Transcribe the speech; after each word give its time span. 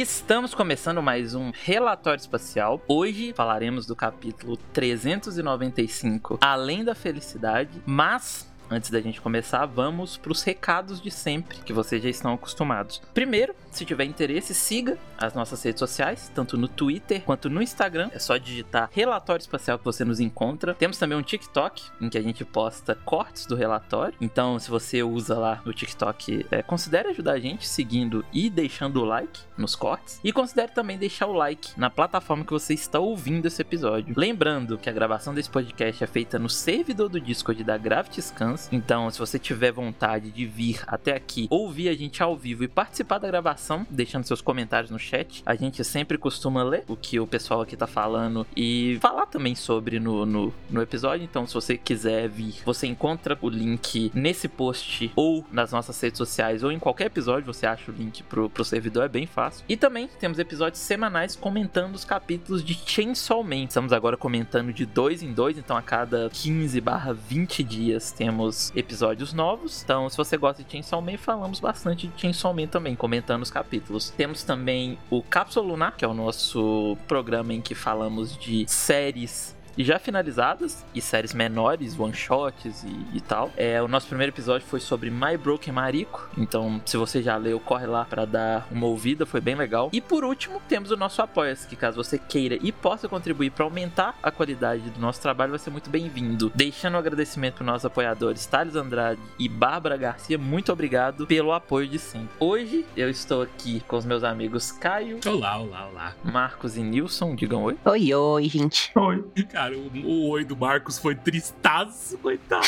Estamos 0.00 0.54
começando 0.54 1.02
mais 1.02 1.34
um 1.34 1.50
relatório 1.50 2.18
espacial. 2.18 2.82
Hoje 2.88 3.34
falaremos 3.34 3.84
do 3.84 3.94
capítulo 3.94 4.56
395, 4.72 6.38
Além 6.40 6.82
da 6.82 6.94
Felicidade, 6.94 7.82
mas 7.84 8.48
Antes 8.72 8.88
da 8.88 9.00
gente 9.00 9.20
começar, 9.20 9.66
vamos 9.66 10.16
para 10.16 10.30
os 10.30 10.44
recados 10.44 11.02
de 11.02 11.10
sempre, 11.10 11.58
que 11.58 11.72
vocês 11.72 12.00
já 12.00 12.08
estão 12.08 12.32
acostumados. 12.32 13.02
Primeiro, 13.12 13.52
se 13.70 13.84
tiver 13.84 14.04
interesse, 14.04 14.54
siga 14.54 14.98
as 15.18 15.34
nossas 15.34 15.62
redes 15.62 15.78
sociais, 15.78 16.30
tanto 16.34 16.56
no 16.56 16.68
Twitter 16.68 17.22
quanto 17.22 17.48
no 17.50 17.62
Instagram. 17.62 18.10
É 18.12 18.18
só 18.18 18.36
digitar 18.36 18.90
Relatório 18.92 19.42
Espacial 19.42 19.78
que 19.78 19.84
você 19.84 20.04
nos 20.04 20.20
encontra. 20.20 20.74
Temos 20.74 20.98
também 20.98 21.16
um 21.16 21.22
TikTok, 21.22 21.82
em 22.00 22.08
que 22.08 22.18
a 22.18 22.22
gente 22.22 22.44
posta 22.44 22.94
cortes 22.94 23.46
do 23.46 23.54
relatório. 23.54 24.14
Então, 24.20 24.58
se 24.58 24.70
você 24.70 25.02
usa 25.02 25.38
lá 25.38 25.62
o 25.66 25.72
TikTok, 25.72 26.46
é, 26.50 26.62
considere 26.62 27.08
ajudar 27.08 27.32
a 27.32 27.40
gente 27.40 27.66
seguindo 27.66 28.24
e 28.32 28.48
deixando 28.50 29.00
o 29.00 29.04
like 29.04 29.40
nos 29.56 29.74
cortes. 29.74 30.20
E 30.24 30.32
considere 30.32 30.72
também 30.72 30.98
deixar 30.98 31.26
o 31.26 31.32
like 31.32 31.78
na 31.78 31.90
plataforma 31.90 32.44
que 32.44 32.52
você 32.52 32.74
está 32.74 32.98
ouvindo 32.98 33.46
esse 33.46 33.62
episódio. 33.62 34.14
Lembrando 34.16 34.78
que 34.78 34.88
a 34.88 34.92
gravação 34.92 35.34
desse 35.34 35.50
podcast 35.50 36.02
é 36.02 36.06
feita 36.06 36.38
no 36.38 36.48
servidor 36.48 37.08
do 37.08 37.20
Discord 37.20 37.62
da 37.62 37.76
Gravity 37.76 38.20
Scans 38.22 38.60
então, 38.72 39.10
se 39.10 39.18
você 39.18 39.38
tiver 39.38 39.72
vontade 39.72 40.30
de 40.30 40.46
vir 40.46 40.82
até 40.86 41.14
aqui, 41.14 41.46
ouvir 41.50 41.88
a 41.88 41.94
gente 41.94 42.22
ao 42.22 42.36
vivo 42.36 42.64
e 42.64 42.68
participar 42.68 43.18
da 43.18 43.28
gravação, 43.28 43.59
deixando 43.88 44.24
seus 44.24 44.40
comentários 44.40 44.90
no 44.90 44.98
chat, 44.98 45.42
a 45.44 45.54
gente 45.54 45.82
sempre 45.84 46.18
costuma 46.18 46.62
ler 46.62 46.84
o 46.88 46.96
que 46.96 47.18
o 47.18 47.26
pessoal 47.26 47.60
aqui 47.60 47.76
tá 47.76 47.86
falando 47.86 48.46
e 48.56 48.98
falar 49.00 49.26
também 49.26 49.54
sobre 49.54 49.98
no, 49.98 50.24
no, 50.26 50.54
no 50.68 50.82
episódio. 50.82 51.24
Então, 51.24 51.46
se 51.46 51.54
você 51.54 51.76
quiser 51.76 52.28
vir, 52.28 52.54
você 52.64 52.86
encontra 52.86 53.38
o 53.40 53.48
link 53.48 54.10
nesse 54.14 54.48
post 54.48 55.12
ou 55.14 55.44
nas 55.50 55.72
nossas 55.72 56.00
redes 56.00 56.18
sociais 56.18 56.62
ou 56.62 56.72
em 56.72 56.78
qualquer 56.78 57.06
episódio, 57.06 57.52
você 57.52 57.66
acha 57.66 57.90
o 57.90 57.94
link 57.94 58.22
pro, 58.24 58.48
pro 58.48 58.64
servidor, 58.64 59.04
é 59.04 59.08
bem 59.08 59.26
fácil. 59.26 59.64
E 59.68 59.76
também 59.76 60.08
temos 60.18 60.38
episódios 60.38 60.80
semanais 60.80 61.36
comentando 61.36 61.94
os 61.94 62.04
capítulos 62.04 62.64
de 62.64 62.74
Chainsaw 62.74 63.42
Man. 63.42 63.64
Estamos 63.64 63.92
agora 63.92 64.16
comentando 64.16 64.72
de 64.72 64.86
dois 64.86 65.22
em 65.22 65.32
dois, 65.32 65.58
então 65.58 65.76
a 65.76 65.82
cada 65.82 66.30
15 66.30 66.80
barra 66.80 67.12
20 67.12 67.62
dias 67.62 68.12
temos 68.12 68.72
episódios 68.74 69.32
novos. 69.32 69.82
Então, 69.82 70.08
se 70.08 70.16
você 70.16 70.36
gosta 70.36 70.62
de 70.62 70.70
Chainsaw 70.70 71.00
Man, 71.00 71.18
falamos 71.18 71.60
bastante 71.60 72.06
de 72.08 72.20
Chainsaw 72.20 72.54
Man 72.54 72.66
também, 72.66 72.94
comentando 72.94 73.42
os 73.50 73.52
capítulos. 73.52 74.10
Temos 74.10 74.44
também 74.44 74.96
o 75.10 75.22
Cápsula 75.22 75.66
Lunar, 75.66 75.96
que 75.96 76.04
é 76.04 76.08
o 76.08 76.14
nosso 76.14 76.96
programa 77.08 77.52
em 77.52 77.60
que 77.60 77.74
falamos 77.74 78.38
de 78.38 78.64
séries 78.68 79.54
já 79.78 79.98
finalizadas 79.98 80.84
e 80.94 81.00
séries 81.00 81.32
menores, 81.32 81.98
one 81.98 82.14
shots 82.14 82.84
e, 82.84 83.16
e, 83.16 83.20
tal. 83.20 83.50
É, 83.56 83.80
o 83.82 83.88
nosso 83.88 84.06
primeiro 84.06 84.32
episódio 84.32 84.66
foi 84.66 84.80
sobre 84.80 85.10
My 85.10 85.36
Broken 85.36 85.72
Marico, 85.72 86.28
então 86.36 86.80
se 86.84 86.96
você 86.96 87.22
já 87.22 87.36
leu, 87.36 87.58
corre 87.60 87.86
lá 87.86 88.04
para 88.04 88.24
dar 88.24 88.66
uma 88.70 88.86
ouvida, 88.86 89.26
foi 89.26 89.40
bem 89.40 89.54
legal. 89.54 89.90
E 89.92 90.00
por 90.00 90.24
último, 90.24 90.60
temos 90.68 90.90
o 90.90 90.96
nosso 90.96 91.20
apoia 91.20 91.50
que 91.68 91.74
caso 91.74 91.96
você 91.96 92.18
queira 92.18 92.58
e 92.60 92.70
possa 92.70 93.08
contribuir 93.08 93.50
para 93.50 93.64
aumentar 93.64 94.16
a 94.22 94.30
qualidade 94.30 94.88
do 94.90 95.00
nosso 95.00 95.20
trabalho, 95.20 95.50
vai 95.50 95.58
ser 95.58 95.70
muito 95.70 95.90
bem-vindo. 95.90 96.52
Deixando 96.54 96.94
um 96.94 96.98
agradecimento 96.98 97.56
para 97.56 97.66
nossos 97.66 97.84
apoiadores 97.84 98.46
Thales 98.46 98.76
Andrade 98.76 99.20
e 99.38 99.48
Bárbara 99.48 99.96
Garcia, 99.96 100.38
muito 100.38 100.72
obrigado 100.72 101.26
pelo 101.26 101.52
apoio 101.52 101.88
de 101.88 101.98
sempre. 101.98 102.30
Hoje 102.38 102.86
eu 102.96 103.10
estou 103.10 103.42
aqui 103.42 103.80
com 103.88 103.96
os 103.96 104.04
meus 104.04 104.22
amigos 104.22 104.70
Caio. 104.70 105.18
Olá, 105.26 105.58
olá, 105.58 105.88
olá. 105.88 106.14
Marcos 106.22 106.76
e 106.76 106.82
Nilson, 106.82 107.34
digam 107.34 107.62
oi. 107.64 107.76
Oi, 107.84 108.14
oi, 108.14 108.44
gente. 108.44 108.92
Oi. 108.96 109.24
Cara, 109.60 109.76
o, 109.76 109.90
o 110.06 110.28
oi 110.30 110.42
do 110.42 110.56
Marcos 110.56 110.98
foi 110.98 111.14
tristaço, 111.14 112.16
coitado. 112.16 112.64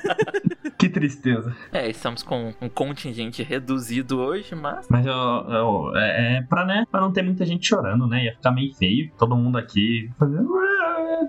que 0.78 0.88
tristeza. 0.88 1.54
É, 1.70 1.90
estamos 1.90 2.22
com 2.22 2.54
um 2.58 2.70
contingente 2.70 3.42
reduzido 3.42 4.18
hoje, 4.18 4.54
mas. 4.54 4.86
Mas 4.88 5.04
eu, 5.04 5.12
eu, 5.12 5.92
é, 5.94 6.36
é 6.38 6.40
pra, 6.40 6.64
né, 6.64 6.86
pra 6.90 7.02
não 7.02 7.12
ter 7.12 7.22
muita 7.22 7.44
gente 7.44 7.68
chorando, 7.68 8.06
né? 8.06 8.24
Ia 8.24 8.32
ficar 8.32 8.50
meio 8.50 8.74
feio. 8.74 9.12
Todo 9.18 9.36
mundo 9.36 9.58
aqui 9.58 10.10
fazendo. 10.18 10.48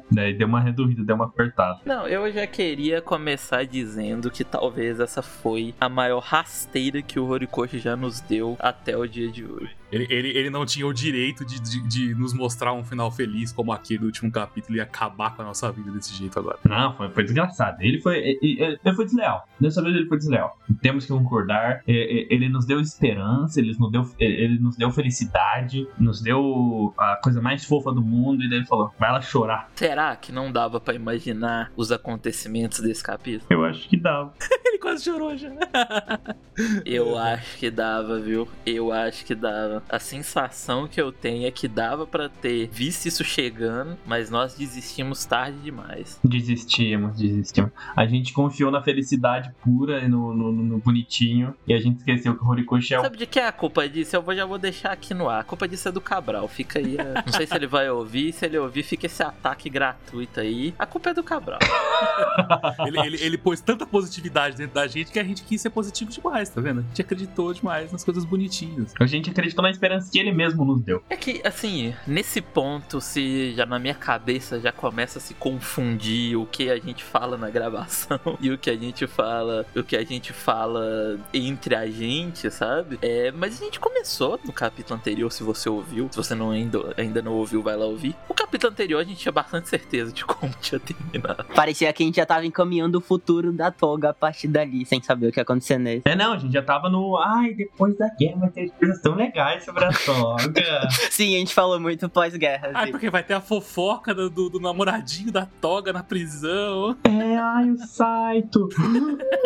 Daí 0.09 0.33
deu 0.33 0.47
uma 0.47 0.61
reduzida, 0.61 1.03
deu 1.03 1.15
uma 1.17 1.25
apertada. 1.25 1.79
Não, 1.85 2.07
eu 2.07 2.31
já 2.31 2.47
queria 2.47 3.01
começar 3.01 3.65
dizendo 3.65 4.31
que 4.31 4.45
talvez 4.45 5.01
essa 5.01 5.21
foi 5.21 5.75
a 5.81 5.89
maior 5.89 6.19
rasteira 6.19 7.01
que 7.01 7.19
o 7.19 7.27
Horikoshi 7.27 7.79
já 7.79 7.95
nos 7.97 8.21
deu 8.21 8.55
até 8.59 8.95
o 8.95 9.05
dia 9.05 9.29
de 9.29 9.43
hoje. 9.43 9.75
Ele, 9.91 10.07
ele, 10.09 10.29
ele 10.29 10.49
não 10.49 10.65
tinha 10.65 10.85
o 10.85 10.93
direito 10.93 11.45
de, 11.45 11.59
de, 11.59 11.87
de, 11.87 12.15
nos 12.15 12.33
mostrar 12.33 12.73
um 12.73 12.83
final 12.83 13.11
feliz 13.11 13.51
como 13.51 13.71
aquele 13.71 13.99
do 13.99 14.05
último 14.05 14.31
capítulo 14.31 14.77
e 14.77 14.81
acabar 14.81 15.35
com 15.35 15.41
a 15.41 15.45
nossa 15.45 15.71
vida 15.71 15.91
desse 15.91 16.13
jeito 16.13 16.37
agora. 16.37 16.59
Não, 16.63 16.93
foi, 16.95 17.09
foi 17.09 17.23
desgraçado. 17.23 17.77
Ele 17.81 17.99
foi, 18.01 18.17
ele, 18.17 18.79
ele 18.83 18.95
foi 18.95 19.05
desleal. 19.05 19.47
Dessa 19.59 19.81
vez 19.81 19.95
ele 19.95 20.07
foi 20.07 20.17
desleal. 20.17 20.57
Temos 20.81 21.05
que 21.05 21.11
concordar. 21.11 21.81
Ele 21.87 22.49
nos 22.49 22.65
deu 22.65 22.79
esperança, 22.79 23.59
ele 23.59 23.75
nos 23.77 23.91
deu, 23.91 24.09
ele 24.19 24.59
nos 24.59 24.75
deu 24.75 24.91
felicidade, 24.91 25.87
nos 25.97 26.21
deu 26.21 26.93
a 26.97 27.19
coisa 27.23 27.41
mais 27.41 27.65
fofa 27.65 27.91
do 27.91 28.01
mundo 28.01 28.43
e 28.43 28.49
daí 28.49 28.59
ele 28.59 28.67
falou: 28.67 28.91
vai 28.99 29.11
lá 29.11 29.21
chorar. 29.21 29.69
Será 29.75 30.15
que 30.15 30.31
não 30.31 30.51
dava 30.51 30.79
para 30.79 30.93
imaginar 30.93 31.71
os 31.75 31.91
acontecimentos 31.91 32.79
desse 32.79 33.03
capítulo? 33.03 33.47
Eu 33.49 33.63
acho 33.63 33.87
que 33.87 33.97
dava. 33.97 34.33
ele 34.65 34.77
quase 34.79 35.03
chorou 35.03 35.35
já. 35.35 35.49
Eu 36.85 37.17
acho 37.17 37.57
que 37.57 37.69
dava, 37.69 38.19
viu? 38.19 38.47
Eu 38.65 38.91
acho 38.91 39.25
que 39.25 39.35
dava. 39.35 39.76
A 39.89 39.99
sensação 39.99 40.87
que 40.87 40.99
eu 41.01 41.11
tenho 41.11 41.47
é 41.47 41.51
que 41.51 41.67
dava 41.67 42.05
para 42.05 42.29
ter 42.29 42.67
visto 42.67 43.05
isso 43.05 43.23
chegando, 43.23 43.97
mas 44.05 44.29
nós 44.29 44.53
desistimos 44.55 45.25
tarde 45.25 45.57
demais. 45.59 46.19
Desistimos, 46.23 47.17
desistimos. 47.17 47.71
A 47.95 48.05
gente 48.05 48.33
confiou 48.33 48.71
na 48.71 48.81
felicidade 48.81 49.51
pura 49.61 49.99
e 49.99 50.07
no, 50.07 50.33
no, 50.33 50.51
no 50.51 50.77
bonitinho 50.79 51.55
e 51.67 51.73
a 51.73 51.79
gente 51.79 51.97
esqueceu 51.97 52.35
que 52.35 52.43
o 52.43 52.47
Horikoshi 52.47 52.93
é 52.93 52.99
o... 52.99 53.03
Sabe 53.03 53.17
de 53.17 53.25
que 53.25 53.39
é 53.39 53.47
a 53.47 53.51
culpa 53.51 53.87
disso? 53.87 54.15
Eu 54.15 54.35
já 54.35 54.45
vou 54.45 54.57
deixar 54.57 54.91
aqui 54.91 55.13
no 55.13 55.29
ar. 55.29 55.41
A 55.41 55.43
culpa 55.43 55.67
disso 55.67 55.87
é 55.87 55.91
do 55.91 56.01
Cabral. 56.01 56.47
Fica 56.47 56.79
aí. 56.79 56.97
A... 56.99 57.23
Não 57.25 57.33
sei 57.33 57.47
se 57.47 57.55
ele 57.55 57.67
vai 57.67 57.89
ouvir. 57.89 58.33
Se 58.33 58.45
ele 58.45 58.57
ouvir, 58.57 58.83
fica 58.83 59.05
esse 59.05 59.23
ataque 59.23 59.69
gratuito 59.69 60.39
aí. 60.39 60.73
A 60.77 60.85
culpa 60.85 61.09
é 61.09 61.13
do 61.13 61.23
Cabral. 61.23 61.59
ele, 62.85 62.99
ele, 62.99 63.23
ele 63.23 63.37
pôs 63.37 63.61
tanta 63.61 63.85
positividade 63.85 64.57
dentro 64.57 64.75
da 64.75 64.87
gente 64.87 65.11
que 65.11 65.19
a 65.19 65.23
gente 65.23 65.43
quis 65.43 65.61
ser 65.61 65.69
positivo 65.69 66.11
demais, 66.11 66.49
tá 66.49 66.61
vendo? 66.61 66.79
A 66.79 66.83
gente 66.83 67.01
acreditou 67.01 67.53
demais 67.53 67.91
nas 67.91 68.03
coisas 68.03 68.25
bonitinhas. 68.25 68.93
A 68.99 69.05
gente 69.05 69.29
acreditou 69.29 69.63
na 69.67 69.71
esperança 69.71 70.09
que 70.11 70.17
ele 70.17 70.31
mesmo 70.31 70.63
nos 70.63 70.81
deu. 70.81 71.03
É 71.09 71.15
que, 71.15 71.41
assim, 71.43 71.93
nesse 72.05 72.41
ponto, 72.41 73.01
se 73.01 73.53
já 73.53 73.65
na 73.65 73.77
minha 73.77 73.93
cabeça 73.93 74.59
já 74.59 74.71
começa 74.71 75.19
a 75.19 75.21
se 75.21 75.33
confundir 75.33 76.37
o 76.37 76.45
que 76.45 76.69
a 76.69 76.79
gente 76.79 77.03
fala 77.03 77.37
na 77.37 77.49
gravação 77.49 78.19
e 78.39 78.49
o 78.49 78.57
que 78.57 78.69
a 78.69 78.75
gente 78.75 79.05
fala, 79.05 79.65
o 79.75 79.83
que 79.83 79.95
a 79.95 80.03
gente 80.03 80.31
fala 80.31 81.19
entre 81.33 81.75
a 81.75 81.87
gente, 81.87 82.49
sabe? 82.49 82.97
É, 83.01 83.31
mas 83.31 83.61
a 83.61 83.65
gente 83.65 83.79
começou 83.79 84.39
no 84.45 84.53
capítulo 84.53 84.97
anterior, 84.97 85.31
se 85.31 85.43
você 85.43 85.69
ouviu. 85.69 86.07
Se 86.11 86.17
você 86.17 86.33
não 86.33 86.51
ainda, 86.51 86.93
ainda 86.97 87.21
não 87.21 87.33
ouviu, 87.33 87.61
vai 87.61 87.75
lá 87.75 87.85
ouvir. 87.85 88.15
O 88.29 88.33
capítulo 88.33 88.71
anterior 88.71 88.99
a 88.99 89.03
gente 89.03 89.19
tinha 89.19 89.31
bastante 89.31 89.67
certeza 89.67 90.11
de 90.11 90.23
como 90.25 90.51
tinha 90.61 90.79
terminado. 90.79 91.45
Parecia 91.53 91.91
que 91.91 92.03
a 92.03 92.05
gente 92.05 92.15
já 92.15 92.25
tava 92.25 92.45
encaminhando 92.45 92.97
o 92.97 93.01
futuro 93.01 93.51
da 93.51 93.71
toga 93.71 94.09
a 94.09 94.13
partir 94.13 94.47
dali, 94.47 94.85
sem 94.85 95.01
saber 95.01 95.27
o 95.27 95.31
que 95.31 95.39
ia 95.39 95.43
acontecer 95.43 95.77
nele. 95.77 96.01
É, 96.05 96.15
não, 96.15 96.33
a 96.33 96.37
gente 96.37 96.53
já 96.53 96.61
tava 96.61 96.89
no. 96.89 97.17
Ai, 97.17 97.53
depois 97.53 97.97
da 97.97 98.07
guerra 98.09 98.39
vai 98.39 98.49
ter 98.49 98.69
coisas 98.71 99.01
tão 99.01 99.15
legais 99.15 99.56
sobre 99.59 99.85
a 99.85 99.91
toga. 99.91 100.89
Sim, 101.09 101.35
a 101.35 101.39
gente 101.39 101.53
falou 101.53 101.79
muito 101.79 102.07
pós-guerra. 102.09 102.71
Ah, 102.73 102.87
porque 102.87 103.09
vai 103.09 103.23
ter 103.23 103.33
a 103.33 103.41
fofoca 103.41 104.13
do, 104.13 104.29
do, 104.29 104.49
do, 104.49 104.59
namoradinho 104.59 105.31
da 105.31 105.45
toga 105.45 105.91
na 105.93 106.03
prisão. 106.03 106.97
É, 107.03 107.37
ai, 107.37 107.71
o 107.71 107.77
Saito. 107.77 108.69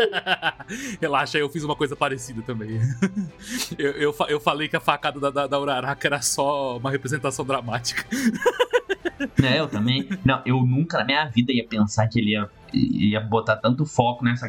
Relaxa, 1.00 1.38
eu 1.38 1.50
fiz 1.50 1.64
uma 1.64 1.76
coisa 1.76 1.96
parecida 1.96 2.42
também. 2.42 2.80
eu, 3.78 3.92
eu, 3.92 4.16
eu 4.28 4.40
falei 4.40 4.68
que 4.68 4.76
a 4.76 4.80
facada 4.80 5.20
da, 5.20 5.30
da, 5.30 5.48
da 5.48 5.60
Uraraka 5.60 6.08
era 6.08 6.22
só 6.22 6.78
uma 6.78 6.92
representação 6.92 7.46
dramática. 7.46 8.06
É, 9.44 9.60
eu 9.60 9.68
também. 9.68 10.10
Não, 10.26 10.42
eu 10.46 10.58
nunca 10.66 10.98
na 10.98 11.06
minha 11.06 11.26
vida 11.26 11.52
ia 11.52 11.66
pensar 11.66 12.08
que 12.08 12.20
ele 12.20 12.32
ia 12.32 12.50
ia 12.74 13.20
botar 13.20 13.58
tanto 13.58 13.86
foco 13.86 14.24
nessa 14.24 14.48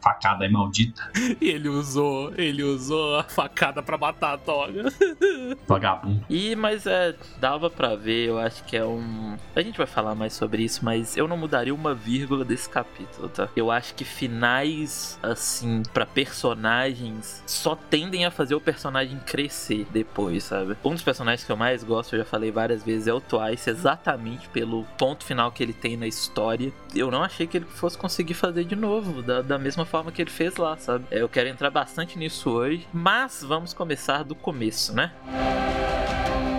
facada 0.00 0.44
aí 0.44 0.50
maldita. 0.50 1.10
E 1.40 1.48
ele 1.48 1.68
usou, 1.68 2.32
ele 2.36 2.62
usou 2.62 3.16
a 3.16 3.24
facada 3.24 3.82
para 3.82 3.98
matar 3.98 4.34
a 4.34 4.38
toga. 4.38 4.84
Vagabundo. 5.66 6.24
E, 6.28 6.54
mas 6.56 6.86
é, 6.86 7.14
dava 7.40 7.70
para 7.70 7.94
ver, 7.96 8.28
eu 8.28 8.38
acho 8.38 8.64
que 8.64 8.76
é 8.76 8.84
um. 8.84 9.36
A 9.54 9.60
gente 9.62 9.78
vai 9.78 9.86
falar 9.86 10.14
mais 10.14 10.32
sobre 10.32 10.62
isso, 10.62 10.84
mas 10.84 11.16
eu 11.16 11.28
não 11.28 11.36
mudaria 11.36 11.74
uma 11.74 11.94
vírgula 11.94 12.44
desse 12.44 12.68
capítulo, 12.68 13.28
tá? 13.28 13.48
Eu 13.54 13.70
acho 13.70 13.94
que 13.94 14.04
finais, 14.04 15.18
assim, 15.22 15.82
para 15.92 16.06
personagens 16.06 17.42
só 17.46 17.74
tendem 17.74 18.24
a 18.24 18.30
fazer 18.30 18.54
o 18.54 18.60
personagem 18.60 19.18
crescer 19.20 19.86
depois, 19.90 20.44
sabe? 20.44 20.76
Um 20.84 20.92
dos 20.92 21.02
personagens 21.02 21.44
que 21.44 21.52
eu 21.52 21.56
mais 21.56 21.84
gosto, 21.84 22.14
eu 22.14 22.20
já 22.20 22.24
falei 22.24 22.50
várias 22.50 22.82
vezes, 22.82 23.06
é 23.06 23.12
o 23.12 23.20
Twice, 23.20 23.70
exatamente 23.70 24.48
pelo 24.48 24.84
ponto 24.96 25.24
final 25.24 25.50
que 25.52 25.62
ele 25.62 25.72
tem 25.72 25.96
na 25.96 26.06
história. 26.06 26.72
Eu 26.94 27.10
não 27.10 27.22
achei 27.22 27.46
que 27.46 27.57
ele 27.58 27.66
fosse 27.66 27.96
conseguir 27.96 28.34
fazer 28.34 28.64
de 28.64 28.76
novo, 28.76 29.22
da, 29.22 29.42
da 29.42 29.58
mesma 29.58 29.84
forma 29.84 30.10
que 30.10 30.22
ele 30.22 30.30
fez 30.30 30.56
lá, 30.56 30.76
sabe? 30.76 31.04
É, 31.10 31.22
eu 31.22 31.28
quero 31.28 31.48
entrar 31.48 31.70
bastante 31.70 32.18
nisso 32.18 32.50
hoje, 32.50 32.86
mas 32.92 33.42
vamos 33.42 33.72
começar 33.72 34.22
do 34.22 34.34
começo, 34.34 34.94
né? 34.94 35.12
Música 35.26 36.57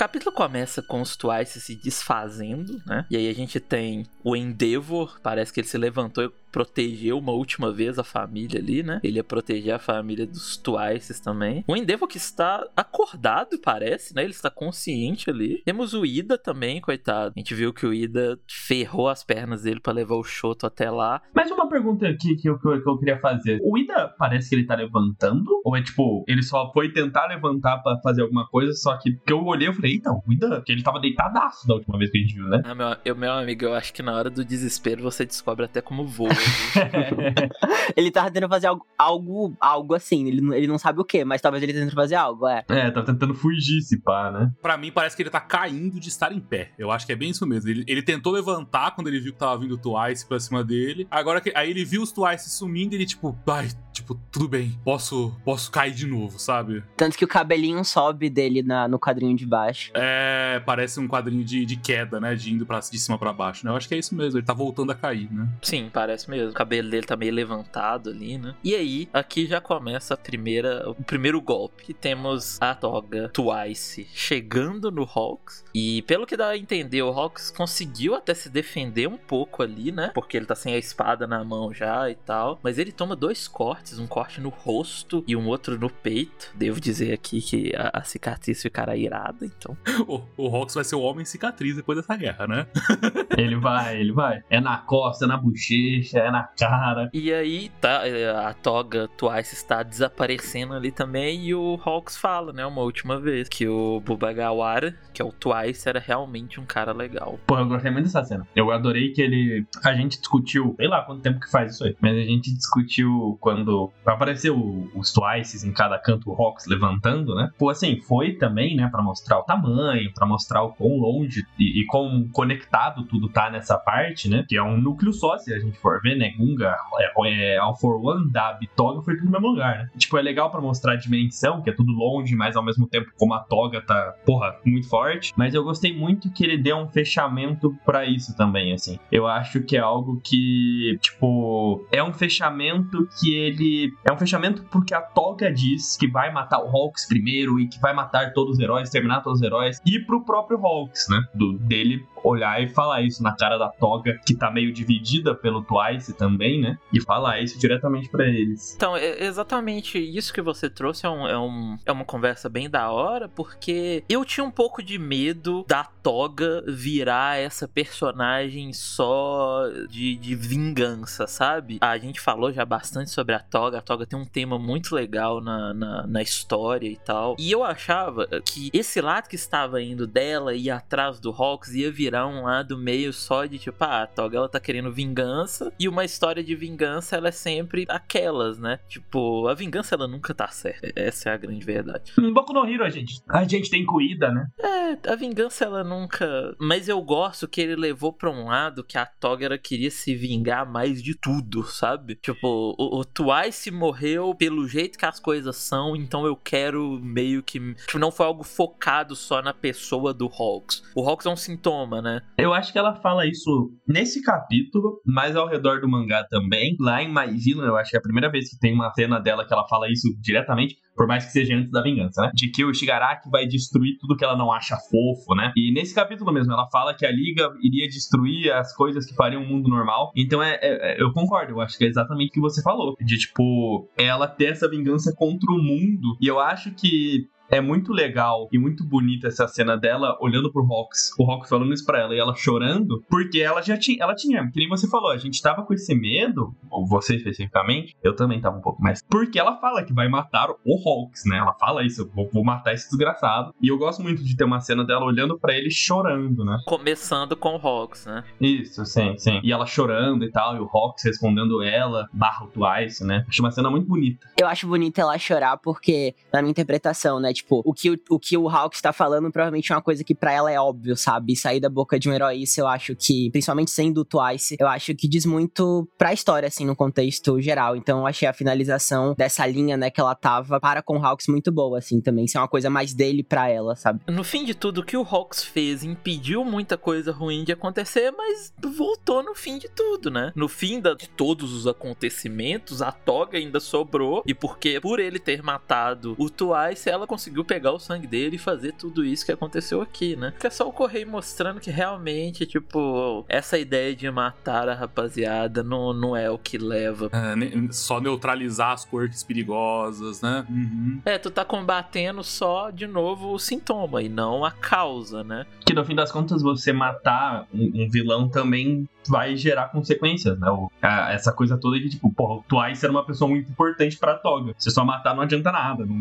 capítulo 0.00 0.32
começa 0.32 0.80
com 0.80 1.02
os 1.02 1.14
Twice 1.14 1.60
se 1.60 1.74
desfazendo, 1.76 2.80
né? 2.86 3.04
E 3.10 3.18
aí 3.18 3.28
a 3.28 3.34
gente 3.34 3.60
tem 3.60 4.06
o 4.24 4.34
Endeavor, 4.34 5.20
parece 5.22 5.52
que 5.52 5.60
ele 5.60 5.68
se 5.68 5.76
levantou 5.76 6.32
protegeu 6.50 7.18
uma 7.18 7.32
última 7.32 7.72
vez 7.72 7.98
a 7.98 8.04
família 8.04 8.60
ali, 8.60 8.82
né? 8.82 9.00
Ele 9.02 9.16
ia 9.16 9.24
proteger 9.24 9.74
a 9.74 9.78
família 9.78 10.26
dos 10.26 10.56
Twices 10.56 11.20
também. 11.20 11.64
O 11.66 11.76
Endeavor 11.76 12.08
que 12.08 12.16
está 12.16 12.66
acordado, 12.76 13.58
parece, 13.58 14.14
né? 14.14 14.22
Ele 14.22 14.30
está 14.30 14.50
consciente 14.50 15.30
ali. 15.30 15.62
Temos 15.64 15.94
o 15.94 16.04
Ida 16.04 16.36
também, 16.36 16.80
coitado. 16.80 17.32
A 17.36 17.38
gente 17.38 17.54
viu 17.54 17.72
que 17.72 17.86
o 17.86 17.94
Ida 17.94 18.38
ferrou 18.48 19.08
as 19.08 19.24
pernas 19.24 19.62
dele 19.62 19.80
para 19.80 19.92
levar 19.92 20.16
o 20.16 20.24
Shoto 20.24 20.66
até 20.66 20.90
lá. 20.90 21.22
Mas 21.34 21.50
uma 21.50 21.68
pergunta 21.68 22.06
aqui 22.08 22.36
que 22.36 22.48
eu, 22.48 22.58
que 22.58 22.68
eu, 22.68 22.82
que 22.82 22.88
eu 22.88 22.98
queria 22.98 23.18
fazer. 23.20 23.60
O 23.62 23.78
Ida 23.78 24.14
parece 24.18 24.48
que 24.48 24.56
ele 24.56 24.66
tá 24.66 24.74
levantando? 24.74 25.60
Ou 25.64 25.76
é 25.76 25.82
tipo, 25.82 26.24
ele 26.26 26.42
só 26.42 26.70
foi 26.72 26.92
tentar 26.92 27.26
levantar 27.26 27.78
para 27.78 27.98
fazer 28.00 28.22
alguma 28.22 28.46
coisa, 28.48 28.72
só 28.72 28.96
que 28.98 29.10
que 29.26 29.32
eu 29.32 29.44
olhei 29.44 29.68
eu 29.68 29.74
falei, 29.74 29.92
eita, 29.92 30.10
o 30.10 30.22
Ida, 30.28 30.62
que 30.64 30.72
ele 30.72 30.82
tava 30.82 31.00
deitadaço 31.00 31.66
da 31.66 31.74
última 31.74 31.98
vez 31.98 32.10
que 32.10 32.18
a 32.18 32.20
gente 32.20 32.34
viu, 32.34 32.48
né? 32.48 32.62
Ah, 32.64 32.74
meu, 32.74 32.96
eu, 33.04 33.16
meu 33.16 33.32
amigo, 33.32 33.64
eu 33.64 33.74
acho 33.74 33.92
que 33.92 34.02
na 34.02 34.14
hora 34.14 34.30
do 34.30 34.44
desespero 34.44 35.02
você 35.02 35.24
descobre 35.24 35.64
até 35.64 35.80
como 35.80 36.06
voa. 36.06 36.30
ele 37.96 38.10
tava 38.10 38.30
tentando 38.30 38.48
fazer 38.48 38.66
algo, 38.68 38.86
algo, 38.98 39.56
algo 39.60 39.94
assim. 39.94 40.26
Ele, 40.28 40.40
não- 40.40 40.54
ele 40.54 40.66
não 40.66 40.78
sabe 40.78 41.00
o 41.00 41.04
que, 41.04 41.24
mas 41.24 41.40
talvez 41.40 41.62
ele 41.62 41.72
tentando 41.72 41.94
fazer 41.94 42.14
algo, 42.14 42.46
é. 42.46 42.64
É, 42.68 42.90
tava 42.90 43.06
tentando 43.06 43.34
fugir, 43.34 43.80
se 43.82 43.98
pá, 44.00 44.30
né? 44.30 44.52
Pra 44.62 44.76
mim, 44.76 44.90
parece 44.92 45.16
que 45.16 45.22
ele 45.22 45.30
tá 45.30 45.40
caindo 45.40 45.98
de 46.00 46.08
estar 46.08 46.32
em 46.32 46.40
pé. 46.40 46.72
Eu 46.78 46.90
acho 46.90 47.06
que 47.06 47.12
é 47.12 47.16
bem 47.16 47.30
isso 47.30 47.46
mesmo. 47.46 47.68
Ele, 47.70 47.84
ele 47.86 48.02
tentou 48.02 48.32
levantar 48.32 48.92
quando 48.92 49.08
ele 49.08 49.20
viu 49.20 49.32
que 49.32 49.38
tava 49.38 49.58
vindo 49.58 49.74
o 49.74 49.78
Twice 49.78 50.26
pra 50.26 50.38
cima 50.40 50.62
dele. 50.64 51.06
Agora 51.10 51.40
que 51.40 51.52
aí 51.54 51.70
ele 51.70 51.84
viu 51.84 52.02
os 52.02 52.12
Twice 52.12 52.50
sumindo, 52.50 52.94
ele 52.94 53.06
tipo, 53.06 53.36
ai, 53.48 53.68
tipo, 53.92 54.14
tudo 54.30 54.48
bem, 54.48 54.78
posso, 54.84 55.34
posso 55.44 55.70
cair 55.70 55.92
de 55.94 56.06
novo, 56.06 56.38
sabe? 56.38 56.82
Tanto 56.96 57.16
que 57.16 57.24
o 57.24 57.28
cabelinho 57.28 57.84
sobe 57.84 58.28
dele 58.30 58.62
na, 58.62 58.86
no 58.88 58.98
quadrinho 58.98 59.36
de 59.36 59.46
baixo. 59.46 59.90
É, 59.94 60.60
parece 60.64 61.00
um 61.00 61.08
quadrinho 61.08 61.44
de, 61.44 61.64
de 61.64 61.76
queda, 61.76 62.20
né? 62.20 62.34
De 62.34 62.52
indo 62.52 62.64
pra, 62.66 62.78
de 62.80 62.98
cima 62.98 63.18
pra 63.18 63.32
baixo, 63.32 63.64
né? 63.64 63.72
Eu 63.72 63.76
acho 63.76 63.88
que 63.88 63.94
é 63.94 63.98
isso 63.98 64.14
mesmo, 64.14 64.38
ele 64.38 64.46
tá 64.46 64.54
voltando 64.54 64.92
a 64.92 64.94
cair, 64.94 65.30
né? 65.32 65.48
Sim, 65.62 65.90
parece 65.92 66.29
mesmo. 66.30 66.50
O 66.50 66.54
cabelo 66.54 66.88
dele 66.88 67.06
tá 67.06 67.16
meio 67.16 67.32
levantado 67.32 68.10
ali, 68.10 68.38
né? 68.38 68.54
E 68.62 68.74
aí, 68.74 69.08
aqui 69.12 69.46
já 69.46 69.60
começa 69.60 70.14
a 70.14 70.16
primeira, 70.16 70.88
o 70.88 70.94
primeiro 70.94 71.40
golpe. 71.40 71.84
Que 71.84 71.94
temos 71.94 72.60
a 72.60 72.74
Toga 72.74 73.28
Twice 73.30 74.06
chegando 74.14 74.90
no 74.90 75.02
Hawks. 75.02 75.64
E 75.74 76.02
pelo 76.02 76.26
que 76.26 76.36
dá 76.36 76.48
a 76.48 76.58
entender, 76.58 77.02
o 77.02 77.10
Hawks 77.10 77.50
conseguiu 77.50 78.14
até 78.14 78.34
se 78.34 78.48
defender 78.48 79.08
um 79.08 79.16
pouco 79.16 79.62
ali, 79.62 79.90
né? 79.90 80.10
Porque 80.14 80.36
ele 80.36 80.46
tá 80.46 80.54
sem 80.54 80.74
a 80.74 80.78
espada 80.78 81.26
na 81.26 81.44
mão 81.44 81.72
já 81.74 82.08
e 82.10 82.14
tal. 82.14 82.58
Mas 82.62 82.78
ele 82.78 82.92
toma 82.92 83.16
dois 83.16 83.48
cortes, 83.48 83.98
um 83.98 84.06
corte 84.06 84.40
no 84.40 84.48
rosto 84.48 85.24
e 85.26 85.34
um 85.34 85.48
outro 85.48 85.78
no 85.78 85.90
peito. 85.90 86.52
Devo 86.54 86.80
dizer 86.80 87.12
aqui 87.12 87.40
que 87.40 87.72
a, 87.74 87.98
a 87.98 88.02
cicatriz 88.02 88.62
ficará 88.62 88.96
irada, 88.96 89.44
então. 89.44 89.76
O, 90.06 90.22
o 90.36 90.56
Hawks 90.56 90.74
vai 90.74 90.84
ser 90.84 90.94
o 90.94 91.00
homem 91.00 91.24
cicatriz 91.24 91.76
depois 91.76 91.98
dessa 91.98 92.16
guerra, 92.16 92.46
né? 92.46 92.66
Ele 93.36 93.56
vai, 93.56 94.00
ele 94.00 94.12
vai. 94.12 94.42
É 94.50 94.60
na 94.60 94.78
costa, 94.78 95.24
é 95.24 95.28
na 95.28 95.36
bochecha, 95.36 96.18
na 96.28 96.42
cara. 96.42 97.08
E 97.14 97.32
aí, 97.32 97.70
tá, 97.80 98.04
é, 98.04 98.28
a 98.28 98.52
toga 98.52 99.06
Twice 99.16 99.54
está 99.54 99.84
desaparecendo 99.84 100.74
ali 100.74 100.90
também. 100.90 101.46
E 101.46 101.54
o 101.54 101.78
Hawks 101.84 102.16
fala, 102.16 102.52
né, 102.52 102.66
uma 102.66 102.82
última 102.82 103.20
vez, 103.20 103.48
que 103.48 103.68
o 103.68 104.00
Bubagawara, 104.00 104.96
que 105.14 105.22
é 105.22 105.24
o 105.24 105.30
Twice, 105.30 105.88
era 105.88 106.00
realmente 106.00 106.58
um 106.58 106.64
cara 106.64 106.92
legal. 106.92 107.38
Pô, 107.46 107.56
eu 107.56 107.66
gostei 107.66 107.90
muito 107.90 108.06
dessa 108.06 108.24
cena. 108.24 108.46
Eu 108.56 108.70
adorei 108.70 109.12
que 109.12 109.22
ele. 109.22 109.64
A 109.84 109.94
gente 109.94 110.18
discutiu, 110.18 110.74
sei 110.76 110.88
lá 110.88 111.02
quanto 111.02 111.22
tempo 111.22 111.38
que 111.38 111.50
faz 111.50 111.74
isso 111.74 111.84
aí, 111.84 111.96
mas 112.00 112.16
a 112.16 112.22
gente 112.22 112.52
discutiu 112.52 113.38
quando 113.40 113.92
apareceu 114.04 114.90
os 114.94 115.12
Twices 115.12 115.62
em 115.64 115.72
cada 115.72 115.98
canto, 115.98 116.30
o 116.30 116.34
Hawks 116.34 116.66
levantando, 116.66 117.34
né? 117.34 117.50
Pô, 117.58 117.70
assim, 117.70 118.00
foi 118.00 118.34
também, 118.34 118.74
né, 118.74 118.88
pra 118.90 119.02
mostrar 119.02 119.38
o 119.38 119.42
tamanho, 119.42 120.12
pra 120.14 120.26
mostrar 120.26 120.62
o 120.62 120.72
quão 120.72 120.96
longe 120.96 121.44
e, 121.58 121.82
e 121.82 121.86
quão 121.86 122.28
conectado 122.32 123.04
tudo 123.04 123.28
tá 123.28 123.50
nessa 123.50 123.78
parte, 123.78 124.28
né? 124.28 124.44
Que 124.48 124.56
é 124.56 124.62
um 124.62 124.76
núcleo 124.76 125.12
só, 125.12 125.36
se 125.38 125.52
a 125.52 125.58
gente 125.58 125.78
for 125.78 126.00
ver, 126.00 126.09
né? 126.14 126.30
Gunga, 126.36 126.76
é, 126.98 127.54
é, 127.54 127.58
All 127.58 127.76
for 127.76 128.00
One, 128.04 128.30
Dab, 128.30 128.66
Toga 128.76 129.02
foi 129.02 129.16
tudo 129.16 129.26
no 129.26 129.32
mesmo 129.32 129.48
lugar, 129.48 129.78
né? 129.78 129.90
Tipo, 129.96 130.18
é 130.18 130.22
legal 130.22 130.50
pra 130.50 130.60
mostrar 130.60 130.92
a 130.92 130.96
dimensão, 130.96 131.62
que 131.62 131.70
é 131.70 131.72
tudo 131.72 131.92
longe, 131.92 132.34
mas 132.34 132.56
ao 132.56 132.64
mesmo 132.64 132.86
tempo, 132.86 133.10
como 133.18 133.34
a 133.34 133.40
Toga 133.40 133.80
tá, 133.80 134.14
porra, 134.24 134.56
muito 134.64 134.88
forte. 134.88 135.32
Mas 135.36 135.54
eu 135.54 135.64
gostei 135.64 135.96
muito 135.96 136.32
que 136.32 136.44
ele 136.44 136.58
deu 136.58 136.76
um 136.76 136.88
fechamento 136.88 137.74
pra 137.84 138.04
isso 138.04 138.36
também, 138.36 138.72
assim. 138.72 138.98
Eu 139.10 139.26
acho 139.26 139.62
que 139.62 139.76
é 139.76 139.80
algo 139.80 140.20
que, 140.22 140.98
tipo, 141.00 141.86
é 141.92 142.02
um 142.02 142.12
fechamento 142.12 143.08
que 143.18 143.34
ele. 143.34 143.92
É 144.04 144.12
um 144.12 144.18
fechamento 144.18 144.62
porque 144.70 144.94
a 144.94 145.00
Toga 145.00 145.52
diz 145.52 145.96
que 145.96 146.08
vai 146.08 146.32
matar 146.32 146.62
o 146.62 146.68
Hawks 146.68 147.06
primeiro 147.06 147.58
e 147.58 147.68
que 147.68 147.80
vai 147.80 147.92
matar 147.92 148.32
todos 148.32 148.54
os 148.56 148.60
heróis, 148.60 148.90
terminar 148.90 149.22
todos 149.22 149.40
os 149.40 149.46
heróis. 149.46 149.80
E 149.86 149.98
pro 150.00 150.24
próprio 150.24 150.58
Hawks, 150.64 151.08
né? 151.08 151.22
Do, 151.34 151.58
dele 151.58 152.04
olhar 152.22 152.62
e 152.62 152.68
falar 152.68 153.02
isso 153.02 153.22
na 153.22 153.34
cara 153.34 153.58
da 153.58 153.68
Toga, 153.68 154.18
que 154.26 154.34
tá 154.34 154.50
meio 154.50 154.72
dividida 154.72 155.34
pelo 155.34 155.62
Twice 155.62 156.12
também, 156.14 156.60
né? 156.60 156.78
E 156.92 157.00
falar 157.00 157.40
isso 157.40 157.58
diretamente 157.58 158.08
pra 158.08 158.26
eles. 158.26 158.74
Então, 158.76 158.96
é 158.96 159.24
exatamente 159.24 159.98
isso 159.98 160.32
que 160.32 160.42
você 160.42 160.68
trouxe 160.68 161.06
é, 161.06 161.10
um, 161.10 161.26
é, 161.26 161.38
um, 161.38 161.76
é 161.86 161.92
uma 161.92 162.04
conversa 162.04 162.48
bem 162.48 162.68
da 162.68 162.90
hora, 162.90 163.28
porque 163.28 164.04
eu 164.08 164.24
tinha 164.24 164.44
um 164.44 164.50
pouco 164.50 164.82
de 164.82 164.98
medo 164.98 165.64
da 165.66 165.84
Toga 165.84 166.62
virar 166.66 167.38
essa 167.38 167.68
personagem 167.68 168.72
só 168.72 169.64
de, 169.88 170.16
de 170.16 170.34
vingança, 170.34 171.26
sabe? 171.26 171.78
A 171.80 171.98
gente 171.98 172.20
falou 172.20 172.52
já 172.52 172.64
bastante 172.64 173.10
sobre 173.10 173.34
a 173.34 173.40
Toga, 173.40 173.78
a 173.78 173.82
Toga 173.82 174.06
tem 174.06 174.18
um 174.18 174.24
tema 174.24 174.58
muito 174.58 174.94
legal 174.94 175.40
na, 175.40 175.74
na, 175.74 176.06
na 176.06 176.22
história 176.22 176.88
e 176.88 176.96
tal. 176.96 177.36
E 177.38 177.50
eu 177.50 177.64
achava 177.64 178.26
que 178.44 178.70
esse 178.72 179.00
lado 179.00 179.28
que 179.28 179.36
estava 179.36 179.82
indo 179.82 180.06
dela 180.06 180.54
e 180.54 180.70
atrás 180.70 181.20
do 181.20 181.30
Hawks 181.30 181.74
ia 181.74 181.90
virar 181.90 182.09
um 182.26 182.44
lado 182.44 182.76
meio 182.76 183.12
só 183.12 183.44
de 183.46 183.58
tipo, 183.58 183.82
ah, 183.84 184.02
a 184.02 184.06
Toga 184.06 184.38
ela 184.38 184.48
tá 184.48 184.60
querendo 184.60 184.92
vingança 184.92 185.72
e 185.78 185.88
uma 185.88 186.04
história 186.04 186.42
de 186.42 186.54
vingança 186.54 187.16
ela 187.16 187.28
é 187.28 187.32
sempre 187.32 187.86
aquelas, 187.88 188.58
né? 188.58 188.78
Tipo, 188.88 189.46
a 189.48 189.54
vingança 189.54 189.94
ela 189.94 190.06
nunca 190.06 190.34
tá 190.34 190.48
certa. 190.48 190.92
Essa 190.96 191.30
é 191.30 191.32
a 191.32 191.36
grande 191.36 191.64
verdade. 191.64 192.12
Um 192.18 192.34
pouco 192.34 192.52
no 192.52 192.66
Hero, 192.66 192.84
a 192.84 192.90
gente. 192.90 193.22
A 193.28 193.44
gente 193.44 193.70
tem 193.70 193.84
cuida, 193.84 194.30
né? 194.30 194.48
É, 194.58 195.12
a 195.12 195.16
vingança 195.16 195.64
ela 195.64 195.82
nunca. 195.82 196.54
Mas 196.58 196.88
eu 196.88 197.00
gosto 197.02 197.48
que 197.48 197.60
ele 197.60 197.76
levou 197.76 198.12
pra 198.12 198.30
um 198.30 198.46
lado 198.46 198.84
que 198.84 198.98
a 198.98 199.06
Toga 199.06 199.46
ela 199.46 199.58
queria 199.58 199.90
se 199.90 200.14
vingar 200.14 200.70
mais 200.70 201.02
de 201.02 201.14
tudo, 201.14 201.64
sabe? 201.64 202.16
Tipo, 202.16 202.74
o, 202.78 203.00
o 203.00 203.04
Twice 203.04 203.70
morreu 203.70 204.34
pelo 204.34 204.66
jeito 204.68 204.98
que 204.98 205.06
as 205.06 205.18
coisas 205.18 205.56
são, 205.56 205.96
então 205.96 206.26
eu 206.26 206.36
quero 206.36 206.98
meio 207.02 207.42
que. 207.42 207.74
Tipo, 207.74 207.98
não 207.98 208.10
foi 208.10 208.26
algo 208.26 208.44
focado 208.44 209.14
só 209.16 209.42
na 209.42 209.52
pessoa 209.52 210.12
do 210.12 210.26
Hawks. 210.26 210.82
O 210.94 211.08
Hawks 211.08 211.26
é 211.26 211.30
um 211.30 211.36
sintoma, 211.36 211.99
né? 212.00 212.20
Eu 212.38 212.52
acho 212.52 212.72
que 212.72 212.78
ela 212.78 212.94
fala 213.00 213.26
isso 213.26 213.70
nesse 213.86 214.22
capítulo, 214.22 215.00
mas 215.06 215.36
ao 215.36 215.46
redor 215.48 215.80
do 215.80 215.88
mangá 215.88 216.24
também. 216.28 216.76
Lá 216.80 217.02
em 217.02 217.08
My 217.08 217.36
Villain, 217.36 217.66
eu 217.66 217.76
acho 217.76 217.90
que 217.90 217.96
é 217.96 217.98
a 217.98 218.02
primeira 218.02 218.30
vez 218.30 218.50
que 218.50 218.58
tem 218.58 218.74
uma 218.74 218.92
cena 218.92 219.18
dela 219.18 219.46
que 219.46 219.52
ela 219.52 219.66
fala 219.68 219.90
isso 219.90 220.08
diretamente, 220.20 220.76
por 220.96 221.06
mais 221.06 221.24
que 221.24 221.32
seja 221.32 221.54
antes 221.54 221.70
da 221.70 221.82
vingança, 221.82 222.22
né? 222.22 222.30
De 222.34 222.50
que 222.50 222.64
o 222.64 222.74
Shigaraki 222.74 223.30
vai 223.30 223.46
destruir 223.46 223.96
tudo 223.98 224.16
que 224.16 224.24
ela 224.24 224.36
não 224.36 224.52
acha 224.52 224.76
fofo, 224.76 225.34
né? 225.34 225.52
E 225.56 225.72
nesse 225.72 225.94
capítulo 225.94 226.32
mesmo, 226.32 226.52
ela 226.52 226.68
fala 226.70 226.94
que 226.94 227.06
a 227.06 227.10
Liga 227.10 227.48
iria 227.62 227.88
destruir 227.88 228.52
as 228.52 228.74
coisas 228.74 229.06
que 229.06 229.14
fariam 229.14 229.42
o 229.42 229.46
mundo 229.46 229.68
normal. 229.68 230.12
Então 230.16 230.42
é, 230.42 230.54
é- 230.60 230.94
é- 230.94 231.02
eu 231.02 231.12
concordo, 231.12 231.52
eu 231.52 231.60
acho 231.60 231.78
que 231.78 231.84
é 231.84 231.88
exatamente 231.88 232.30
o 232.30 232.32
que 232.32 232.40
você 232.40 232.62
falou. 232.62 232.94
De 233.00 233.18
tipo, 233.18 233.88
ela 233.96 234.26
ter 234.26 234.46
essa 234.46 234.68
vingança 234.68 235.12
contra 235.16 235.50
o 235.52 235.62
mundo. 235.62 236.16
E 236.20 236.26
eu 236.26 236.38
acho 236.38 236.72
que 236.74 237.26
é 237.50 237.60
muito 237.60 237.92
legal 237.92 238.48
e 238.52 238.58
muito 238.58 238.84
bonita 238.84 239.28
essa 239.28 239.48
cena 239.48 239.76
dela 239.76 240.16
olhando 240.20 240.52
pro 240.52 240.64
Hawks, 240.64 241.12
o 241.18 241.30
Hawks 241.30 241.48
falando 241.48 241.72
isso 241.72 241.84
pra 241.84 242.00
ela 242.00 242.14
e 242.14 242.18
ela 242.18 242.34
chorando, 242.34 243.02
porque 243.08 243.40
ela 243.40 243.60
já 243.60 243.76
tinha, 243.76 244.02
ela 244.02 244.14
tinha, 244.14 244.48
que 244.50 244.58
nem 244.58 244.68
você 244.68 244.88
falou, 244.88 245.10
a 245.10 245.16
gente 245.16 245.42
tava 245.42 245.62
com 245.62 245.74
esse 245.74 245.94
medo, 245.94 246.54
ou 246.70 246.86
você 246.86 247.16
especificamente, 247.16 247.96
eu 248.02 248.14
também 248.14 248.40
tava 248.40 248.58
um 248.58 248.62
pouco 248.62 248.82
mais, 248.82 249.02
porque 249.08 249.38
ela 249.38 249.56
fala 249.60 249.82
que 249.82 249.92
vai 249.92 250.08
matar 250.08 250.50
o 250.64 250.88
Hawks, 250.88 251.24
né? 251.26 251.38
Ela 251.38 251.54
fala 251.54 251.84
isso, 251.84 252.02
eu 252.02 252.10
vou, 252.14 252.28
vou 252.32 252.44
matar 252.44 252.72
esse 252.72 252.88
desgraçado. 252.88 253.54
E 253.60 253.68
eu 253.68 253.78
gosto 253.78 254.02
muito 254.02 254.22
de 254.22 254.36
ter 254.36 254.44
uma 254.44 254.60
cena 254.60 254.84
dela 254.84 255.04
olhando 255.04 255.38
pra 255.38 255.54
ele 255.54 255.70
chorando, 255.70 256.44
né? 256.44 256.58
Começando 256.66 257.36
com 257.36 257.56
o 257.56 257.66
Hawks, 257.66 258.06
né? 258.06 258.24
Isso, 258.40 258.84
sim, 258.84 259.16
sim. 259.18 259.40
E 259.42 259.52
ela 259.52 259.66
chorando 259.66 260.24
e 260.24 260.30
tal, 260.30 260.56
e 260.56 260.60
o 260.60 260.68
Hawks 260.72 261.04
respondendo 261.04 261.62
ela, 261.62 262.08
barra 262.12 262.44
o 262.44 262.48
Twice, 262.48 263.04
né? 263.04 263.24
Acho 263.28 263.42
uma 263.42 263.50
cena 263.50 263.70
muito 263.70 263.86
bonita. 263.86 264.26
Eu 264.38 264.46
acho 264.46 264.66
bonito 264.66 265.00
ela 265.00 265.18
chorar 265.18 265.56
porque, 265.56 266.14
na 266.32 266.40
minha 266.40 266.50
interpretação, 266.50 267.18
né? 267.18 267.32
Tipo, 267.42 267.62
o 267.64 267.72
que 267.72 267.90
o, 268.10 268.18
que 268.18 268.36
o 268.36 268.48
Hawks 268.48 268.80
tá 268.80 268.92
falando 268.92 269.30
provavelmente 269.30 269.72
é 269.72 269.74
uma 269.74 269.82
coisa 269.82 270.04
que 270.04 270.14
pra 270.14 270.32
ela 270.32 270.50
é 270.50 270.58
óbvio, 270.60 270.96
sabe? 270.96 271.34
Sair 271.36 271.58
da 271.60 271.68
boca 271.70 271.98
de 271.98 272.08
um 272.08 272.12
herói, 272.12 272.36
isso 272.38 272.60
eu 272.60 272.66
acho 272.66 272.94
que, 272.94 273.30
principalmente 273.30 273.70
sendo 273.70 274.02
o 274.02 274.04
Twice, 274.04 274.56
eu 274.58 274.68
acho 274.68 274.94
que 274.94 275.08
diz 275.08 275.24
muito 275.26 275.88
pra 275.98 276.12
história, 276.12 276.46
assim, 276.46 276.64
no 276.66 276.76
contexto 276.76 277.40
geral. 277.40 277.76
Então 277.76 278.00
eu 278.00 278.06
achei 278.06 278.28
a 278.28 278.32
finalização 278.32 279.14
dessa 279.16 279.46
linha, 279.46 279.76
né, 279.76 279.90
que 279.90 280.00
ela 280.00 280.14
tava 280.14 280.60
para 280.60 280.82
com 280.82 280.98
o 280.98 281.04
Hawks 281.04 281.26
muito 281.28 281.50
boa, 281.50 281.78
assim, 281.78 282.00
também. 282.00 282.26
Ser 282.26 282.38
uma 282.38 282.48
coisa 282.48 282.68
mais 282.68 282.92
dele 282.94 283.22
pra 283.22 283.48
ela, 283.48 283.74
sabe? 283.76 284.00
No 284.08 284.22
fim 284.24 284.44
de 284.44 284.54
tudo, 284.54 284.80
o 284.80 284.84
que 284.84 284.96
o 284.96 285.02
Hawks 285.02 285.42
fez 285.42 285.82
impediu 285.82 286.44
muita 286.44 286.76
coisa 286.76 287.12
ruim 287.12 287.44
de 287.44 287.52
acontecer, 287.52 288.10
mas 288.12 288.52
voltou 288.76 289.22
no 289.22 289.34
fim 289.34 289.58
de 289.58 289.68
tudo, 289.68 290.10
né? 290.10 290.32
No 290.36 290.48
fim 290.48 290.80
da- 290.80 290.94
de 290.94 291.08
todos 291.08 291.52
os 291.52 291.66
acontecimentos, 291.66 292.82
a 292.82 292.90
Toga 292.92 293.38
ainda 293.38 293.60
sobrou, 293.60 294.22
e 294.26 294.34
porque 294.34 294.80
por 294.80 294.98
ele 294.98 295.18
ter 295.18 295.42
matado 295.42 296.14
o 296.18 296.28
Twice, 296.28 296.88
ela 296.88 297.06
conseguiu 297.06 297.29
conseguiu 297.30 297.44
pegar 297.44 297.72
o 297.72 297.78
sangue 297.78 298.06
dele 298.06 298.36
e 298.36 298.38
fazer 298.38 298.72
tudo 298.72 299.04
isso 299.04 299.24
que 299.24 299.32
aconteceu 299.32 299.80
aqui, 299.80 300.16
né? 300.16 300.32
Que 300.38 300.46
é 300.46 300.50
só 300.50 300.68
o 300.68 300.72
Correio 300.72 301.08
mostrando 301.08 301.60
que 301.60 301.70
realmente, 301.70 302.44
tipo, 302.44 303.24
essa 303.28 303.58
ideia 303.58 303.94
de 303.94 304.10
matar 304.10 304.68
a 304.68 304.74
rapaziada 304.74 305.62
não, 305.62 305.92
não 305.92 306.16
é 306.16 306.28
o 306.30 306.38
que 306.38 306.58
leva. 306.58 307.10
É, 307.12 307.72
só 307.72 308.00
neutralizar 308.00 308.72
as 308.72 308.84
quirks 308.84 309.22
perigosas, 309.22 310.20
né? 310.20 310.44
Uhum. 310.48 311.00
É, 311.04 311.18
tu 311.18 311.30
tá 311.30 311.44
combatendo 311.44 312.22
só, 312.24 312.70
de 312.70 312.86
novo, 312.86 313.32
o 313.32 313.38
sintoma 313.38 314.02
e 314.02 314.08
não 314.08 314.44
a 314.44 314.50
causa, 314.50 315.22
né? 315.22 315.46
Que 315.64 315.72
no 315.72 315.84
fim 315.84 315.94
das 315.94 316.10
contas, 316.10 316.42
você 316.42 316.72
matar 316.72 317.46
um, 317.54 317.84
um 317.84 317.88
vilão 317.88 318.28
também 318.28 318.88
vai 319.08 319.36
gerar 319.36 319.68
consequências, 319.68 320.38
né? 320.38 320.50
O, 320.50 320.70
a, 320.82 321.12
essa 321.12 321.32
coisa 321.32 321.56
toda 321.56 321.78
de 321.78 321.90
tipo, 321.90 322.12
porra, 322.12 322.34
o 322.34 322.44
Twice 322.48 322.84
era 322.84 322.92
uma 322.92 323.04
pessoa 323.04 323.28
muito 323.28 323.50
importante 323.50 323.96
pra 323.96 324.16
Toga. 324.16 324.54
Se 324.58 324.70
só 324.70 324.84
matar 324.84 325.14
não 325.14 325.22
adianta 325.22 325.50
nada, 325.52 325.86
não, 325.86 325.96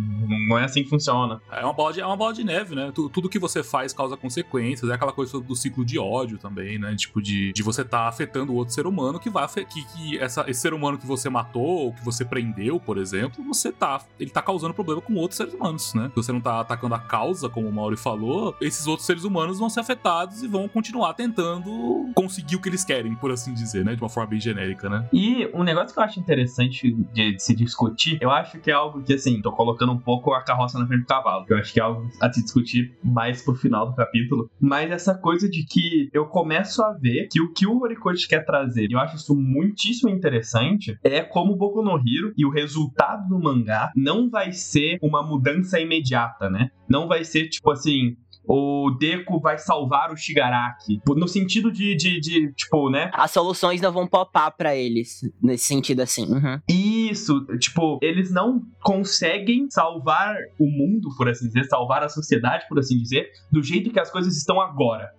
não 0.47 0.57
é 0.57 0.65
assim 0.65 0.83
que 0.83 0.89
funciona. 0.89 1.18
É 1.51 1.63
uma 1.63 1.73
bola 1.73 1.93
de, 1.93 2.01
é 2.01 2.05
uma 2.05 2.17
bola 2.17 2.33
de 2.33 2.43
neve, 2.43 2.75
né? 2.75 2.91
Tudo, 2.93 3.09
tudo 3.09 3.29
que 3.29 3.39
você 3.39 3.63
faz 3.63 3.93
causa 3.93 4.15
consequências. 4.15 4.89
É 4.89 4.93
aquela 4.93 5.11
coisa 5.11 5.39
do 5.39 5.55
ciclo 5.55 5.85
de 5.85 5.97
ódio 5.99 6.37
também, 6.37 6.77
né? 6.77 6.95
Tipo, 6.95 7.21
de, 7.21 7.51
de 7.53 7.63
você 7.63 7.83
tá 7.83 8.07
afetando 8.07 8.51
o 8.51 8.55
outro 8.55 8.73
ser 8.73 8.85
humano 8.85 9.19
que 9.19 9.29
vai 9.29 9.47
que, 9.47 9.83
que 9.83 10.19
essa, 10.19 10.45
esse 10.47 10.61
ser 10.61 10.73
humano 10.73 10.97
que 10.97 11.07
você 11.07 11.29
matou 11.29 11.63
ou 11.63 11.93
que 11.93 12.03
você 12.03 12.23
prendeu, 12.23 12.79
por 12.79 12.97
exemplo, 12.97 13.43
você 13.43 13.71
tá. 13.71 14.01
Ele 14.19 14.29
tá 14.29 14.41
causando 14.41 14.73
problema 14.73 15.01
com 15.01 15.15
outros 15.15 15.37
seres 15.37 15.53
humanos, 15.53 15.93
né? 15.93 16.09
Se 16.09 16.15
você 16.15 16.31
não 16.31 16.41
tá 16.41 16.59
atacando 16.59 16.95
a 16.95 16.99
causa, 16.99 17.49
como 17.49 17.67
o 17.67 17.71
Mauri 17.71 17.97
falou, 17.97 18.55
esses 18.61 18.87
outros 18.87 19.05
seres 19.05 19.23
humanos 19.23 19.59
vão 19.59 19.69
ser 19.69 19.79
afetados 19.79 20.43
e 20.43 20.47
vão 20.47 20.67
continuar 20.67 21.13
tentando 21.13 22.11
conseguir 22.13 22.55
o 22.55 22.61
que 22.61 22.69
eles 22.69 22.83
querem, 22.83 23.15
por 23.15 23.31
assim 23.31 23.53
dizer, 23.53 23.83
né? 23.83 23.95
De 23.95 24.01
uma 24.01 24.09
forma 24.09 24.29
bem 24.29 24.39
genérica, 24.39 24.89
né? 24.89 25.07
E 25.13 25.49
um 25.53 25.63
negócio 25.63 25.93
que 25.93 25.99
eu 25.99 26.03
acho 26.03 26.19
interessante 26.19 26.91
de, 27.13 27.33
de 27.33 27.39
se 27.41 27.55
discutir, 27.55 28.17
eu 28.21 28.29
acho 28.29 28.59
que 28.59 28.69
é 28.69 28.73
algo 28.73 29.01
que, 29.01 29.13
assim, 29.13 29.41
tô 29.41 29.51
colocando 29.51 29.91
um 29.91 29.97
pouco 29.97 30.33
a 30.33 30.41
carroça 30.41 30.77
na 30.77 30.87
frente 30.87 31.05
cavalo. 31.09 31.45
Eu 31.49 31.57
acho 31.57 31.73
que 31.73 31.79
é 31.79 31.83
algo 31.83 32.07
a 32.21 32.31
se 32.31 32.43
discutir 32.43 32.95
mais 33.03 33.41
pro 33.41 33.55
final 33.55 33.89
do 33.89 33.95
capítulo. 33.95 34.49
Mas 34.59 34.91
essa 34.91 35.15
coisa 35.15 35.49
de 35.49 35.65
que 35.65 36.09
eu 36.13 36.27
começo 36.27 36.83
a 36.83 36.93
ver 36.93 37.27
que 37.31 37.41
o 37.41 37.51
que 37.51 37.65
o 37.65 37.81
Horikoshi 37.81 38.27
quer 38.27 38.45
trazer, 38.45 38.87
e 38.89 38.93
eu 38.93 38.99
acho 38.99 39.15
isso 39.15 39.35
muitíssimo 39.35 40.09
interessante, 40.09 40.97
é 41.03 41.21
como 41.21 41.53
o 41.53 41.57
Boku 41.57 41.81
no 41.81 41.97
Hero 41.97 42.33
e 42.37 42.45
o 42.45 42.51
resultado 42.51 43.27
do 43.27 43.39
mangá 43.39 43.91
não 43.95 44.29
vai 44.29 44.51
ser 44.51 44.99
uma 45.01 45.23
mudança 45.23 45.79
imediata, 45.79 46.49
né? 46.49 46.69
Não 46.87 47.07
vai 47.07 47.23
ser 47.23 47.49
tipo 47.49 47.71
assim, 47.71 48.15
o 48.51 48.89
Deco 48.89 49.39
vai 49.39 49.59
salvar 49.59 50.11
o 50.11 50.17
Shigaraki. 50.17 50.99
No 51.07 51.27
sentido 51.27 51.71
de, 51.71 51.95
de, 51.95 52.19
de 52.19 52.51
tipo, 52.53 52.89
né? 52.89 53.11
As 53.13 53.29
soluções 53.29 53.79
não 53.79 53.91
vão 53.91 54.07
popar 54.07 54.51
para 54.57 54.75
eles, 54.75 55.21
nesse 55.39 55.65
sentido 55.65 56.01
assim. 56.01 56.25
Uhum. 56.25 56.59
Isso, 56.67 57.45
tipo, 57.59 57.99
eles 58.01 58.33
não 58.33 58.63
conseguem 58.81 59.69
salvar 59.69 60.35
o 60.59 60.65
mundo, 60.65 61.09
por 61.15 61.29
assim 61.29 61.45
dizer, 61.45 61.65
salvar 61.65 62.03
a 62.03 62.09
sociedade, 62.09 62.65
por 62.67 62.79
assim 62.79 62.97
dizer, 62.97 63.29
do 63.51 63.61
jeito 63.61 63.91
que 63.91 63.99
as 63.99 64.09
coisas 64.09 64.35
estão 64.35 64.59
agora. 64.59 65.11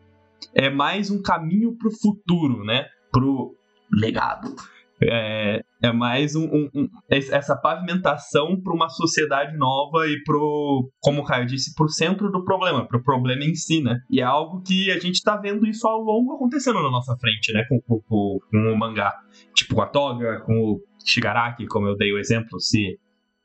É 0.53 0.69
mais 0.69 1.09
um 1.09 1.23
caminho 1.23 1.77
pro 1.79 1.93
futuro, 1.93 2.65
né? 2.65 2.87
Pro 3.13 3.55
legado. 3.93 4.57
É, 5.03 5.63
é 5.83 5.93
mais 5.93 6.35
um, 6.37 6.45
um, 6.45 6.71
um, 6.75 6.89
essa 7.09 7.57
pavimentação 7.57 8.61
para 8.61 8.75
uma 8.75 8.89
sociedade 8.89 9.57
nova 9.57 10.07
e 10.07 10.23
pro, 10.25 10.91
como 11.01 11.23
o 11.23 11.25
Caio 11.25 11.47
disse, 11.47 11.75
pro 11.75 11.89
centro 11.89 12.31
do 12.31 12.45
problema, 12.45 12.87
pro 12.87 13.03
problema 13.03 13.43
em 13.45 13.55
si, 13.55 13.83
né? 13.83 13.99
E 14.11 14.21
é 14.21 14.25
algo 14.25 14.63
que 14.63 14.91
a 14.91 14.99
gente 14.99 15.23
tá 15.23 15.37
vendo 15.37 15.67
isso 15.67 15.89
ao 15.89 16.01
longo 16.01 16.35
acontecendo 16.35 16.83
na 16.83 16.91
nossa 16.91 17.17
frente, 17.17 17.53
né? 17.53 17.65
Com, 17.69 17.81
com, 17.81 18.01
com, 18.03 18.39
com 18.51 18.73
o 18.73 18.79
mangá. 18.79 19.15
Tipo 19.55 19.75
com 19.75 19.83
a 19.83 19.87
Toga, 19.87 20.41
com 20.41 20.53
o 20.53 20.81
Shigaraki, 21.05 21.67
como 21.67 21.87
eu 21.87 21.97
dei 21.97 22.13
o 22.13 22.19
exemplo, 22.19 22.61
se 22.61 22.99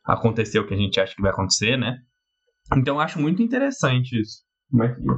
aconteceu 0.03 0.63
o 0.63 0.67
que 0.67 0.73
a 0.73 0.77
gente 0.77 0.99
acha 0.99 1.15
que 1.15 1.21
vai 1.21 1.31
acontecer, 1.31 1.77
né? 1.77 1.97
Então 2.75 2.95
eu 2.95 2.99
acho 2.99 3.21
muito 3.21 3.41
interessante 3.41 4.19
isso. 4.19 4.43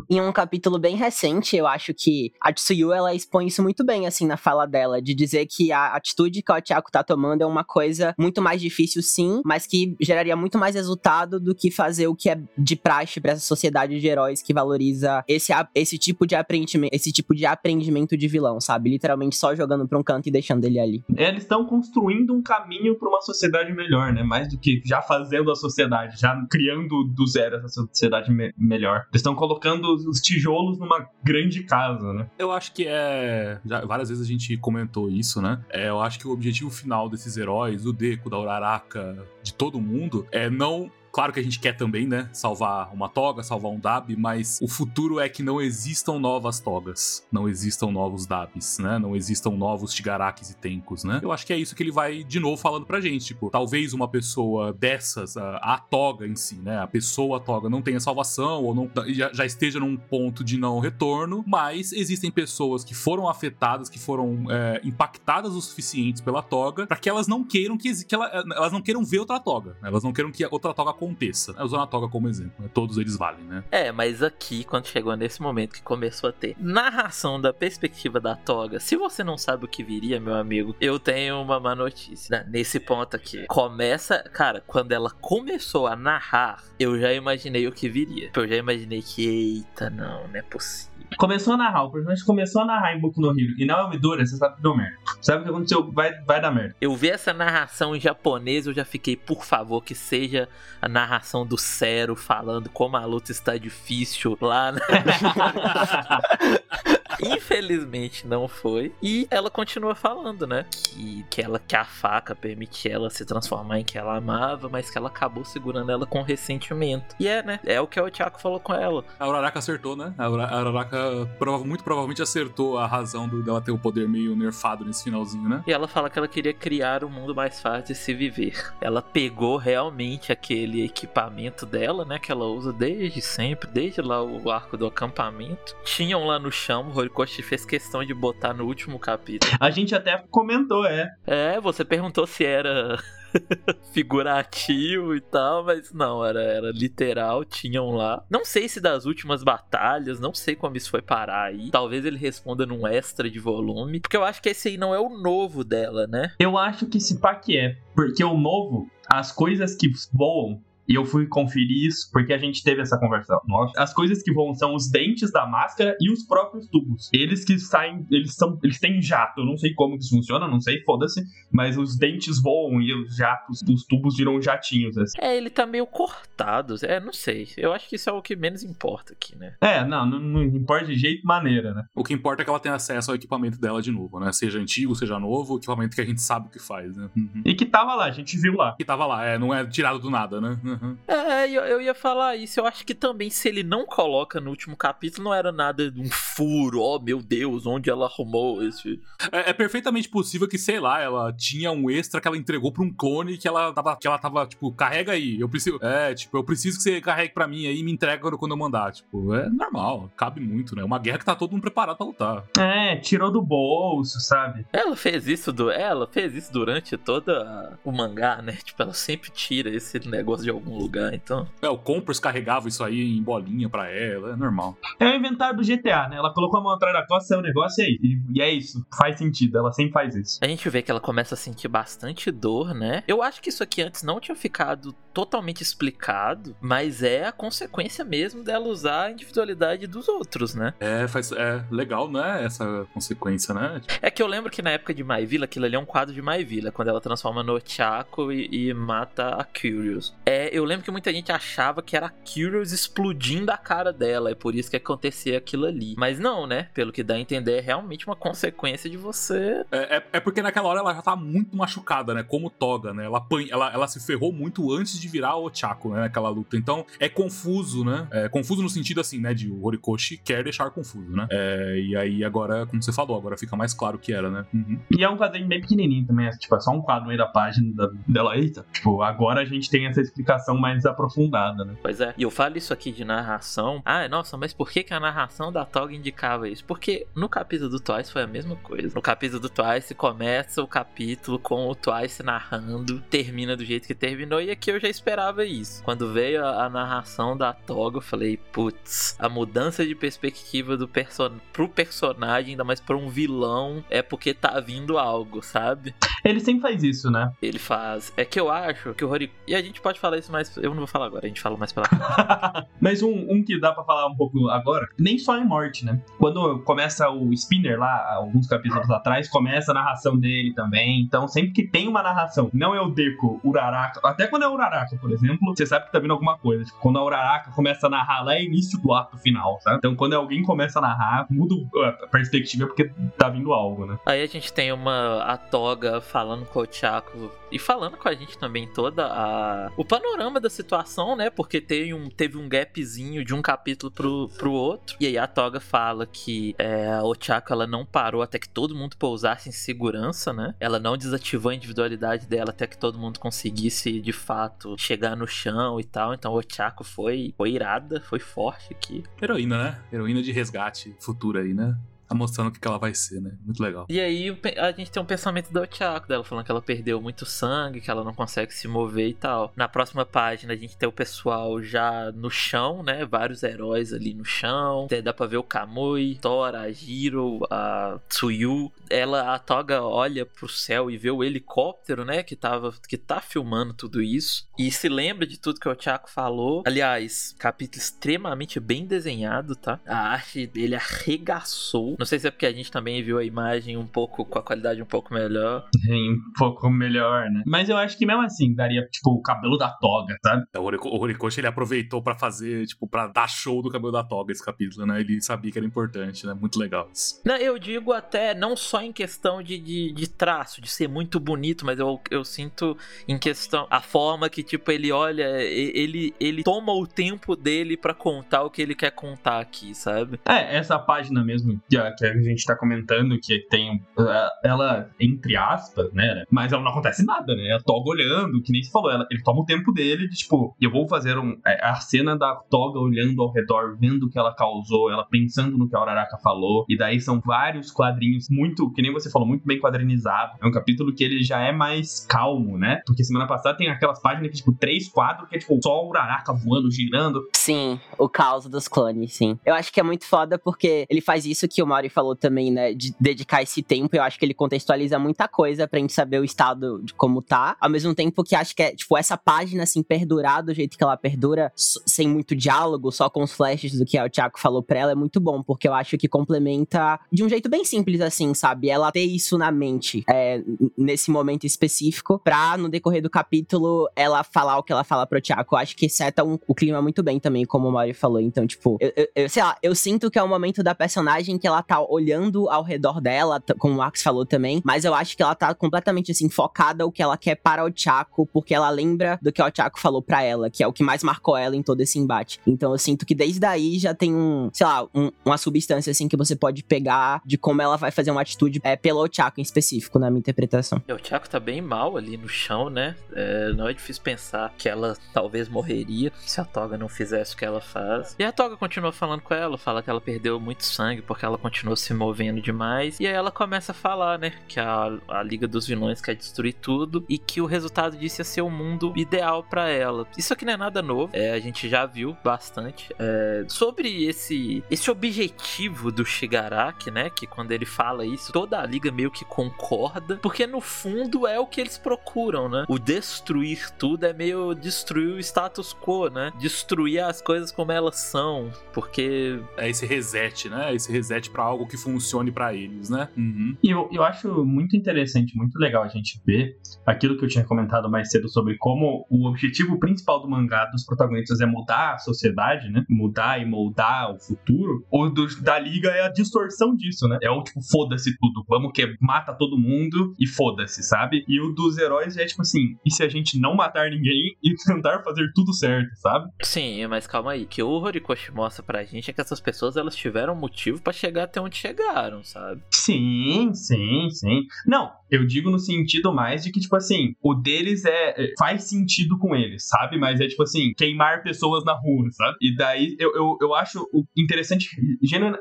Em 0.10 0.22
um 0.22 0.32
capítulo 0.32 0.80
bem 0.80 0.96
recente, 0.96 1.56
eu 1.56 1.68
acho 1.68 1.94
que 1.94 2.32
a 2.42 2.52
Tsuyu, 2.54 2.92
ela 2.92 3.14
expõe 3.14 3.48
isso 3.48 3.64
muito 3.64 3.86
bem, 3.86 4.08
assim, 4.08 4.26
na 4.26 4.38
fala 4.38 4.66
dela, 4.66 5.02
de 5.02 5.14
dizer 5.14 5.46
que 5.46 5.72
a 5.72 5.96
atitude 5.96 6.42
que 6.42 6.52
o 6.52 6.62
Tiago 6.62 6.92
tá 6.92 7.04
tomando 7.04 7.42
é 7.42 7.46
uma 7.46 7.64
coisa 7.64 8.14
muito 8.18 8.42
mais 8.42 8.62
difícil, 8.62 9.02
sim, 9.02 9.42
mas 9.46 9.66
que 9.66 9.96
geraria 10.00 10.36
muito 10.36 10.58
mais 10.58 10.76
resultado 10.76 11.40
do 11.40 11.56
que 11.56 11.72
fazer 11.72 12.08
o 12.08 12.16
que 12.16 12.30
é 12.30 12.40
de 12.58 12.76
praxe 12.76 13.20
para 13.20 13.34
essa 13.34 13.42
sociedade 13.42 14.00
de 14.00 14.08
heróis 14.08 14.42
que 14.42 14.54
valoriza 14.54 15.24
esse, 15.28 15.52
esse 15.74 15.98
tipo 15.98 16.26
de 16.26 16.36
aprendimento, 16.36 16.94
esse 16.94 17.12
tipo 17.12 17.36
de 17.36 17.46
aprendimento 17.46 18.18
de 18.18 18.28
vilão, 18.28 18.60
sabe? 18.60 18.90
Literalmente 18.90 19.36
só 19.36 19.56
jogando 19.56 19.88
pra 19.88 19.98
um 19.98 20.04
canto 20.04 20.28
e 20.28 20.32
deixando 20.32 20.66
ele 20.66 20.80
ali. 20.80 21.04
Eles 21.16 21.44
estão 21.44 21.66
construindo 21.66 22.34
um 22.34 22.42
caminho 22.42 22.98
para 22.98 23.10
uma 23.10 23.22
sociedade 23.22 23.74
melhor, 23.74 24.14
né? 24.14 24.24
Mais 24.24 24.50
do 24.50 24.58
que 24.58 24.82
já 24.86 25.02
fazendo 25.02 25.52
a 25.52 25.56
sociedade, 25.56 26.20
já 26.20 26.36
criando 26.50 27.04
do 27.04 27.26
zero 27.28 27.58
essa 27.58 27.68
sociedade 27.68 28.32
me 28.32 28.54
melhor. 28.58 29.06
Eles 29.10 29.20
estão 29.20 29.36
colocando 29.48 29.94
os 30.10 30.20
tijolos 30.20 30.78
numa 30.78 31.10
grande 31.24 31.64
casa, 31.64 32.14
né? 32.14 32.30
Eu 32.38 32.52
acho 32.52 32.74
que 32.74 32.86
é. 32.86 33.60
Já, 33.66 33.86
várias 33.86 34.10
vezes 34.10 34.24
a 34.24 34.28
gente 34.28 34.58
comentou 34.58 35.10
isso, 35.10 35.42
né? 35.42 35.64
É, 35.70 35.90
eu 35.90 36.02
acho 36.02 36.20
que 36.20 36.28
o 36.28 36.32
objetivo 36.32 36.70
final 36.70 37.10
desses 37.10 37.38
heróis, 37.38 37.84
do 37.84 37.94
Deco, 37.94 38.30
da 38.30 38.38
Uraraka, 38.38 39.26
de 39.42 39.54
todo 39.54 39.80
mundo, 39.80 40.28
é 40.32 40.50
não 40.50 40.92
Claro 41.18 41.34
que 41.34 41.40
a 41.40 41.44
gente 41.44 41.60
quer 41.60 41.76
também, 41.76 42.06
né? 42.06 42.30
Salvar 42.32 42.94
uma 42.94 43.10
toga, 43.10 43.42
salvar 43.42 43.72
um 43.72 43.80
Dab, 43.80 44.16
mas 44.16 44.60
o 44.62 44.68
futuro 44.68 45.20
é 45.20 45.28
que 45.28 45.42
não 45.42 45.60
existam 45.60 46.20
novas 46.20 46.60
togas, 46.60 47.26
não 47.32 47.50
existam 47.50 47.88
novos 47.88 48.28
Dabs, 48.28 48.78
né? 48.78 49.00
Não 49.00 49.16
existam 49.16 49.50
novos 49.50 49.96
Shigarakis 49.96 50.52
e 50.52 50.56
Tenkos, 50.56 51.04
né? 51.04 51.20
Eu 51.24 51.32
acho 51.32 51.44
que 51.44 51.52
é 51.52 51.58
isso 51.58 51.76
que 51.76 51.82
ele 51.82 51.92
vai 51.92 52.24
de 52.24 52.40
novo 52.40 52.56
falando 52.56 52.86
pra 52.86 53.02
gente. 53.02 53.26
Tipo, 53.26 53.50
talvez 53.50 53.94
uma 53.94 54.08
pessoa 54.08 54.72
dessas, 54.74 55.36
a, 55.36 55.56
a 55.58 55.80
toga 55.80 56.28
em 56.28 56.36
si, 56.36 56.58
né? 56.58 56.78
A 56.78 56.86
pessoa 56.86 57.40
toga 57.40 57.68
não 57.68 57.82
tenha 57.82 58.00
salvação 58.00 58.64
ou 58.64 58.76
não, 58.76 58.88
já, 59.08 59.34
já, 59.34 59.44
esteja 59.44 59.80
num 59.80 59.98
ponto 59.98 60.44
de 60.44 60.56
não 60.56 60.78
retorno, 60.78 61.44
mas 61.48 61.94
existem 61.94 62.30
pessoas 62.30 62.84
que 62.84 62.94
foram 62.94 63.28
afetadas, 63.28 63.90
que 63.90 63.98
foram 63.98 64.46
é, 64.52 64.82
impactadas 64.84 65.56
o 65.56 65.62
suficiente 65.62 66.22
pela 66.22 66.44
toga, 66.44 66.86
para 66.86 66.98
que 66.98 67.10
elas 67.10 67.28
não 67.28 67.44
queiram 67.44 67.76
que, 67.76 68.06
que 68.06 68.14
ela, 68.14 68.28
elas 68.56 68.72
não 68.72 68.84
queiram 68.84 69.04
ver 69.04 69.18
outra 69.18 69.40
toga, 69.40 69.72
né? 69.82 69.90
elas 69.90 70.04
não 70.04 70.14
queiram 70.14 70.32
que 70.32 70.46
outra 70.46 70.76
toga 70.76 70.92
aconteça. 70.92 71.07
Né? 71.54 71.64
Usando 71.64 71.82
a 71.82 71.88
toga 71.88 72.08
como 72.08 72.28
exemplo, 72.28 72.54
né? 72.60 72.70
todos 72.74 72.98
eles 72.98 73.18
valem, 73.18 73.44
né? 73.44 73.64
É, 73.72 73.92
mas 73.92 74.24
aqui, 74.24 74.64
quando 74.64 74.88
chegou 74.88 75.16
nesse 75.16 75.42
momento 75.42 75.74
que 75.74 75.82
começou 75.82 76.30
a 76.30 76.34
ter 76.34 76.56
narração 76.60 77.40
da 77.40 77.54
perspectiva 77.54 78.20
da 78.20 78.36
toga, 78.36 78.80
se 78.80 78.96
você 78.96 79.24
não 79.24 79.38
sabe 79.38 79.66
o 79.66 79.68
que 79.68 79.84
viria, 79.84 80.20
meu 80.20 80.36
amigo, 80.36 80.76
eu 80.80 81.00
tenho 81.00 81.42
uma 81.42 81.60
má 81.60 81.76
notícia. 81.76 82.38
Né? 82.38 82.46
Nesse 82.50 82.80
ponto 82.80 83.16
aqui, 83.16 83.46
começa, 83.48 84.24
cara, 84.34 84.62
quando 84.66 84.92
ela 84.92 85.10
começou 85.10 85.88
a 85.88 85.96
narrar, 85.96 86.64
eu 86.80 87.00
já 87.00 87.14
imaginei 87.14 87.68
o 87.68 87.72
que 87.72 87.90
viria. 87.90 88.32
Eu 88.36 88.48
já 88.48 88.56
imaginei 88.56 89.02
que, 89.02 89.26
eita, 89.26 89.90
não, 89.90 90.28
não 90.28 90.36
é 90.36 90.42
possível 90.42 90.97
começou 91.18 91.54
a 91.54 91.58
narrar, 91.58 91.84
o 91.84 91.92
personagem 91.92 92.26
começou 92.26 92.62
a 92.62 92.66
narrar 92.66 92.94
em 92.94 93.00
Boku 93.00 93.22
no 93.22 93.30
Hero 93.30 93.54
e 93.58 93.66
não 93.66 93.80
é 93.80 93.90
Midori, 93.90 94.28
você 94.28 94.36
sabe 94.36 94.56
que 94.56 94.62
deu 94.62 94.76
merda. 94.76 94.98
Sabe 95.22 95.42
o 95.42 95.44
que 95.44 95.50
aconteceu? 95.50 95.92
Vai, 95.92 96.14
vai 96.24 96.42
dar 96.42 96.52
merda. 96.52 96.76
Eu 96.82 96.96
vi 96.96 97.10
essa 97.10 97.34
narração 97.34 97.96
em 97.96 98.00
japonês, 98.00 98.68
eu 98.68 98.74
já 98.74 98.86
fiquei, 98.86 99.16
por 99.16 99.46
favor, 99.46 99.84
que 99.84 99.96
seja 99.96 100.50
a 100.82 100.90
narração 100.90 101.46
do 101.46 101.58
Cero 101.58 102.16
falando 102.16 102.70
como 102.70 102.98
a 102.98 103.06
luta 103.06 103.32
está 103.32 103.58
difícil 103.58 104.38
lá. 104.42 104.72
Né? 104.72 104.82
Infelizmente 107.22 108.28
não 108.28 108.48
foi. 108.48 108.94
E 109.02 109.28
ela 109.30 109.50
continua 109.50 109.96
falando, 109.96 110.46
né? 110.46 110.66
Que, 110.72 111.26
que, 111.30 111.42
ela, 111.42 111.60
que 111.60 111.76
a 111.76 111.86
faca 111.86 112.36
permitia 112.36 112.94
ela 112.94 113.10
se 113.10 113.26
transformar 113.26 113.80
em 113.80 113.84
que 113.84 113.98
ela 113.98 114.18
amava, 114.18 114.70
mas 114.70 114.90
que 114.90 114.98
ela 114.98 115.08
acabou 115.08 115.46
segurando 115.46 115.92
ela 115.92 116.06
com 116.06 116.22
ressentimento. 116.22 117.16
E 117.20 117.28
é, 117.28 117.44
né? 117.44 117.60
É 117.66 117.80
o 117.80 117.88
que 117.88 118.00
o 118.00 118.10
Tiago 118.10 118.40
falou 118.40 118.60
com 118.60 118.74
ela. 118.74 119.04
A 119.20 119.28
Uraraka 119.28 119.60
acertou, 119.60 119.96
né? 119.96 120.14
A 120.18 120.30
Uraraka 120.30 121.28
prova, 121.40 121.64
muito 121.66 121.84
provavelmente 121.84 122.22
acertou 122.22 122.78
a 122.78 122.86
razão 122.86 123.28
do, 123.28 123.42
dela 123.42 123.62
ter 123.62 123.72
o 123.72 123.78
poder 123.78 124.08
meio 124.08 124.36
nerfado 124.36 124.86
nesse 124.86 125.04
finalzinho, 125.04 125.50
né? 125.50 125.64
E 125.68 125.72
ela 125.72 125.88
fala 125.88 126.10
que 126.10 126.18
ela 126.18 126.28
queria 126.28 126.54
criar 126.54 127.04
um 127.04 127.10
mundo 127.10 127.36
mais 127.36 127.62
fácil 127.62 127.88
de 127.88 127.96
se 127.96 128.14
viver. 128.14 128.74
Ela 128.82 129.02
pegou 129.02 129.58
realmente 129.58 130.32
aquele 130.32 130.84
equipamento 130.84 131.66
dela, 131.66 132.06
né? 132.06 132.20
Que 132.20 132.32
ela 132.32 132.46
usa 132.46 132.74
desde 132.74 133.22
sempre, 133.22 133.70
desde 133.70 134.02
lá 134.02 134.24
o 134.24 134.50
arco 134.50 134.78
do 134.78 134.86
acampamento. 134.86 135.76
Tinham 135.84 136.26
lá 136.26 136.40
no 136.40 136.52
chão, 136.52 136.92
Horikoshi 137.00 137.42
fez 137.42 137.66
questão 137.66 138.04
de 138.04 138.14
botar 138.14 138.54
no 138.54 138.66
último 138.66 139.00
capítulo. 139.00 139.52
A 139.60 139.70
gente 139.70 139.94
até 139.96 140.18
comentou, 140.30 140.86
é. 140.86 141.10
É, 141.26 141.60
você 141.60 141.84
perguntou 141.84 142.26
se 142.28 142.46
era 142.46 142.98
figurativo 143.94 145.16
e 145.16 145.22
tal, 145.22 145.66
mas 145.66 145.94
não, 145.94 146.26
era, 146.26 146.42
era 146.42 146.72
literal, 146.72 147.44
tinham 147.46 147.92
lá. 147.92 148.24
Não 148.30 148.44
sei 148.44 148.68
se 148.68 148.80
das 148.80 149.06
últimas 149.06 149.44
batalhas, 149.44 150.20
não 150.20 150.34
sei 150.34 150.56
como 150.56 150.78
isso 150.78 150.90
foi 150.90 151.02
parar 151.02 151.46
aí. 151.46 151.70
Talvez 151.72 152.06
ele 152.06 152.18
responda 152.18 152.66
num 152.66 152.88
extra 152.88 153.30
de 153.30 153.40
volume, 153.40 154.00
porque 154.00 154.18
eu 154.18 154.24
acho 154.24 154.42
que 154.42 154.50
esse 154.50 154.70
aí 154.70 154.78
não 154.78 154.94
é 154.94 155.00
o 155.00 155.10
novo 155.10 155.64
dela, 155.64 156.08
né? 156.08 156.32
Eu 156.40 156.58
acho 156.58 156.88
que 156.88 156.98
esse 156.98 157.20
pá 157.20 157.36
que 157.36 157.58
é, 157.58 157.78
porque 157.96 158.24
o 158.24 158.38
novo, 158.38 158.90
as 159.08 159.32
coisas 159.32 159.76
que 159.76 159.92
voam 160.14 160.62
E 160.88 160.96
eu 160.96 161.06
fui 161.06 161.28
conferir 161.28 161.88
isso 161.88 162.10
porque 162.12 162.34
a 162.34 162.38
gente 162.38 162.64
teve 162.64 162.82
essa 162.82 162.98
conversa. 162.98 163.38
As 163.76 163.94
coisas 163.94 164.24
que 164.24 164.34
voam 164.34 164.54
são 164.54 164.74
os 164.74 164.90
dentes 164.90 165.32
da 165.32 165.46
máscara 165.46 165.96
e 166.00 166.12
os 166.12 166.24
próprios 166.24 166.68
tubos. 166.68 167.10
Eles 167.14 167.44
que 167.44 167.60
saem, 167.60 168.06
eles 168.10 168.36
são, 168.36 168.58
eles 168.64 168.80
têm 168.80 169.02
jato. 169.02 169.42
Eu 169.42 169.46
não 169.46 169.58
sei 169.58 169.74
como 169.74 169.96
isso 169.96 170.10
funciona, 170.10 170.48
não 170.48 170.62
sei, 170.62 170.82
foda-se. 170.84 171.24
Mas 171.52 171.78
os 171.78 171.98
dentes 171.98 172.42
voam 172.42 172.82
e 172.82 172.94
os 172.94 173.16
jatos, 173.16 173.62
os 173.64 173.86
tubos 173.86 174.16
viram 174.16 174.42
jatinhos. 174.42 174.98
Assim. 174.98 175.18
É, 175.20 175.36
ele 175.36 175.50
tá 175.50 175.66
meio 175.66 175.86
cortado. 175.86 176.76
É, 176.84 177.00
não 177.00 177.14
sei. 177.14 177.50
Eu 177.58 177.74
acho 177.74 177.90
que 177.90 177.96
isso 177.96 178.10
é 178.10 178.14
o 178.14 178.22
que 178.22 178.36
menos 178.36 178.64
importa 178.64 179.14
aqui, 179.14 179.36
né? 179.36 179.56
É, 179.60 179.84
não, 179.84 180.06
não, 180.06 180.20
não 180.20 180.44
importa 180.44 180.86
de 180.86 180.96
jeito 180.96 181.26
maneira, 181.26 181.74
né? 181.74 181.86
O 181.94 182.04
que 182.04 182.14
importa 182.14 182.42
é 182.42 182.46
que 182.46 182.50
ela 182.50 182.60
tenha 182.60 182.76
acesso 182.76 183.12
ao 183.12 183.16
equipamento 183.16 183.60
dela 183.60 183.82
de 183.82 183.92
novo, 183.92 184.20
né? 184.20 184.32
Seja 184.32 184.60
antigo, 184.60 184.96
seja 184.96 185.20
novo, 185.20 185.56
o 185.56 185.58
equipamento 185.58 185.96
que 185.96 186.02
a 186.02 186.06
gente 186.06 186.22
sabe 186.22 186.48
o 186.48 186.50
que 186.50 186.60
faz, 186.60 186.96
né? 186.96 187.10
Uhum. 187.16 187.42
E 187.44 187.54
que 187.54 187.66
tava 187.66 187.96
lá, 187.96 188.06
a 188.06 188.12
gente 188.12 188.38
viu 188.38 188.54
lá. 188.56 188.76
Que 188.78 188.86
tava 188.86 189.06
lá, 189.06 189.26
é, 189.26 189.38
não 189.38 189.54
é 189.54 189.66
tirado 189.66 190.00
do 190.00 190.10
nada, 190.10 190.40
né? 190.40 190.58
Uhum. 190.82 190.98
É, 191.08 191.50
eu, 191.50 191.64
eu 191.64 191.82
ia 191.82 191.94
falar 191.94 192.36
isso. 192.36 192.60
Eu 192.60 192.66
acho 192.66 192.86
que 192.86 192.94
também, 192.94 193.30
se 193.30 193.48
ele 193.48 193.64
não 193.64 193.86
coloca 193.86 194.40
no 194.40 194.50
último 194.50 194.76
capítulo, 194.76 195.26
não 195.26 195.34
era 195.34 195.52
nada 195.52 195.90
de 195.92 196.02
um 196.02 196.10
furo. 196.10 196.82
Oh, 196.82 197.00
meu 197.00 197.22
Deus, 197.22 197.66
onde 197.66 197.90
ela 197.90 198.06
arrumou 198.06 198.64
esse. 198.64 199.02
É, 199.32 199.50
é 199.50 199.54
perfeitamente 199.54 200.10
possível 200.10 200.48
que, 200.48 200.58
sei 200.58 200.80
lá, 200.80 201.02
ela 201.02 201.34
tinha 201.34 201.72
um 201.72 201.90
extra 201.90 202.22
que 202.22 202.28
ela 202.28 202.38
entregou 202.38 202.72
pra 202.72 202.84
um 202.84 202.94
clone 202.94 203.38
que 203.38 203.48
ela 203.48 203.74
tava, 203.74 203.96
que 203.98 204.08
ela 204.08 204.18
tava 204.18 204.46
tipo, 204.46 204.72
carrega 204.72 205.12
aí. 205.14 205.40
Eu 205.40 205.50
preciso. 205.50 205.80
É, 205.82 206.14
tipo, 206.14 206.38
eu 206.38 206.44
preciso 206.44 206.78
que 206.78 206.84
você 206.84 207.02
carregue 207.02 207.34
pra 207.34 207.48
mim 207.48 207.68
aí 207.68 207.80
e 207.80 207.84
me 207.84 207.92
entrega 207.92 208.38
quando 208.38 208.52
eu 208.52 208.58
mandar. 208.58 208.92
Tipo, 208.92 209.34
é 209.34 209.50
normal, 209.50 210.12
cabe 210.16 210.40
muito, 210.40 210.76
né? 210.76 210.84
Uma 210.84 211.00
guerra 211.00 211.20
que 211.20 211.26
tá 211.26 211.36
todo 211.36 211.52
mundo 211.52 211.62
preparado 211.62 211.98
pra 211.98 212.06
lutar. 212.06 212.44
É, 212.58 212.96
tirou 212.98 213.32
do 213.32 213.42
bolso, 213.42 214.20
sabe? 214.20 214.66
Ela 214.72 214.96
fez 214.96 215.28
isso 215.28 215.52
do. 215.52 215.70
Ela 215.70 216.08
fez 216.08 216.34
isso 216.34 216.52
durante 216.52 216.98
toda 216.98 217.78
o 217.84 217.92
mangá, 217.92 218.42
né? 218.42 218.58
Tipo, 218.64 218.84
ela 218.84 218.94
sempre 218.94 219.30
tira 219.32 219.70
esse 219.70 220.00
negócio 220.08 220.44
de 220.44 220.50
algum 220.50 220.67
lugar, 220.76 221.14
então. 221.14 221.48
É, 221.62 221.70
o 221.70 221.78
Compras 221.78 222.20
carregava 222.20 222.68
isso 222.68 222.84
aí 222.84 223.18
em 223.18 223.22
bolinha 223.22 223.70
pra 223.70 223.90
ela, 223.90 224.34
é 224.34 224.36
normal. 224.36 224.78
É 225.00 225.06
o 225.06 225.16
inventário 225.16 225.58
do 225.58 225.64
GTA, 225.64 226.10
né? 226.10 226.18
Ela 226.18 226.34
colocou 226.34 226.60
a 226.60 226.64
mão 226.64 226.74
atrás 226.74 226.94
da 226.94 227.06
costa, 227.06 227.28
saiu 227.28 227.40
o 227.40 227.44
negócio 227.44 227.84
e 227.84 227.86
aí. 227.86 228.00
E, 228.02 228.40
e 228.40 228.42
é 228.42 228.52
isso. 228.52 228.86
Faz 228.98 229.18
sentido, 229.18 229.58
ela 229.58 229.72
sempre 229.72 229.94
faz 229.94 230.16
isso. 230.16 230.40
A 230.42 230.48
gente 230.48 230.68
vê 230.70 230.82
que 230.82 230.92
ela 230.92 231.00
começa 231.00 231.36
a 231.36 231.38
sentir 231.38 231.68
bastante 231.68 232.32
dor, 232.32 232.74
né? 232.74 233.04
Eu 233.08 233.22
acho 233.22 233.42
que 233.42 233.50
isso 233.50 233.64
aqui 233.64 233.82
antes 233.82 234.04
não 234.04 234.20
tinha 234.20 234.36
ficado 234.36 234.94
totalmente 235.14 235.62
explicado, 235.62 236.56
mas 236.62 237.02
é 237.02 237.26
a 237.26 237.32
consequência 237.32 238.06
mesmo 238.06 238.44
dela 238.44 238.68
usar 238.68 239.06
a 239.06 239.12
individualidade 239.12 239.88
dos 239.88 240.08
outros, 240.08 240.54
né? 240.54 240.74
É, 240.80 241.08
faz, 241.08 241.32
é 241.32 241.66
legal, 241.72 242.10
né? 242.10 242.44
Essa 242.46 242.88
consequência, 242.94 243.54
né? 243.54 243.82
É 244.02 244.12
que 244.12 244.22
eu 244.22 244.28
lembro 244.28 244.52
que 244.52 244.62
na 244.62 244.72
época 244.72 244.94
de 244.94 245.04
My 245.04 245.26
Villa, 245.26 245.46
aquilo 245.46 245.66
ali 245.66 245.76
é 245.76 245.80
um 245.80 245.86
quadro 245.86 246.14
de 246.14 246.22
My 246.22 246.44
Villa, 246.44 246.72
quando 246.72 246.90
ela 246.90 247.02
transforma 247.02 247.42
no 247.42 247.60
Chaco 247.64 248.32
e, 248.32 248.70
e 248.70 248.74
mata 248.74 249.30
a 249.30 249.44
Curious. 249.44 250.16
É, 250.26 250.56
eu 250.58 250.66
lembro 250.66 250.84
que 250.84 250.92
muita 250.92 251.12
gente 251.12 251.32
achava 251.32 251.82
que 251.82 251.96
era 251.96 252.08
a 252.08 252.10
Curious 252.10 252.72
explodindo 252.72 253.52
a 253.52 253.58
cara 253.58 253.94
dela, 253.94 254.32
é 254.32 254.36
por 254.36 254.56
isso 254.56 254.70
que 254.70 254.78
acontecia 254.78 255.38
aquilo 255.38 255.66
ali. 255.66 255.96
Mas 255.98 256.20
não, 256.20 256.48
né? 256.48 256.70
Pelo 256.74 256.92
que 256.92 257.04
dá 257.04 257.16
a 257.16 257.20
entender, 257.20 257.58
é 257.58 257.62
realmente 257.62 258.08
uma 258.08 258.16
consequência 258.16 258.90
de 258.90 258.98
você. 258.98 259.66
É, 259.72 259.98
é, 259.98 260.04
é 260.14 260.20
porque 260.20 260.42
naquela 260.42 260.68
hora 260.68 260.80
ela 260.80 260.94
já 260.94 261.02
tá 261.02 261.16
muito 261.16 261.56
machucada, 261.56 262.14
né? 262.14 262.24
Como 262.24 262.50
toga, 262.50 262.94
né? 262.94 263.06
Ela, 263.06 263.26
ela, 263.50 263.74
ela 263.74 263.88
se 263.88 264.06
ferrou 264.06 264.32
muito 264.32 264.72
antes 264.74 265.00
de 265.00 265.08
virar 265.08 265.36
o 265.36 265.54
Chaco, 265.54 265.94
né? 265.94 266.02
Naquela 266.02 266.30
luta. 266.30 266.58
Então 266.58 266.86
é 267.00 267.10
confuso, 267.10 267.84
né? 267.84 268.08
É 268.12 268.30
confuso 268.30 268.62
no 268.62 268.70
sentido 268.70 269.02
assim, 269.02 269.20
né? 269.20 269.34
De 269.34 269.50
o 269.50 269.66
Horikoshi 269.66 270.18
quer 270.18 270.44
deixar 270.44 270.70
confuso, 270.72 271.12
né? 271.12 271.28
É, 271.30 271.80
e 271.80 271.96
aí 271.96 272.24
agora, 272.24 272.66
como 272.66 272.82
você 272.82 272.92
falou, 272.92 273.18
agora 273.18 273.38
fica 273.38 273.56
mais 273.56 273.74
claro 273.74 273.98
que 274.00 274.14
era, 274.14 274.30
né? 274.30 274.46
Uhum. 274.54 274.80
E 274.98 275.04
é 275.04 275.10
um 275.10 275.18
quadrinho 275.18 275.48
bem 275.48 275.62
pequenininho 275.62 276.06
também, 276.06 276.28
é, 276.28 276.32
tipo, 276.32 276.56
é 276.56 276.60
só 276.60 276.72
um 276.72 276.82
quadro 276.82 277.04
no 277.04 277.08
meio 277.08 277.18
da 277.18 277.28
página 277.28 277.74
da, 277.74 277.90
dela. 278.08 278.38
Eita, 278.38 278.66
tipo, 278.72 279.02
agora 279.02 279.42
a 279.42 279.46
gente 279.46 279.70
tem 279.70 279.86
essa 279.86 280.02
explicação 280.02 280.47
mais 280.56 280.86
aprofundada, 280.86 281.66
né? 281.66 281.76
Pois 281.82 282.02
é. 282.02 282.14
E 282.18 282.24
eu 282.24 282.32
falo 282.32 282.58
isso 282.58 282.74
aqui 282.74 282.92
de 282.92 283.04
narração. 283.04 283.82
Ah, 283.86 284.08
nossa, 284.08 284.38
mas 284.38 284.54
por 284.54 284.70
que, 284.70 284.84
que 284.84 284.94
a 284.94 285.00
narração 285.00 285.52
da 285.52 285.66
Toga 285.66 285.94
indicava 285.94 286.48
isso? 286.48 286.64
Porque 286.66 287.08
no 287.16 287.28
capítulo 287.28 287.70
do 287.70 287.80
Twice 287.80 288.12
foi 288.12 288.24
a 288.24 288.28
mesma 288.28 288.56
coisa. 288.58 288.94
No 288.96 289.02
capítulo 289.02 289.40
do 289.40 289.50
Twice 289.50 289.96
começa 289.96 290.62
o 290.62 290.68
capítulo 290.68 291.40
com 291.40 291.68
o 291.68 291.76
Twice 291.76 292.24
narrando, 292.24 293.02
termina 293.10 293.56
do 293.56 293.66
jeito 293.66 293.88
que 293.88 293.96
terminou, 293.96 294.42
e 294.42 294.52
aqui 294.52 294.72
eu 294.72 294.80
já 294.80 294.88
esperava 294.88 295.46
isso. 295.46 295.84
Quando 295.84 296.12
veio 296.12 296.46
a, 296.46 296.66
a 296.66 296.70
narração 296.70 297.36
da 297.36 297.54
Toga, 297.54 297.98
eu 297.98 298.02
falei, 298.02 298.38
putz, 298.38 299.16
a 299.20 299.30
mudança 299.30 299.86
de 299.86 299.96
perspectiva 299.96 300.78
do 300.78 300.88
person 300.88 301.32
pro 301.52 301.70
personagem, 301.70 302.52
ainda 302.52 302.64
mais 302.64 302.80
pra 302.80 302.96
um 302.96 303.10
vilão, 303.10 303.84
é 303.90 304.02
porque 304.02 304.34
tá 304.34 304.60
vindo 304.60 304.98
algo, 304.98 305.42
sabe? 305.42 305.96
Ele 306.24 306.40
sempre 306.40 306.62
faz 306.62 306.84
isso, 306.84 307.10
né? 307.10 307.32
Ele 307.42 307.60
faz. 307.60 308.12
É 308.18 308.26
que 308.26 308.40
eu 308.40 308.50
acho 308.52 308.94
que 308.94 309.04
o 309.04 309.08
Rory. 309.08 309.32
E 309.48 309.56
a 309.56 309.62
gente 309.62 309.80
pode 309.80 310.00
falar 310.00 310.18
isso 310.18 310.32
mais. 310.32 310.37
Eu 310.58 310.72
não 310.72 310.78
vou 310.78 310.88
falar 310.88 311.06
agora, 311.06 311.26
a 311.26 311.28
gente 311.28 311.42
fala 311.42 311.58
mais 311.58 311.72
pela 311.72 311.88
Mas 312.80 313.02
um, 313.02 313.12
um, 313.30 313.44
que 313.44 313.60
dá 313.60 313.72
pra 313.72 313.84
falar 313.84 314.08
um 314.08 314.16
pouco 314.16 314.50
agora, 314.50 314.88
nem 314.98 315.18
só 315.18 315.38
em 315.38 315.46
morte, 315.46 315.86
né? 315.86 316.02
Quando 316.18 316.60
começa 316.60 317.10
o 317.10 317.34
Spinner 317.34 317.80
lá, 317.80 318.16
alguns 318.16 318.48
capítulos 318.48 318.90
atrás, 318.90 319.28
começa 319.28 319.72
a 319.72 319.74
narração 319.74 320.18
dele 320.18 320.54
também. 320.54 321.02
Então, 321.02 321.28
sempre 321.28 321.52
que 321.52 321.68
tem 321.68 321.88
uma 321.88 322.04
narração, 322.04 322.50
não 322.54 322.76
é 322.76 322.82
o 322.82 322.90
Deco, 322.90 323.40
Uraraka. 323.44 324.00
Até 324.04 324.28
quando 324.28 324.44
é 324.44 324.48
o 324.48 324.54
Uraraka, 324.54 324.96
por 324.98 325.12
exemplo, 325.12 325.40
você 325.56 325.66
sabe 325.66 325.86
que 325.86 325.92
tá 325.92 326.00
vindo 326.00 326.12
alguma 326.12 326.38
coisa. 326.38 326.64
Tipo, 326.64 326.80
quando 326.80 327.00
a 327.00 327.04
Uraraka 327.04 327.52
começa 327.52 327.88
a 327.88 327.90
narrar 327.90 328.24
lá 328.24 328.36
é 328.36 328.44
início 328.44 328.80
do 328.82 328.94
ato 328.94 329.18
final, 329.18 329.60
sabe? 329.62 329.78
Então, 329.78 329.96
quando 329.96 330.14
alguém 330.14 330.44
começa 330.44 330.80
a 330.80 330.82
narrar, 330.82 331.28
muda 331.30 331.56
a 332.04 332.08
perspectiva 332.08 332.68
porque 332.68 332.92
tá 333.18 333.30
vindo 333.30 333.54
algo, 333.54 333.86
né? 333.86 333.98
Aí 334.06 334.22
a 334.22 334.28
gente 334.28 334.52
tem 334.52 334.72
uma 334.72 335.24
a 335.24 335.38
Toga 335.38 336.02
falando 336.02 336.46
com 336.46 336.60
o 336.62 336.68
Chaco 336.70 337.32
e 337.52 337.58
falando 337.58 337.98
com 337.98 338.08
a 338.10 338.14
gente 338.14 338.38
também 338.38 338.68
toda 338.68 339.06
a 339.06 339.72
o 339.78 339.86
panorama 339.86 340.17
da 340.40 340.50
situação, 340.50 341.16
né? 341.16 341.30
Porque 341.30 341.62
teve 341.62 341.94
um, 341.94 342.10
teve 342.10 342.38
um 342.38 342.50
gapzinho 342.50 343.24
de 343.24 343.34
um 343.34 343.42
capítulo 343.42 343.92
pro, 343.92 344.30
pro 344.38 344.52
outro. 344.52 344.98
E 345.00 345.06
aí 345.06 345.18
a 345.18 345.28
Toga 345.28 345.60
fala 345.60 346.06
que 346.06 346.56
é, 346.58 346.92
a 346.92 347.04
Ochako 347.04 347.54
ela 347.54 347.68
não 347.68 347.86
parou 347.86 348.22
até 348.22 348.40
que 348.40 348.50
todo 348.50 348.76
mundo 348.76 348.98
pousasse 348.98 349.50
em 349.50 349.52
segurança, 349.52 350.34
né? 350.34 350.56
Ela 350.60 350.80
não 350.80 350.98
desativou 350.98 351.52
a 351.52 351.56
individualidade 351.56 352.28
dela 352.28 352.50
até 352.50 352.66
que 352.66 352.78
todo 352.78 352.98
mundo 352.98 353.20
conseguisse 353.20 354.00
de 354.02 354.12
fato 354.12 354.76
chegar 354.78 355.16
no 355.16 355.28
chão 355.28 355.80
e 355.80 355.84
tal. 355.84 356.14
Então 356.14 356.34
o 356.34 356.38
Ochako 356.38 356.84
foi, 356.84 357.34
foi 357.38 357.52
irada, 357.52 358.02
foi 358.02 358.20
forte 358.20 358.74
aqui. 358.74 359.04
Heroína, 359.22 359.64
né? 359.64 359.82
Heroína 359.92 360.22
de 360.22 360.32
resgate 360.32 360.96
futura 361.00 361.42
aí, 361.42 361.54
né? 361.54 361.78
Tá 362.08 362.16
mostrando 362.16 362.48
o 362.48 362.52
que, 362.52 362.60
que 362.60 362.68
ela 362.68 362.78
vai 362.78 362.94
ser, 362.94 363.22
né? 363.22 363.32
Muito 363.44 363.62
legal. 363.62 363.86
E 363.90 364.00
aí 364.00 364.38
a 364.58 364.72
gente 364.72 364.90
tem 364.90 365.02
um 365.02 365.06
pensamento 365.06 365.52
do 365.52 365.62
Otiaco 365.62 366.08
dela, 366.08 366.24
falando 366.24 366.46
que 366.46 366.52
ela 366.52 366.62
perdeu 366.62 367.02
muito 367.02 367.26
sangue, 367.26 367.82
que 367.82 367.92
ela 367.92 368.04
não 368.04 368.14
consegue 368.14 368.54
se 368.54 368.68
mover 368.68 369.10
e 369.10 369.14
tal. 369.14 369.52
Na 369.56 369.68
próxima 369.68 370.06
página 370.06 370.54
a 370.54 370.56
gente 370.56 370.78
tem 370.78 370.88
o 370.88 370.92
pessoal 370.92 371.62
já 371.62 372.12
no 372.14 372.30
chão, 372.30 372.82
né? 372.82 373.06
Vários 373.06 373.44
heróis 373.44 373.92
ali 373.94 374.14
no 374.14 374.24
chão. 374.24 374.88
Dá 375.04 375.14
pra 375.14 375.28
ver 375.28 375.38
o 375.38 375.44
Kamui, 375.44 376.18
Tora, 376.22 376.62
a 376.62 376.72
Jiro, 376.72 377.42
a 377.50 378.00
Tsuyu. 378.08 378.72
Ela, 378.90 379.36
a 379.36 379.40
Toga 379.40 379.84
olha 379.84 380.26
pro 380.26 380.48
céu 380.48 380.90
e 380.90 380.98
vê 380.98 381.12
o 381.12 381.24
helicóptero, 381.24 382.06
né? 382.06 382.24
Que, 382.24 382.36
tava, 382.36 382.74
que 382.88 382.98
tá 382.98 383.20
filmando 383.20 383.74
tudo 383.74 384.02
isso. 384.02 384.48
E 384.58 384.72
se 384.72 384.88
lembra 384.88 385.28
de 385.28 385.38
tudo 385.38 385.60
que 385.60 385.68
o 385.68 385.72
Otiaco 385.72 386.10
falou. 386.10 386.64
Aliás, 386.66 387.36
capítulo 387.38 387.82
extremamente 387.82 388.60
bem 388.60 388.86
desenhado, 388.86 389.56
tá? 389.56 389.80
A 389.86 389.98
arte 389.98 390.48
dele 390.48 390.76
arregaçou 390.76 391.97
não 391.98 392.06
sei 392.06 392.20
se 392.20 392.28
é 392.28 392.32
porque 392.32 392.46
a 392.46 392.52
gente 392.52 392.72
também 392.72 393.02
viu 393.04 393.18
a 393.18 393.24
imagem 393.24 393.78
um 393.78 393.88
pouco 393.88 394.26
com 394.26 394.40
a 394.40 394.44
qualidade 394.44 394.82
um 394.82 394.86
pouco 394.86 395.14
melhor. 395.14 395.68
Um 395.90 396.18
pouco 396.38 396.70
melhor, 396.70 397.30
né? 397.30 397.44
Mas 397.46 397.70
eu 397.70 397.78
acho 397.78 397.98
que 397.98 398.06
mesmo 398.06 398.22
assim 398.22 398.54
daria, 398.54 398.88
tipo, 398.88 399.12
o 399.12 399.22
cabelo 399.22 399.58
da 399.58 399.70
toga, 399.70 400.16
sabe? 400.24 400.46
É, 400.54 400.60
o 400.60 400.64
Horikoshi 400.64 401.40
ele 401.40 401.48
aproveitou 401.48 402.02
para 402.02 402.16
fazer, 402.16 402.66
tipo, 402.66 402.88
para 402.88 403.08
dar 403.08 403.28
show 403.28 403.62
do 403.62 403.70
cabelo 403.70 403.92
da 403.92 404.04
toga 404.04 404.32
esse 404.32 404.44
capítulo, 404.44 404.86
né? 404.86 405.00
Ele 405.00 405.22
sabia 405.22 405.52
que 405.52 405.58
era 405.58 405.66
importante, 405.66 406.26
né? 406.26 406.34
Muito 406.34 406.60
legal 406.60 406.90
isso. 406.94 407.22
Não, 407.26 407.36
eu 407.36 407.58
digo 407.58 407.94
até 407.94 408.34
não 408.34 408.56
só 408.56 408.82
em 408.82 408.92
questão 408.92 409.42
de, 409.42 409.58
de, 409.58 409.94
de 409.94 410.10
traço, 410.10 410.62
de 410.62 410.70
ser 410.70 410.88
muito 410.88 411.20
bonito, 411.20 411.66
mas 411.66 411.80
eu, 411.80 412.00
eu 412.12 412.24
sinto 412.24 412.78
em 413.08 413.18
questão 413.18 413.68
a 413.70 413.82
forma 413.82 414.30
que, 414.30 414.44
tipo, 414.44 414.72
ele 414.72 414.92
olha, 414.92 415.42
ele, 415.42 416.14
ele 416.20 416.44
toma 416.44 416.74
o 416.74 416.86
tempo 416.86 417.36
dele 417.36 417.76
para 417.78 417.94
contar 417.94 418.44
o 418.44 418.50
que 418.50 418.62
ele 418.62 418.76
quer 418.76 418.92
contar 418.92 419.40
aqui, 419.40 419.74
sabe? 419.74 420.20
É, 420.26 420.58
essa 420.58 420.78
página 420.78 421.24
mesmo, 421.24 421.60
que 421.96 422.06
a 422.06 422.22
gente 422.22 422.46
tá 422.46 422.56
comentando, 422.56 423.20
que 423.20 423.40
tem 423.50 423.82
é, 424.00 424.30
ela, 424.50 424.90
entre 425.00 425.36
aspas, 425.36 425.92
né? 425.94 426.24
Mas 426.32 426.52
ela 426.52 426.64
não 426.64 426.72
acontece 426.72 427.06
nada, 427.06 427.36
né? 427.36 427.54
A 427.54 427.60
Toga 427.60 427.90
olhando, 427.90 428.42
que 428.42 428.52
nem 428.52 428.64
se 428.64 428.72
falou, 428.72 428.92
ela, 428.92 429.06
ele 429.12 429.22
toma 429.24 429.42
o 429.42 429.46
tempo 429.46 429.72
dele 429.72 430.08
de 430.08 430.16
tipo, 430.16 430.56
eu 430.60 430.72
vou 430.72 430.88
fazer 430.88 431.18
um, 431.18 431.38
é, 431.46 431.60
a 431.64 431.76
cena 431.76 432.18
da 432.18 432.36
Toga 432.50 432.80
olhando 432.80 433.22
ao 433.22 433.32
redor, 433.32 433.78
vendo 433.80 434.04
o 434.04 434.10
que 434.10 434.18
ela 434.18 434.34
causou, 434.34 434.92
ela 434.92 435.06
pensando 435.10 435.58
no 435.58 435.70
que 435.70 435.76
a 435.76 435.82
Uraraka 435.82 436.18
falou, 436.18 436.66
e 436.68 436.78
daí 436.78 437.00
são 437.00 437.20
vários 437.20 437.72
quadrinhos 437.72 438.28
muito, 438.30 438.72
que 438.74 438.82
nem 438.82 438.92
você 438.92 439.10
falou, 439.10 439.28
muito 439.28 439.46
bem 439.46 439.60
quadrinizado. 439.60 440.38
É 440.42 440.48
um 440.48 440.52
capítulo 440.52 440.94
que 440.94 441.04
ele 441.04 441.24
já 441.24 441.42
é 441.42 441.52
mais 441.52 442.06
calmo, 442.08 442.58
né? 442.58 442.82
Porque 442.86 443.04
semana 443.04 443.28
passada 443.28 443.58
tem 443.58 443.70
aquelas 443.70 444.02
páginas 444.02 444.32
que, 444.32 444.38
tipo, 444.38 444.54
três 444.54 444.90
quadros 444.90 445.30
que 445.30 445.36
é 445.36 445.40
tipo 445.40 445.58
só 445.62 445.84
o 445.84 445.90
Uraraka 445.90 446.34
voando, 446.34 446.72
girando. 446.72 447.28
Sim, 447.34 447.80
o 447.98 448.10
caos 448.10 448.46
dos 448.48 448.68
clones, 448.68 449.14
sim. 449.14 449.40
Eu 449.46 449.54
acho 449.54 449.72
que 449.72 449.80
é 449.80 449.84
muito 449.84 450.06
foda 450.06 450.38
porque 450.38 450.86
ele 450.90 451.02
faz 451.02 451.26
isso 451.26 451.48
que 451.48 451.62
o 451.62 451.68
Mauri 451.78 451.90
falou 451.90 452.16
também, 452.16 452.52
né, 452.52 452.74
de 452.74 452.94
dedicar 453.00 453.44
esse 453.44 453.62
tempo, 453.62 453.96
eu 453.96 454.02
acho 454.02 454.18
que 454.18 454.26
ele 454.26 454.34
contextualiza 454.34 454.98
muita 454.98 455.28
coisa 455.28 455.68
pra 455.68 455.80
gente 455.80 455.94
saber 455.94 456.20
o 456.20 456.24
estado 456.24 456.82
de 456.84 456.94
como 456.94 457.22
tá. 457.22 457.56
Ao 457.60 457.70
mesmo 457.70 457.94
tempo 457.94 458.24
que 458.24 458.36
acho 458.36 458.56
que 458.56 458.64
é, 458.64 458.76
tipo, 458.76 458.98
essa 458.98 459.16
página, 459.16 459.64
assim, 459.64 459.84
perdurar 459.84 460.44
do 460.44 460.54
jeito 460.54 460.78
que 460.78 460.84
ela 460.84 460.98
perdura, 460.98 461.52
sem 461.56 462.08
muito 462.08 462.36
diálogo, 462.36 462.92
só 462.92 463.10
com 463.10 463.24
os 463.24 463.32
flashes 463.32 463.78
do 463.78 463.86
que 463.86 464.00
o 464.00 464.10
Thiago 464.10 464.40
falou 464.40 464.64
pra 464.64 464.80
ela, 464.80 464.92
é 464.92 464.96
muito 464.96 465.20
bom, 465.20 465.44
porque 465.44 465.68
eu 465.68 465.74
acho 465.74 465.98
que 465.98 466.08
complementa 466.08 467.00
de 467.12 467.24
um 467.24 467.30
jeito 467.30 467.50
bem 467.50 467.64
simples, 467.64 468.02
assim, 468.02 468.34
sabe? 468.34 468.70
Ela 468.70 468.92
ter 468.92 469.04
isso 469.04 469.38
na 469.38 469.52
mente, 469.52 470.04
é, 470.10 470.42
nesse 470.78 471.12
momento 471.12 471.46
específico, 471.46 472.20
pra, 472.24 472.58
no 472.58 472.70
decorrer 472.70 473.02
do 473.02 473.10
capítulo, 473.10 473.88
ela 473.96 474.24
falar 474.24 474.58
o 474.58 474.64
que 474.64 474.72
ela 474.72 474.84
fala 474.84 475.06
pro 475.06 475.22
Thiago. 475.22 475.48
Eu 475.52 475.58
acho 475.58 475.76
que 475.76 475.88
seta 475.90 476.24
um, 476.24 476.40
o 476.48 476.56
clima 476.56 476.82
muito 476.82 477.04
bem 477.04 477.20
também, 477.20 477.46
como 477.46 477.68
o 477.68 477.72
Mauri 477.72 477.94
falou. 477.94 478.20
Então, 478.20 478.48
tipo, 478.48 478.78
eu, 478.80 478.92
eu, 478.96 479.08
eu, 479.16 479.30
sei 479.30 479.44
lá, 479.44 479.56
eu 479.62 479.76
sinto 479.76 480.10
que 480.10 480.18
é 480.18 480.24
o 480.24 480.28
momento 480.28 480.64
da 480.64 480.74
personagem 480.74 481.38
que 481.38 481.48
ela 481.48 481.62
tá 481.68 481.82
olhando 481.82 482.50
ao 482.50 482.64
redor 482.64 483.02
dela, 483.02 483.42
como 483.60 483.76
o 483.76 483.78
Max 483.78 484.02
falou 484.02 484.26
também, 484.26 484.62
mas 484.64 484.86
eu 484.86 484.94
acho 484.94 485.16
que 485.16 485.24
ela 485.24 485.36
tá 485.36 485.54
completamente, 485.54 486.12
assim, 486.12 486.30
focada 486.30 486.86
o 486.86 486.92
que 486.92 487.02
ela 487.02 487.18
quer 487.18 487.36
para 487.36 487.66
o 487.66 487.72
Chaco, 487.74 488.26
porque 488.32 488.54
ela 488.54 488.70
lembra 488.70 489.20
do 489.22 489.32
que 489.32 489.42
o 489.42 489.52
Chaco 489.54 489.80
falou 489.80 490.02
para 490.02 490.24
ela, 490.24 490.50
que 490.50 490.64
é 490.64 490.68
o 490.68 490.74
que 490.74 490.84
mais 490.84 491.04
marcou 491.04 491.36
ela 491.36 491.56
em 491.56 491.64
todo 491.64 491.82
esse 491.82 492.00
embate. 492.00 492.40
Então 492.46 492.72
eu 492.72 492.78
sinto 492.78 493.06
que 493.06 493.14
desde 493.14 493.46
aí 493.46 493.78
já 493.78 493.94
tem 493.94 494.14
um, 494.14 494.50
sei 494.54 494.66
lá, 494.66 494.88
um, 494.94 495.12
uma 495.26 495.38
substância, 495.38 495.92
assim, 495.92 496.08
que 496.08 496.18
você 496.18 496.36
pode 496.36 496.64
pegar 496.64 497.22
de 497.26 497.38
como 497.38 497.62
ela 497.62 497.78
vai 497.78 497.92
fazer 497.92 498.12
uma 498.12 498.22
atitude 498.22 498.60
é, 498.64 498.76
pelo 498.76 499.08
Chaco 499.12 499.40
em 499.40 499.44
específico, 499.44 500.00
na 500.00 500.10
minha 500.10 500.20
interpretação. 500.20 500.82
O 500.88 501.06
Chaco 501.06 501.30
tá 501.30 501.40
bem 501.40 501.62
mal 501.62 501.98
ali 501.98 502.18
no 502.18 502.28
chão, 502.28 502.70
né? 502.70 502.96
É, 503.14 503.54
não 503.54 503.68
é 503.68 503.74
difícil 503.74 504.02
pensar 504.02 504.54
que 504.58 504.70
ela 504.70 504.96
talvez 505.14 505.48
morreria 505.48 506.12
se 506.20 506.40
a 506.40 506.46
Toga 506.46 506.78
não 506.78 506.88
fizesse 506.88 507.34
o 507.34 507.38
que 507.38 507.46
ela 507.46 507.62
faz. 507.62 508.16
E 508.18 508.24
a 508.24 508.32
Toga 508.32 508.58
continua 508.58 508.92
falando 508.92 509.22
com 509.22 509.34
ela, 509.34 509.58
fala 509.58 509.82
que 509.82 509.90
ela 509.90 510.02
perdeu 510.02 510.40
muito 510.40 510.64
sangue 510.64 511.02
porque 511.02 511.26
ela 511.26 511.38
continuou 511.58 511.76
se 511.76 511.94
movendo 511.94 512.40
demais. 512.40 513.00
E 513.00 513.08
aí 513.08 513.14
ela 513.14 513.32
começa 513.32 513.72
a 513.72 513.76
falar, 513.76 514.20
né, 514.20 514.34
que 514.48 514.60
a, 514.60 514.92
a 515.08 515.24
Liga 515.24 515.48
dos 515.48 515.66
Vilões 515.66 516.00
quer 516.00 516.16
destruir 516.16 516.54
tudo 516.54 517.04
e 517.10 517.18
que 517.18 517.42
o 517.42 517.46
resultado 517.46 517.98
disso 517.98 518.22
ia 518.22 518.26
ser 518.26 518.42
o 518.42 518.50
mundo 518.50 518.94
ideal 518.96 519.44
para 519.44 519.70
ela. 519.70 520.08
Isso 520.18 520.34
aqui 520.34 520.46
não 520.46 520.54
é 520.54 520.58
nada 520.58 520.82
novo, 520.82 521.10
é, 521.14 521.32
a 521.32 521.40
gente 521.40 521.68
já 521.68 521.86
viu 521.86 522.16
bastante. 522.24 522.94
É, 523.00 523.46
sobre 523.48 524.06
esse, 524.06 524.64
esse 524.70 524.92
objetivo 524.92 525.92
do 525.92 526.06
Shigaraki, 526.06 526.92
né, 526.92 527.10
que 527.10 527.26
quando 527.26 527.52
ele 527.52 527.66
fala 527.66 528.06
isso, 528.06 528.32
toda 528.32 528.60
a 528.60 528.66
Liga 528.66 528.92
meio 528.92 529.10
que 529.10 529.26
concorda, 529.26 530.18
porque 530.18 530.46
no 530.46 530.62
fundo 530.62 531.26
é 531.26 531.40
o 531.40 531.48
que 531.48 531.60
eles 531.60 531.78
procuram, 531.78 532.48
né? 532.50 532.66
O 532.68 532.78
destruir 532.78 533.72
tudo 533.72 534.06
é 534.06 534.14
meio 534.14 534.54
destruir 534.54 535.16
o 535.16 535.20
status 535.20 535.74
quo, 535.74 536.10
né? 536.10 536.32
Destruir 536.38 537.00
as 537.00 537.22
coisas 537.22 537.52
como 537.52 537.72
elas 537.72 537.96
são, 537.98 538.52
porque... 538.74 539.40
É 539.58 539.70
esse 539.70 539.86
reset, 539.86 540.50
né? 540.50 540.74
Esse 540.76 540.92
reset 540.92 541.30
para 541.30 541.47
algo 541.48 541.68
que 541.68 541.78
funcione 541.78 542.32
para 542.32 542.54
eles, 542.54 542.90
né? 542.90 543.10
Uhum. 543.18 543.56
E 543.64 543.70
eu, 543.70 543.90
eu 543.92 544.04
acho 544.04 544.46
muito 544.46 544.76
interessante, 544.76 545.36
muito 545.36 545.58
legal 545.58 545.84
a 545.84 545.88
gente 545.88 546.22
ver 546.26 546.58
aquilo 546.86 547.18
que 547.18 547.26
eu 547.26 547.30
tinha 547.30 547.44
comentado 547.44 547.90
mais 547.90 548.10
cedo 548.12 548.30
sobre 548.30 548.58
como 548.58 549.06
o 549.10 549.28
objetivo 549.28 549.80
principal 549.80 550.22
do 550.22 550.30
mangá 550.30 550.66
dos 550.66 550.86
protagonistas 550.86 551.42
é 551.42 551.46
mudar 551.46 551.94
a 551.94 551.98
sociedade, 551.98 552.70
né? 552.70 552.86
Mudar 552.90 553.42
e 553.42 553.46
moldar 553.46 554.14
o 554.14 554.20
futuro. 554.20 554.86
O 554.92 555.10
do, 555.10 555.28
da 555.42 555.60
liga 555.60 555.90
é 555.90 556.04
a 556.04 556.10
distorção 556.10 556.76
disso, 556.76 557.08
né? 557.08 557.18
É 557.22 557.30
o 557.30 557.44
tipo, 557.44 557.62
foda-se 557.62 558.16
tudo. 558.18 558.44
Vamos 558.48 558.72
que 558.74 558.96
mata 559.02 559.34
todo 559.34 559.58
mundo 559.58 560.14
e 560.20 560.28
foda-se, 560.28 560.84
sabe? 560.84 561.24
E 561.28 561.40
o 561.40 561.54
dos 561.54 561.78
heróis 561.78 562.18
é 562.18 562.26
tipo 562.26 562.42
assim, 562.42 562.78
e 562.86 562.92
se 562.92 563.04
a 563.04 563.10
gente 563.10 563.40
não 563.40 563.56
matar 563.56 563.90
ninguém 563.90 564.36
e 564.44 564.56
tentar 564.66 565.04
fazer 565.04 565.30
tudo 565.34 565.54
certo, 565.54 565.90
sabe? 565.96 566.30
Sim, 566.42 566.86
mas 566.88 567.08
calma 567.08 567.32
aí. 567.32 567.46
que 567.46 567.62
o 567.62 567.70
Horikoshi 567.70 568.32
mostra 568.32 568.64
pra 568.64 568.84
gente 568.84 569.10
é 569.10 569.14
que 569.14 569.22
essas 569.22 569.40
pessoas 569.40 569.78
elas 569.78 569.96
tiveram 569.96 570.36
motivo 570.36 570.82
para 570.82 570.94
chegar 570.94 571.27
até 571.28 571.40
onde 571.40 571.58
chegaram, 571.58 572.24
sabe? 572.24 572.62
Sim, 572.72 573.52
sim, 573.54 574.10
sim. 574.10 574.42
Não, 574.66 574.92
eu 575.10 575.26
digo 575.26 575.50
no 575.50 575.60
sentido 575.60 576.14
mais 576.14 576.44
de 576.44 576.52
que, 576.52 576.60
tipo 576.60 576.76
assim, 576.76 577.14
o 577.22 577.34
deles 577.34 577.86
é, 577.86 578.10
é. 578.18 578.34
faz 578.38 578.64
sentido 578.64 579.18
com 579.18 579.36
eles, 579.36 579.68
sabe? 579.68 579.98
Mas 579.98 580.20
é 580.20 580.28
tipo 580.28 580.44
assim, 580.44 580.74
queimar 580.76 581.24
pessoas 581.24 581.64
na 581.64 581.74
rua, 581.74 582.10
sabe? 582.12 582.38
E 582.42 582.56
daí 582.56 582.96
eu, 583.00 583.14
eu, 583.16 583.38
eu 583.42 583.56
acho 583.56 583.88
interessante, 584.18 584.70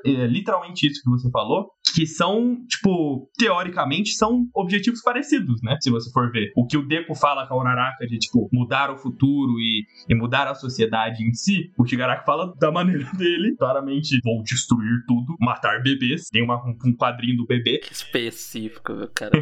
é, 0.05 0.27
literalmente 0.27 0.87
isso 0.87 1.03
que 1.03 1.11
você 1.11 1.31
falou, 1.31 1.71
que 1.95 2.07
são, 2.07 2.57
tipo, 2.69 3.31
teoricamente, 3.39 4.11
são 4.11 4.47
objetivos 4.55 5.01
parecidos, 5.03 5.61
né? 5.63 5.77
Se 5.81 5.91
você 5.91 6.11
for 6.13 6.31
ver. 6.31 6.53
O 6.57 6.67
que 6.67 6.77
o 6.77 6.87
Deco 6.87 7.15
fala 7.15 7.47
com 7.47 7.55
a 7.55 7.59
Onaraka 7.59 8.07
de, 8.07 8.19
tipo, 8.19 8.49
mudar 8.53 8.91
o 8.91 8.99
futuro 8.99 9.59
e, 9.59 9.87
e 10.09 10.15
mudar 10.15 10.47
a 10.47 10.55
sociedade 10.55 11.23
em 11.23 11.33
si, 11.33 11.71
o 11.79 11.87
Shigaraki 11.87 12.27
fala 12.27 12.53
da 12.59 12.71
maneira 12.71 13.11
dele, 13.17 13.57
claramente, 13.57 14.21
vou 14.23 14.43
destruir 14.43 15.05
tudo, 15.07 15.37
matar 15.41 15.76
bebês. 15.83 16.29
Tem 16.31 16.43
uma, 16.43 16.63
um 16.65 16.95
quadrinho 16.95 17.37
do 17.37 17.47
bebê. 17.47 17.79
Que 17.79 17.93
específico, 17.93 18.93
meu 18.93 19.09
cara. 19.09 19.33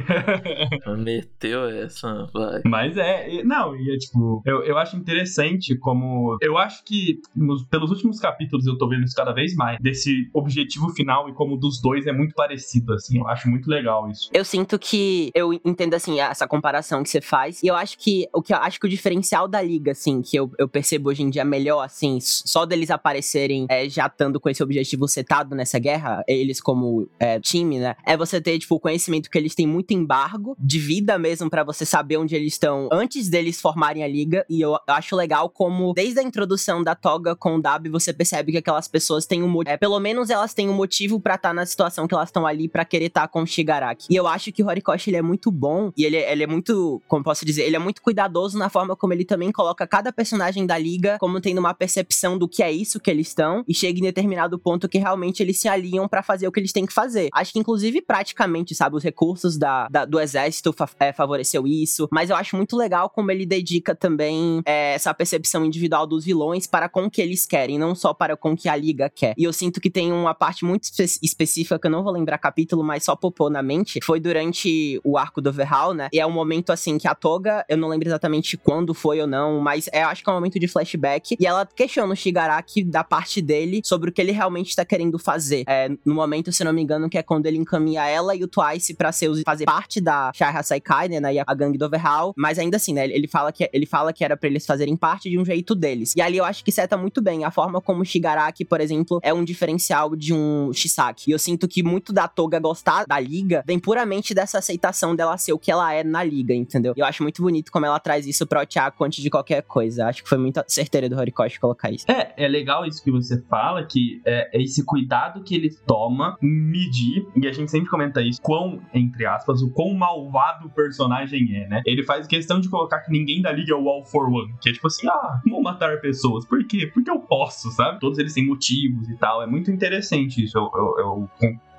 Meteu 0.99 1.69
essa, 1.69 2.29
vai. 2.33 2.63
Mas 2.65 2.97
é, 2.97 3.43
não, 3.43 3.77
e 3.77 3.95
é 3.95 3.99
tipo, 3.99 4.43
eu, 4.45 4.63
eu 4.65 4.79
acho 4.79 4.97
interessante 4.97 5.77
como. 5.77 6.37
Eu 6.41 6.57
acho 6.59 6.85
que 6.85 7.21
nos, 7.35 7.65
pelos 7.65 7.91
últimos 7.91 8.19
capítulos 8.19 8.67
eu 8.67 8.77
tô 8.79 8.89
vendo 8.89 9.05
isso 9.05 9.15
cada 9.15 9.33
vez 9.33 9.55
mais, 9.55 9.79
desse 9.81 10.29
objetivo 10.33 10.89
final 10.91 11.29
e 11.29 11.35
como 11.35 11.57
dos 11.57 11.81
dois 11.81 12.07
é 12.07 12.13
muito 12.13 12.35
parecido, 12.35 12.95
assim. 12.95 13.19
Eu 13.19 13.29
acho 13.29 13.49
muito 13.49 13.69
legal 13.69 14.11
isso. 14.11 14.31
Eu 14.33 14.45
sinto 14.45 14.79
que 14.79 15.31
eu 15.35 15.53
entendo, 15.53 15.95
assim, 15.95 16.21
essa 16.21 16.47
comparação 16.47 17.03
que 17.03 17.09
você 17.09 17.21
faz. 17.21 17.63
E 17.63 17.67
eu 17.67 17.75
acho 17.75 17.99
que 17.99 18.29
o 18.33 18.43
que 18.43 18.53
eu 18.53 18.59
acho 18.59 18.81
que 18.81 18.87
o 18.87 18.89
diferencial 18.89 19.47
da 19.47 19.61
liga, 19.61 19.93
assim, 19.93 20.23
que 20.23 20.37
eu, 20.37 20.51
eu 20.59 20.69
percebo 20.69 21.11
hoje 21.11 21.23
em 21.23 21.31
dia 21.31 21.45
melhor, 21.45 21.83
assim, 21.83 22.19
só 22.21 22.65
deles 22.65 22.91
aparecerem 22.91 23.67
é, 23.69 23.89
já 23.89 24.07
estando 24.07 24.41
com 24.41 24.49
esse 24.49 24.63
objetivo 24.63 25.07
setado 25.09 25.55
nessa 25.55 25.79
guerra, 25.79 26.24
eles 26.29 26.61
como 26.61 27.09
é, 27.19 27.41
time, 27.41 27.79
né? 27.79 27.97
É 28.05 28.17
você 28.17 28.41
ter, 28.41 28.59
tipo, 28.59 28.75
o 28.75 28.81
conhecimento 28.81 29.31
que 29.31 29.39
eles 29.39 29.55
têm 29.55 29.67
muito 29.67 29.93
embargo 29.93 30.57
de 30.59 30.79
vida 30.79 31.19
mesmo 31.19 31.49
para 31.49 31.65
você 31.65 31.85
saber 31.85 32.17
onde 32.17 32.35
eles 32.35 32.55
estão 32.55 32.89
antes 32.93 33.29
deles 33.29 33.61
formarem 33.61 34.03
a 34.03 34.09
liga. 34.09 34.45
E 34.49 34.61
eu 34.61 34.77
acho 34.87 35.17
legal 35.17 35.49
como, 35.49 35.93
desde 35.95 36.21
a 36.21 36.23
introdução 36.23 36.83
da 36.83 36.95
Toga 36.95 37.35
com 37.35 37.57
o 37.57 37.63
Dab, 37.63 37.89
você 37.89 38.13
percebe 38.13 38.53
que 38.53 38.59
aquelas 38.59 38.89
pessoas 38.89 39.27
têm 39.27 39.43
um 39.43 39.55
é, 39.67 39.77
pelo 39.77 39.99
menos 40.01 40.31
elas 40.31 40.53
têm 40.53 40.69
um 40.69 40.75
motivo 40.75 41.21
para 41.21 41.37
estar 41.37 41.51
tá 41.51 41.55
na 41.55 41.65
situação 41.65 42.07
que 42.07 42.15
elas 42.15 42.29
estão 42.29 42.47
ali 42.47 42.69
para 42.69 42.85
querer 42.85 43.07
estar 43.07 43.23
tá 43.23 43.29
com 43.29 43.43
o 43.43 43.47
Shigaraki. 43.47 44.07
E 44.11 44.17
eu 44.17 44.27
acho 44.27 44.53
que 44.53 44.63
o 44.63 44.67
Horikoshi 44.67 45.11
ele 45.11 45.17
é 45.17 45.23
muito 45.23 45.51
bom 45.51 45.93
e 45.97 46.05
ele, 46.05 46.17
ele 46.17 46.43
é 46.43 46.47
muito, 46.47 47.01
como 47.07 47.23
posso 47.23 47.45
dizer, 47.45 47.63
ele 47.63 47.77
é 47.77 47.79
muito 47.79 48.03
cuidadoso 48.03 48.59
na 48.59 48.69
forma 48.69 48.97
como 48.97 49.13
ele 49.13 49.25
também 49.25 49.53
coloca 49.53 49.87
cada 49.87 50.13
personagem 50.13 50.67
da 50.67 50.77
liga 50.77 51.17
como 51.19 51.41
tendo 51.41 51.59
uma 51.59 51.75
percepção 51.75 52.37
do 52.37 52.49
que 52.49 52.63
é 52.63 52.71
isso 52.71 53.01
que 53.01 53.11
eles 53.11 53.29
estão 53.29 53.65
e 53.69 53.75
chega 53.75 53.99
em 53.99 54.03
determinado 54.03 54.59
ponto 54.59 54.89
que 54.89 54.99
realmente 54.99 55.43
eles 55.43 55.59
se 55.59 55.69
alinham 55.69 56.09
para 56.15 56.23
fazer 56.23 56.47
o 56.47 56.53
que 56.53 56.61
eles 56.61 56.73
têm 56.73 56.87
que 56.87 56.93
fazer. 56.93 57.29
Acho 57.35 57.53
que 57.53 57.59
inclusive 57.59 58.01
praticamente, 58.01 58.73
sabe, 58.73 58.95
os 58.95 59.03
recursos 59.03 59.59
da, 59.59 59.89
da 59.89 60.05
do 60.05 60.21
exército 60.21 60.73
fa 60.73 60.89
é, 61.01 61.13
favoreceu 61.13 61.67
isso, 61.67 62.07
mas 62.13 62.31
eu 62.31 62.37
acho 62.37 62.57
muito 62.57 62.77
legal 62.77 63.11
como 63.11 63.33
ele 63.33 63.45
dedica 63.45 63.97
também 63.97 64.63
é, 64.65 64.95
essa 64.95 65.13
percepção 65.13 65.65
individual 65.65 66.07
dos 66.07 66.25
vilões 66.25 66.69
para 66.69 66.89
com 66.89 67.07
o 67.07 67.11
que 67.11 67.21
eles 67.21 67.47
querem, 67.47 67.81
não 67.81 67.97
só 67.97 68.15
para 68.15 68.37
com 68.37 68.53
o 68.53 68.57
que 68.57 68.69
a 68.69 68.77
liga 68.77 69.11
quer. 69.11 69.35
E 69.37 69.43
eu 69.43 69.53
sinto 69.53 69.81
que 69.81 69.91
tem 69.91 70.13
uma 70.13 70.35
parte 70.35 70.65
muito 70.65 70.85
espe 70.85 71.19
específica 71.21 71.81
que 71.81 71.87
eu 71.89 71.91
não 71.91 72.05
vou 72.05 72.13
lembrar 72.13 72.39
capítulo, 72.39 72.85
mas 72.85 73.03
só 73.03 73.17
popou 73.17 73.51
na 73.51 73.63
mente, 73.63 73.99
foi 74.05 74.21
durante 74.21 75.01
o 75.03 75.19
arco 75.19 75.41
do 75.41 75.51
Overhaul, 75.51 75.95
né? 75.95 76.09
E 76.13 76.21
é 76.21 76.27
um 76.27 76.31
momento 76.31 76.71
assim 76.71 76.97
que 76.97 77.09
a 77.09 77.15
Toga, 77.15 77.65
eu 77.69 77.77
não 77.77 77.89
lembro 77.89 78.09
exatamente 78.09 78.57
quando 78.57 78.95
foi 78.95 79.21
ou 79.21 79.27
não, 79.27 79.59
mas 79.59 79.89
é, 79.93 80.05
acho 80.05 80.23
que 80.23 80.31
é 80.31 80.33
um 80.33 80.37
momento 80.37 80.61
de 80.61 80.69
flashback, 80.69 81.37
e 81.41 81.45
ela 81.45 81.67
questiona 81.67 82.13
o 82.13 82.17
Shigaraki 82.17 82.85
da 82.85 83.03
parte 83.03 83.43
dele 83.43 83.81
sobre 83.85 84.11
o 84.11 84.13
que 84.13 84.21
ele 84.21 84.31
realmente 84.31 84.69
está 84.69 84.85
querendo 84.85 85.19
fazer. 85.19 85.65
É, 85.67 85.89
no 86.05 86.15
momento, 86.15 86.53
se 86.53 86.63
não 86.65 86.73
me 86.73 86.83
engano, 86.83 87.09
que 87.09 87.19
é 87.19 87.23
quando 87.23 87.47
ele 87.47 87.59
encaminha 87.59 88.07
ela 88.07 88.35
e 88.35 88.43
o 88.43 88.49
Twice 88.49 88.95
para 88.95 89.11
fazer 89.45 89.65
parte 89.65 90.01
da 90.01 90.31
Shai 90.35 90.55
Hasaikai, 90.55 91.09
né, 91.09 91.35
e 91.35 91.39
a 91.39 91.55
gangue 91.55 91.79
do 91.79 91.87
Overhaul, 91.87 92.33
mas 92.37 92.59
ainda 92.59 92.77
assim, 92.77 92.93
né, 92.93 93.05
ele 93.07 93.27
fala 93.27 93.53
que 93.53 93.69
ele 93.73 93.87
fala 93.87 94.13
que 94.13 94.25
era 94.25 94.37
para 94.37 94.49
eles 94.49 94.67
fazerem 94.67 94.97
parte 94.97 95.31
de 95.31 95.39
um 95.39 95.45
jeito 95.45 95.75
deles. 95.75 96.15
E 96.17 96.21
ali 96.21 96.37
eu 96.37 96.45
acho 96.45 96.65
que 96.65 96.73
seta 96.73 96.97
muito 96.97 97.23
bem 97.23 97.45
a 97.45 97.51
forma 97.51 97.81
como 97.81 98.05
Shigaraki, 98.05 98.65
por 98.65 98.81
exemplo, 98.81 99.21
é 99.23 99.33
um 99.33 99.45
diferencial 99.45 100.15
de 100.15 100.33
um 100.33 100.73
Shisaki. 100.73 101.31
E 101.31 101.33
eu 101.33 101.39
sinto 101.39 101.67
que 101.67 101.83
muito 101.83 102.13
da 102.13 102.29
Toga 102.29 102.59
gostar 102.59 103.07
da 103.07 103.19
liga 103.19 103.63
vem 103.67 103.79
puramente 103.79 104.35
dessa 104.35 104.59
aceitação 104.59 105.15
dela 105.15 105.37
ser 105.37 105.53
o 105.53 105.59
que 105.59 105.71
ela 105.71 105.93
é 105.93 106.03
na 106.03 106.23
liga, 106.23 106.55
entendeu? 106.55 106.95
E 106.97 107.01
eu 107.01 107.07
acho 107.07 107.23
muito 107.23 107.43
bonito 107.43 107.71
como 107.71 107.87
ela 107.87 107.99
traz 107.99 108.27
isso 108.27 108.47
pro 108.47 108.65
Tiago 108.67 109.05
antes 109.05 109.23
de 109.23 109.31
qualquer 109.31 109.63
coisa. 109.63 110.07
Acho 110.07 110.23
que 110.23 110.29
foi 110.29 110.39
muito 110.39 110.63
certeira 110.67 111.09
do 111.09 111.17
Horikoshi 111.17 111.61
colocar 111.61 111.91
isso. 111.91 112.05
É, 112.11 112.33
é 112.37 112.49
legal 112.49 112.85
isso 112.85 113.03
que 113.03 113.11
você 113.11 113.41
fala, 113.43 113.85
que 113.85 114.21
é, 114.25 114.59
é 114.59 114.63
esse 114.63 114.85
cuidado 114.85 115.43
que 115.43 115.55
ele 115.55 115.71
toma 115.95 116.37
medir, 116.43 117.25
e 117.37 117.47
a 117.47 117.53
gente 117.53 117.71
sempre 117.71 117.89
comenta 117.89 118.21
isso, 118.21 118.43
quão, 118.43 118.81
entre 118.93 119.25
aspas, 119.25 119.63
o 119.63 119.71
quão 119.71 119.95
malvado 119.95 120.67
o 120.67 120.71
personagem 120.71 121.55
é, 121.55 121.69
né? 121.69 121.83
Ele 121.87 122.03
faz 122.03 122.27
questão 122.27 122.61
de 122.61 122.69
colocar 122.69 122.99
que 122.99 123.13
ninguém 123.13 123.41
da 123.41 123.53
liga 123.53 123.73
é 123.73 123.77
o 123.77 123.89
All 123.89 124.05
for 124.05 124.29
One, 124.29 124.53
que 124.61 124.71
é 124.71 124.73
tipo 124.73 124.89
assim, 124.89 125.07
ah, 125.07 125.41
vou 125.49 125.63
matar 125.63 126.01
pessoas. 126.01 126.45
Por 126.45 126.67
quê? 126.67 126.91
Porque 126.93 127.09
eu 127.09 127.21
posso, 127.21 127.71
sabe? 127.71 128.01
Todos 128.01 128.19
eles 128.19 128.35
têm 128.35 128.45
motivos 128.45 129.09
e 129.09 129.17
tal. 129.17 129.41
É 129.41 129.47
muito 129.47 129.71
interessante 129.71 130.43
isso. 130.43 130.59
Eu, 130.59 130.69
eu, 130.75 130.99
eu 130.99 131.31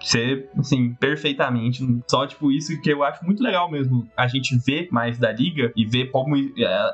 ser, 0.05 0.49
assim, 0.57 0.93
perfeitamente. 0.93 1.83
Só, 2.07 2.27
tipo, 2.27 2.51
isso 2.51 2.79
que 2.79 2.91
eu 2.91 3.03
acho 3.03 3.25
muito 3.25 3.41
legal 3.41 3.69
mesmo. 3.69 4.07
A 4.15 4.27
gente 4.27 4.55
vê 4.65 4.87
mais 4.91 5.17
da 5.17 5.31
liga 5.31 5.73
e 5.75 5.85
ver 5.85 6.11
como 6.11 6.35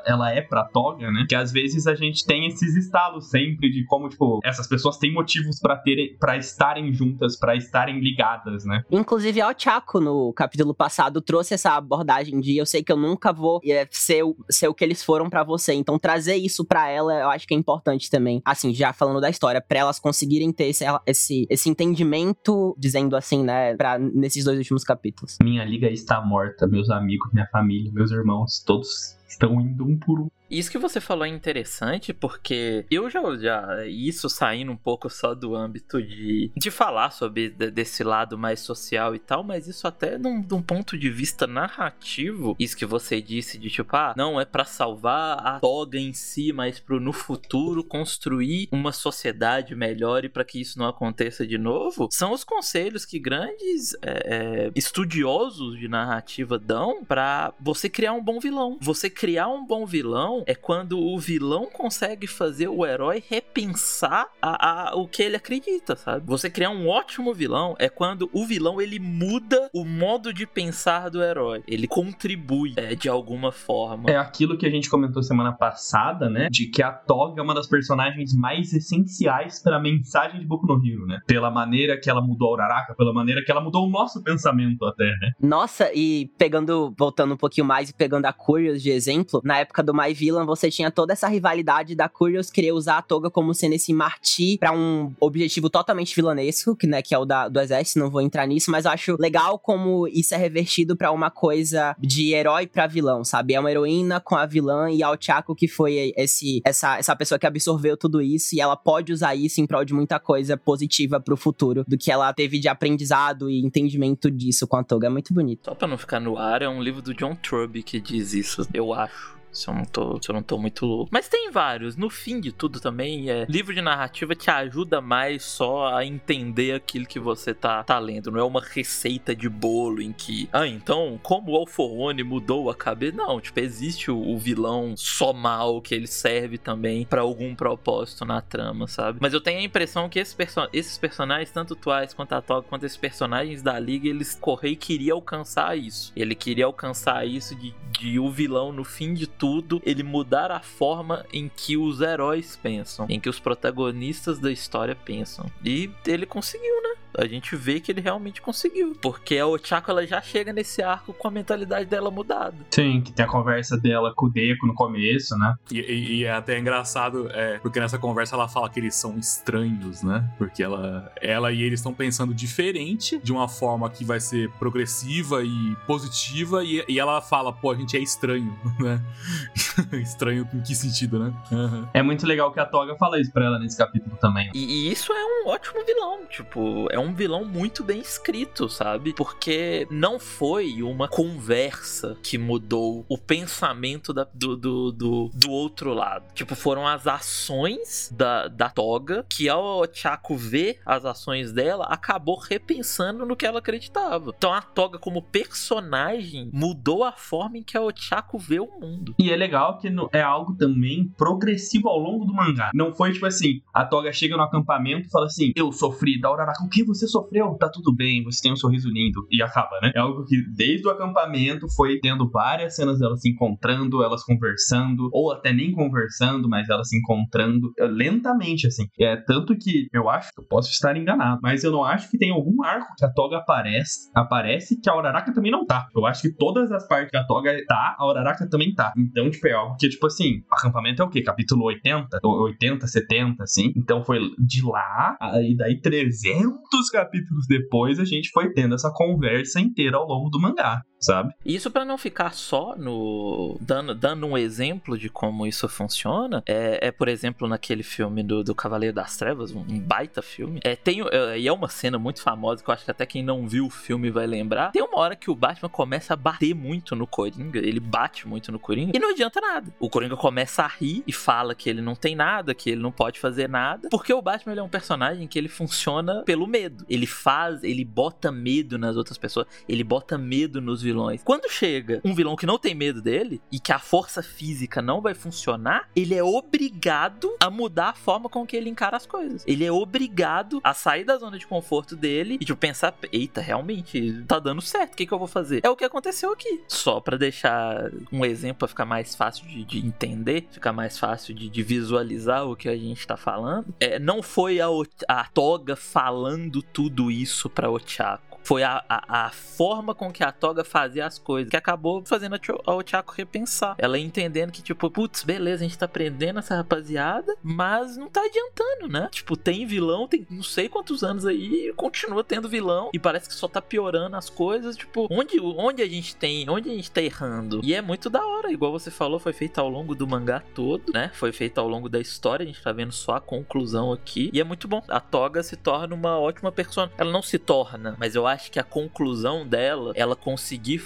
ela 0.06 0.32
é 0.32 0.40
pra 0.40 0.64
Toga, 0.64 1.10
né? 1.10 1.26
Que 1.28 1.34
às 1.34 1.52
vezes 1.52 1.86
a 1.86 1.94
gente 1.94 2.24
tem 2.24 2.46
esses 2.46 2.74
estalos 2.74 3.28
sempre 3.28 3.70
de 3.70 3.84
como, 3.84 4.08
tipo, 4.08 4.40
essas 4.42 4.66
pessoas 4.66 4.96
têm 4.96 5.12
motivos 5.12 5.60
para 5.60 5.76
terem, 5.76 6.16
para 6.18 6.36
estarem 6.36 6.92
juntas, 6.92 7.38
para 7.38 7.54
estarem 7.54 8.00
ligadas, 8.00 8.64
né? 8.64 8.82
Inclusive, 8.90 9.40
a 9.42 9.54
Chaco, 9.56 10.00
no 10.00 10.32
capítulo 10.32 10.74
passado, 10.74 11.20
trouxe 11.20 11.54
essa 11.54 11.76
abordagem 11.76 12.40
de 12.40 12.56
eu 12.56 12.64
sei 12.64 12.82
que 12.82 12.90
eu 12.90 12.96
nunca 12.96 13.32
vou 13.32 13.60
é, 13.64 13.86
ser, 13.90 14.22
ser 14.48 14.68
o 14.68 14.74
que 14.74 14.82
eles 14.82 15.04
foram 15.04 15.28
para 15.28 15.44
você. 15.44 15.74
Então, 15.74 15.98
trazer 15.98 16.36
isso 16.36 16.64
para 16.64 16.88
ela, 16.88 17.12
eu 17.12 17.28
acho 17.28 17.46
que 17.46 17.54
é 17.54 17.56
importante 17.56 18.10
também. 18.10 18.40
Assim, 18.44 18.72
já 18.72 18.92
falando 18.92 19.20
da 19.20 19.28
história, 19.28 19.60
para 19.60 19.80
elas 19.80 19.98
conseguirem 19.98 20.50
ter 20.50 20.66
esse, 20.68 20.84
esse, 21.06 21.46
esse 21.50 21.68
entendimento, 21.68 22.74
dizendo 22.78 23.01
assim, 23.14 23.42
né, 23.44 23.74
pra, 23.76 23.98
nesses 23.98 24.44
dois 24.44 24.58
últimos 24.58 24.84
capítulos. 24.84 25.36
Minha 25.42 25.64
liga 25.64 25.88
está 25.88 26.20
morta, 26.20 26.66
meus 26.66 26.90
amigos, 26.90 27.30
minha 27.32 27.46
família, 27.46 27.90
meus 27.92 28.10
irmãos, 28.10 28.62
todos 28.64 29.16
estão 29.32 29.60
indo 29.60 29.84
um 29.84 29.98
por 29.98 30.20
um. 30.20 30.28
Isso 30.52 30.70
que 30.70 30.76
você 30.76 31.00
falou 31.00 31.24
é 31.24 31.30
interessante, 31.30 32.12
porque 32.12 32.84
eu 32.90 33.08
já, 33.08 33.22
já 33.36 33.86
isso 33.86 34.28
saindo 34.28 34.70
um 34.70 34.76
pouco 34.76 35.08
só 35.08 35.34
do 35.34 35.56
âmbito 35.56 36.02
de, 36.02 36.52
de 36.54 36.70
falar 36.70 37.10
sobre 37.10 37.48
desse 37.48 38.04
lado 38.04 38.36
mais 38.36 38.60
social 38.60 39.14
e 39.14 39.18
tal, 39.18 39.42
mas 39.42 39.66
isso 39.66 39.86
até 39.86 40.18
num, 40.18 40.42
de 40.42 40.52
um 40.52 40.60
ponto 40.60 40.98
de 40.98 41.08
vista 41.08 41.46
narrativo, 41.46 42.54
isso 42.58 42.76
que 42.76 42.84
você 42.84 43.22
disse 43.22 43.56
de 43.56 43.70
tipo, 43.70 43.96
ah, 43.96 44.12
não 44.14 44.38
é 44.38 44.44
para 44.44 44.66
salvar 44.66 45.38
a 45.38 45.58
toga 45.58 45.98
em 45.98 46.12
si, 46.12 46.52
mas 46.52 46.78
pro 46.78 47.00
no 47.00 47.14
futuro 47.14 47.82
construir 47.82 48.68
uma 48.70 48.92
sociedade 48.92 49.74
melhor 49.74 50.22
e 50.22 50.28
para 50.28 50.44
que 50.44 50.60
isso 50.60 50.78
não 50.78 50.86
aconteça 50.86 51.46
de 51.46 51.56
novo, 51.56 52.08
são 52.12 52.30
os 52.30 52.44
conselhos 52.44 53.06
que 53.06 53.18
grandes 53.18 53.94
é, 54.02 54.66
é, 54.66 54.70
estudiosos 54.74 55.78
de 55.78 55.88
narrativa 55.88 56.58
dão 56.58 57.02
para 57.02 57.54
você 57.58 57.88
criar 57.88 58.12
um 58.12 58.22
bom 58.22 58.38
vilão. 58.38 58.76
Você 58.82 59.08
criar 59.22 59.46
um 59.46 59.64
bom 59.64 59.86
vilão 59.86 60.42
é 60.48 60.52
quando 60.52 60.98
o 60.98 61.16
vilão 61.16 61.68
consegue 61.72 62.26
fazer 62.26 62.66
o 62.66 62.84
herói 62.84 63.22
repensar 63.30 64.26
a, 64.42 64.90
a, 64.90 64.96
o 64.96 65.06
que 65.06 65.22
ele 65.22 65.36
acredita, 65.36 65.94
sabe? 65.94 66.26
Você 66.26 66.50
criar 66.50 66.70
um 66.70 66.88
ótimo 66.88 67.32
vilão 67.32 67.76
é 67.78 67.88
quando 67.88 68.28
o 68.32 68.44
vilão 68.44 68.80
ele 68.80 68.98
muda 68.98 69.70
o 69.72 69.84
modo 69.84 70.34
de 70.34 70.44
pensar 70.44 71.08
do 71.08 71.22
herói. 71.22 71.62
Ele 71.68 71.86
contribui 71.86 72.74
é, 72.76 72.96
de 72.96 73.08
alguma 73.08 73.52
forma. 73.52 74.10
É 74.10 74.16
aquilo 74.16 74.58
que 74.58 74.66
a 74.66 74.70
gente 74.70 74.90
comentou 74.90 75.22
semana 75.22 75.52
passada, 75.52 76.28
né? 76.28 76.48
De 76.50 76.66
que 76.66 76.82
a 76.82 76.90
Toga 76.90 77.40
é 77.40 77.44
uma 77.44 77.54
das 77.54 77.68
personagens 77.68 78.34
mais 78.34 78.72
essenciais 78.72 79.62
para 79.62 79.76
a 79.76 79.80
mensagem 79.80 80.40
de 80.40 80.46
Boku 80.46 80.66
no 80.66 80.84
Hero, 80.84 81.06
né? 81.06 81.20
Pela 81.28 81.48
maneira 81.48 81.96
que 81.96 82.10
ela 82.10 82.20
mudou 82.20 82.48
a 82.48 82.52
Uraraka, 82.54 82.96
pela 82.96 83.12
maneira 83.12 83.40
que 83.44 83.52
ela 83.52 83.60
mudou 83.60 83.86
o 83.86 83.88
nosso 83.88 84.20
pensamento 84.20 84.84
até, 84.84 85.04
né? 85.04 85.30
Nossa, 85.40 85.92
e 85.94 86.28
pegando, 86.36 86.92
voltando 86.98 87.34
um 87.34 87.36
pouquinho 87.36 87.68
mais 87.68 87.88
e 87.88 87.94
pegando 87.94 88.26
a 88.26 88.32
Curious 88.32 88.82
de 88.82 88.90
exemplo, 88.90 89.11
exemplo, 89.12 89.40
na 89.44 89.58
época 89.58 89.82
do 89.82 89.94
My 89.94 90.12
Villain, 90.12 90.46
você 90.46 90.70
tinha 90.70 90.90
toda 90.90 91.12
essa 91.12 91.28
rivalidade 91.28 91.94
da 91.94 92.08
Curious 92.08 92.50
querer 92.50 92.72
usar 92.72 92.98
a 92.98 93.02
toga 93.02 93.30
como 93.30 93.54
sendo 93.54 93.74
esse 93.74 93.92
martir 93.92 94.58
para 94.58 94.72
um 94.72 95.12
objetivo 95.20 95.68
totalmente 95.68 96.14
vilanesco, 96.14 96.74
que, 96.74 96.86
né, 96.86 97.02
que 97.02 97.14
é 97.14 97.18
o 97.18 97.24
da, 97.24 97.48
do 97.48 97.60
exército, 97.60 97.98
não 97.98 98.10
vou 98.10 98.20
entrar 98.20 98.46
nisso, 98.46 98.70
mas 98.70 98.84
eu 98.84 98.90
acho 98.90 99.16
legal 99.18 99.58
como 99.58 100.08
isso 100.08 100.34
é 100.34 100.36
revertido 100.36 100.96
para 100.96 101.12
uma 101.12 101.30
coisa 101.30 101.94
de 101.98 102.32
herói 102.32 102.66
para 102.66 102.86
vilão, 102.86 103.24
sabe? 103.24 103.54
É 103.54 103.60
uma 103.60 103.70
heroína 103.70 104.20
com 104.20 104.34
a 104.34 104.46
vilã 104.46 104.90
e 104.90 105.02
a 105.02 105.10
Ochako 105.10 105.54
que 105.54 105.68
foi 105.68 106.12
esse, 106.16 106.60
essa, 106.64 106.98
essa 106.98 107.14
pessoa 107.14 107.38
que 107.38 107.46
absorveu 107.46 107.96
tudo 107.96 108.20
isso 108.20 108.54
e 108.54 108.60
ela 108.60 108.76
pode 108.76 109.12
usar 109.12 109.34
isso 109.34 109.60
em 109.60 109.66
prol 109.66 109.84
de 109.84 109.94
muita 109.94 110.18
coisa 110.18 110.56
positiva 110.56 111.20
pro 111.20 111.36
futuro, 111.36 111.84
do 111.86 111.98
que 111.98 112.10
ela 112.10 112.32
teve 112.32 112.58
de 112.58 112.68
aprendizado 112.68 113.50
e 113.50 113.60
entendimento 113.60 114.30
disso 114.30 114.66
com 114.66 114.76
a 114.76 114.84
toga. 114.84 115.06
É 115.06 115.10
muito 115.10 115.34
bonito. 115.34 115.64
Só 115.64 115.74
pra 115.74 115.88
não 115.88 115.98
ficar 115.98 116.20
no 116.20 116.38
ar, 116.38 116.62
é 116.62 116.68
um 116.68 116.82
livro 116.82 117.02
do 117.02 117.14
John 117.14 117.34
Truby 117.34 117.82
que 117.82 118.00
diz 118.00 118.32
isso, 118.32 118.66
eu 118.72 118.91
acho 118.94 118.98
acho. 118.98 119.41
Se 119.52 119.68
eu 119.68 119.74
não 119.74 119.84
tô, 119.84 120.18
se 120.20 120.30
eu 120.30 120.32
não 120.34 120.42
tô 120.42 120.58
muito 120.58 120.86
louco. 120.86 121.10
Mas 121.12 121.28
tem 121.28 121.50
vários. 121.50 121.96
No 121.96 122.08
fim 122.08 122.40
de 122.40 122.50
tudo 122.52 122.80
também, 122.80 123.30
é, 123.30 123.46
livro 123.48 123.74
de 123.74 123.82
narrativa 123.82 124.34
te 124.34 124.50
ajuda 124.50 125.00
mais 125.00 125.44
só 125.44 125.94
a 125.94 126.04
entender 126.04 126.74
aquilo 126.74 127.06
que 127.06 127.20
você 127.20 127.52
tá, 127.52 127.84
tá 127.84 127.98
lendo. 127.98 128.30
Não 128.30 128.40
é 128.40 128.44
uma 128.44 128.60
receita 128.60 129.36
de 129.36 129.48
bolo 129.48 130.00
em 130.00 130.12
que, 130.12 130.48
ah, 130.52 130.66
então, 130.66 131.20
como 131.22 131.52
o 131.52 131.56
Alforone 131.56 132.22
mudou 132.22 132.70
a 132.70 132.74
cabeça. 132.74 133.16
Não, 133.16 133.40
tipo, 133.40 133.60
existe 133.60 134.10
o, 134.10 134.18
o 134.18 134.38
vilão 134.38 134.96
só 134.96 135.32
mal 135.32 135.80
que 135.82 135.94
ele 135.94 136.06
serve 136.06 136.56
também 136.56 137.04
para 137.04 137.20
algum 137.20 137.54
propósito 137.54 138.24
na 138.24 138.40
trama, 138.40 138.86
sabe? 138.86 139.18
Mas 139.20 139.34
eu 139.34 139.40
tenho 139.40 139.60
a 139.60 139.62
impressão 139.62 140.08
que 140.08 140.18
esses, 140.18 140.34
perso 140.34 140.68
esses 140.72 140.96
personagens, 140.96 141.50
tanto 141.50 141.76
Twice 141.76 142.14
quanto 142.14 142.32
a 142.32 142.40
Toga, 142.40 142.66
quanto 142.68 142.86
esses 142.86 142.96
personagens 142.96 143.62
da 143.62 143.78
Liga, 143.78 144.08
eles 144.08 144.34
Correi 144.34 144.76
queria 144.76 145.12
alcançar 145.12 145.76
isso. 145.76 146.12
Ele 146.16 146.34
queria 146.34 146.64
alcançar 146.64 147.26
isso 147.26 147.54
de, 147.54 147.74
de 147.90 148.18
o 148.18 148.30
vilão, 148.30 148.72
no 148.72 148.84
fim 148.84 149.12
de 149.12 149.26
tudo, 149.26 149.41
ele 149.84 150.02
mudar 150.02 150.50
a 150.50 150.60
forma 150.60 151.24
em 151.32 151.50
que 151.54 151.76
os 151.76 152.00
heróis 152.00 152.58
pensam, 152.60 153.06
em 153.08 153.18
que 153.18 153.28
os 153.28 153.38
protagonistas 153.38 154.38
da 154.38 154.50
história 154.50 154.94
pensam. 154.94 155.46
E 155.64 155.90
ele 156.06 156.26
conseguiu, 156.26 156.82
né? 156.82 157.02
a 157.16 157.26
gente 157.26 157.54
vê 157.56 157.80
que 157.80 157.92
ele 157.92 158.00
realmente 158.00 158.40
conseguiu. 158.40 158.96
Porque 159.00 159.38
a 159.38 159.46
Ochako 159.46 159.90
ela 159.90 160.06
já 160.06 160.20
chega 160.20 160.52
nesse 160.52 160.82
arco 160.82 161.12
com 161.12 161.28
a 161.28 161.30
mentalidade 161.30 161.86
dela 161.86 162.10
mudada. 162.10 162.56
Sim, 162.70 163.00
que 163.00 163.12
tem 163.12 163.24
a 163.24 163.28
conversa 163.28 163.76
dela 163.76 164.12
com 164.14 164.26
o 164.26 164.30
Deco 164.30 164.66
no 164.66 164.74
começo, 164.74 165.36
né? 165.36 165.54
E, 165.70 165.80
e, 165.80 166.14
e 166.16 166.24
é 166.24 166.32
até 166.32 166.58
engraçado, 166.58 167.28
é, 167.30 167.58
porque 167.58 167.80
nessa 167.80 167.98
conversa 167.98 168.34
ela 168.34 168.48
fala 168.48 168.68
que 168.70 168.80
eles 168.80 168.94
são 168.94 169.18
estranhos, 169.18 170.02
né? 170.02 170.28
Porque 170.38 170.62
ela, 170.62 171.12
ela 171.20 171.52
e 171.52 171.62
eles 171.62 171.80
estão 171.80 171.92
pensando 171.92 172.34
diferente, 172.34 173.18
de 173.22 173.32
uma 173.32 173.48
forma 173.48 173.88
que 173.90 174.04
vai 174.04 174.20
ser 174.20 174.50
progressiva 174.52 175.44
e 175.44 175.76
positiva, 175.86 176.64
e, 176.64 176.84
e 176.88 176.98
ela 176.98 177.20
fala, 177.20 177.52
pô, 177.52 177.70
a 177.70 177.74
gente 177.74 177.96
é 177.96 178.00
estranho, 178.00 178.56
né? 178.78 179.02
estranho 180.02 180.48
em 180.52 180.60
que 180.60 180.74
sentido, 180.74 181.18
né? 181.18 181.32
Uhum. 181.50 181.88
É 181.92 182.02
muito 182.02 182.26
legal 182.26 182.52
que 182.52 182.60
a 182.60 182.66
Toga 182.66 182.96
fala 182.96 183.20
isso 183.20 183.32
pra 183.32 183.44
ela 183.44 183.58
nesse 183.58 183.76
capítulo 183.76 184.16
também. 184.20 184.50
E, 184.54 184.88
e 184.88 184.92
isso 184.92 185.12
é 185.12 185.24
um 185.24 185.48
ótimo 185.48 185.84
vilão, 185.84 186.26
tipo, 186.26 186.86
é 186.90 186.98
um 186.98 187.14
vilão 187.14 187.44
muito 187.44 187.82
bem 187.82 188.00
escrito, 188.00 188.68
sabe? 188.68 189.12
Porque 189.14 189.86
não 189.90 190.18
foi 190.18 190.82
uma 190.82 191.08
conversa 191.08 192.16
que 192.22 192.38
mudou 192.38 193.04
o 193.08 193.18
pensamento 193.18 194.12
da, 194.12 194.26
do, 194.34 194.56
do, 194.56 194.92
do, 194.92 195.30
do, 195.32 195.50
outro 195.50 195.92
lado. 195.92 196.24
Tipo, 196.34 196.54
foram 196.54 196.86
as 196.86 197.06
ações 197.06 198.12
da, 198.16 198.48
da 198.48 198.70
Toga 198.70 199.24
que 199.28 199.48
ao 199.48 199.82
Chaco 199.92 200.36
ver 200.36 200.80
as 200.84 201.04
ações 201.04 201.52
dela, 201.52 201.86
acabou 201.86 202.38
repensando 202.38 203.24
no 203.24 203.36
que 203.36 203.46
ela 203.46 203.58
acreditava. 203.58 204.32
Então 204.36 204.52
a 204.52 204.62
Toga, 204.62 204.98
como 204.98 205.22
personagem, 205.22 206.50
mudou 206.52 207.04
a 207.04 207.12
forma 207.12 207.58
em 207.58 207.62
que 207.62 207.76
a 207.76 207.82
Ochako 207.82 208.38
vê 208.38 208.60
o 208.60 208.68
mundo. 208.80 209.14
E 209.22 209.30
é 209.30 209.36
legal 209.36 209.78
que 209.78 209.88
é 210.12 210.20
algo 210.20 210.56
também 210.56 211.08
progressivo 211.16 211.88
ao 211.88 211.98
longo 211.98 212.24
do 212.24 212.34
mangá. 212.34 212.70
Não 212.74 212.92
foi 212.92 213.12
tipo 213.12 213.26
assim, 213.26 213.60
a 213.72 213.84
Toga 213.84 214.12
chega 214.12 214.36
no 214.36 214.42
acampamento 214.42 215.06
e 215.06 215.10
fala 215.10 215.26
assim: 215.26 215.52
Eu 215.54 215.70
sofri 215.70 216.20
da 216.20 216.32
Uraraka, 216.32 216.64
o 216.64 216.68
que 216.68 216.84
você 216.84 217.06
sofreu, 217.06 217.56
tá 217.58 217.68
tudo 217.68 217.94
bem, 217.94 218.24
você 218.24 218.42
tem 218.42 218.52
um 218.52 218.56
sorriso 218.56 218.88
lindo. 218.88 219.24
E 219.30 219.40
acaba, 219.42 219.78
né? 219.80 219.92
É 219.94 220.00
algo 220.00 220.24
que 220.24 220.36
desde 220.56 220.86
o 220.88 220.90
acampamento 220.90 221.68
foi 221.76 222.00
tendo 222.00 222.28
várias 222.28 222.74
cenas 222.74 222.98
delas 222.98 223.20
se 223.20 223.30
encontrando, 223.30 224.02
elas 224.02 224.24
conversando, 224.24 225.08
ou 225.12 225.32
até 225.32 225.52
nem 225.52 225.70
conversando, 225.72 226.48
mas 226.48 226.68
elas 226.68 226.88
se 226.88 226.98
encontrando 226.98 227.72
eh, 227.78 227.86
lentamente, 227.86 228.66
assim. 228.66 228.86
É 228.98 229.16
tanto 229.16 229.56
que 229.56 229.86
eu 229.92 230.08
acho 230.08 230.30
que 230.32 230.40
eu 230.40 230.46
posso 230.48 230.70
estar 230.70 230.96
enganado, 230.96 231.40
mas 231.42 231.62
eu 231.62 231.70
não 231.70 231.84
acho 231.84 232.10
que 232.10 232.18
tem 232.18 232.30
algum 232.30 232.62
arco 232.64 232.94
que 232.96 233.04
a 233.04 233.12
Toga 233.12 233.38
aparece, 233.38 234.10
aparece 234.14 234.80
que 234.80 234.90
a 234.90 234.96
Uraraka 234.96 235.32
também 235.32 235.52
não 235.52 235.64
tá. 235.64 235.86
Eu 235.94 236.06
acho 236.06 236.22
que 236.22 236.34
todas 236.34 236.72
as 236.72 236.86
partes 236.88 237.10
que 237.10 237.16
a 237.16 237.24
Toga 237.24 237.56
tá, 237.66 237.96
a 237.98 238.08
Uraraka 238.08 238.48
também 238.48 238.74
tá. 238.74 238.92
Então, 239.12 239.30
tipo, 239.30 239.46
é 239.46 239.52
algo 239.52 239.76
que, 239.78 239.88
tipo 239.88 240.06
assim, 240.06 240.42
acampamento 240.50 241.02
é 241.02 241.04
o 241.04 241.08
quê? 241.08 241.22
Capítulo 241.22 241.66
80? 241.66 242.18
80, 242.24 242.86
70, 242.86 243.42
assim. 243.42 243.72
Então 243.76 244.02
foi 244.02 244.18
de 244.38 244.64
lá, 244.64 245.16
e 245.42 245.54
daí 245.54 245.78
300 245.80 246.90
capítulos 246.90 247.46
depois, 247.46 248.00
a 248.00 248.04
gente 248.04 248.30
foi 248.30 248.52
tendo 248.52 248.74
essa 248.74 248.90
conversa 248.92 249.60
inteira 249.60 249.98
ao 249.98 250.06
longo 250.06 250.30
do 250.30 250.40
mangá 250.40 250.82
sabe? 251.02 251.34
Isso 251.44 251.70
para 251.70 251.84
não 251.84 251.98
ficar 251.98 252.32
só 252.32 252.76
no. 252.76 253.58
Dando, 253.60 253.94
dando 253.94 254.26
um 254.26 254.38
exemplo 254.38 254.96
de 254.96 255.08
como 255.08 255.46
isso 255.46 255.68
funciona, 255.68 256.42
é, 256.46 256.78
é 256.88 256.92
por 256.92 257.08
exemplo, 257.08 257.48
naquele 257.48 257.82
filme 257.82 258.22
do, 258.22 258.44
do 258.44 258.54
Cavaleiro 258.54 258.94
das 258.94 259.16
Trevas, 259.16 259.52
um, 259.52 259.64
baita 259.80 260.22
filme. 260.22 260.60
É, 260.62 260.76
tem, 260.76 261.02
é, 261.10 261.38
e 261.38 261.48
é 261.48 261.52
uma 261.52 261.68
cena 261.68 261.98
muito 261.98 262.22
famosa 262.22 262.62
que 262.62 262.70
eu 262.70 262.74
acho 262.74 262.84
que 262.84 262.90
até 262.90 263.04
quem 263.04 263.22
não 263.22 263.48
viu 263.48 263.66
o 263.66 263.70
filme 263.70 264.10
vai 264.10 264.26
lembrar. 264.26 264.70
Tem 264.70 264.82
uma 264.82 264.98
hora 264.98 265.16
que 265.16 265.30
o 265.30 265.34
Batman 265.34 265.68
começa 265.68 266.14
a 266.14 266.16
bater 266.16 266.54
muito 266.54 266.94
no 266.94 267.06
Coringa, 267.06 267.58
ele 267.58 267.80
bate 267.80 268.28
muito 268.28 268.52
no 268.52 268.58
Coringa, 268.58 268.92
e 268.94 269.00
não 269.00 269.10
adianta 269.10 269.40
nada. 269.40 269.74
O 269.80 269.90
Coringa 269.90 270.16
começa 270.16 270.62
a 270.62 270.68
rir 270.68 271.02
e 271.06 271.12
fala 271.12 271.54
que 271.54 271.68
ele 271.68 271.80
não 271.80 271.96
tem 271.96 272.14
nada, 272.14 272.54
que 272.54 272.70
ele 272.70 272.80
não 272.80 272.92
pode 272.92 273.18
fazer 273.18 273.48
nada, 273.48 273.88
porque 273.90 274.12
o 274.12 274.22
Batman 274.22 274.54
é 274.54 274.62
um 274.62 274.68
personagem 274.68 275.26
que 275.26 275.38
ele 275.38 275.48
funciona 275.48 276.22
pelo 276.22 276.46
medo. 276.46 276.84
Ele 276.88 277.06
faz, 277.06 277.64
ele 277.64 277.84
bota 277.84 278.30
medo 278.30 278.78
nas 278.78 278.96
outras 278.96 279.18
pessoas, 279.18 279.46
ele 279.68 279.82
bota 279.82 280.16
medo 280.16 280.60
nos 280.60 280.82
vilões 280.82 280.91
vilões. 280.92 281.22
Quando 281.24 281.50
chega 281.50 282.00
um 282.04 282.14
vilão 282.14 282.36
que 282.36 282.46
não 282.46 282.58
tem 282.58 282.74
medo 282.74 283.00
dele 283.00 283.40
e 283.50 283.58
que 283.58 283.72
a 283.72 283.78
força 283.78 284.22
física 284.22 284.82
não 284.82 285.00
vai 285.00 285.14
funcionar, 285.14 285.88
ele 285.96 286.14
é 286.14 286.22
obrigado 286.22 287.34
a 287.40 287.50
mudar 287.50 287.90
a 287.90 287.94
forma 287.94 288.28
com 288.28 288.46
que 288.46 288.56
ele 288.56 288.68
encara 288.68 288.96
as 288.96 289.06
coisas. 289.06 289.42
Ele 289.46 289.64
é 289.64 289.72
obrigado 289.72 290.60
a 290.62 290.74
sair 290.74 291.04
da 291.04 291.16
zona 291.16 291.38
de 291.38 291.46
conforto 291.46 291.96
dele 291.96 292.38
e, 292.40 292.44
tipo, 292.44 292.58
pensar: 292.58 292.94
eita, 293.10 293.40
realmente 293.40 294.22
tá 294.26 294.38
dando 294.38 294.60
certo, 294.60 294.92
o 294.92 294.96
que, 294.96 295.06
que 295.06 295.12
eu 295.12 295.18
vou 295.18 295.28
fazer? 295.28 295.60
É 295.64 295.70
o 295.70 295.76
que 295.76 295.84
aconteceu 295.84 296.32
aqui. 296.32 296.62
Só 296.68 297.00
para 297.00 297.16
deixar 297.16 297.90
um 298.12 298.24
exemplo 298.24 298.58
pra 298.58 298.68
ficar 298.68 298.84
mais 298.84 299.14
fácil 299.14 299.46
de, 299.46 299.64
de 299.64 299.78
entender, 299.78 300.46
ficar 300.50 300.72
mais 300.72 300.98
fácil 300.98 301.34
de, 301.34 301.48
de, 301.48 301.62
visualizar 301.62 302.46
o 302.46 302.56
que 302.56 302.68
a 302.68 302.76
gente 302.76 303.06
tá 303.06 303.16
falando. 303.16 303.74
É, 303.80 303.98
não 303.98 304.22
foi 304.22 304.60
a, 304.60 304.66
a 305.08 305.24
Toga 305.24 305.76
falando 305.76 306.62
tudo 306.62 307.10
isso 307.10 307.48
pra 307.48 307.70
Ochako 307.70 308.31
foi 308.42 308.62
a, 308.62 308.84
a, 308.88 309.26
a, 309.26 309.30
forma 309.30 309.94
com 309.94 310.12
que 310.12 310.24
a 310.24 310.32
Toga 310.32 310.64
fazia 310.64 311.06
as 311.06 311.18
coisas 311.18 311.50
que 311.50 311.56
acabou 311.56 312.04
fazendo 312.04 312.36
a 312.36 312.74
Ochako 312.74 313.14
repensar. 313.16 313.74
Ela 313.78 313.98
entendendo 313.98 314.50
que, 314.50 314.62
tipo, 314.62 314.90
putz, 314.90 315.22
beleza, 315.22 315.64
a 315.64 315.68
gente 315.68 315.78
tá 315.78 315.88
prendendo 315.88 316.38
essa 316.38 316.56
rapaziada, 316.56 317.34
mas 317.42 317.96
não 317.96 318.08
tá 318.08 318.20
adiantando, 318.20 318.88
né? 318.88 319.08
Tipo, 319.10 319.36
tem 319.36 319.66
vilão, 319.66 320.08
tem 320.08 320.26
não 320.30 320.42
sei 320.42 320.68
quantos 320.68 321.02
anos 321.02 321.26
aí, 321.26 321.72
continua 321.76 322.24
tendo 322.24 322.48
vilão, 322.48 322.90
e 322.92 322.98
parece 322.98 323.28
que 323.28 323.34
só 323.34 323.48
tá 323.48 323.60
piorando 323.60 324.16
as 324.16 324.28
coisas. 324.28 324.76
Tipo, 324.76 325.06
onde, 325.10 325.40
onde 325.40 325.82
a 325.82 325.88
gente 325.88 326.16
tem, 326.16 326.48
onde 326.48 326.70
a 326.70 326.74
gente 326.74 326.90
tá 326.90 327.02
errando? 327.02 327.60
E 327.62 327.74
é 327.74 327.80
muito 327.80 328.10
da 328.10 328.24
hora, 328.24 328.52
igual 328.52 328.72
você 328.72 328.90
falou, 328.90 329.18
foi 329.18 329.32
feito 329.32 329.60
ao 329.60 329.68
longo 329.68 329.94
do 329.94 330.06
mangá 330.06 330.42
todo, 330.54 330.92
né? 330.92 331.10
Foi 331.14 331.32
feito 331.32 331.58
ao 331.58 331.68
longo 331.68 331.88
da 331.88 332.00
história, 332.00 332.44
a 332.44 332.46
gente 332.46 332.62
tá 332.62 332.72
vendo 332.72 332.92
só 332.92 333.16
a 333.16 333.20
conclusão 333.20 333.92
aqui, 333.92 334.30
e 334.32 334.40
é 334.40 334.44
muito 334.44 334.66
bom. 334.66 334.82
A 334.88 335.00
Toga 335.00 335.42
se 335.42 335.56
torna 335.56 335.94
uma 335.94 336.18
ótima 336.18 336.50
personagem. 336.50 336.94
Ela 336.98 337.12
não 337.12 337.22
se 337.22 337.38
torna, 337.38 337.96
mas 337.98 338.14
eu 338.14 338.26
acho 338.32 338.50
que 338.50 338.58
a 338.58 338.64
conclusão 338.64 339.46
dela, 339.46 339.92
ela 339.94 340.16
conseguir 340.16 340.80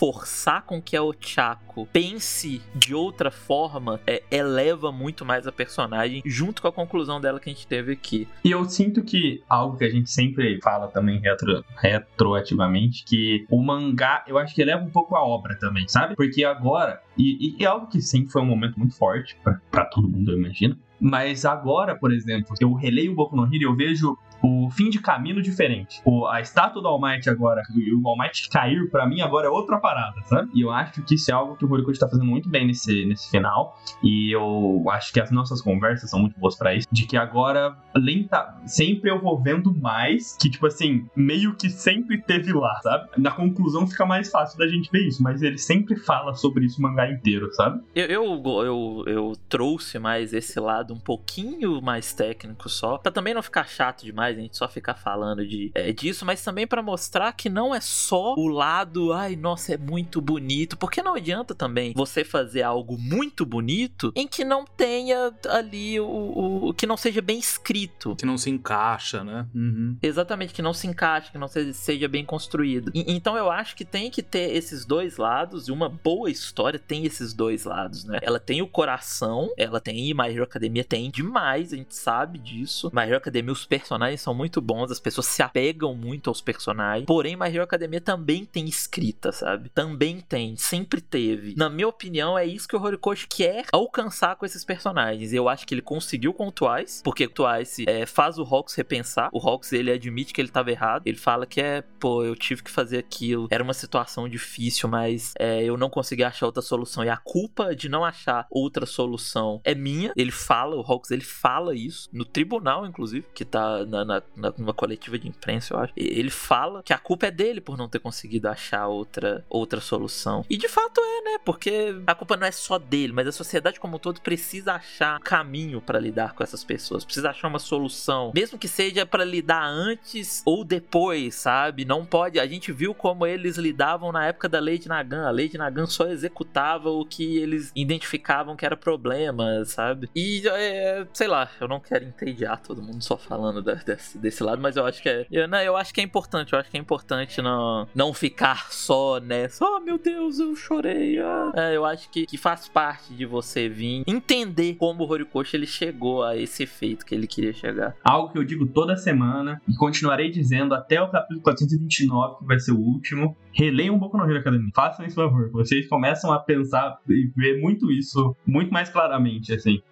forçar 0.00 0.64
com 0.64 0.80
que 0.80 0.96
a 0.96 1.02
Ochako 1.02 1.86
pense 1.92 2.60
de 2.74 2.94
outra 2.94 3.30
forma, 3.30 4.00
é, 4.06 4.22
eleva 4.30 4.90
muito 4.90 5.24
mais 5.24 5.46
a 5.46 5.52
personagem, 5.52 6.22
junto 6.24 6.62
com 6.62 6.68
a 6.68 6.72
conclusão 6.72 7.20
dela 7.20 7.38
que 7.38 7.50
a 7.50 7.52
gente 7.52 7.66
teve 7.66 7.92
aqui. 7.92 8.26
E 8.44 8.50
eu 8.50 8.64
sinto 8.64 9.02
que 9.02 9.42
algo 9.48 9.76
que 9.76 9.84
a 9.84 9.90
gente 9.90 10.10
sempre 10.10 10.58
fala 10.62 10.88
também 10.88 11.20
retro, 11.20 11.64
retroativamente, 11.76 13.04
que 13.04 13.44
o 13.50 13.62
mangá, 13.62 14.24
eu 14.26 14.38
acho 14.38 14.54
que 14.54 14.62
eleva 14.62 14.82
um 14.82 14.90
pouco 14.90 15.14
a 15.14 15.22
obra 15.22 15.56
também, 15.58 15.86
sabe? 15.88 16.14
Porque 16.16 16.44
agora, 16.44 17.02
e, 17.16 17.56
e 17.58 17.64
é 17.64 17.66
algo 17.66 17.86
que 17.86 18.00
sempre 18.00 18.30
foi 18.30 18.42
um 18.42 18.46
momento 18.46 18.78
muito 18.78 18.96
forte 18.96 19.36
para 19.70 19.84
todo 19.84 20.08
mundo, 20.08 20.32
eu 20.32 20.38
imagino. 20.38 20.76
Mas 21.00 21.46
agora, 21.46 21.96
por 21.96 22.12
exemplo, 22.12 22.54
eu 22.60 22.74
releio 22.74 23.12
o 23.12 23.14
Boku 23.14 23.34
no 23.34 23.46
Hero 23.46 23.56
e 23.56 23.62
eu 23.62 23.74
vejo 23.74 24.18
o 24.42 24.70
fim 24.70 24.88
de 24.90 25.00
caminho 25.00 25.42
diferente. 25.42 26.00
O, 26.04 26.26
a 26.26 26.40
estátua 26.40 26.82
do 26.82 26.88
All 26.88 27.00
Might 27.00 27.28
agora, 27.28 27.62
o 28.02 28.08
All 28.08 28.18
Might 28.18 28.48
cair, 28.48 28.88
para 28.90 29.06
mim 29.06 29.20
agora 29.20 29.46
é 29.46 29.50
outra 29.50 29.78
parada, 29.78 30.20
sabe? 30.24 30.50
E 30.54 30.62
eu 30.62 30.70
acho 30.70 31.02
que 31.02 31.14
isso 31.14 31.30
é 31.30 31.34
algo 31.34 31.56
que 31.56 31.64
o 31.64 31.70
Horikoshi 31.70 31.98
tá 31.98 32.08
fazendo 32.08 32.26
muito 32.26 32.48
bem 32.48 32.66
nesse, 32.66 33.04
nesse 33.06 33.30
final. 33.30 33.78
E 34.02 34.34
eu 34.34 34.84
acho 34.90 35.12
que 35.12 35.20
as 35.20 35.30
nossas 35.30 35.60
conversas 35.60 36.10
são 36.10 36.20
muito 36.20 36.38
boas 36.38 36.56
para 36.56 36.74
isso. 36.74 36.88
De 36.90 37.06
que 37.06 37.16
agora, 37.16 37.76
lenta, 37.94 38.54
sempre 38.66 39.10
eu 39.10 39.20
vou 39.20 39.40
vendo 39.40 39.74
mais, 39.74 40.36
que 40.36 40.50
tipo 40.50 40.66
assim, 40.66 41.06
meio 41.14 41.54
que 41.54 41.68
sempre 41.70 42.20
teve 42.20 42.52
lá, 42.52 42.80
sabe? 42.82 43.08
Na 43.16 43.30
conclusão 43.30 43.86
fica 43.86 44.06
mais 44.06 44.30
fácil 44.30 44.58
da 44.58 44.66
gente 44.66 44.90
ver 44.90 45.06
isso, 45.06 45.22
mas 45.22 45.42
ele 45.42 45.58
sempre 45.58 45.96
fala 45.96 46.34
sobre 46.34 46.64
isso 46.64 46.78
o 46.78 46.82
mangá 46.82 47.10
inteiro, 47.10 47.52
sabe? 47.52 47.82
Eu, 47.94 48.06
eu, 48.06 48.42
eu, 48.44 49.04
eu 49.06 49.32
trouxe 49.48 49.98
mais 49.98 50.32
esse 50.32 50.58
lado 50.58 50.94
um 50.94 51.00
pouquinho 51.00 51.80
mais 51.82 52.12
técnico 52.12 52.68
só, 52.68 52.98
pra 52.98 53.12
também 53.12 53.34
não 53.34 53.42
ficar 53.42 53.66
chato 53.66 54.04
demais 54.04 54.29
a 54.30 54.42
gente 54.42 54.56
só 54.56 54.68
ficar 54.68 54.94
falando 54.94 55.46
de, 55.46 55.70
é, 55.74 55.92
disso, 55.92 56.24
mas 56.24 56.42
também 56.42 56.66
para 56.66 56.82
mostrar 56.82 57.32
que 57.32 57.48
não 57.48 57.74
é 57.74 57.80
só 57.80 58.34
o 58.34 58.48
lado, 58.48 59.12
ai, 59.12 59.36
nossa, 59.36 59.74
é 59.74 59.76
muito 59.76 60.20
bonito, 60.20 60.76
porque 60.76 61.02
não 61.02 61.14
adianta 61.14 61.54
também 61.54 61.92
você 61.94 62.24
fazer 62.24 62.62
algo 62.62 62.96
muito 62.98 63.44
bonito 63.44 64.12
em 64.14 64.26
que 64.26 64.44
não 64.44 64.64
tenha 64.64 65.32
ali 65.48 65.98
o, 66.00 66.68
o 66.68 66.74
que 66.74 66.86
não 66.86 66.96
seja 66.96 67.20
bem 67.20 67.38
escrito. 67.38 68.16
Que 68.16 68.26
não 68.26 68.38
se 68.38 68.50
encaixa, 68.50 69.24
né? 69.24 69.46
Uhum. 69.54 69.96
Exatamente, 70.02 70.54
que 70.54 70.62
não 70.62 70.72
se 70.72 70.86
encaixe, 70.86 71.32
que 71.32 71.38
não 71.38 71.48
seja, 71.48 71.72
seja 71.72 72.08
bem 72.08 72.24
construído. 72.24 72.90
E, 72.94 73.12
então 73.12 73.36
eu 73.36 73.50
acho 73.50 73.74
que 73.76 73.84
tem 73.84 74.10
que 74.10 74.22
ter 74.22 74.54
esses 74.54 74.84
dois 74.84 75.16
lados, 75.16 75.68
e 75.68 75.72
uma 75.72 75.88
boa 75.88 76.30
história 76.30 76.78
tem 76.78 77.04
esses 77.04 77.32
dois 77.32 77.64
lados, 77.64 78.04
né? 78.04 78.18
Ela 78.22 78.40
tem 78.40 78.62
o 78.62 78.68
coração, 78.68 79.52
ela 79.56 79.80
tem, 79.80 80.08
e 80.08 80.14
My 80.14 80.28
Hero 80.28 80.44
Academia 80.44 80.84
tem 80.84 81.10
demais, 81.10 81.72
a 81.72 81.76
gente 81.76 81.94
sabe 81.94 82.38
disso. 82.38 82.90
My 82.92 83.02
Hero 83.02 83.16
Academia, 83.16 83.52
os 83.52 83.66
personagens 83.66 84.19
são 84.20 84.34
muito 84.34 84.60
bons, 84.60 84.90
as 84.90 85.00
pessoas 85.00 85.26
se 85.26 85.42
apegam 85.42 85.94
muito 85.94 86.28
aos 86.30 86.40
personagens. 86.40 87.06
Porém, 87.06 87.36
My 87.36 87.48
Hero 87.48 87.62
Academia 87.62 88.00
também 88.00 88.44
tem 88.44 88.66
escrita, 88.66 89.32
sabe? 89.32 89.68
Também 89.70 90.20
tem, 90.20 90.56
sempre 90.56 91.00
teve. 91.00 91.54
Na 91.56 91.68
minha 91.68 91.88
opinião, 91.88 92.38
é 92.38 92.44
isso 92.44 92.68
que 92.68 92.76
o 92.76 92.82
Horikoshi 92.82 93.26
quer 93.26 93.64
alcançar 93.72 94.36
com 94.36 94.46
esses 94.46 94.64
personagens. 94.64 95.32
Eu 95.32 95.48
acho 95.48 95.66
que 95.66 95.74
ele 95.74 95.82
conseguiu 95.82 96.32
com 96.32 96.48
o 96.48 96.52
Twice, 96.52 97.02
porque 97.02 97.24
o 97.24 97.30
Twice 97.30 97.84
é, 97.88 98.06
faz 98.06 98.38
o 98.38 98.42
Hawks 98.42 98.74
repensar. 98.74 99.30
O 99.32 99.38
Hawks, 99.38 99.72
ele 99.72 99.90
admite 99.90 100.32
que 100.32 100.40
ele 100.40 100.48
tava 100.48 100.70
errado. 100.70 101.06
Ele 101.06 101.16
fala 101.16 101.46
que 101.46 101.60
é, 101.60 101.82
pô, 101.98 102.24
eu 102.24 102.34
tive 102.36 102.62
que 102.62 102.70
fazer 102.70 102.98
aquilo. 102.98 103.48
Era 103.50 103.62
uma 103.62 103.74
situação 103.74 104.28
difícil, 104.28 104.88
mas 104.88 105.32
é, 105.38 105.62
eu 105.62 105.76
não 105.76 105.90
consegui 105.90 106.24
achar 106.24 106.46
outra 106.46 106.62
solução. 106.62 107.04
E 107.04 107.08
a 107.08 107.16
culpa 107.16 107.74
de 107.74 107.88
não 107.88 108.04
achar 108.04 108.46
outra 108.50 108.86
solução 108.86 109.60
é 109.64 109.74
minha. 109.74 110.12
Ele 110.16 110.30
fala, 110.30 110.76
o 110.76 110.80
Hawks, 110.80 111.10
ele 111.10 111.24
fala 111.24 111.74
isso 111.74 112.08
no 112.12 112.24
tribunal, 112.24 112.86
inclusive, 112.86 113.26
que 113.34 113.44
tá 113.44 113.84
na, 113.86 114.04
na, 114.10 114.22
na, 114.34 114.52
numa 114.58 114.74
coletiva 114.74 115.16
de 115.18 115.28
imprensa, 115.28 115.74
eu 115.74 115.78
acho. 115.78 115.92
Ele 115.96 116.30
fala 116.30 116.82
que 116.82 116.92
a 116.92 116.98
culpa 116.98 117.26
é 117.26 117.30
dele 117.30 117.60
por 117.60 117.78
não 117.78 117.88
ter 117.88 118.00
conseguido 118.00 118.48
achar 118.48 118.88
outra, 118.88 119.44
outra 119.48 119.80
solução. 119.80 120.44
E 120.50 120.56
de 120.56 120.68
fato 120.68 121.00
é, 121.00 121.22
né? 121.22 121.38
Porque 121.44 121.94
a 122.06 122.14
culpa 122.14 122.36
não 122.36 122.46
é 122.46 122.50
só 122.50 122.78
dele, 122.78 123.12
mas 123.12 123.28
a 123.28 123.32
sociedade 123.32 123.78
como 123.78 123.96
um 123.96 123.98
todo 123.98 124.20
precisa 124.20 124.74
achar 124.74 125.20
caminho 125.20 125.80
para 125.80 125.98
lidar 125.98 126.34
com 126.34 126.42
essas 126.42 126.64
pessoas, 126.64 127.04
precisa 127.04 127.30
achar 127.30 127.48
uma 127.48 127.58
solução, 127.58 128.32
mesmo 128.34 128.58
que 128.58 128.66
seja 128.66 129.06
para 129.06 129.24
lidar 129.24 129.64
antes 129.64 130.42
ou 130.44 130.64
depois, 130.64 131.34
sabe? 131.34 131.84
Não 131.84 132.04
pode. 132.04 132.40
A 132.40 132.46
gente 132.46 132.72
viu 132.72 132.94
como 132.94 133.26
eles 133.26 133.56
lidavam 133.56 134.10
na 134.10 134.26
época 134.26 134.48
da 134.48 134.58
lei 134.58 134.78
de 134.78 134.88
Nagan. 134.88 135.26
A 135.26 135.30
lei 135.30 135.48
de 135.48 135.58
Nagan 135.58 135.86
só 135.86 136.06
executava 136.08 136.90
o 136.90 137.04
que 137.04 137.38
eles 137.38 137.70
identificavam 137.74 138.56
que 138.56 138.66
era 138.66 138.76
problema, 138.76 139.64
sabe? 139.64 140.10
E 140.14 140.42
é, 140.48 141.06
sei 141.12 141.28
lá, 141.28 141.48
eu 141.60 141.68
não 141.68 141.78
quero 141.80 142.04
entediar 142.04 142.60
todo 142.60 142.82
mundo 142.82 143.02
só 143.02 143.16
falando 143.16 143.62
da, 143.62 143.74
desse, 144.00 144.18
desse 144.18 144.42
lado, 144.42 144.60
mas 144.60 144.76
eu 144.76 144.84
acho 144.84 145.02
que 145.02 145.08
é. 145.08 145.26
Eu, 145.30 145.46
não, 145.46 145.58
eu 145.58 145.76
acho 145.76 145.92
que 145.92 146.00
é 146.00 146.04
importante. 146.04 146.52
Eu 146.52 146.58
acho 146.58 146.70
que 146.70 146.76
é 146.76 146.80
importante 146.80 147.40
não, 147.42 147.86
não 147.94 148.12
ficar 148.12 148.72
só 148.72 149.20
nessa. 149.20 149.64
Oh 149.64 149.78
meu 149.80 149.98
Deus, 149.98 150.38
eu 150.38 150.56
chorei. 150.56 151.18
Ah. 151.20 151.52
É, 151.54 151.76
eu 151.76 151.84
acho 151.84 152.10
que, 152.10 152.26
que 152.26 152.36
faz 152.36 152.68
parte 152.68 153.14
de 153.14 153.26
você 153.26 153.68
vir 153.68 154.02
entender 154.06 154.74
como 154.74 155.04
o 155.04 155.10
Horikoshi 155.10 155.56
ele 155.56 155.66
chegou 155.66 156.22
a 156.22 156.36
esse 156.36 156.62
efeito 156.62 157.04
que 157.04 157.14
ele 157.14 157.26
queria 157.26 157.52
chegar. 157.52 157.94
Algo 158.02 158.32
que 158.32 158.38
eu 158.38 158.44
digo 158.44 158.66
toda 158.66 158.96
semana 158.96 159.60
e 159.68 159.74
continuarei 159.74 160.30
dizendo 160.30 160.74
até 160.74 161.00
o 161.00 161.10
capítulo 161.10 161.42
429, 161.42 162.38
que 162.38 162.46
vai 162.46 162.58
ser 162.58 162.72
o 162.72 162.78
último. 162.78 163.36
Releiam 163.52 163.96
um 163.96 163.98
pouco 163.98 164.16
no 164.16 164.24
Hero 164.24 164.38
Academy. 164.38 164.70
Façam 164.74 165.04
esse 165.04 165.14
favor. 165.14 165.50
Vocês 165.50 165.88
começam 165.88 166.32
a 166.32 166.38
pensar 166.38 166.98
e 167.08 167.30
ver 167.36 167.60
muito 167.60 167.90
isso 167.90 168.34
muito 168.46 168.72
mais 168.72 168.88
claramente, 168.88 169.52
assim. 169.52 169.82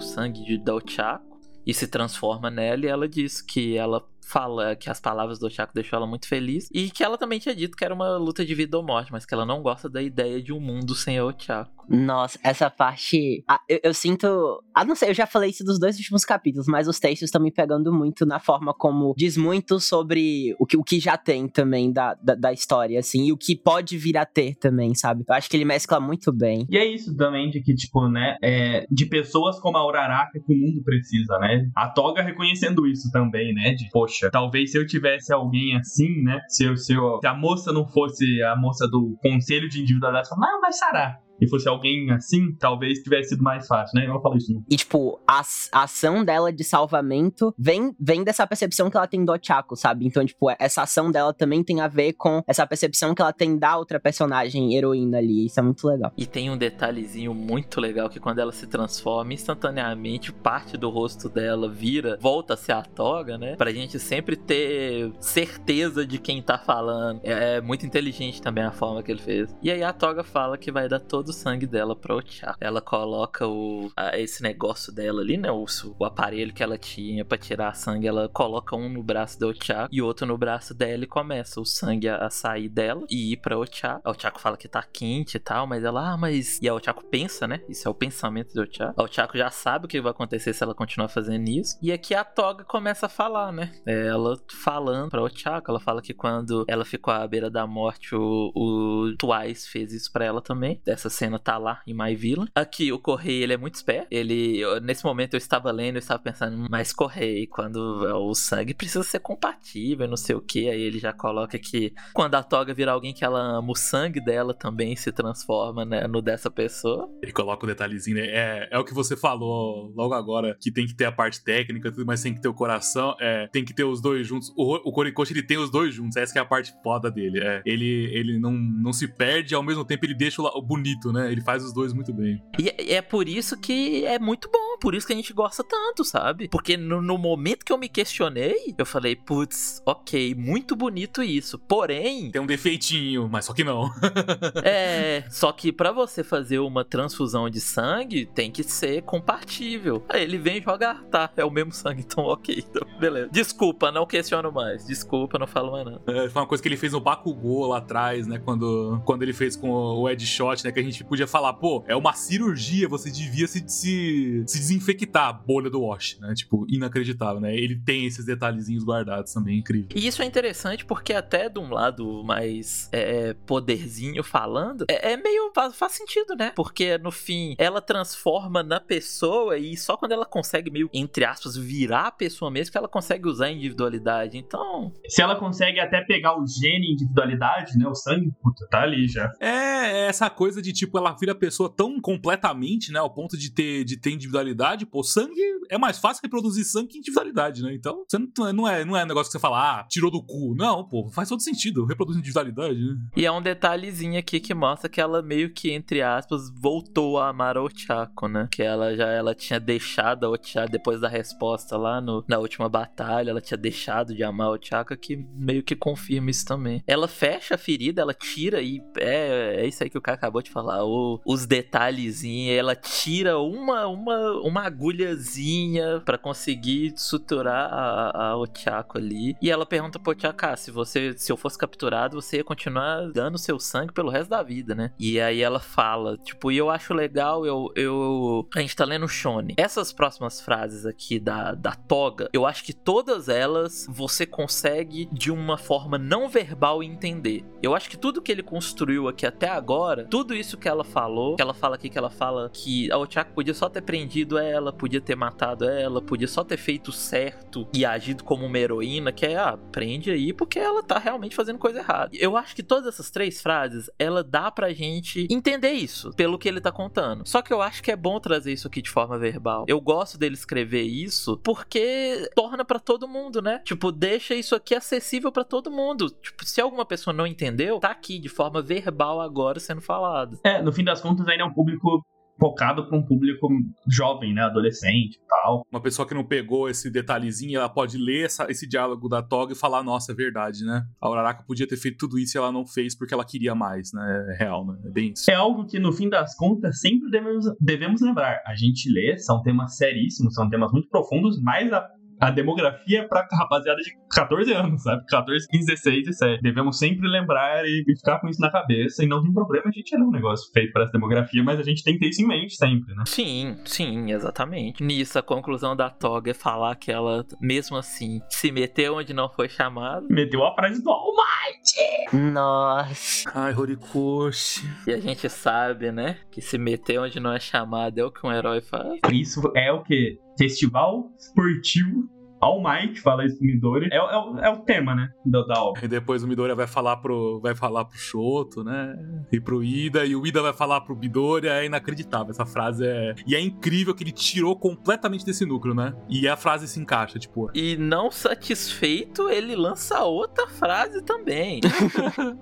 O 0.00 0.02
sangue 0.02 0.42
de 0.42 0.56
Dalchaco 0.56 1.38
e 1.66 1.74
se 1.74 1.86
transforma 1.86 2.50
nela 2.50 2.86
e 2.86 2.88
ela 2.88 3.06
diz 3.06 3.42
que 3.42 3.76
ela 3.76 4.02
fala 4.22 4.74
que 4.74 4.88
as 4.88 4.98
palavras 4.98 5.38
do 5.38 5.50
Chaco 5.50 5.74
deixou 5.74 5.98
ela 5.98 6.06
muito 6.06 6.26
feliz 6.26 6.70
e 6.72 6.90
que 6.90 7.04
ela 7.04 7.18
também 7.18 7.38
tinha 7.38 7.54
dito 7.54 7.76
que 7.76 7.84
era 7.84 7.92
uma 7.92 8.16
luta 8.16 8.44
de 8.44 8.54
vida 8.54 8.78
ou 8.78 8.82
morte, 8.82 9.12
mas 9.12 9.26
que 9.26 9.34
ela 9.34 9.44
não 9.44 9.62
gosta 9.62 9.90
da 9.90 10.00
ideia 10.00 10.42
de 10.42 10.52
um 10.54 10.60
mundo 10.60 10.94
sem 10.94 11.20
o 11.20 11.34
Chaco. 11.36 11.79
Nossa, 11.90 12.38
essa 12.44 12.70
parte. 12.70 13.44
Eu, 13.68 13.80
eu, 13.82 13.94
sinto. 13.94 14.62
Ah, 14.72 14.84
não 14.84 14.94
sei, 14.94 15.10
eu 15.10 15.14
já 15.14 15.26
falei 15.26 15.50
isso 15.50 15.64
dos 15.64 15.78
dois 15.78 15.96
últimos 15.96 16.24
capítulos, 16.24 16.68
mas 16.68 16.86
os 16.86 17.00
textos 17.00 17.26
estão 17.26 17.42
me 17.42 17.50
pegando 17.50 17.92
muito 17.92 18.24
na 18.24 18.38
forma 18.38 18.72
como 18.72 19.12
diz 19.16 19.36
muito 19.36 19.80
sobre 19.80 20.54
o 20.60 20.64
que, 20.64 20.76
o 20.76 20.84
que 20.84 21.00
já 21.00 21.16
tem 21.16 21.48
também 21.48 21.92
da, 21.92 22.14
da, 22.14 22.36
da, 22.36 22.52
história, 22.52 23.00
assim, 23.00 23.26
e 23.26 23.32
o 23.32 23.36
que 23.36 23.56
pode 23.56 23.98
vir 23.98 24.16
a 24.16 24.24
ter 24.24 24.54
também, 24.54 24.94
sabe? 24.94 25.24
Eu 25.28 25.34
acho 25.34 25.50
que 25.50 25.56
ele 25.56 25.64
mescla 25.64 25.98
muito 25.98 26.32
bem. 26.32 26.64
E 26.70 26.78
é 26.78 26.84
isso 26.84 27.16
também 27.16 27.50
de 27.50 27.60
que, 27.60 27.74
tipo, 27.74 28.08
né, 28.08 28.36
é, 28.40 28.86
de 28.88 29.06
pessoas 29.06 29.58
como 29.58 29.76
a 29.76 29.84
Uraraka 29.84 30.38
que 30.38 30.52
o 30.52 30.56
mundo 30.56 30.84
precisa, 30.84 31.38
né? 31.38 31.68
A 31.74 31.88
Toga 31.88 32.22
reconhecendo 32.22 32.86
isso 32.86 33.10
também, 33.10 33.52
né? 33.52 33.74
De, 33.74 33.88
poxa 33.90 34.30
talvez 34.30 34.70
se 34.70 34.78
eu 34.78 34.86
tivesse 34.86 35.32
alguém 35.32 35.76
assim, 35.76 36.22
né? 36.22 36.40
Se, 36.48 36.64
eu, 36.64 36.76
se, 36.76 36.92
eu, 36.92 37.18
se 37.20 37.26
a 37.26 37.34
moça 37.34 37.72
não 37.72 37.88
fosse 37.88 38.40
a 38.42 38.54
moça 38.54 38.86
do 38.86 39.18
conselho 39.20 39.68
de 39.68 39.82
individualidade, 39.82 40.28
não, 40.38 40.60
vai 40.60 40.72
sarar 40.72 41.18
e 41.40 41.48
fosse 41.48 41.68
alguém 41.68 42.10
assim, 42.10 42.54
talvez 42.58 42.98
tivesse 43.00 43.30
sido 43.30 43.42
mais 43.42 43.66
fácil, 43.66 43.98
né? 43.98 44.06
Ela 44.06 44.20
fala 44.20 44.36
isso. 44.36 44.52
Né? 44.52 44.60
E, 44.68 44.76
tipo, 44.76 45.18
a, 45.26 45.42
a 45.72 45.82
ação 45.84 46.24
dela 46.24 46.52
de 46.52 46.64
salvamento 46.64 47.54
vem, 47.58 47.94
vem 47.98 48.22
dessa 48.22 48.46
percepção 48.46 48.90
que 48.90 48.96
ela 48.96 49.06
tem 49.06 49.24
do 49.24 49.32
Ochako, 49.32 49.76
sabe? 49.76 50.06
Então, 50.06 50.24
tipo, 50.24 50.50
essa 50.58 50.82
ação 50.82 51.10
dela 51.10 51.32
também 51.32 51.62
tem 51.62 51.80
a 51.80 51.88
ver 51.88 52.12
com 52.14 52.42
essa 52.46 52.66
percepção 52.66 53.14
que 53.14 53.22
ela 53.22 53.32
tem 53.32 53.56
da 53.56 53.76
outra 53.76 53.98
personagem 53.98 54.74
heroína 54.74 55.18
ali. 55.18 55.46
Isso 55.46 55.58
é 55.58 55.62
muito 55.62 55.86
legal. 55.86 56.12
E 56.16 56.26
tem 56.26 56.50
um 56.50 56.56
detalhezinho 56.56 57.34
muito 57.34 57.80
legal 57.80 58.08
que 58.08 58.20
quando 58.20 58.38
ela 58.38 58.52
se 58.52 58.66
transforma, 58.66 59.32
instantaneamente 59.32 60.32
parte 60.32 60.76
do 60.76 60.90
rosto 60.90 61.28
dela 61.28 61.68
vira, 61.68 62.18
volta 62.20 62.54
a 62.54 62.56
ser 62.56 62.72
a 62.72 62.82
toga, 62.82 63.38
né? 63.38 63.56
Pra 63.56 63.72
gente 63.72 63.98
sempre 63.98 64.36
ter 64.36 65.12
certeza 65.20 66.06
de 66.06 66.18
quem 66.18 66.42
tá 66.42 66.58
falando. 66.58 67.20
É, 67.22 67.56
é 67.56 67.60
muito 67.60 67.86
inteligente 67.86 68.42
também 68.42 68.64
a 68.64 68.72
forma 68.72 69.02
que 69.02 69.10
ele 69.10 69.20
fez. 69.20 69.54
E 69.62 69.70
aí 69.70 69.82
a 69.82 69.92
toga 69.92 70.22
fala 70.22 70.58
que 70.58 70.70
vai 70.70 70.88
dar 70.88 71.00
todo 71.00 71.29
sangue 71.32 71.66
dela 71.66 71.94
pra 71.96 72.14
Ochako. 72.14 72.56
Ela 72.60 72.80
coloca 72.80 73.46
o, 73.46 73.90
a, 73.96 74.18
esse 74.18 74.42
negócio 74.42 74.92
dela 74.92 75.20
ali, 75.20 75.36
né? 75.36 75.50
O, 75.50 75.64
o 75.98 76.04
aparelho 76.04 76.52
que 76.52 76.62
ela 76.62 76.78
tinha 76.78 77.24
para 77.24 77.38
tirar 77.38 77.74
sangue, 77.74 78.06
ela 78.06 78.28
coloca 78.28 78.76
um 78.76 78.88
no 78.88 79.02
braço 79.02 79.38
da 79.38 79.46
Ochako 79.46 79.88
e 79.92 80.02
outro 80.02 80.26
no 80.26 80.36
braço 80.36 80.74
dela 80.74 81.04
e 81.04 81.06
começa 81.06 81.60
o 81.60 81.64
sangue 81.64 82.08
a, 82.08 82.16
a 82.16 82.30
sair 82.30 82.68
dela 82.68 83.04
e 83.08 83.32
ir 83.32 83.36
pra 83.38 83.58
Ochako. 83.58 84.00
A 84.04 84.10
Ochako 84.10 84.40
fala 84.40 84.56
que 84.56 84.68
tá 84.68 84.82
quente 84.82 85.36
e 85.36 85.40
tal, 85.40 85.66
mas 85.66 85.84
ela, 85.84 86.12
ah, 86.12 86.16
mas. 86.16 86.60
E 86.60 86.68
a 86.68 86.74
Ochako 86.74 87.04
pensa, 87.04 87.46
né? 87.46 87.60
Isso 87.68 87.86
é 87.86 87.90
o 87.90 87.94
pensamento 87.94 88.54
da 88.54 88.62
Ochako. 88.62 89.00
A 89.00 89.04
Ochako 89.04 89.38
já 89.38 89.50
sabe 89.50 89.86
o 89.86 89.88
que 89.88 90.00
vai 90.00 90.10
acontecer 90.10 90.52
se 90.52 90.62
ela 90.62 90.74
continuar 90.74 91.08
fazendo 91.08 91.48
isso. 91.48 91.78
E 91.82 91.92
aqui 91.92 92.14
a 92.14 92.24
Toga 92.24 92.64
começa 92.64 93.06
a 93.06 93.08
falar, 93.08 93.52
né? 93.52 93.72
Ela 93.86 94.38
falando 94.48 95.10
pra 95.10 95.22
Ochako, 95.22 95.70
ela 95.70 95.80
fala 95.80 96.02
que 96.02 96.14
quando 96.14 96.64
ela 96.68 96.84
ficou 96.84 97.12
à 97.12 97.26
beira 97.26 97.50
da 97.50 97.66
morte, 97.66 98.14
o, 98.14 98.52
o 98.54 99.16
Twice 99.16 99.68
fez 99.68 99.92
isso 99.92 100.12
pra 100.12 100.24
ela 100.24 100.40
também. 100.40 100.80
Essa 100.86 101.10
cena 101.20 101.38
tá 101.38 101.58
lá 101.58 101.82
em 101.86 101.94
My 101.94 102.14
Villa. 102.14 102.48
Aqui 102.54 102.90
o 102.92 102.98
Correio, 102.98 103.42
ele 103.42 103.52
é 103.52 103.56
muito 103.56 103.74
esperto. 103.74 104.08
Ele, 104.10 104.62
nesse 104.80 105.04
momento 105.04 105.34
eu 105.34 105.38
estava 105.38 105.70
lendo, 105.70 105.96
eu 105.96 106.00
estava 106.00 106.22
pensando, 106.22 106.66
mas 106.70 106.92
Correio, 106.92 107.46
quando 107.48 107.76
o 107.76 108.34
sangue 108.34 108.72
precisa 108.72 109.02
ser 109.02 109.20
compatível, 109.20 110.08
não 110.08 110.16
sei 110.16 110.34
o 110.34 110.40
que. 110.40 110.68
Aí 110.68 110.80
ele 110.80 110.98
já 110.98 111.12
coloca 111.12 111.58
que 111.58 111.92
quando 112.14 112.34
a 112.34 112.42
Toga 112.42 112.72
virar 112.72 112.92
alguém 112.92 113.12
que 113.12 113.24
ela 113.24 113.38
ama, 113.58 113.70
o 113.70 113.74
sangue 113.74 114.20
dela 114.24 114.54
também 114.54 114.96
se 114.96 115.12
transforma 115.12 115.84
né, 115.84 116.06
no 116.06 116.22
dessa 116.22 116.50
pessoa. 116.50 117.08
Ele 117.22 117.32
coloca 117.32 117.66
um 117.66 117.68
detalhezinho, 117.68 118.16
né? 118.16 118.26
É, 118.26 118.68
é 118.70 118.78
o 118.78 118.84
que 118.84 118.94
você 118.94 119.16
falou 119.16 119.92
logo 119.94 120.14
agora, 120.14 120.56
que 120.58 120.72
tem 120.72 120.86
que 120.86 120.94
ter 120.94 121.04
a 121.04 121.12
parte 121.12 121.44
técnica, 121.44 121.90
tudo, 121.90 122.06
mas 122.06 122.22
tem 122.22 122.34
que 122.34 122.40
ter 122.40 122.48
o 122.48 122.54
coração, 122.54 123.14
é, 123.20 123.46
tem 123.48 123.64
que 123.64 123.74
ter 123.74 123.84
os 123.84 124.00
dois 124.00 124.26
juntos. 124.26 124.52
O, 124.56 124.88
o 124.88 124.92
Korikoshi, 124.92 125.32
ele 125.32 125.42
tem 125.42 125.58
os 125.58 125.70
dois 125.70 125.94
juntos, 125.94 126.16
essa 126.16 126.38
é 126.38 126.42
a 126.42 126.44
parte 126.44 126.72
foda 126.82 127.10
dele. 127.10 127.40
É, 127.40 127.62
ele 127.66 127.90
ele 128.12 128.38
não, 128.38 128.52
não 128.52 128.92
se 128.92 129.06
perde, 129.06 129.54
ao 129.54 129.62
mesmo 129.62 129.84
tempo 129.84 130.04
ele 130.06 130.14
deixa 130.14 130.40
o 130.40 130.62
bonito, 130.62 130.99
né? 131.12 131.30
Ele 131.30 131.40
faz 131.40 131.64
os 131.64 131.72
dois 131.72 131.92
muito 131.92 132.12
bem. 132.12 132.42
E 132.58 132.68
é, 132.68 132.94
é 132.94 133.02
por 133.02 133.28
isso 133.28 133.56
que 133.58 134.04
é 134.04 134.18
muito 134.18 134.48
bom, 134.50 134.78
por 134.80 134.94
isso 134.94 135.06
que 135.06 135.12
a 135.12 135.16
gente 135.16 135.32
gosta 135.32 135.64
tanto, 135.64 136.04
sabe? 136.04 136.48
Porque 136.48 136.76
no, 136.76 137.00
no 137.00 137.18
momento 137.18 137.64
que 137.64 137.72
eu 137.72 137.78
me 137.78 137.88
questionei, 137.88 138.74
eu 138.76 138.86
falei, 138.86 139.16
putz, 139.16 139.82
ok, 139.86 140.34
muito 140.34 140.74
bonito 140.76 141.22
isso. 141.22 141.58
Porém. 141.58 142.30
Tem 142.30 142.40
um 142.40 142.46
defeitinho, 142.46 143.28
mas 143.28 143.44
só 143.44 143.54
que 143.54 143.64
não. 143.64 143.90
é, 144.64 145.24
só 145.30 145.52
que 145.52 145.72
para 145.72 145.92
você 145.92 146.24
fazer 146.24 146.58
uma 146.58 146.84
transfusão 146.84 147.48
de 147.48 147.60
sangue, 147.60 148.26
tem 148.26 148.50
que 148.50 148.62
ser 148.62 149.02
compatível. 149.02 150.04
Aí 150.08 150.22
ele 150.22 150.38
vem 150.38 150.62
jogar, 150.62 151.02
tá, 151.04 151.30
é 151.36 151.44
o 151.44 151.50
mesmo 151.50 151.72
sangue, 151.72 152.02
então 152.06 152.24
ok, 152.24 152.64
então, 152.66 152.86
beleza. 152.98 153.28
Desculpa, 153.30 153.92
não 153.92 154.06
questiono 154.06 154.50
mais. 154.50 154.84
Desculpa, 154.86 155.38
não 155.38 155.46
falo 155.46 155.72
mais 155.72 155.84
não. 155.84 156.00
É, 156.06 156.28
foi 156.28 156.42
uma 156.42 156.48
coisa 156.48 156.62
que 156.62 156.68
ele 156.68 156.76
fez 156.76 156.92
no 156.92 157.00
Bakugou 157.00 157.66
lá 157.66 157.78
atrás, 157.78 158.26
né? 158.26 158.38
Quando, 158.38 159.00
quando 159.04 159.22
ele 159.22 159.32
fez 159.32 159.56
com 159.56 159.70
o 159.70 160.08
Ed 160.08 160.24
Shot, 160.26 160.64
né? 160.64 160.72
Que 160.72 160.80
a 160.80 160.82
gente 160.82 160.89
podia 161.04 161.26
falar, 161.26 161.54
pô, 161.54 161.84
é 161.86 161.96
uma 161.96 162.12
cirurgia, 162.12 162.88
você 162.88 163.10
devia 163.10 163.46
se, 163.46 163.64
se, 163.68 164.44
se 164.46 164.58
desinfectar 164.58 165.28
a 165.28 165.32
bolha 165.32 165.70
do 165.70 165.82
Wash, 165.82 166.18
né? 166.20 166.34
Tipo, 166.34 166.66
inacreditável, 166.68 167.40
né? 167.40 167.54
Ele 167.54 167.76
tem 167.76 168.06
esses 168.06 168.24
detalhezinhos 168.24 168.84
guardados 168.84 169.32
também, 169.32 169.58
incrível. 169.58 169.88
E 169.94 170.06
isso 170.06 170.22
é 170.22 170.24
interessante 170.24 170.84
porque 170.84 171.12
até 171.12 171.48
de 171.48 171.58
um 171.58 171.70
lado 171.70 172.22
mais 172.24 172.88
é, 172.92 173.34
poderzinho 173.46 174.22
falando, 174.22 174.84
é, 174.88 175.12
é 175.12 175.16
meio 175.16 175.50
faz, 175.54 175.76
faz, 175.76 175.92
sentido, 175.92 176.34
né? 176.36 176.52
Porque 176.54 176.98
no 176.98 177.10
fim 177.10 177.54
ela 177.58 177.80
transforma 177.80 178.62
na 178.62 178.80
pessoa 178.80 179.58
e 179.58 179.76
só 179.76 179.96
quando 179.96 180.12
ela 180.12 180.24
consegue 180.24 180.70
meio 180.70 180.88
entre 180.92 181.24
aspas 181.24 181.56
virar 181.56 182.06
a 182.06 182.12
pessoa 182.12 182.50
mesmo 182.50 182.72
que 182.72 182.78
ela 182.78 182.88
consegue 182.88 183.28
usar 183.28 183.46
a 183.46 183.52
individualidade. 183.52 184.38
Então, 184.38 184.92
se 185.08 185.20
ela 185.20 185.36
consegue 185.36 185.80
até 185.80 186.00
pegar 186.00 186.38
o 186.38 186.46
gene 186.46 186.92
individualidade, 186.92 187.76
né? 187.76 187.86
O 187.86 187.94
sangue, 187.94 188.32
puta, 188.42 188.66
tá 188.68 188.82
ali 188.82 189.08
já. 189.08 189.30
É, 189.40 189.50
é 189.50 190.06
essa 190.06 190.30
coisa 190.30 190.62
de 190.62 190.72
tipo 190.80 190.98
ela 190.98 191.12
vira 191.12 191.32
a 191.32 191.34
pessoa 191.34 191.68
tão 191.68 192.00
completamente, 192.00 192.92
né, 192.92 192.98
ao 192.98 193.12
ponto 193.12 193.36
de 193.36 193.50
ter 193.50 193.84
de 193.84 193.96
ter 193.96 194.10
individualidade, 194.10 194.86
pô, 194.86 195.02
sangue 195.02 195.40
é 195.68 195.78
mais 195.78 195.98
fácil 195.98 196.22
reproduzir 196.22 196.64
sangue 196.64 196.88
que 196.88 196.98
individualidade, 196.98 197.62
né? 197.62 197.72
Então, 197.74 198.04
você 198.08 198.18
não, 198.18 198.52
não 198.52 198.68
é 198.68 198.84
não 198.84 198.96
é 198.96 199.04
negócio 199.04 199.30
que 199.30 199.32
você 199.32 199.38
fala, 199.38 199.80
ah, 199.80 199.84
tirou 199.88 200.10
do 200.10 200.22
cu. 200.22 200.54
Não, 200.54 200.84
pô, 200.84 201.08
faz 201.10 201.28
todo 201.28 201.40
sentido, 201.40 201.84
reproduz 201.84 202.16
individualidade, 202.16 202.78
né? 202.78 202.96
E 203.16 203.24
é 203.24 203.32
um 203.32 203.42
detalhezinho 203.42 204.18
aqui 204.18 204.40
que 204.40 204.54
mostra 204.54 204.88
que 204.88 205.00
ela 205.00 205.22
meio 205.22 205.52
que, 205.52 205.70
entre 205.70 206.02
aspas, 206.02 206.50
voltou 206.50 207.18
a 207.18 207.28
amar 207.28 207.56
o 207.56 207.64
Ochako, 207.64 208.28
né? 208.28 208.48
Que 208.50 208.62
ela 208.62 208.96
já 208.96 209.06
ela 209.06 209.34
tinha 209.34 209.60
deixado 209.60 210.24
a 210.24 210.30
Ochako 210.30 210.70
depois 210.70 211.00
da 211.00 211.08
resposta 211.08 211.76
lá 211.76 212.00
no, 212.00 212.24
na 212.28 212.38
última 212.38 212.68
batalha, 212.68 213.30
ela 213.30 213.40
tinha 213.40 213.58
deixado 213.58 214.14
de 214.14 214.22
amar 214.22 214.50
o 214.50 214.54
Ochako, 214.54 214.96
que 214.96 215.16
meio 215.34 215.62
que 215.62 215.76
confirma 215.76 216.30
isso 216.30 216.44
também. 216.44 216.82
Ela 216.86 217.06
fecha 217.06 217.54
a 217.54 217.58
ferida, 217.58 218.02
ela 218.02 218.14
tira 218.14 218.60
e 218.60 218.82
é, 218.96 219.62
é 219.62 219.66
isso 219.66 219.82
aí 219.82 219.90
que 219.90 219.98
o 219.98 220.02
cara 220.02 220.16
acabou 220.16 220.42
de 220.42 220.50
falar, 220.50 220.69
o, 220.78 221.20
os 221.24 221.46
detalhezinhos, 221.46 222.56
ela 222.56 222.74
tira 222.74 223.38
uma, 223.38 223.86
uma, 223.86 224.32
uma 224.42 224.62
agulhazinha 224.62 226.02
para 226.04 226.18
conseguir 226.18 226.94
suturar 226.96 227.72
a, 227.72 228.30
a 228.30 228.36
Ochako 228.36 228.98
ali. 228.98 229.36
E 229.40 229.50
ela 229.50 229.66
pergunta 229.66 229.98
pro 229.98 230.12
Ochako, 230.12 230.46
ah, 230.46 230.56
se 230.56 230.70
você, 230.70 231.14
se 231.16 231.30
eu 231.30 231.36
fosse 231.36 231.58
capturado, 231.58 232.20
você 232.20 232.38
ia 232.38 232.44
continuar 232.44 233.10
dando 233.12 233.38
seu 233.38 233.58
sangue 233.58 233.92
pelo 233.92 234.10
resto 234.10 234.30
da 234.30 234.42
vida, 234.42 234.74
né? 234.74 234.92
E 234.98 235.20
aí 235.20 235.40
ela 235.40 235.60
fala, 235.60 236.16
tipo, 236.18 236.50
e 236.50 236.56
eu 236.56 236.70
acho 236.70 236.94
legal, 236.94 237.44
eu, 237.44 237.70
eu 237.74 238.48
a 238.54 238.60
gente 238.60 238.76
tá 238.76 238.84
lendo 238.84 239.08
Shone. 239.08 239.54
Essas 239.56 239.92
próximas 239.92 240.40
frases 240.40 240.86
aqui 240.86 241.18
da, 241.18 241.54
da 241.54 241.72
toga, 241.72 242.28
eu 242.32 242.46
acho 242.46 242.64
que 242.64 242.72
todas 242.72 243.28
elas 243.28 243.86
você 243.88 244.26
consegue 244.26 245.08
de 245.12 245.30
uma 245.30 245.58
forma 245.58 245.98
não 245.98 246.28
verbal 246.28 246.82
entender. 246.82 247.44
Eu 247.62 247.74
acho 247.74 247.90
que 247.90 247.96
tudo 247.96 248.22
que 248.22 248.32
ele 248.32 248.42
construiu 248.42 249.08
aqui 249.08 249.26
até 249.26 249.48
agora, 249.48 250.04
tudo 250.04 250.34
isso 250.34 250.56
que 250.60 250.68
ela 250.68 250.84
falou, 250.84 251.36
que 251.36 251.42
ela 251.42 251.54
fala 251.54 251.74
aqui 251.74 251.88
que 251.88 251.98
ela 251.98 252.10
fala 252.10 252.50
que 252.52 252.90
a 252.92 252.98
Ochako 252.98 253.32
podia 253.32 253.54
só 253.54 253.68
ter 253.68 253.82
prendido 253.82 254.38
ela, 254.38 254.72
podia 254.72 255.00
ter 255.00 255.16
matado 255.16 255.68
ela, 255.68 256.00
podia 256.00 256.28
só 256.28 256.44
ter 256.44 256.56
feito 256.56 256.92
certo 256.92 257.66
e 257.74 257.84
agido 257.84 258.22
como 258.22 258.46
uma 258.46 258.58
heroína, 258.58 259.10
que 259.12 259.26
é, 259.26 259.36
ah, 259.36 259.58
prende 259.72 260.10
aí 260.10 260.32
porque 260.32 260.58
ela 260.58 260.82
tá 260.82 260.98
realmente 260.98 261.34
fazendo 261.34 261.58
coisa 261.58 261.78
errada. 261.78 262.10
Eu 262.12 262.36
acho 262.36 262.54
que 262.54 262.62
todas 262.62 262.86
essas 262.86 263.10
três 263.10 263.40
frases, 263.40 263.90
ela 263.98 264.22
dá 264.22 264.50
pra 264.50 264.72
gente 264.72 265.26
entender 265.30 265.72
isso, 265.72 266.12
pelo 266.14 266.38
que 266.38 266.48
ele 266.48 266.60
tá 266.60 266.70
contando. 266.70 267.26
Só 267.26 267.42
que 267.42 267.52
eu 267.52 267.62
acho 267.62 267.82
que 267.82 267.90
é 267.90 267.96
bom 267.96 268.20
trazer 268.20 268.52
isso 268.52 268.68
aqui 268.68 268.82
de 268.82 268.90
forma 268.90 269.18
verbal. 269.18 269.64
Eu 269.66 269.80
gosto 269.80 270.18
dele 270.18 270.34
escrever 270.34 270.82
isso 270.82 271.38
porque 271.42 272.30
torna 272.34 272.64
para 272.64 272.78
todo 272.78 273.08
mundo, 273.08 273.40
né? 273.40 273.60
Tipo, 273.64 273.90
deixa 273.90 274.34
isso 274.34 274.54
aqui 274.54 274.74
acessível 274.74 275.32
para 275.32 275.44
todo 275.44 275.70
mundo. 275.70 276.10
Tipo, 276.10 276.44
se 276.44 276.60
alguma 276.60 276.84
pessoa 276.84 277.14
não 277.14 277.26
entendeu, 277.26 277.78
tá 277.78 277.90
aqui 277.90 278.18
de 278.18 278.28
forma 278.28 278.60
verbal 278.60 279.20
agora 279.20 279.58
sendo 279.60 279.80
falado. 279.80 280.38
É, 280.44 280.49
no 280.62 280.72
fim 280.72 280.84
das 280.84 281.00
contas 281.00 281.26
ainda 281.28 281.44
é 281.44 281.46
um 281.46 281.52
público 281.52 282.04
focado 282.40 282.88
para 282.88 282.96
um 282.96 283.02
público 283.02 283.46
jovem, 283.86 284.32
né, 284.32 284.42
adolescente 284.42 285.16
e 285.16 285.26
tal. 285.28 285.66
Uma 285.70 285.80
pessoa 285.80 286.08
que 286.08 286.14
não 286.14 286.24
pegou 286.24 286.70
esse 286.70 286.90
detalhezinho, 286.90 287.58
ela 287.58 287.68
pode 287.68 287.98
ler 287.98 288.24
essa, 288.24 288.46
esse 288.50 288.66
diálogo 288.66 289.08
da 289.08 289.22
Toga 289.22 289.52
e 289.52 289.56
falar, 289.56 289.82
nossa, 289.82 290.12
é 290.12 290.14
verdade, 290.14 290.64
né? 290.64 290.86
A 290.98 291.10
Uraraka 291.10 291.44
podia 291.46 291.68
ter 291.68 291.76
feito 291.76 291.98
tudo 291.98 292.18
isso 292.18 292.36
e 292.36 292.38
ela 292.38 292.50
não 292.50 292.66
fez 292.66 292.96
porque 292.96 293.12
ela 293.12 293.24
queria 293.24 293.54
mais, 293.54 293.92
né? 293.92 294.26
É 294.30 294.44
real, 294.44 294.66
né? 294.66 294.78
É 294.86 294.90
bem 294.90 295.12
isso. 295.12 295.30
É 295.30 295.34
algo 295.34 295.66
que, 295.66 295.78
no 295.78 295.92
fim 295.92 296.08
das 296.08 296.34
contas, 296.34 296.80
sempre 296.80 297.10
devemos, 297.10 297.44
devemos 297.60 298.00
lembrar. 298.00 298.40
A 298.46 298.54
gente 298.54 298.90
lê, 298.90 299.18
são 299.18 299.42
temas 299.42 299.76
seríssimos, 299.76 300.34
são 300.34 300.48
temas 300.48 300.72
muito 300.72 300.88
profundos, 300.88 301.40
mas 301.42 301.70
a 301.72 301.86
a 302.20 302.30
demografia 302.30 303.00
é 303.00 303.08
pra 303.08 303.26
rapaziada 303.32 303.80
de 303.80 303.92
14 304.14 304.52
anos, 304.52 304.82
sabe? 304.82 305.04
14, 305.06 305.46
15, 305.48 305.66
16, 305.66 306.04
17. 306.04 306.42
Devemos 306.42 306.78
sempre 306.78 307.08
lembrar 307.08 307.64
e 307.64 307.84
ficar 307.96 308.20
com 308.20 308.28
isso 308.28 308.40
na 308.40 308.50
cabeça. 308.50 309.02
E 309.02 309.08
não 309.08 309.22
tem 309.22 309.32
problema 309.32 309.68
a 309.68 309.72
gente 309.72 309.96
ler 309.96 310.02
um 310.02 310.10
negócio 310.10 310.50
feito 310.52 310.72
para 310.72 310.82
essa 310.82 310.92
demografia, 310.92 311.42
mas 311.42 311.58
a 311.58 311.62
gente 311.62 311.82
tem 311.82 311.94
que 311.94 312.00
ter 312.00 312.08
isso 312.08 312.22
em 312.22 312.26
mente 312.26 312.54
sempre, 312.54 312.94
né? 312.94 313.04
Sim, 313.06 313.56
sim, 313.64 314.12
exatamente. 314.12 314.82
Nisso, 314.82 315.18
a 315.18 315.22
conclusão 315.22 315.74
da 315.74 315.88
Toga 315.88 316.30
é 316.30 316.34
falar 316.34 316.76
que 316.76 316.92
ela, 316.92 317.24
mesmo 317.40 317.76
assim, 317.76 318.20
se 318.28 318.52
meteu 318.52 318.96
onde 318.96 319.14
não 319.14 319.30
foi 319.30 319.48
chamada. 319.48 320.06
Meteu 320.10 320.44
a 320.44 320.54
frase 320.54 320.82
do 320.82 320.90
All 320.90 321.14
Might! 321.14 322.16
Nossa. 322.32 323.30
Ai, 323.34 323.54
Horikoshi. 323.54 324.68
E 324.86 324.92
a 324.92 325.00
gente 325.00 325.28
sabe, 325.28 325.90
né? 325.90 326.18
Que 326.30 326.40
se 326.40 326.58
meter 326.58 326.98
onde 326.98 327.20
não 327.20 327.32
é 327.32 327.40
chamado 327.40 327.98
é 327.98 328.04
o 328.04 328.10
que 328.10 328.26
um 328.26 328.32
herói 328.32 328.60
faz. 328.60 329.00
Isso 329.10 329.40
é 329.54 329.72
o 329.72 329.82
que? 329.82 330.18
Festival 330.44 331.10
esportivo 331.18 332.08
All 332.42 332.62
Might 332.62 332.98
fala 333.02 333.26
isso 333.26 333.36
pro 333.36 333.46
Midori. 333.46 333.90
É, 333.92 333.96
é, 333.96 334.00
o- 334.16 334.38
é 334.38 334.48
o 334.50 334.56
tema, 334.60 334.94
né? 334.94 335.10
Da, 335.26 335.42
da 335.42 335.62
obra. 335.62 335.84
E 335.84 335.88
depois 335.88 336.22
o 336.22 336.26
Midoriya 336.26 336.54
vai 336.56 336.66
falar 336.66 336.96
pro, 336.96 337.38
vai 337.38 337.54
falar 337.54 337.84
pro 337.84 337.98
Shoto, 337.98 338.64
né? 338.64 338.96
E 339.30 339.38
pro 339.38 339.62
Ida, 339.62 340.06
e 340.06 340.16
o 340.16 340.26
Ida 340.26 340.40
vai 340.40 340.54
falar 340.54 340.80
pro 340.80 340.96
Midoriya. 340.96 341.50
É 341.52 341.66
inacreditável. 341.66 342.30
Essa 342.30 342.46
frase 342.46 342.86
é. 342.86 343.14
E 343.26 343.36
é 343.36 343.40
incrível 343.42 343.94
que 343.94 344.02
ele 344.02 344.10
tirou 344.10 344.56
completamente 344.56 345.22
desse 345.22 345.44
núcleo, 345.44 345.74
né? 345.74 345.94
E 346.08 346.26
a 346.26 346.34
frase 346.34 346.66
se 346.66 346.80
encaixa, 346.80 347.18
tipo. 347.18 347.50
E 347.54 347.76
não 347.76 348.10
satisfeito, 348.10 349.28
ele 349.28 349.54
lança 349.54 350.02
outra 350.04 350.46
frase 350.48 351.02
também. 351.04 351.60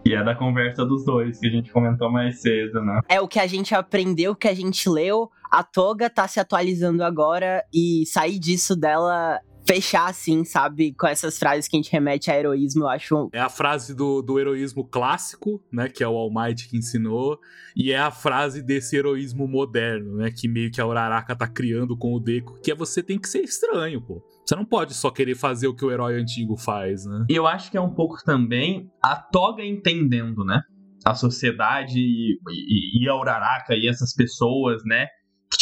E 0.06 0.14
é 0.14 0.22
da 0.24 0.34
conversa 0.34 0.86
dos 0.86 1.04
dois, 1.04 1.38
que 1.40 1.46
a 1.48 1.50
gente 1.50 1.70
comentou 1.72 2.10
mais 2.10 2.40
cedo, 2.40 2.80
né? 2.82 3.00
É 3.08 3.20
o 3.20 3.26
que 3.28 3.38
a 3.40 3.46
gente 3.48 3.74
aprendeu, 3.74 4.32
o 4.32 4.36
que 4.36 4.46
a 4.48 4.54
gente 4.54 4.88
leu. 4.88 5.28
A 5.50 5.62
Toga 5.62 6.10
tá 6.10 6.26
se 6.28 6.38
atualizando 6.40 7.02
agora 7.02 7.64
e 7.72 8.04
sair 8.06 8.38
disso 8.38 8.76
dela 8.76 9.40
fechar 9.68 10.08
assim, 10.08 10.44
sabe? 10.44 10.94
Com 10.94 11.06
essas 11.06 11.38
frases 11.38 11.68
que 11.68 11.76
a 11.76 11.78
gente 11.78 11.92
remete 11.92 12.30
a 12.30 12.38
heroísmo, 12.38 12.84
eu 12.84 12.88
acho. 12.88 13.28
É 13.34 13.40
a 13.40 13.50
frase 13.50 13.94
do, 13.94 14.22
do 14.22 14.40
heroísmo 14.40 14.82
clássico, 14.82 15.62
né? 15.70 15.90
Que 15.90 16.02
é 16.02 16.08
o 16.08 16.16
All 16.16 16.32
Might 16.32 16.66
que 16.66 16.78
ensinou. 16.78 17.38
E 17.76 17.92
é 17.92 17.98
a 17.98 18.10
frase 18.10 18.62
desse 18.62 18.96
heroísmo 18.96 19.46
moderno, 19.46 20.16
né? 20.16 20.30
Que 20.30 20.48
meio 20.48 20.70
que 20.70 20.80
a 20.80 20.86
Uraraka 20.86 21.36
tá 21.36 21.46
criando 21.46 21.94
com 21.98 22.14
o 22.14 22.20
Deku, 22.20 22.58
que 22.62 22.70
é 22.70 22.74
você 22.74 23.02
tem 23.02 23.18
que 23.18 23.28
ser 23.28 23.40
estranho, 23.40 24.00
pô. 24.00 24.24
Você 24.46 24.56
não 24.56 24.64
pode 24.64 24.94
só 24.94 25.10
querer 25.10 25.34
fazer 25.34 25.68
o 25.68 25.74
que 25.74 25.84
o 25.84 25.92
herói 25.92 26.18
antigo 26.18 26.56
faz, 26.56 27.04
né? 27.04 27.26
E 27.28 27.36
eu 27.36 27.46
acho 27.46 27.70
que 27.70 27.76
é 27.76 27.80
um 27.80 27.92
pouco 27.92 28.16
também 28.24 28.90
a 29.02 29.16
Toga 29.16 29.62
entendendo, 29.62 30.46
né? 30.46 30.62
A 31.04 31.14
sociedade 31.14 31.98
e, 31.98 32.38
e, 32.48 33.04
e 33.04 33.08
a 33.08 33.14
Uraraka 33.14 33.74
e 33.74 33.86
essas 33.86 34.14
pessoas, 34.14 34.82
né? 34.86 35.06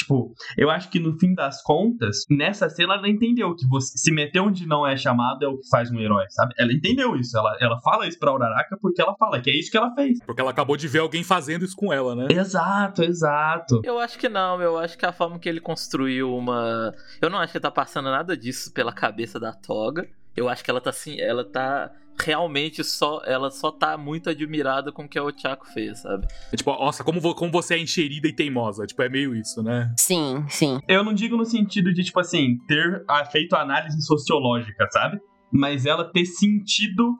Tipo, 0.06 0.32
eu 0.56 0.70
acho 0.70 0.88
que 0.88 1.00
no 1.00 1.18
fim 1.18 1.34
das 1.34 1.60
contas, 1.62 2.24
nessa 2.30 2.70
cena 2.70 2.94
ela 2.94 3.08
entendeu 3.08 3.56
que 3.56 3.66
você 3.66 3.98
se 3.98 4.12
meter 4.12 4.38
onde 4.38 4.64
não 4.64 4.86
é 4.86 4.96
chamado 4.96 5.44
é 5.44 5.48
o 5.48 5.58
que 5.58 5.68
faz 5.68 5.90
um 5.90 5.98
herói, 5.98 6.24
sabe? 6.30 6.54
Ela 6.56 6.72
entendeu 6.72 7.16
isso. 7.16 7.36
Ela, 7.36 7.56
ela 7.60 7.80
fala 7.80 8.06
isso 8.06 8.16
pra 8.16 8.32
Uraraka 8.32 8.78
porque 8.80 9.02
ela 9.02 9.16
fala 9.16 9.40
que 9.40 9.50
é 9.50 9.58
isso 9.58 9.68
que 9.68 9.76
ela 9.76 9.92
fez. 9.94 10.20
Porque 10.24 10.40
ela 10.40 10.52
acabou 10.52 10.76
de 10.76 10.86
ver 10.86 11.00
alguém 11.00 11.24
fazendo 11.24 11.64
isso 11.64 11.74
com 11.74 11.92
ela, 11.92 12.14
né? 12.14 12.28
Exato, 12.30 13.02
exato. 13.02 13.80
Eu 13.82 13.98
acho 13.98 14.16
que 14.16 14.28
não, 14.28 14.62
eu 14.62 14.78
acho 14.78 14.96
que 14.96 15.04
a 15.04 15.12
forma 15.12 15.40
que 15.40 15.48
ele 15.48 15.60
construiu 15.60 16.32
uma. 16.32 16.94
Eu 17.20 17.28
não 17.28 17.38
acho 17.38 17.52
que 17.52 17.58
tá 17.58 17.70
passando 17.70 18.08
nada 18.08 18.36
disso 18.36 18.72
pela 18.72 18.92
cabeça 18.92 19.40
da 19.40 19.52
Toga. 19.52 20.08
Eu 20.36 20.48
acho 20.48 20.62
que 20.62 20.70
ela 20.70 20.80
tá 20.80 20.90
assim, 20.90 21.18
ela 21.20 21.44
tá 21.44 21.90
realmente 22.18 22.82
só. 22.84 23.20
Ela 23.24 23.50
só 23.50 23.70
tá 23.70 23.96
muito 23.98 24.30
admirada 24.30 24.90
com 24.92 25.04
o 25.04 25.08
que 25.08 25.18
a 25.18 25.24
Ochako 25.24 25.66
fez, 25.72 26.00
sabe? 26.00 26.26
É 26.52 26.56
tipo, 26.56 26.70
nossa, 26.72 27.02
como, 27.04 27.20
vo- 27.20 27.34
como 27.34 27.50
você 27.52 27.74
é 27.74 27.78
encherida 27.78 28.26
e 28.28 28.32
teimosa. 28.32 28.86
Tipo, 28.86 29.02
é 29.02 29.08
meio 29.08 29.34
isso, 29.34 29.62
né? 29.62 29.92
Sim, 29.98 30.44
sim. 30.48 30.78
Eu 30.88 31.02
não 31.04 31.12
digo 31.14 31.36
no 31.36 31.44
sentido 31.44 31.92
de, 31.92 32.02
tipo 32.04 32.20
assim, 32.20 32.56
ter 32.66 33.04
feito 33.30 33.54
a 33.54 33.60
análise 33.62 34.00
sociológica, 34.02 34.86
sabe? 34.90 35.18
Mas 35.52 35.86
ela 35.86 36.04
ter 36.12 36.24
sentido 36.26 37.14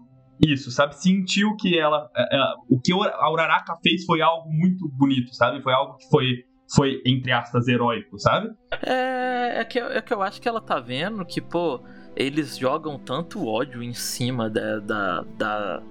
isso, 0.44 0.70
sabe? 0.70 0.94
Sentiu 1.00 1.56
que 1.56 1.78
ela. 1.78 2.10
é, 2.16 2.36
é, 2.36 2.40
o 2.68 2.80
que 2.80 2.92
a 2.92 3.30
Uraraka 3.30 3.74
fez 3.82 4.04
foi 4.04 4.20
algo 4.20 4.48
muito 4.50 4.88
bonito, 4.96 5.32
sabe? 5.34 5.62
Foi 5.62 5.72
algo 5.72 5.96
que 5.96 6.08
foi, 6.10 6.44
foi 6.74 7.00
entre 7.06 7.32
aspas, 7.32 7.66
heróico, 7.68 8.18
sabe? 8.18 8.50
É, 8.82 9.60
é, 9.60 9.64
que, 9.64 9.78
eu- 9.78 9.86
é 9.90 10.02
que 10.02 10.12
eu 10.12 10.22
acho 10.22 10.40
que 10.40 10.48
ela 10.48 10.60
tá 10.60 10.78
vendo 10.78 11.24
que, 11.24 11.40
pô, 11.40 11.80
eles 12.16 12.56
jogam 12.58 12.98
tanto 12.98 13.46
ódio 13.46 13.82
em 13.82 13.92
cima 13.92 14.48
da. 14.50 14.78
da, 14.80 15.22
da- 15.36 15.82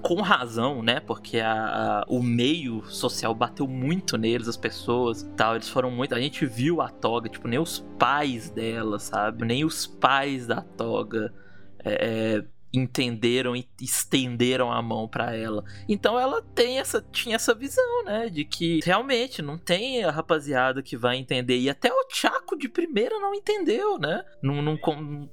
com 0.00 0.22
razão, 0.22 0.80
né? 0.80 1.00
Porque 1.00 1.40
a, 1.40 1.52
a- 2.02 2.04
o 2.08 2.22
meio 2.22 2.84
social 2.86 3.34
bateu 3.34 3.66
muito 3.66 4.16
neles, 4.16 4.46
as 4.48 4.56
pessoas 4.56 5.28
tal. 5.36 5.56
Eles 5.56 5.68
foram 5.68 5.90
muito. 5.90 6.14
A 6.14 6.20
gente 6.20 6.46
viu 6.46 6.80
a 6.80 6.88
toga, 6.88 7.28
tipo, 7.28 7.48
nem 7.48 7.58
os 7.58 7.80
pais 7.98 8.48
dela, 8.48 8.98
sabe? 9.00 9.44
Nem 9.44 9.64
os 9.64 9.86
pais 9.86 10.46
da 10.46 10.60
toga 10.62 11.34
é, 11.84 12.36
é, 12.38 12.44
entenderam 12.72 13.56
e 13.56 13.68
estenderam 13.80 14.70
a 14.70 14.82
mão 14.82 15.08
pra 15.08 15.34
ela. 15.34 15.64
Então 15.88 16.18
ela 16.18 16.42
tem 16.54 16.78
essa, 16.78 17.00
tinha 17.12 17.36
essa 17.36 17.54
visão, 17.54 18.04
né? 18.04 18.28
De 18.28 18.44
que 18.44 18.80
realmente 18.84 19.42
não 19.42 19.56
tem 19.58 20.04
a 20.04 20.10
rapaziada 20.10 20.82
que 20.82 20.96
vai 20.96 21.16
entender. 21.16 21.58
E 21.58 21.70
até 21.70 21.92
o 21.92 22.06
Chaco 22.10 22.56
de 22.56 22.68
primeira 22.68 23.18
não 23.18 23.34
entendeu, 23.34 23.98
né? 23.98 24.22
Não, 24.42 24.62
não, 24.62 24.78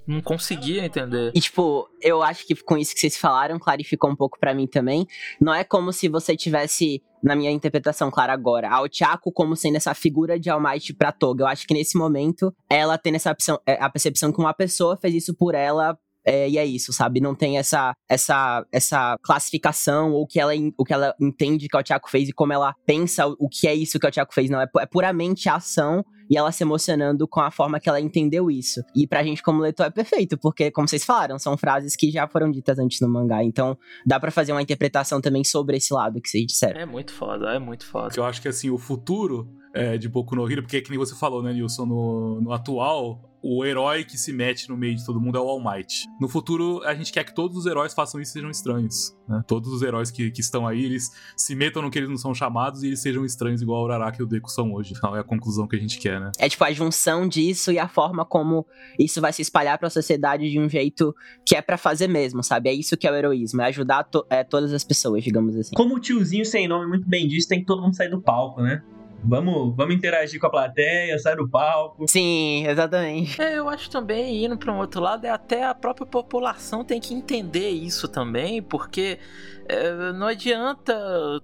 não 0.08 0.22
conseguia 0.22 0.86
entender. 0.86 1.32
E, 1.34 1.40
tipo, 1.40 1.90
eu 2.02 2.22
acho 2.22 2.46
que 2.46 2.56
com 2.56 2.78
isso 2.78 2.94
que 2.94 3.00
vocês 3.00 3.18
falaram, 3.18 3.60
clarificou 3.60 4.10
um 4.10 4.16
pouco 4.16 4.40
pra 4.40 4.54
mim 4.54 4.68
também. 4.68 5.08
Não 5.40 5.54
é 5.54 5.64
como 5.64 5.92
se 5.92 6.08
você 6.08 6.36
tivesse, 6.36 7.02
na 7.24 7.36
minha 7.36 7.52
interpretação, 7.52 8.12
claro, 8.12 8.32
agora, 8.32 8.70
a 8.70 8.82
Ochako 8.82 9.32
como 9.32 9.56
sendo 9.56 9.78
essa 9.78 9.94
figura 9.94 10.40
de 10.40 10.50
All 10.50 10.62
Might 10.62 10.94
pra 10.94 11.12
Toga. 11.12 11.44
Eu 11.44 11.48
acho 11.48 11.68
que 11.68 11.74
nesse 11.74 11.98
momento, 11.98 12.54
ela 12.70 12.98
tem 12.98 13.16
essa 13.16 13.32
opção, 13.32 13.60
é, 13.66 13.82
a 13.82 13.90
percepção 13.90 14.32
que 14.32 14.40
uma 14.40 14.54
pessoa 14.54 14.98
fez 14.98 15.16
isso 15.16 15.34
por 15.36 15.56
ela. 15.56 15.98
É, 16.26 16.50
e 16.50 16.58
é 16.58 16.66
isso, 16.66 16.92
sabe? 16.92 17.22
Não 17.22 17.36
tem 17.36 17.58
essa 17.58 17.94
essa 18.10 18.66
essa 18.72 19.18
classificação 19.22 20.12
ou 20.12 20.26
que 20.26 20.40
ela 20.40 20.54
o 20.78 20.84
que 20.84 20.94
ela 20.94 21.14
entende 21.22 21.68
que 21.68 21.78
o 21.78 21.84
Tiago 21.84 22.10
fez 22.10 22.30
e 22.30 22.34
como 22.34 22.54
ela 22.54 22.74
pensa 22.86 23.28
o, 23.28 23.48
que 23.50 23.68
é 23.68 23.76
isso 23.76 24.00
que 24.00 24.08
o 24.08 24.12
Tiago 24.12 24.34
fez. 24.34 24.50
Não 24.50 24.60
é, 24.60 24.68
é 24.80 24.86
puramente 24.86 25.48
a 25.48 25.56
ação 25.56 26.04
e 26.30 26.38
ela 26.38 26.52
se 26.52 26.64
emocionando 26.64 27.28
com 27.28 27.40
a 27.40 27.52
forma 27.52 27.80
que 27.80 27.88
ela 27.88 28.02
entendeu 28.02 28.50
isso. 28.50 28.82
E 28.96 29.08
pra 29.08 29.24
gente, 29.24 29.44
como 29.44 29.62
leitor, 29.62 29.86
é 29.86 29.90
perfeito, 29.90 30.38
porque, 30.38 30.72
como 30.72 30.88
vocês 30.88 31.04
falaram, 31.04 31.38
são 31.38 31.56
frases 31.58 31.96
que 31.96 32.12
já 32.12 32.28
foram 32.28 32.50
ditas 32.50 32.80
antes 32.80 33.00
no 33.00 33.08
mangá. 33.08 33.44
Então, 33.44 33.78
dá 34.06 34.20
pra 34.20 34.32
fazer 34.32 34.52
uma 34.52 34.62
interpretação 34.62 35.22
também 35.22 35.44
sobre 35.44 35.78
esse 35.78 35.94
lado 35.94 36.20
que 36.20 36.28
vocês 36.30 36.46
disseram. 36.46 36.80
É 36.80 36.86
muito 36.86 37.14
foda, 37.14 37.54
é 37.54 37.60
muito 37.60 37.86
foda. 37.86 38.14
Eu 38.18 38.24
acho 38.24 38.42
que 38.42 38.48
assim, 38.48 38.70
o 38.70 38.78
futuro 38.78 39.48
é, 39.74 39.98
de 39.98 40.08
Boku 40.08 40.36
no 40.36 40.50
Hero, 40.50 40.64
porque 40.64 40.82
que 40.82 40.90
nem 40.90 40.98
você 40.98 41.16
falou, 41.16 41.44
né, 41.44 41.54
Nilson, 41.54 41.86
no, 41.86 42.42
no 42.42 42.52
atual, 42.52 43.35
o 43.48 43.64
herói 43.64 44.04
que 44.04 44.18
se 44.18 44.34
mete 44.34 44.68
no 44.70 44.76
meio 44.76 44.96
de 44.96 45.06
todo 45.06 45.22
mundo 45.22 45.38
é 45.38 45.42
o 45.42 45.48
All 45.48 45.62
Might. 45.64 46.08
No 46.20 46.28
futuro, 46.28 46.82
a 46.84 46.96
gente 46.96 47.14
quer 47.14 47.24
que 47.24 47.36
todos 47.36 47.56
os 47.56 47.68
heróis 47.68 47.94
façam 47.94 48.20
isso 48.20 48.32
e 48.32 48.34
sejam 48.34 48.50
estranhos. 48.50 49.16
Né? 49.30 49.44
Todos 49.48 49.72
os 49.72 49.84
heróis 49.84 50.10
que, 50.10 50.32
que 50.32 50.42
estão 50.42 50.66
aí, 50.68 50.84
eles 50.84 51.12
se 51.38 51.54
metam 51.56 51.84
no 51.84 51.92
que 51.92 52.00
eles 52.00 52.10
não 52.10 52.18
são 52.18 52.34
chamados 52.34 52.82
e 52.82 52.88
eles 52.88 53.02
sejam 53.02 53.24
estranhos, 53.24 53.62
igual 53.62 53.82
o 53.82 53.86
Uraraka 53.86 54.18
e 54.20 54.24
o 54.24 54.28
Deku 54.28 54.50
são 54.50 54.74
hoje. 54.74 54.94
Afinal, 54.96 55.16
é 55.16 55.20
a 55.20 55.24
conclusão 55.24 55.68
que 55.68 55.76
a 55.76 55.80
gente 55.80 56.00
quer, 56.00 56.20
né? 56.20 56.32
É 56.40 56.50
tipo 56.50 56.64
a 56.64 56.72
junção 56.72 57.28
disso 57.28 57.72
e 57.72 57.78
a 57.78 57.88
forma 57.88 58.26
como 58.26 58.66
isso 58.98 59.22
vai 59.22 59.32
se 59.32 59.44
espalhar 59.44 59.78
pra 59.78 59.92
sociedade 59.92 60.50
de 60.50 60.60
um 60.60 60.68
jeito 60.68 61.16
que 61.46 61.56
é 61.56 61.62
pra 61.62 61.78
fazer 61.78 62.08
mesmo, 62.08 62.42
sabe? 62.44 62.70
É 62.70 62.74
isso 62.74 62.98
que 62.98 63.06
é 63.08 63.12
o 63.12 63.16
heroísmo, 63.16 63.62
é 63.62 63.66
ajudar 63.66 64.06
to- 64.06 64.26
é, 64.30 64.44
todas 64.44 64.74
as 64.74 64.84
pessoas, 64.84 65.24
digamos 65.24 65.56
assim. 65.56 65.76
Como 65.76 65.96
o 65.96 66.00
tiozinho 66.00 66.46
sem 66.46 66.68
nome 66.68 66.88
muito 66.88 67.08
bem 67.08 67.28
disse, 67.28 67.48
tem 67.48 67.60
que 67.60 67.66
todo 67.68 67.82
mundo 67.84 67.96
sair 67.96 68.10
do 68.10 68.20
palco, 68.22 68.62
né? 68.62 68.82
Vamos, 69.24 69.76
vamos 69.76 69.96
interagir 69.96 70.40
com 70.40 70.48
a 70.48 70.50
plateia, 70.50 71.18
sair 71.18 71.36
do 71.36 71.50
palco. 71.50 72.08
Sim, 72.08 72.66
exatamente. 72.68 73.42
É, 73.42 73.58
eu 73.58 73.68
acho 73.68 73.90
também, 73.90 74.46
indo 74.46 74.58
para 74.58 74.72
um 74.72 74.78
outro 74.78 75.02
lado, 75.02 75.26
é 75.26 75.30
até 75.30 75.66
a 75.66 75.74
própria 75.74 76.06
população 76.06 76.84
tem 76.84 77.00
que 77.00 77.14
entender 77.14 77.70
isso 77.70 78.08
também, 78.08 78.62
porque 78.62 79.18
é, 79.68 80.14
não 80.14 80.28
adianta 80.28 80.94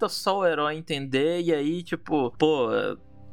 só 0.10 0.40
o 0.40 0.46
herói 0.46 0.76
entender 0.76 1.42
e 1.42 1.54
aí, 1.54 1.84
tipo, 1.84 2.32
pô. 2.38 2.70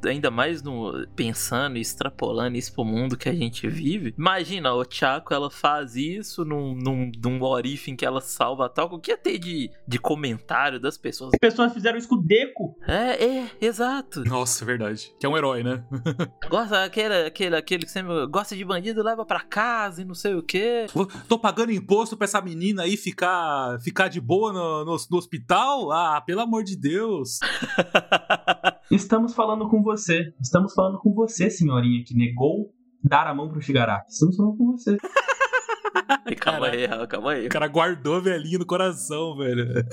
Ainda 0.05 0.31
mais 0.31 0.63
no, 0.63 1.07
pensando 1.15 1.77
e 1.77 1.81
extrapolando 1.81 2.57
isso 2.57 2.73
pro 2.73 2.85
mundo 2.85 3.17
que 3.17 3.29
a 3.29 3.35
gente 3.35 3.69
vive. 3.69 4.15
Imagina, 4.17 4.73
o 4.73 4.85
Chaco 4.89 5.35
ela 5.35 5.51
faz 5.51 5.97
isso 5.97 6.45
num, 6.45 6.75
num, 6.75 7.11
num 7.23 7.43
orife 7.43 7.91
em 7.91 7.97
que 7.97 8.07
ela 8.07 8.21
salva 8.21 8.69
tal. 8.69 8.89
O 8.93 8.99
que 8.99 9.11
ia 9.11 9.17
ter 9.17 9.39
de, 9.39 9.71
de 9.87 9.99
comentário 9.99 10.81
das 10.81 10.97
pessoas? 10.97 11.31
As 11.35 11.39
pessoas 11.39 11.73
fizeram 11.73 11.99
isso 11.99 12.09
com 12.09 12.17
o 12.17 12.23
Deco. 12.23 12.77
É, 12.87 13.25
é, 13.25 13.51
exato. 13.61 14.25
Nossa, 14.25 14.65
é 14.65 14.67
verdade. 14.67 15.13
Que 15.19 15.27
é 15.27 15.29
um 15.29 15.37
herói, 15.37 15.63
né? 15.63 15.85
Gosta 16.49 16.85
aquele, 16.85 17.27
aquele, 17.27 17.57
aquele 17.57 17.85
que 17.85 17.91
sempre 17.91 18.27
gosta 18.27 18.57
de 18.57 18.65
bandido, 18.65 19.03
leva 19.03 19.25
pra 19.25 19.41
casa 19.41 20.03
e 20.03 20.05
não 20.05 20.15
sei 20.15 20.35
o 20.35 20.43
quê. 20.43 20.87
Tô 21.29 21.39
pagando 21.39 21.73
imposto 21.73 22.17
pra 22.17 22.25
essa 22.25 22.41
menina 22.41 22.83
aí 22.83 22.97
ficar, 22.97 23.79
ficar 23.81 24.09
de 24.09 24.21
boa 24.21 24.53
no, 24.53 24.85
no, 24.85 24.97
no 25.11 25.17
hospital? 25.17 25.91
Ah, 25.93 26.21
pelo 26.21 26.41
amor 26.41 26.65
de 26.65 26.77
Deus. 26.77 27.39
Estamos 28.91 29.35
falando 29.35 29.69
com 29.69 29.83
você. 29.83 30.33
Estamos 30.41 30.73
falando 30.73 30.99
com 30.99 31.13
você, 31.13 31.51
senhorinha, 31.51 32.03
que 32.07 32.15
negou 32.15 32.73
dar 33.05 33.27
a 33.27 33.35
mão 33.35 33.49
pro 33.49 33.61
Shigaraki. 33.61 34.11
Estamos 34.11 34.37
falando 34.37 34.57
com 34.57 34.73
você. 34.73 34.97
calma 36.41 36.69
aí, 36.69 36.89
calma 37.07 37.33
aí. 37.33 37.47
O 37.47 37.51
cara 37.51 37.69
guardou 37.69 38.23
velhinho 38.23 38.61
no 38.61 38.67
coração, 38.67 39.37
velho. 39.37 39.85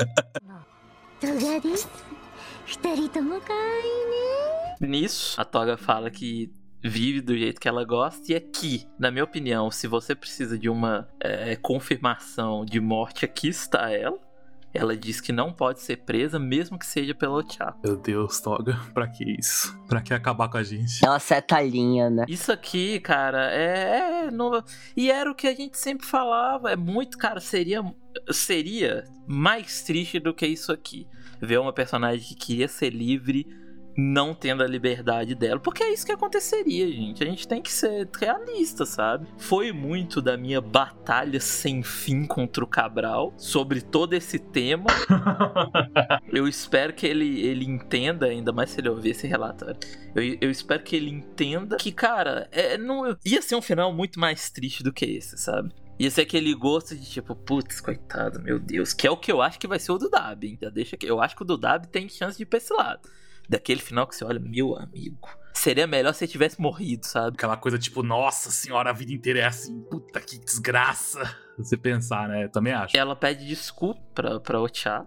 Nisso, 4.80 5.40
a 5.40 5.44
Toga 5.44 5.76
fala 5.76 6.10
que 6.10 6.54
vive 6.82 7.20
do 7.20 7.36
jeito 7.38 7.60
que 7.60 7.68
ela 7.68 7.84
gosta. 7.84 8.32
E 8.32 8.36
é 8.36 8.38
aqui, 8.38 8.88
na 8.98 9.12
minha 9.12 9.26
opinião, 9.26 9.70
se 9.70 9.88
você 9.88 10.16
precisa 10.16 10.58
de 10.58 10.70
uma 10.70 11.08
é, 11.20 11.58
confirmação 11.58 12.64
de 12.64 12.80
morte, 12.80 13.26
aqui 13.26 13.50
está 13.50 13.92
ela. 13.92 14.25
Ela 14.76 14.96
diz 14.96 15.22
que 15.22 15.32
não 15.32 15.54
pode 15.54 15.82
ser 15.82 15.98
presa, 15.98 16.38
mesmo 16.38 16.78
que 16.78 16.86
seja 16.86 17.16
pelo 17.16 17.42
Chaco. 17.50 17.80
Meu 17.84 17.96
Deus, 17.96 18.40
Toga, 18.42 18.78
pra 18.94 19.08
que 19.08 19.24
isso? 19.40 19.74
Pra 19.88 20.02
que 20.02 20.14
acabar 20.14 20.50
com 20.50 20.58
a 20.58 20.64
gente? 20.64 21.04
Ela 21.06 21.18
seta 21.20 21.56
a 21.58 21.62
linha, 21.62 22.10
né? 22.10 22.26
Isso 22.28 22.52
aqui, 22.52 23.00
cara, 23.00 23.52
é. 23.54 24.26
é 24.28 24.32
no- 24.32 24.64
E 24.98 25.10
era 25.10 25.32
o 25.32 25.36
que 25.36 25.48
a 25.48 25.56
gente 25.56 25.78
sempre 25.78 26.06
falava. 26.06 26.72
É 26.72 26.76
muito, 26.76 27.18
cara, 27.18 27.40
seria. 27.40 27.82
Seria 28.32 29.04
mais 29.28 29.82
triste 29.82 30.20
do 30.20 30.34
que 30.34 30.46
isso 30.48 30.72
aqui. 30.72 31.08
Ver 31.42 31.60
uma 31.60 31.74
personagem 31.74 32.26
que 32.28 32.36
queria 32.36 32.68
ser 32.68 32.90
livre 32.92 33.46
não 33.96 34.34
tendo 34.34 34.64
a 34.64 34.68
liberdade 34.68 35.34
dela, 35.36 35.60
porque 35.60 35.84
é 35.84 35.94
isso 35.94 36.06
que 36.06 36.12
aconteceria, 36.12 36.88
gente. 36.92 37.24
A 37.24 37.28
gente 37.28 37.48
tem 37.48 37.62
que 37.62 37.72
ser 37.72 38.10
realista, 38.20 38.86
sabe? 38.86 39.28
Foi 39.38 39.72
muito 39.72 40.22
da 40.22 40.36
minha 40.38 40.60
batalha 40.60 41.40
sem 41.40 41.82
fim 41.84 42.26
contra 42.26 42.64
o 42.64 42.68
Cabral 42.68 43.34
sobre 43.38 43.82
todo 43.82 44.14
esse 44.14 44.38
tema. 44.40 44.86
eu 46.32 46.48
espero 46.48 46.94
que 46.94 47.06
ele, 47.06 47.42
ele 47.42 47.66
entenda, 47.66 48.26
ainda 48.26 48.52
mais 48.52 48.72
se 48.72 48.82
ele 48.82 48.90
ouvir 48.90 49.12
esse 49.12 49.28
relatório. 49.28 49.78
Eu, 50.16 50.38
eu 50.42 50.52
espero 50.52 50.84
que 50.84 50.96
ele 50.96 51.10
entenda 51.10 51.78
que, 51.78 51.92
cara, 51.92 52.48
é, 52.52 52.78
não, 52.78 53.16
ia 53.26 53.42
ser 53.42 53.56
um 53.56 53.62
final 53.62 53.94
muito 53.94 54.20
mais 54.20 54.50
triste 54.50 54.84
do 54.84 54.92
que 54.92 55.06
esse, 55.06 55.38
sabe? 55.38 55.72
Ia 55.98 56.12
ser 56.12 56.22
aquele 56.22 56.54
gosto 56.54 56.96
de 56.96 57.10
tipo, 57.10 57.34
putz, 57.34 57.80
coitado, 57.80 58.42
meu 58.42 58.60
Deus. 58.60 58.94
Que 58.94 59.08
é 59.08 59.12
o 59.12 59.16
que 59.16 59.32
eu 59.32 59.42
acho 59.42 59.58
que 59.58 59.68
vai 59.68 59.80
ser 59.80 59.94
o 59.94 59.98
do 59.98 60.10
Dab, 60.10 60.46
hein? 60.46 60.58
Já 60.62 60.70
deixa 60.70 60.98
que. 60.98 61.06
Eu 61.06 61.22
acho 61.22 61.36
que 61.36 61.42
o 61.42 61.46
do 61.46 61.58
Dab 61.58 61.88
tem 61.88 62.10
chance 62.10 62.36
de 62.36 62.44
ir 62.44 62.46
pra 62.46 62.58
esse 62.58 62.74
lado. 62.74 63.08
Daquele 63.48 63.82
final 63.82 64.08
que 64.08 64.16
você 64.16 64.26
olha, 64.26 64.40
meu 64.40 64.76
amigo. 64.76 65.30
Seria 65.54 65.88
melhor 65.88 66.14
se 66.14 66.26
ele 66.26 66.32
tivesse 66.32 66.60
morrido, 66.60 67.06
sabe? 67.06 67.36
Aquela 67.38 67.56
coisa 67.56 67.80
tipo, 67.80 68.04
nossa 68.04 68.52
senhora, 68.52 68.90
a 68.90 68.94
vida 68.94 69.14
inteira 69.14 69.40
é 69.40 69.46
assim, 69.46 69.82
puta 69.90 70.20
que 70.20 70.38
desgraça. 70.38 71.20
Você 71.58 71.78
pensar, 71.78 72.28
né? 72.28 72.44
Eu 72.44 72.50
também 72.50 72.74
acho. 72.74 72.98
Ela 72.98 73.16
pede 73.16 73.48
desculpa 73.48 74.02
pra, 74.14 74.40
pra. 74.42 74.60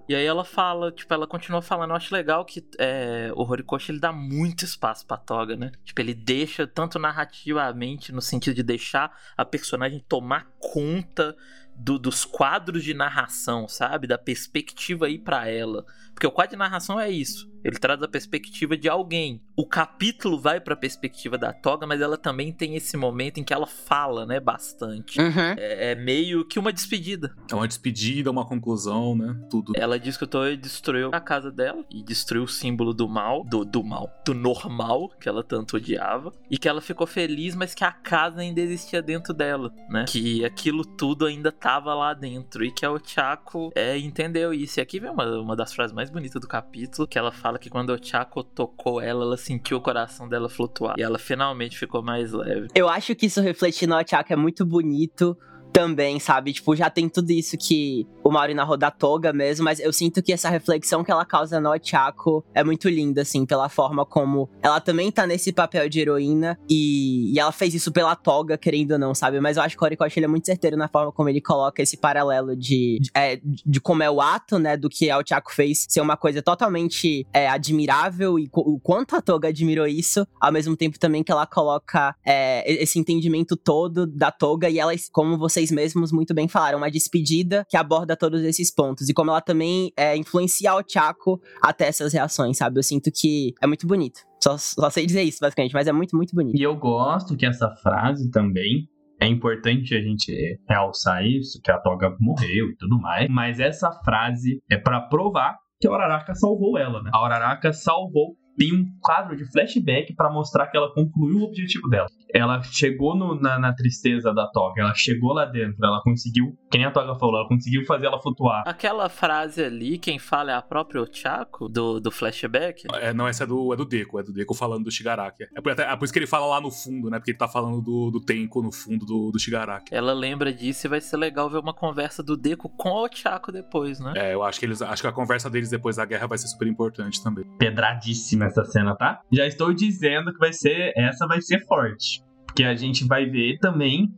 E 0.08 0.14
aí 0.14 0.24
ela 0.24 0.44
fala, 0.46 0.90
tipo, 0.90 1.12
ela 1.12 1.26
continua 1.26 1.60
falando. 1.60 1.90
Eu 1.90 1.96
acho 1.96 2.14
legal 2.14 2.42
que 2.42 2.66
é, 2.78 3.30
o 3.36 3.42
Horikoshi 3.42 3.92
ele 3.92 4.00
dá 4.00 4.10
muito 4.10 4.64
espaço 4.64 5.06
pra 5.06 5.18
Toga, 5.18 5.56
né? 5.56 5.70
Tipo, 5.84 6.00
ele 6.00 6.14
deixa, 6.14 6.66
tanto 6.66 6.98
narrativamente, 6.98 8.12
no 8.12 8.22
sentido 8.22 8.54
de 8.54 8.62
deixar 8.62 9.14
a 9.36 9.44
personagem 9.44 10.02
tomar 10.08 10.46
conta 10.58 11.36
do, 11.78 11.98
dos 11.98 12.24
quadros 12.24 12.82
de 12.82 12.92
narração, 12.92 13.68
sabe? 13.68 14.06
Da 14.06 14.18
perspectiva 14.18 15.06
aí 15.06 15.18
para 15.18 15.48
ela. 15.48 15.84
Porque 16.18 16.26
o 16.26 16.32
quadro 16.32 16.50
de 16.50 16.56
narração 16.56 16.98
é 16.98 17.08
isso. 17.08 17.48
Ele 17.64 17.76
traz 17.78 18.02
a 18.02 18.08
perspectiva 18.08 18.76
de 18.76 18.88
alguém. 18.88 19.40
O 19.56 19.66
capítulo 19.66 20.38
vai 20.38 20.60
para 20.60 20.74
a 20.74 20.76
perspectiva 20.76 21.36
da 21.36 21.52
Toga, 21.52 21.86
mas 21.86 22.00
ela 22.00 22.16
também 22.16 22.52
tem 22.52 22.76
esse 22.76 22.96
momento 22.96 23.38
em 23.38 23.44
que 23.44 23.52
ela 23.52 23.66
fala, 23.66 24.24
né, 24.24 24.40
bastante. 24.40 25.20
Uhum. 25.20 25.54
É, 25.56 25.92
é, 25.92 25.94
meio 25.94 26.44
que 26.44 26.58
uma 26.58 26.72
despedida. 26.72 27.34
É 27.50 27.54
uma 27.54 27.68
despedida, 27.68 28.30
uma 28.30 28.46
conclusão, 28.46 29.14
né? 29.14 29.38
Tudo. 29.50 29.72
Ela 29.76 29.98
diz 29.98 30.16
que 30.16 30.24
o 30.24 30.26
Toei 30.26 30.56
destruiu 30.56 31.10
a 31.12 31.20
casa 31.20 31.52
dela 31.52 31.84
e 31.90 32.02
destruiu 32.02 32.44
o 32.44 32.48
símbolo 32.48 32.92
do 32.92 33.08
mal, 33.08 33.44
do, 33.44 33.64
do 33.64 33.84
mal, 33.84 34.10
do 34.24 34.34
normal, 34.34 35.10
que 35.20 35.28
ela 35.28 35.44
tanto 35.44 35.76
odiava. 35.76 36.32
E 36.50 36.58
que 36.58 36.68
ela 36.68 36.80
ficou 36.80 37.06
feliz, 37.06 37.54
mas 37.54 37.74
que 37.74 37.84
a 37.84 37.92
casa 37.92 38.40
ainda 38.40 38.60
existia 38.60 39.02
dentro 39.02 39.34
dela, 39.34 39.72
né? 39.88 40.04
Que 40.08 40.44
aquilo 40.44 40.84
tudo 40.84 41.26
ainda 41.26 41.52
tava 41.52 41.94
lá 41.94 42.14
dentro. 42.14 42.64
E 42.64 42.72
que 42.72 42.84
a 42.84 42.90
Ochako 42.90 43.70
é, 43.74 43.98
entendeu 43.98 44.52
isso. 44.52 44.78
E 44.78 44.82
aqui 44.82 45.00
vem 45.00 45.10
uma, 45.10 45.40
uma 45.40 45.56
das 45.56 45.72
frases 45.72 45.94
mais 45.94 46.07
bonitas 46.08 46.40
do 46.40 46.48
capítulo, 46.48 47.06
que 47.06 47.18
ela 47.18 47.32
fala 47.32 47.58
que 47.58 47.70
quando 47.70 47.90
o 47.90 47.98
Chaco 48.02 48.42
tocou 48.42 49.00
ela, 49.00 49.24
ela 49.24 49.36
sentiu 49.36 49.78
o 49.78 49.80
coração 49.80 50.28
dela 50.28 50.48
flutuar. 50.48 50.94
E 50.98 51.02
ela 51.02 51.18
finalmente 51.18 51.78
ficou 51.78 52.02
mais 52.02 52.32
leve. 52.32 52.68
Eu 52.74 52.88
acho 52.88 53.14
que 53.14 53.26
isso 53.26 53.40
refletindo 53.40 53.94
no 53.94 54.08
Chaco 54.08 54.32
é 54.32 54.36
muito 54.36 54.64
bonito 54.64 55.36
também, 55.78 56.18
sabe? 56.18 56.52
Tipo, 56.52 56.74
já 56.74 56.90
tem 56.90 57.08
tudo 57.08 57.30
isso 57.30 57.56
que 57.56 58.04
o 58.24 58.32
Mauri 58.32 58.52
narrou 58.52 58.76
da 58.76 58.90
Toga 58.90 59.32
mesmo, 59.32 59.64
mas 59.64 59.78
eu 59.78 59.92
sinto 59.92 60.20
que 60.20 60.32
essa 60.32 60.50
reflexão 60.50 61.04
que 61.04 61.10
ela 61.12 61.24
causa 61.24 61.60
no 61.60 61.70
Ochako 61.70 62.44
é 62.52 62.64
muito 62.64 62.88
linda, 62.88 63.22
assim, 63.22 63.46
pela 63.46 63.68
forma 63.68 64.04
como 64.04 64.50
ela 64.60 64.80
também 64.80 65.12
tá 65.12 65.24
nesse 65.24 65.52
papel 65.52 65.88
de 65.88 66.00
heroína 66.00 66.58
e, 66.68 67.32
e 67.32 67.38
ela 67.38 67.52
fez 67.52 67.74
isso 67.74 67.92
pela 67.92 68.16
Toga, 68.16 68.58
querendo 68.58 68.90
ou 68.92 68.98
não, 68.98 69.14
sabe? 69.14 69.38
Mas 69.38 69.56
eu 69.56 69.62
acho 69.62 69.76
que 69.76 69.82
o 69.84 69.86
Horikoshi 69.86 70.18
ele 70.18 70.26
é 70.26 70.28
muito 70.28 70.46
certeiro 70.46 70.76
na 70.76 70.88
forma 70.88 71.12
como 71.12 71.28
ele 71.28 71.40
coloca 71.40 71.80
esse 71.80 71.96
paralelo 71.96 72.56
de, 72.56 72.98
de, 73.00 73.10
é, 73.14 73.38
de 73.44 73.80
como 73.80 74.02
é 74.02 74.10
o 74.10 74.20
ato, 74.20 74.58
né, 74.58 74.76
do 74.76 74.88
que 74.88 75.08
a 75.08 75.18
Ochako 75.18 75.54
fez 75.54 75.86
ser 75.88 76.00
uma 76.00 76.16
coisa 76.16 76.42
totalmente 76.42 77.24
é, 77.32 77.48
admirável 77.48 78.36
e 78.36 78.50
o 78.52 78.80
quanto 78.80 79.14
a 79.14 79.22
Toga 79.22 79.46
admirou 79.46 79.86
isso, 79.86 80.26
ao 80.40 80.50
mesmo 80.50 80.76
tempo 80.76 80.98
também 80.98 81.22
que 81.22 81.30
ela 81.30 81.46
coloca 81.46 82.16
é, 82.26 82.82
esse 82.82 82.98
entendimento 82.98 83.56
todo 83.56 84.08
da 84.08 84.32
Toga 84.32 84.68
e 84.68 84.80
ela, 84.80 84.92
como 85.12 85.38
vocês 85.38 85.67
mesmos 85.70 86.12
muito 86.12 86.34
bem 86.34 86.48
falaram, 86.48 86.78
uma 86.78 86.90
despedida 86.90 87.66
que 87.68 87.76
aborda 87.76 88.16
todos 88.16 88.42
esses 88.42 88.72
pontos. 88.74 89.08
E 89.08 89.14
como 89.14 89.30
ela 89.30 89.40
também 89.40 89.92
é, 89.96 90.16
influencia 90.16 90.74
o 90.74 90.82
Chaco 90.86 91.40
até 91.62 91.86
essas 91.86 92.12
reações, 92.12 92.56
sabe? 92.56 92.78
Eu 92.78 92.82
sinto 92.82 93.10
que 93.12 93.54
é 93.62 93.66
muito 93.66 93.86
bonito. 93.86 94.20
Só, 94.42 94.56
só 94.56 94.88
sei 94.90 95.06
dizer 95.06 95.22
isso, 95.22 95.38
basicamente, 95.40 95.72
mas 95.72 95.86
é 95.86 95.92
muito, 95.92 96.16
muito 96.16 96.34
bonito. 96.34 96.56
E 96.56 96.62
eu 96.62 96.76
gosto 96.76 97.36
que 97.36 97.44
essa 97.46 97.74
frase 97.82 98.30
também 98.30 98.88
é 99.20 99.26
importante 99.26 99.94
a 99.94 100.00
gente 100.00 100.32
realçar 100.68 101.26
isso, 101.26 101.60
que 101.62 101.70
a 101.70 101.78
Toga 101.78 102.14
morreu 102.20 102.70
e 102.70 102.76
tudo 102.76 103.00
mais, 103.00 103.28
mas 103.28 103.58
essa 103.58 103.90
frase 104.04 104.62
é 104.70 104.76
para 104.76 105.00
provar 105.00 105.58
que 105.80 105.88
a 105.88 105.92
Uraraka 105.92 106.34
salvou 106.34 106.78
ela, 106.78 107.02
né? 107.02 107.10
A 107.12 107.24
Uraraka 107.24 107.72
salvou 107.72 108.36
tem 108.58 108.74
um 108.74 108.84
quadro 109.00 109.36
de 109.36 109.50
flashback 109.50 110.12
para 110.14 110.30
mostrar 110.30 110.66
que 110.66 110.76
ela 110.76 110.92
concluiu 110.92 111.38
o 111.38 111.44
objetivo 111.44 111.88
dela. 111.88 112.08
Ela 112.34 112.60
chegou 112.62 113.16
no, 113.16 113.40
na, 113.40 113.58
na, 113.58 113.72
tristeza 113.72 114.34
da 114.34 114.46
Toga, 114.48 114.82
ela 114.82 114.94
chegou 114.94 115.32
lá 115.32 115.44
dentro, 115.46 115.76
ela 115.82 116.02
conseguiu, 116.02 116.58
quem 116.70 116.84
a 116.84 116.90
Toga 116.90 117.14
falou, 117.14 117.38
ela 117.38 117.48
conseguiu 117.48 117.86
fazer 117.86 118.06
ela 118.06 118.20
flutuar. 118.20 118.64
Aquela 118.66 119.08
frase 119.08 119.62
ali, 119.62 119.96
quem 119.96 120.18
fala 120.18 120.50
é 120.50 120.54
a 120.54 120.60
própria 120.60 121.00
Ochako, 121.00 121.68
do, 121.68 122.00
do 122.00 122.10
flashback? 122.10 122.86
É, 122.94 123.14
não, 123.14 123.28
essa 123.28 123.44
é 123.44 123.46
do, 123.46 123.72
é 123.72 123.76
do 123.76 123.84
Deco, 123.84 124.18
é 124.18 124.22
do 124.22 124.32
Deco 124.32 124.52
falando 124.54 124.84
do 124.84 124.90
Shigaraki. 124.90 125.44
É 125.56 125.60
por, 125.60 125.72
é 125.72 125.96
por 125.96 126.04
isso 126.04 126.12
que 126.12 126.18
ele 126.18 126.26
fala 126.26 126.46
lá 126.46 126.60
no 126.60 126.70
fundo, 126.70 127.08
né? 127.08 127.18
Porque 127.18 127.30
ele 127.30 127.38
tá 127.38 127.48
falando 127.48 127.80
do, 127.80 128.10
do 128.10 128.20
Tenko 128.20 128.60
no 128.60 128.72
fundo 128.72 129.06
do, 129.06 129.30
do 129.30 129.38
Shigaraki. 129.38 129.94
Ela 129.94 130.12
lembra 130.12 130.52
disso 130.52 130.86
e 130.86 130.88
vai 130.88 131.00
ser 131.00 131.16
legal 131.16 131.48
ver 131.48 131.58
uma 131.58 131.72
conversa 131.72 132.22
do 132.22 132.36
Deco 132.36 132.68
com 132.68 132.90
a 132.90 133.02
Ochako 133.04 133.52
depois, 133.52 134.00
né? 134.00 134.12
É, 134.16 134.34
eu 134.34 134.42
acho 134.42 134.58
que 134.58 134.66
eles 134.66 134.82
acho 134.82 135.02
que 135.02 135.08
a 135.08 135.12
conversa 135.12 135.48
deles 135.48 135.70
depois 135.70 135.96
da 135.96 136.04
guerra 136.04 136.26
vai 136.26 136.36
ser 136.36 136.48
super 136.48 136.66
importante 136.66 137.22
também. 137.22 137.44
Pedradíssima 137.58 138.47
essa 138.48 138.64
cena, 138.64 138.96
tá? 138.96 139.20
Já 139.32 139.46
estou 139.46 139.72
dizendo 139.72 140.32
que 140.32 140.38
vai 140.38 140.52
ser. 140.52 140.92
Essa 140.96 141.26
vai 141.26 141.40
ser 141.40 141.64
forte. 141.66 142.22
Porque 142.46 142.64
a 142.64 142.74
gente 142.74 143.06
vai 143.06 143.26
ver 143.26 143.58
também. 143.58 144.08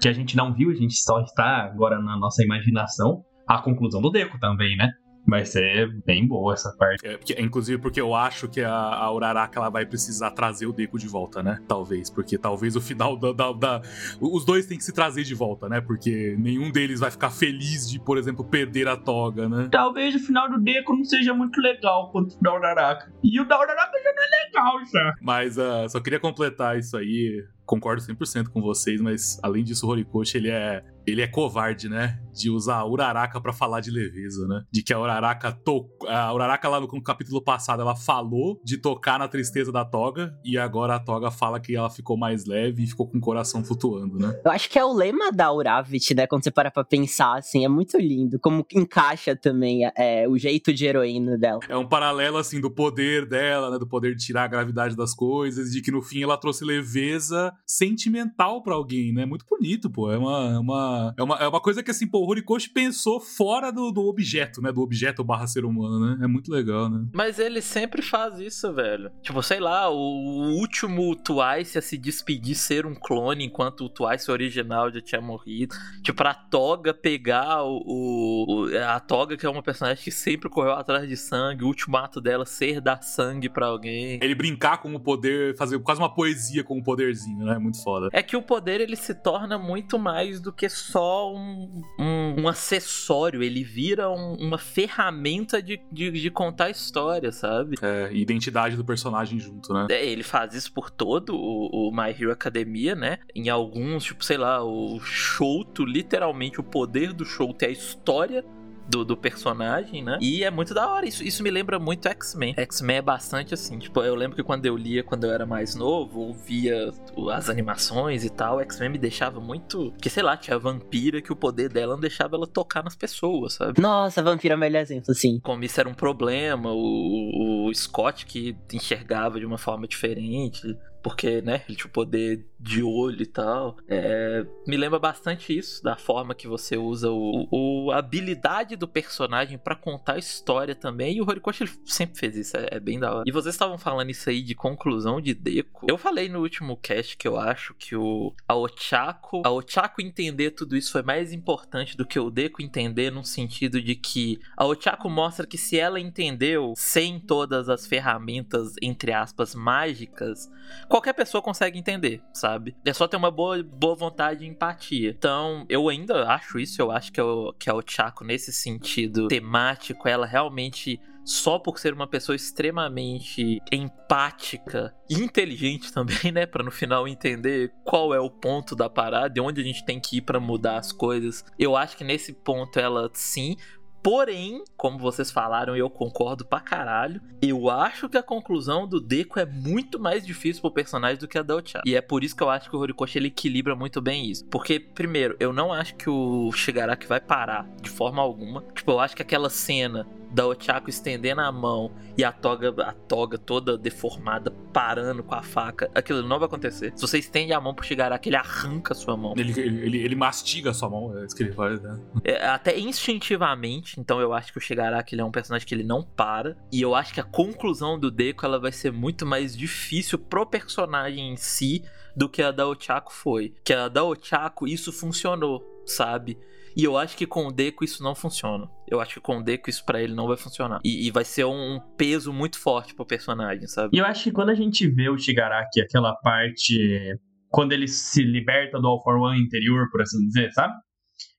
Que 0.00 0.08
a 0.08 0.12
gente 0.12 0.34
não 0.36 0.54
viu, 0.54 0.70
a 0.70 0.74
gente 0.74 0.94
só 0.94 1.20
está 1.20 1.64
agora 1.64 2.00
na 2.00 2.16
nossa 2.18 2.42
imaginação. 2.42 3.22
A 3.46 3.58
conclusão 3.58 4.00
do 4.00 4.10
Deco 4.10 4.38
também, 4.38 4.76
né? 4.76 4.90
Vai 5.30 5.46
ser 5.46 5.88
bem 6.04 6.26
boa 6.26 6.52
essa 6.54 6.72
parte. 6.72 7.06
É, 7.06 7.16
porque, 7.16 7.40
inclusive 7.40 7.80
porque 7.80 8.00
eu 8.00 8.14
acho 8.14 8.48
que 8.48 8.60
a, 8.60 8.72
a 8.72 9.12
Uraraka 9.12 9.58
ela 9.58 9.70
vai 9.70 9.86
precisar 9.86 10.32
trazer 10.32 10.66
o 10.66 10.72
Deco 10.72 10.98
de 10.98 11.06
volta, 11.06 11.42
né? 11.42 11.60
Talvez. 11.68 12.10
Porque 12.10 12.36
talvez 12.36 12.74
o 12.74 12.80
final 12.80 13.16
da, 13.16 13.32
da, 13.32 13.52
da, 13.52 13.82
Os 14.20 14.44
dois 14.44 14.66
têm 14.66 14.76
que 14.76 14.84
se 14.84 14.92
trazer 14.92 15.22
de 15.22 15.34
volta, 15.34 15.68
né? 15.68 15.80
Porque 15.80 16.36
nenhum 16.38 16.70
deles 16.70 17.00
vai 17.00 17.10
ficar 17.10 17.30
feliz 17.30 17.88
de, 17.88 18.00
por 18.00 18.18
exemplo, 18.18 18.44
perder 18.44 18.88
a 18.88 18.96
toga, 18.96 19.48
né? 19.48 19.68
Talvez 19.70 20.14
o 20.14 20.18
final 20.18 20.50
do 20.50 20.58
Deco 20.58 20.94
não 20.94 21.04
seja 21.04 21.32
muito 21.32 21.60
legal 21.60 22.10
quanto 22.10 22.34
o 22.34 22.42
da 22.42 22.54
Uraraka. 22.54 23.12
E 23.22 23.40
o 23.40 23.46
da 23.46 23.58
Uraraka 23.58 23.98
já 24.02 24.12
não 24.12 24.22
é 24.22 24.44
legal, 24.44 24.86
já. 24.92 25.14
Mas 25.22 25.56
uh, 25.56 25.88
só 25.88 26.00
queria 26.00 26.18
completar 26.18 26.78
isso 26.78 26.96
aí 26.96 27.44
concordo 27.70 28.02
100% 28.02 28.48
com 28.48 28.60
vocês, 28.60 29.00
mas 29.00 29.38
além 29.44 29.62
disso, 29.62 29.86
o 29.86 29.90
Horikoshi, 29.90 30.38
ele 30.38 30.50
é, 30.50 30.82
ele 31.06 31.22
é 31.22 31.28
covarde, 31.28 31.88
né? 31.88 32.18
De 32.32 32.50
usar 32.50 32.76
a 32.76 32.86
Uraraka 32.86 33.40
para 33.40 33.52
falar 33.52 33.80
de 33.80 33.90
leveza, 33.90 34.46
né? 34.46 34.64
De 34.70 34.82
que 34.82 34.92
a 34.92 35.00
Uraraka 35.00 35.52
to... 35.52 35.88
a 36.06 36.32
Uraraka 36.32 36.68
lá 36.68 36.80
no, 36.80 36.86
no, 36.86 37.02
capítulo 37.02 37.42
passado, 37.42 37.82
ela 37.82 37.96
falou 37.96 38.60
de 38.64 38.78
tocar 38.78 39.18
na 39.18 39.28
tristeza 39.28 39.72
da 39.72 39.84
Toga 39.84 40.34
e 40.44 40.56
agora 40.58 40.96
a 40.96 41.00
Toga 41.00 41.30
fala 41.30 41.60
que 41.60 41.76
ela 41.76 41.90
ficou 41.90 42.16
mais 42.16 42.44
leve 42.46 42.82
e 42.82 42.86
ficou 42.86 43.08
com 43.08 43.18
o 43.18 43.20
coração 43.20 43.64
flutuando, 43.64 44.18
né? 44.18 44.40
Eu 44.44 44.50
acho 44.50 44.68
que 44.68 44.78
é 44.78 44.84
o 44.84 44.92
lema 44.92 45.32
da 45.32 45.52
Uravit, 45.52 46.14
né? 46.14 46.26
Quando 46.26 46.44
você 46.44 46.50
para 46.50 46.70
pra 46.70 46.84
pensar, 46.84 47.38
assim, 47.38 47.64
é 47.64 47.68
muito 47.68 47.98
lindo. 47.98 48.38
Como 48.38 48.64
encaixa 48.74 49.34
também 49.36 49.82
é, 49.96 50.28
o 50.28 50.36
jeito 50.38 50.72
de 50.72 50.86
heroína 50.86 51.38
dela. 51.38 51.60
É 51.68 51.76
um 51.76 51.86
paralelo, 51.86 52.38
assim, 52.38 52.60
do 52.60 52.70
poder 52.70 53.26
dela, 53.26 53.70
né? 53.70 53.78
Do 53.78 53.86
poder 53.86 54.14
de 54.14 54.24
tirar 54.24 54.44
a 54.44 54.48
gravidade 54.48 54.96
das 54.96 55.14
coisas, 55.14 55.70
de 55.70 55.80
que 55.80 55.90
no 55.90 56.02
fim 56.02 56.22
ela 56.22 56.36
trouxe 56.36 56.64
leveza 56.64 57.52
sentimental 57.66 58.62
para 58.62 58.74
alguém, 58.74 59.12
né? 59.12 59.24
Muito 59.26 59.44
bonito, 59.48 59.90
pô. 59.90 60.10
É 60.10 60.18
uma, 60.18 60.54
é 60.54 60.58
uma, 60.58 61.14
é 61.16 61.22
uma, 61.22 61.36
é 61.36 61.48
uma 61.48 61.60
coisa 61.60 61.82
que, 61.82 61.90
assim, 61.90 62.06
pô, 62.06 62.19
o 62.22 62.28
Horikoshi 62.28 62.70
pensou 62.70 63.20
fora 63.20 63.70
do, 63.70 63.90
do 63.90 64.06
objeto, 64.06 64.60
né? 64.60 64.72
Do 64.72 64.82
objeto 64.82 65.24
barra 65.24 65.46
ser 65.46 65.64
humano, 65.64 66.00
né? 66.00 66.24
É 66.24 66.26
muito 66.26 66.52
legal, 66.52 66.88
né? 66.88 67.06
Mas 67.12 67.38
ele 67.38 67.60
sempre 67.60 68.02
faz 68.02 68.38
isso, 68.38 68.72
velho. 68.72 69.10
Tipo, 69.22 69.42
sei 69.42 69.60
lá, 69.60 69.88
o, 69.88 69.96
o 69.96 70.58
último 70.58 71.14
Twice 71.16 71.78
a 71.78 71.82
se 71.82 71.96
despedir 71.96 72.54
ser 72.54 72.86
um 72.86 72.94
clone 72.94 73.44
enquanto 73.44 73.84
o 73.84 73.88
Twice 73.88 74.30
original 74.30 74.92
já 74.92 75.00
tinha 75.00 75.20
morrido. 75.20 75.74
Tipo, 76.02 76.18
pra 76.18 76.34
Toga 76.34 76.92
pegar 76.92 77.62
o, 77.62 77.78
o, 77.86 78.68
a 78.86 78.98
Toga, 79.00 79.36
que 79.36 79.46
é 79.46 79.50
uma 79.50 79.62
personagem 79.62 80.02
que 80.02 80.10
sempre 80.10 80.48
correu 80.48 80.72
atrás 80.72 81.08
de 81.08 81.16
sangue, 81.16 81.64
o 81.64 81.66
último 81.66 81.96
ato 81.96 82.20
dela 82.20 82.44
ser 82.44 82.80
dar 82.80 83.02
sangue 83.02 83.48
para 83.48 83.66
alguém. 83.66 84.18
Ele 84.22 84.34
brincar 84.34 84.78
com 84.78 84.94
o 84.94 85.00
poder, 85.00 85.56
fazer 85.56 85.78
quase 85.80 86.00
uma 86.00 86.12
poesia 86.12 86.64
com 86.64 86.78
o 86.78 86.82
poderzinho, 86.82 87.44
né? 87.44 87.58
muito 87.58 87.82
foda. 87.82 88.08
É 88.12 88.22
que 88.22 88.36
o 88.36 88.42
poder 88.42 88.80
ele 88.80 88.96
se 88.96 89.14
torna 89.14 89.58
muito 89.58 89.98
mais 89.98 90.40
do 90.40 90.52
que 90.52 90.68
só 90.68 91.32
um, 91.32 91.82
um, 91.98 92.09
um 92.38 92.48
acessório, 92.48 93.42
ele 93.42 93.62
vira 93.62 94.10
um, 94.10 94.34
uma 94.34 94.58
ferramenta 94.58 95.62
de, 95.62 95.80
de, 95.90 96.10
de, 96.10 96.30
contar 96.30 96.70
história, 96.70 97.32
sabe? 97.32 97.76
É, 97.82 98.10
identidade 98.12 98.76
do 98.76 98.84
personagem 98.84 99.38
junto, 99.38 99.72
né? 99.72 99.86
É, 99.90 100.04
ele 100.04 100.22
faz 100.22 100.54
isso 100.54 100.72
por 100.72 100.90
todo 100.90 101.36
o, 101.36 101.88
o 101.88 101.92
My 101.92 102.10
Hero 102.10 102.32
Academia, 102.32 102.94
né? 102.94 103.18
Em 103.34 103.48
alguns, 103.48 104.04
tipo, 104.04 104.24
sei 104.24 104.36
lá, 104.36 104.62
o 104.62 104.98
Shouto, 105.00 105.84
literalmente 105.84 106.60
o 106.60 106.64
poder 106.64 107.12
do 107.12 107.24
Shouto 107.24 107.64
é 107.64 107.68
a 107.68 107.72
história 107.72 108.44
do, 108.90 109.04
do 109.04 109.16
personagem, 109.16 110.02
né? 110.02 110.18
E 110.20 110.42
é 110.44 110.50
muito 110.50 110.74
da 110.74 110.88
hora. 110.92 111.06
Isso, 111.06 111.22
isso 111.22 111.42
me 111.42 111.50
lembra 111.50 111.78
muito 111.78 112.08
X-Men. 112.08 112.54
X-Men 112.56 112.96
é 112.96 113.02
bastante 113.02 113.54
assim. 113.54 113.78
Tipo, 113.78 114.02
eu 114.02 114.14
lembro 114.14 114.36
que 114.36 114.42
quando 114.42 114.66
eu 114.66 114.76
lia, 114.76 115.02
quando 115.02 115.24
eu 115.24 115.32
era 115.32 115.46
mais 115.46 115.74
novo, 115.74 116.20
ouvia 116.20 116.92
as 117.32 117.48
animações 117.48 118.24
e 118.24 118.30
tal, 118.30 118.60
X-Men 118.60 118.90
me 118.90 118.98
deixava 118.98 119.40
muito. 119.40 119.92
Que 120.00 120.10
sei 120.10 120.22
lá, 120.22 120.36
tinha 120.36 120.56
a 120.56 120.58
vampira 120.58 121.22
que 121.22 121.32
o 121.32 121.36
poder 121.36 121.70
dela 121.70 121.94
não 121.94 122.00
deixava 122.00 122.36
ela 122.36 122.46
tocar 122.46 122.82
nas 122.82 122.96
pessoas, 122.96 123.54
sabe? 123.54 123.80
Nossa, 123.80 124.22
vampiro 124.22 124.54
é 124.54 124.56
o 124.56 124.60
melhor 124.60 124.80
exemplo, 124.80 125.14
sim. 125.14 125.38
Como 125.40 125.62
isso 125.64 125.78
era 125.78 125.88
um 125.88 125.94
problema, 125.94 126.70
o, 126.72 127.68
o 127.68 127.74
Scott 127.74 128.26
que 128.26 128.56
enxergava 128.72 129.38
de 129.38 129.46
uma 129.46 129.58
forma 129.58 129.86
diferente 129.86 130.76
porque, 131.02 131.40
né, 131.42 131.62
ele 131.68 131.76
tinha 131.76 131.88
o 131.88 131.92
poder 131.92 132.46
de 132.60 132.82
olho 132.82 133.22
e 133.22 133.26
tal. 133.26 133.78
É, 133.88 134.44
me 134.66 134.76
lembra 134.76 134.98
bastante 134.98 135.56
isso, 135.56 135.82
da 135.82 135.96
forma 135.96 136.34
que 136.34 136.46
você 136.46 136.76
usa 136.76 137.10
o, 137.10 137.48
o 137.50 137.90
a 137.90 137.98
habilidade 137.98 138.76
do 138.76 138.86
personagem 138.86 139.56
para 139.56 139.74
contar 139.74 140.14
a 140.14 140.18
história 140.18 140.74
também. 140.74 141.16
E 141.16 141.22
o 141.22 141.28
Horikoshi 141.28 141.64
ele 141.64 141.72
sempre 141.84 142.18
fez 142.18 142.36
isso, 142.36 142.56
é, 142.56 142.68
é, 142.72 142.80
bem 142.80 142.98
da 142.98 143.14
hora. 143.14 143.24
E 143.26 143.32
vocês 143.32 143.54
estavam 143.54 143.78
falando 143.78 144.10
isso 144.10 144.28
aí 144.28 144.42
de 144.42 144.54
conclusão 144.54 145.20
de 145.20 145.32
Deco. 145.32 145.86
Eu 145.88 145.96
falei 145.96 146.28
no 146.28 146.40
último 146.40 146.76
cast 146.76 147.16
que 147.16 147.26
eu 147.26 147.38
acho 147.38 147.74
que 147.74 147.96
o 147.96 148.34
a 148.46 148.54
Ochako, 148.54 149.42
a 149.44 149.50
Ochako 149.50 150.02
entender 150.02 150.50
tudo 150.50 150.76
isso 150.76 150.92
foi 150.92 151.02
mais 151.02 151.32
importante 151.32 151.96
do 151.96 152.04
que 152.04 152.18
o 152.18 152.30
Deco 152.30 152.60
entender 152.60 153.10
no 153.10 153.24
sentido 153.24 153.80
de 153.80 153.94
que 153.94 154.38
a 154.56 154.66
Ochako 154.66 155.08
mostra 155.08 155.46
que 155.46 155.56
se 155.56 155.78
ela 155.78 155.98
entendeu 155.98 156.74
sem 156.76 157.18
todas 157.18 157.68
as 157.68 157.86
ferramentas 157.86 158.74
entre 158.82 159.12
aspas 159.12 159.54
mágicas, 159.54 160.50
qualquer 160.90 161.12
pessoa 161.14 161.40
consegue 161.40 161.78
entender, 161.78 162.20
sabe? 162.34 162.76
É 162.84 162.92
só 162.92 163.06
ter 163.06 163.16
uma 163.16 163.30
boa, 163.30 163.62
boa 163.62 163.94
vontade 163.94 164.44
e 164.44 164.48
empatia. 164.48 165.14
Então, 165.16 165.64
eu 165.68 165.88
ainda 165.88 166.28
acho 166.28 166.58
isso, 166.58 166.82
eu 166.82 166.90
acho 166.90 167.12
que, 167.12 167.20
eu, 167.20 167.54
que 167.58 167.70
a 167.70 167.74
Ochako, 167.74 168.24
nesse 168.24 168.52
sentido 168.52 169.28
temático, 169.28 170.08
ela 170.08 170.26
realmente 170.26 171.00
só 171.24 171.58
por 171.58 171.78
ser 171.78 171.92
uma 171.92 172.08
pessoa 172.08 172.34
extremamente 172.34 173.60
empática 173.70 174.92
e 175.08 175.14
inteligente 175.14 175.92
também, 175.94 176.32
né, 176.32 176.44
para 176.44 176.64
no 176.64 176.72
final 176.72 177.06
entender 177.06 177.72
qual 177.84 178.12
é 178.12 178.18
o 178.18 178.30
ponto 178.30 178.74
da 178.74 178.90
parada 178.90 179.38
e 179.38 179.40
onde 179.40 179.60
a 179.60 179.64
gente 179.64 179.84
tem 179.84 180.00
que 180.00 180.16
ir 180.16 180.22
para 180.22 180.40
mudar 180.40 180.78
as 180.78 180.90
coisas. 180.90 181.44
Eu 181.56 181.76
acho 181.76 181.96
que 181.96 182.02
nesse 182.02 182.32
ponto 182.32 182.80
ela 182.80 183.08
sim 183.14 183.56
Porém, 184.02 184.64
como 184.76 184.98
vocês 184.98 185.30
falaram, 185.30 185.76
eu 185.76 185.90
concordo 185.90 186.44
pra 186.44 186.60
caralho. 186.60 187.20
Eu 187.42 187.68
acho 187.68 188.08
que 188.08 188.16
a 188.16 188.22
conclusão 188.22 188.86
do 188.86 189.00
Deco 189.00 189.38
é 189.38 189.44
muito 189.44 189.98
mais 189.98 190.24
difícil 190.24 190.62
pro 190.62 190.70
personagem 190.70 191.18
do 191.18 191.28
que 191.28 191.38
a 191.38 191.42
da 191.42 191.56
Ocha. 191.56 191.82
E 191.84 191.94
é 191.94 192.00
por 192.00 192.24
isso 192.24 192.34
que 192.34 192.42
eu 192.42 192.48
acho 192.48 192.70
que 192.70 192.76
o 192.76 192.78
Horikoshi 192.78 193.18
ele 193.18 193.28
equilibra 193.28 193.76
muito 193.76 194.00
bem 194.00 194.30
isso. 194.30 194.44
Porque, 194.46 194.80
primeiro, 194.80 195.36
eu 195.38 195.52
não 195.52 195.72
acho 195.72 195.94
que 195.96 196.08
o 196.08 196.50
Shigaraki 196.52 197.06
vai 197.06 197.20
parar 197.20 197.68
de 197.82 197.90
forma 197.90 198.22
alguma. 198.22 198.62
Tipo, 198.74 198.92
eu 198.92 199.00
acho 199.00 199.14
que 199.14 199.22
aquela 199.22 199.50
cena 199.50 200.06
da 200.30 200.46
Ochako 200.46 200.88
estendendo 200.88 201.40
a 201.40 201.50
mão 201.50 201.90
e 202.16 202.24
a 202.24 202.32
toga, 202.32 202.70
a 202.82 202.92
toga 202.92 203.36
toda 203.36 203.76
deformada 203.76 204.50
parando 204.72 205.22
com 205.22 205.34
a 205.34 205.42
faca, 205.42 205.90
aquilo 205.94 206.22
não 206.22 206.38
vai 206.38 206.46
acontecer. 206.46 206.92
Se 206.94 207.02
você 207.02 207.18
estende 207.18 207.52
a 207.52 207.60
mão 207.60 207.74
pro 207.74 207.84
Shigaraki, 207.84 208.28
ele 208.28 208.36
arranca 208.36 208.92
a 208.92 208.96
sua 208.96 209.16
mão. 209.16 209.34
Ele, 209.36 209.58
ele, 209.60 209.98
ele 209.98 210.14
mastiga 210.14 210.70
a 210.70 210.74
sua 210.74 210.88
mão, 210.88 211.18
é 211.18 211.24
isso 211.24 211.34
que 211.34 211.42
ele 211.42 211.52
faz, 211.52 211.80
né? 211.82 211.98
É, 212.24 212.46
até 212.46 212.78
instintivamente, 212.78 213.98
então 213.98 214.20
eu 214.20 214.32
acho 214.32 214.52
que 214.52 214.58
o 214.58 214.60
Shigaraki 214.60 215.14
ele 215.14 215.22
é 215.22 215.24
um 215.24 215.30
personagem 215.30 215.66
que 215.66 215.74
ele 215.74 215.84
não 215.84 216.02
para. 216.02 216.56
E 216.72 216.80
eu 216.80 216.94
acho 216.94 217.12
que 217.12 217.20
a 217.20 217.24
conclusão 217.24 217.98
do 217.98 218.10
Deco 218.10 218.44
ela 218.44 218.58
vai 218.58 218.72
ser 218.72 218.92
muito 218.92 219.26
mais 219.26 219.56
difícil 219.56 220.18
pro 220.18 220.46
personagem 220.46 221.32
em 221.32 221.36
si 221.36 221.84
do 222.14 222.28
que 222.28 222.42
a 222.42 222.50
da 222.50 222.66
Ochako 222.68 223.12
foi. 223.12 223.54
Que 223.64 223.72
a 223.72 223.88
da 223.88 224.04
Ochako, 224.04 224.66
isso 224.68 224.92
funcionou, 224.92 225.64
sabe? 225.86 226.38
E 226.76 226.84
eu 226.84 226.96
acho 226.96 227.16
que 227.16 227.26
com 227.26 227.46
o 227.46 227.52
Deco 227.52 227.84
isso 227.84 228.02
não 228.02 228.14
funciona. 228.14 228.68
Eu 228.88 229.00
acho 229.00 229.14
que 229.14 229.20
com 229.20 229.38
o 229.38 229.42
Deco 229.42 229.68
isso 229.68 229.84
para 229.84 230.02
ele 230.02 230.14
não 230.14 230.26
vai 230.26 230.36
funcionar. 230.36 230.80
E, 230.84 231.06
e, 231.06 231.10
vai 231.10 231.24
ser 231.24 231.44
um 231.44 231.80
peso 231.96 232.32
muito 232.32 232.58
forte 232.58 232.94
pro 232.94 233.06
personagem, 233.06 233.66
sabe? 233.66 233.96
E 233.96 233.98
eu 233.98 234.04
acho 234.04 234.24
que 234.24 234.32
quando 234.32 234.50
a 234.50 234.54
gente 234.54 234.88
vê 234.88 235.08
o 235.08 235.18
Shigaraki, 235.18 235.80
aquela 235.80 236.14
parte. 236.16 237.16
Quando 237.48 237.72
ele 237.72 237.88
se 237.88 238.22
liberta 238.22 238.78
do 238.80 238.86
All 238.86 239.02
for 239.02 239.16
One 239.16 239.40
interior, 239.40 239.88
por 239.90 240.02
assim 240.02 240.24
dizer, 240.26 240.52
sabe? 240.52 240.72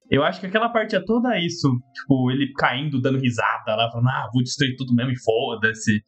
Eu 0.09 0.23
acho 0.23 0.41
que 0.41 0.45
aquela 0.45 0.67
parte 0.67 0.93
é 0.93 0.99
toda 0.99 1.39
isso. 1.39 1.69
Tipo, 1.95 2.31
ele 2.31 2.51
caindo, 2.57 2.99
dando 2.99 3.17
risada 3.17 3.75
lá, 3.75 3.89
falando, 3.89 4.09
ah, 4.09 4.29
vou 4.33 4.43
destruir 4.43 4.75
tudo 4.75 4.93
mesmo 4.93 5.11
e 5.11 5.19
foda-se. 5.19 6.03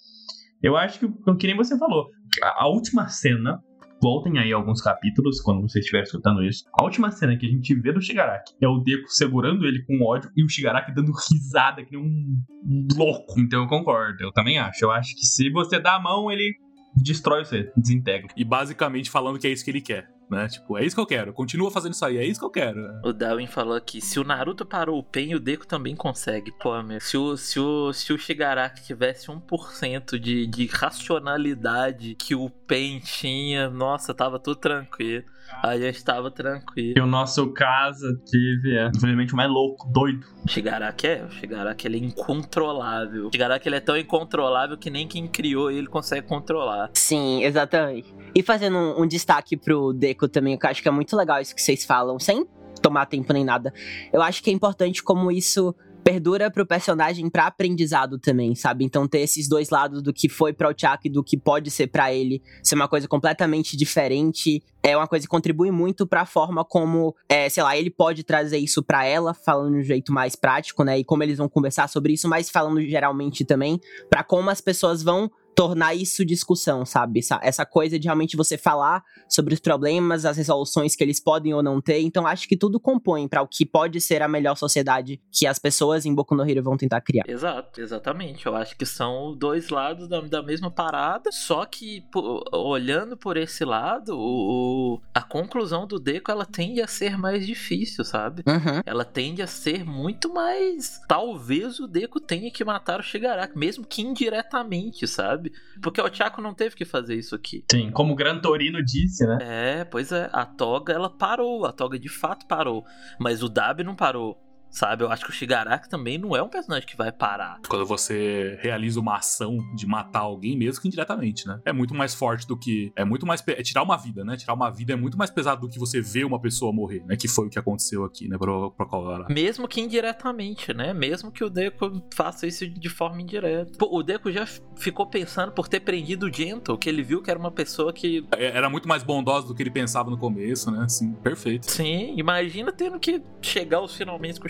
Eu 0.61 0.75
acho 0.75 0.99
que, 0.99 1.35
que 1.37 1.47
nem 1.47 1.55
você 1.55 1.77
falou, 1.77 2.07
a, 2.41 2.63
a 2.63 2.67
última 2.67 3.07
cena 3.07 3.61
Voltem 4.03 4.37
aí 4.37 4.51
alguns 4.51 4.81
capítulos 4.81 5.39
quando 5.39 5.61
você 5.61 5.79
estiver 5.79 6.03
escutando 6.03 6.43
isso. 6.43 6.65
A 6.77 6.83
última 6.83 7.09
cena 7.09 7.37
que 7.37 7.45
a 7.45 7.49
gente 7.49 7.73
vê 7.73 7.93
do 7.93 8.01
Shigaraki 8.01 8.53
é 8.61 8.67
o 8.67 8.79
Deku 8.79 9.07
segurando 9.07 9.65
ele 9.65 9.81
com 9.85 10.03
ódio 10.03 10.29
e 10.35 10.43
o 10.43 10.49
Shigaraki 10.49 10.93
dando 10.93 11.13
risada 11.31 11.85
que 11.85 11.95
nem 11.95 12.01
um 12.01 12.87
louco. 12.97 13.39
Então 13.39 13.61
eu 13.61 13.67
concordo, 13.69 14.21
eu 14.21 14.33
também 14.33 14.59
acho. 14.59 14.83
Eu 14.83 14.91
acho 14.91 15.15
que 15.15 15.25
se 15.25 15.49
você 15.49 15.79
dá 15.79 15.95
a 15.95 16.01
mão, 16.01 16.29
ele 16.29 16.53
destrói 16.97 17.45
você, 17.45 17.71
desintegra. 17.77 18.27
E 18.35 18.43
basicamente 18.43 19.09
falando 19.09 19.39
que 19.39 19.47
é 19.47 19.51
isso 19.51 19.63
que 19.63 19.71
ele 19.71 19.79
quer 19.79 20.09
né? 20.33 20.47
Tipo, 20.47 20.77
é 20.77 20.85
isso 20.85 20.95
que 20.95 21.01
eu 21.01 21.05
quero. 21.05 21.33
Continua 21.33 21.71
fazendo 21.71 21.93
isso 21.93 22.05
aí, 22.05 22.17
é 22.17 22.25
isso 22.25 22.39
que 22.39 22.45
eu 22.45 22.49
quero. 22.49 22.99
O 23.03 23.13
Darwin 23.13 23.47
falou 23.47 23.75
aqui, 23.75 24.01
se 24.01 24.19
o 24.19 24.23
Naruto 24.23 24.65
parou 24.65 24.99
o 24.99 25.03
Pen, 25.03 25.35
o 25.35 25.39
Deku 25.39 25.65
também 25.65 25.95
consegue. 25.95 26.51
Pô, 26.51 26.81
meu, 26.83 26.99
se 26.99 27.17
o, 27.17 27.37
se 27.37 27.59
o, 27.59 27.93
se 27.93 28.13
o 28.13 28.17
Shigaraki 28.17 28.83
tivesse 28.83 29.27
1% 29.27 30.19
de, 30.19 30.47
de 30.47 30.65
racionalidade 30.67 32.15
que 32.15 32.35
o 32.35 32.49
Pen 32.49 32.99
tinha, 32.99 33.69
nossa, 33.69 34.13
tava 34.13 34.39
tudo 34.39 34.57
tranquilo. 34.57 35.23
A 35.61 35.77
gente 35.77 36.03
tava 36.03 36.31
tranquilo. 36.31 36.93
E 36.97 37.01
o 37.01 37.05
nosso 37.05 37.51
caso 37.51 38.17
tive, 38.25 38.75
é, 38.77 38.89
infelizmente, 38.95 39.33
o 39.33 39.37
mais 39.37 39.49
louco, 39.49 39.87
doido. 39.91 40.25
O 40.45 40.49
Shigaraki 40.49 41.07
é, 41.07 41.23
o 41.23 41.31
Shigaraki 41.31 41.87
ele 41.87 41.97
é 41.97 41.99
incontrolável. 41.99 43.27
O 43.27 43.31
Shigaraki 43.31 43.67
ele 43.67 43.75
é 43.75 43.79
tão 43.79 43.97
incontrolável 43.97 44.77
que 44.77 44.89
nem 44.89 45.07
quem 45.07 45.27
criou 45.27 45.69
ele 45.71 45.87
consegue 45.87 46.27
controlar. 46.27 46.89
Sim, 46.93 47.43
exatamente. 47.43 48.13
E 48.35 48.41
fazendo 48.41 48.77
um, 48.77 49.03
um 49.03 49.07
destaque 49.07 49.55
pro 49.55 49.93
Deco 49.93 50.22
também, 50.27 50.57
que 50.57 50.65
eu 50.65 50.69
acho 50.69 50.81
que 50.81 50.87
é 50.87 50.91
muito 50.91 51.15
legal 51.15 51.41
isso 51.41 51.55
que 51.55 51.61
vocês 51.61 51.83
falam, 51.85 52.19
sem 52.19 52.45
tomar 52.81 53.05
tempo 53.05 53.31
nem 53.33 53.45
nada. 53.45 53.73
Eu 54.11 54.21
acho 54.21 54.43
que 54.43 54.49
é 54.49 54.53
importante 54.53 55.01
como 55.03 55.31
isso 55.31 55.73
perdura 56.03 56.51
pro 56.51 56.65
personagem 56.65 57.29
para 57.29 57.47
aprendizado 57.47 58.19
também, 58.19 58.53
sabe? 58.55 58.83
Então 58.83 59.07
ter 59.07 59.19
esses 59.19 59.47
dois 59.47 59.69
lados 59.69 60.01
do 60.01 60.13
que 60.13 60.27
foi 60.27 60.51
para 60.51 60.69
o 60.69 60.71
Chuck 60.71 60.99
e 61.05 61.09
do 61.09 61.23
que 61.23 61.37
pode 61.37 61.71
ser 61.71 61.87
para 61.87 62.13
ele, 62.13 62.43
ser 62.61 62.75
uma 62.75 62.87
coisa 62.87 63.07
completamente 63.07 63.77
diferente, 63.77 64.61
é 64.83 64.97
uma 64.97 65.07
coisa 65.07 65.25
que 65.25 65.29
contribui 65.29 65.71
muito 65.71 66.05
para 66.05 66.21
a 66.21 66.25
forma 66.25 66.65
como, 66.65 67.15
é, 67.29 67.47
sei 67.47 67.63
lá, 67.63 67.77
ele 67.77 67.89
pode 67.89 68.23
trazer 68.23 68.57
isso 68.57 68.83
para 68.83 69.05
ela, 69.05 69.33
falando 69.33 69.75
de 69.75 69.79
um 69.79 69.83
jeito 69.83 70.11
mais 70.11 70.35
prático, 70.35 70.83
né? 70.83 70.99
E 70.99 71.05
como 71.05 71.23
eles 71.23 71.37
vão 71.37 71.47
conversar 71.47 71.87
sobre 71.87 72.13
isso, 72.13 72.27
mas 72.27 72.49
falando 72.49 72.81
geralmente 72.81 73.45
também 73.45 73.79
para 74.09 74.23
como 74.23 74.49
as 74.49 74.59
pessoas 74.59 75.01
vão 75.01 75.31
tornar 75.55 75.93
isso 75.93 76.25
discussão, 76.25 76.85
sabe? 76.85 77.19
Essa, 77.19 77.39
essa 77.41 77.65
coisa 77.65 77.99
de 77.99 78.07
realmente 78.07 78.35
você 78.35 78.57
falar 78.57 79.03
sobre 79.27 79.53
os 79.53 79.59
problemas, 79.59 80.25
as 80.25 80.37
resoluções 80.37 80.95
que 80.95 81.03
eles 81.03 81.19
podem 81.19 81.53
ou 81.53 81.63
não 81.63 81.81
ter. 81.81 82.01
Então 82.01 82.27
acho 82.27 82.47
que 82.47 82.57
tudo 82.57 82.79
compõe 82.79 83.27
para 83.27 83.41
o 83.41 83.47
que 83.47 83.65
pode 83.65 83.99
ser 84.01 84.21
a 84.21 84.27
melhor 84.27 84.55
sociedade 84.55 85.21
que 85.31 85.47
as 85.47 85.59
pessoas 85.59 86.05
em 86.05 86.13
Boku 86.13 86.35
no 86.35 86.47
Hero 86.47 86.63
vão 86.63 86.77
tentar 86.77 87.01
criar. 87.01 87.23
Exato, 87.27 87.81
exatamente. 87.81 88.45
Eu 88.45 88.55
acho 88.55 88.75
que 88.75 88.85
são 88.85 89.35
dois 89.35 89.69
lados 89.69 90.07
da, 90.07 90.21
da 90.21 90.41
mesma 90.41 90.71
parada, 90.71 91.31
só 91.31 91.65
que 91.65 92.01
pô, 92.11 92.43
olhando 92.51 93.15
por 93.15 93.37
esse 93.37 93.63
lado, 93.63 94.17
o, 94.17 95.01
a 95.13 95.21
conclusão 95.21 95.87
do 95.87 95.99
Deco 95.99 96.31
ela 96.31 96.45
tende 96.45 96.81
a 96.81 96.87
ser 96.87 97.17
mais 97.17 97.45
difícil, 97.45 98.03
sabe? 98.03 98.43
Uhum. 98.47 98.81
Ela 98.85 99.05
tende 99.05 99.41
a 99.41 99.47
ser 99.47 99.85
muito 99.85 100.33
mais. 100.33 101.01
Talvez 101.07 101.79
o 101.79 101.87
Deco 101.87 102.19
tenha 102.19 102.51
que 102.51 102.63
matar 102.63 102.99
o 102.99 103.03
Shigaraki, 103.03 103.57
mesmo 103.57 103.85
que 103.85 104.01
indiretamente, 104.01 105.07
sabe? 105.07 105.42
Sabe? 105.43 105.51
Porque 105.81 106.01
o 106.01 106.13
Chaco 106.13 106.41
não 106.41 106.53
teve 106.53 106.75
que 106.75 106.85
fazer 106.85 107.15
isso 107.15 107.35
aqui. 107.35 107.65
Sim, 107.71 107.91
como 107.91 108.13
o 108.13 108.15
Gran 108.15 108.39
Torino 108.39 108.83
disse, 108.83 109.25
né? 109.25 109.37
É, 109.41 109.83
pois 109.83 110.11
é. 110.11 110.29
A 110.31 110.45
Toga, 110.45 110.93
ela 110.93 111.09
parou. 111.09 111.65
A 111.65 111.71
Toga 111.73 111.99
de 111.99 112.09
fato 112.09 112.47
parou. 112.47 112.85
Mas 113.19 113.43
o 113.43 113.49
Dab 113.49 113.83
não 113.83 113.95
parou 113.95 114.37
sabe? 114.73 115.03
Eu 115.03 115.11
acho 115.11 115.23
que 115.23 115.29
o 115.29 115.33
Shigaraki 115.33 115.87
também 115.87 116.17
não 116.17 116.35
é 116.35 116.41
um 116.41 116.49
personagem 116.49 116.87
que 116.87 116.97
vai 116.97 117.11
parar. 117.11 117.59
Quando 117.69 117.85
você 117.85 118.57
realiza 118.61 118.99
uma 118.99 119.17
ação 119.17 119.57
de 119.75 119.85
matar 119.85 120.21
alguém, 120.21 120.57
mesmo 120.57 120.81
que 120.81 120.87
indiretamente, 120.87 121.47
né? 121.47 121.61
É 121.63 121.71
muito 121.71 121.93
mais 121.93 122.13
forte 122.13 122.47
do 122.47 122.57
que. 122.57 122.91
É 122.95 123.05
muito 123.05 123.25
mais. 123.25 123.43
É 123.47 123.61
tirar 123.61 123.83
uma 123.83 123.95
vida, 123.95 124.25
né? 124.25 124.35
Tirar 124.35 124.53
uma 124.53 124.69
vida 124.71 124.93
é 124.93 124.95
muito 124.95 125.17
mais 125.17 125.29
pesado 125.29 125.61
do 125.61 125.69
que 125.69 125.79
você 125.79 126.01
ver 126.01 126.25
uma 126.25 126.41
pessoa 126.41 126.73
morrer, 126.73 127.03
né? 127.05 127.15
Que 127.15 127.27
foi 127.27 127.47
o 127.47 127.49
que 127.49 127.59
aconteceu 127.59 128.03
aqui, 128.03 128.27
né? 128.27 128.37
Pra, 128.37 128.71
pra 128.71 128.85
Colorado. 128.85 129.31
Mesmo 129.31 129.67
que 129.67 129.79
indiretamente, 129.79 130.73
né? 130.73 130.93
Mesmo 130.93 131.31
que 131.31 131.43
o 131.43 131.49
Deco 131.49 132.03
faça 132.13 132.47
isso 132.47 132.67
de 132.67 132.89
forma 132.89 133.21
indireta. 133.21 133.77
Pô, 133.77 133.89
o 133.97 134.01
Deco 134.01 134.31
já 134.31 134.45
ficou 134.75 135.05
pensando 135.05 135.51
por 135.51 135.67
ter 135.67 135.81
prendido 135.81 136.25
o 136.25 136.33
Gentle, 136.33 136.77
que 136.77 136.89
ele 136.89 137.03
viu 137.03 137.21
que 137.21 137.29
era 137.29 137.39
uma 137.39 137.51
pessoa 137.51 137.93
que. 137.93 138.25
É, 138.31 138.57
era 138.57 138.69
muito 138.69 138.87
mais 138.87 139.03
bondosa 139.03 139.47
do 139.47 139.53
que 139.53 139.61
ele 139.61 139.71
pensava 139.71 140.09
no 140.09 140.17
começo, 140.17 140.71
né? 140.71 140.83
Assim, 140.83 141.13
perfeito. 141.13 141.69
Sim, 141.69 142.15
imagina 142.17 142.71
tendo 142.71 142.99
que 142.99 143.21
chegar 143.41 143.77
aos 143.77 143.95
finalmente 143.95 144.39
com 144.39 144.47
o 144.47 144.49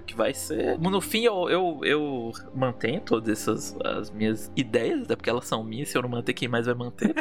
que 0.00 0.14
vai 0.14 0.34
ser. 0.34 0.78
No 0.78 1.00
fim, 1.00 1.22
eu, 1.22 1.48
eu, 1.48 1.80
eu 1.82 2.32
mantenho 2.54 3.00
todas 3.00 3.28
essas 3.28 3.76
as 3.84 4.10
minhas 4.10 4.50
ideias, 4.56 5.02
até 5.02 5.16
porque 5.16 5.30
elas 5.30 5.46
são 5.46 5.62
minhas, 5.64 5.88
se 5.88 5.98
eu 5.98 6.02
não 6.02 6.08
manter, 6.08 6.32
quem 6.32 6.48
mais 6.48 6.66
vai 6.66 6.74
manter? 6.74 7.14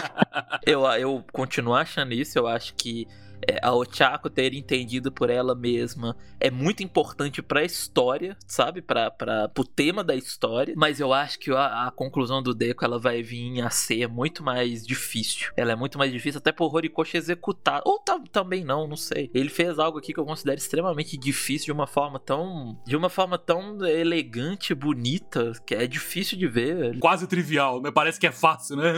eu, 0.66 0.84
eu 0.84 1.24
continuo 1.32 1.74
achando 1.74 2.12
isso, 2.12 2.38
eu 2.38 2.46
acho 2.46 2.74
que 2.74 3.06
é, 3.46 3.58
a 3.62 3.74
Ochako 3.74 4.30
ter 4.30 4.54
entendido 4.54 5.10
por 5.10 5.30
ela 5.30 5.54
mesma 5.54 6.16
é 6.38 6.50
muito 6.50 6.82
importante 6.82 7.42
pra 7.42 7.64
história, 7.64 8.36
sabe? 8.46 8.82
Pra, 8.82 9.10
pro 9.10 9.64
tema 9.64 10.04
da 10.04 10.14
história. 10.14 10.74
Mas 10.76 11.00
eu 11.00 11.12
acho 11.12 11.38
que 11.38 11.50
a, 11.50 11.86
a 11.86 11.90
conclusão 11.90 12.42
do 12.42 12.54
Deco 12.54 12.84
ela 12.84 12.98
vai 12.98 13.22
vir 13.22 13.60
a 13.60 13.70
ser 13.70 14.08
muito 14.08 14.42
mais 14.42 14.86
difícil. 14.86 15.50
Ela 15.56 15.72
é 15.72 15.76
muito 15.76 15.98
mais 15.98 16.12
difícil 16.12 16.38
até 16.38 16.52
pro 16.52 16.66
Horikoshi 16.66 17.16
executar. 17.16 17.82
Ou 17.84 18.02
também 18.30 18.64
não, 18.64 18.86
não 18.86 18.96
sei. 18.96 19.30
Ele 19.34 19.48
fez 19.48 19.78
algo 19.78 19.98
aqui 19.98 20.12
que 20.12 20.20
eu 20.20 20.24
considero 20.24 20.58
extremamente 20.58 21.16
difícil 21.16 21.66
de 21.66 21.72
uma 21.72 21.86
forma 21.86 22.18
tão. 22.18 22.78
de 22.86 22.96
uma 22.96 23.08
forma 23.08 23.38
tão 23.38 23.84
elegante, 23.84 24.74
bonita, 24.74 25.52
que 25.66 25.74
é 25.74 25.86
difícil 25.86 26.38
de 26.38 26.46
ver. 26.46 26.98
Quase 26.98 27.26
trivial, 27.26 27.80
né? 27.80 27.90
Parece 27.90 28.20
que 28.20 28.26
é 28.26 28.32
fácil, 28.32 28.76
né? 28.76 28.92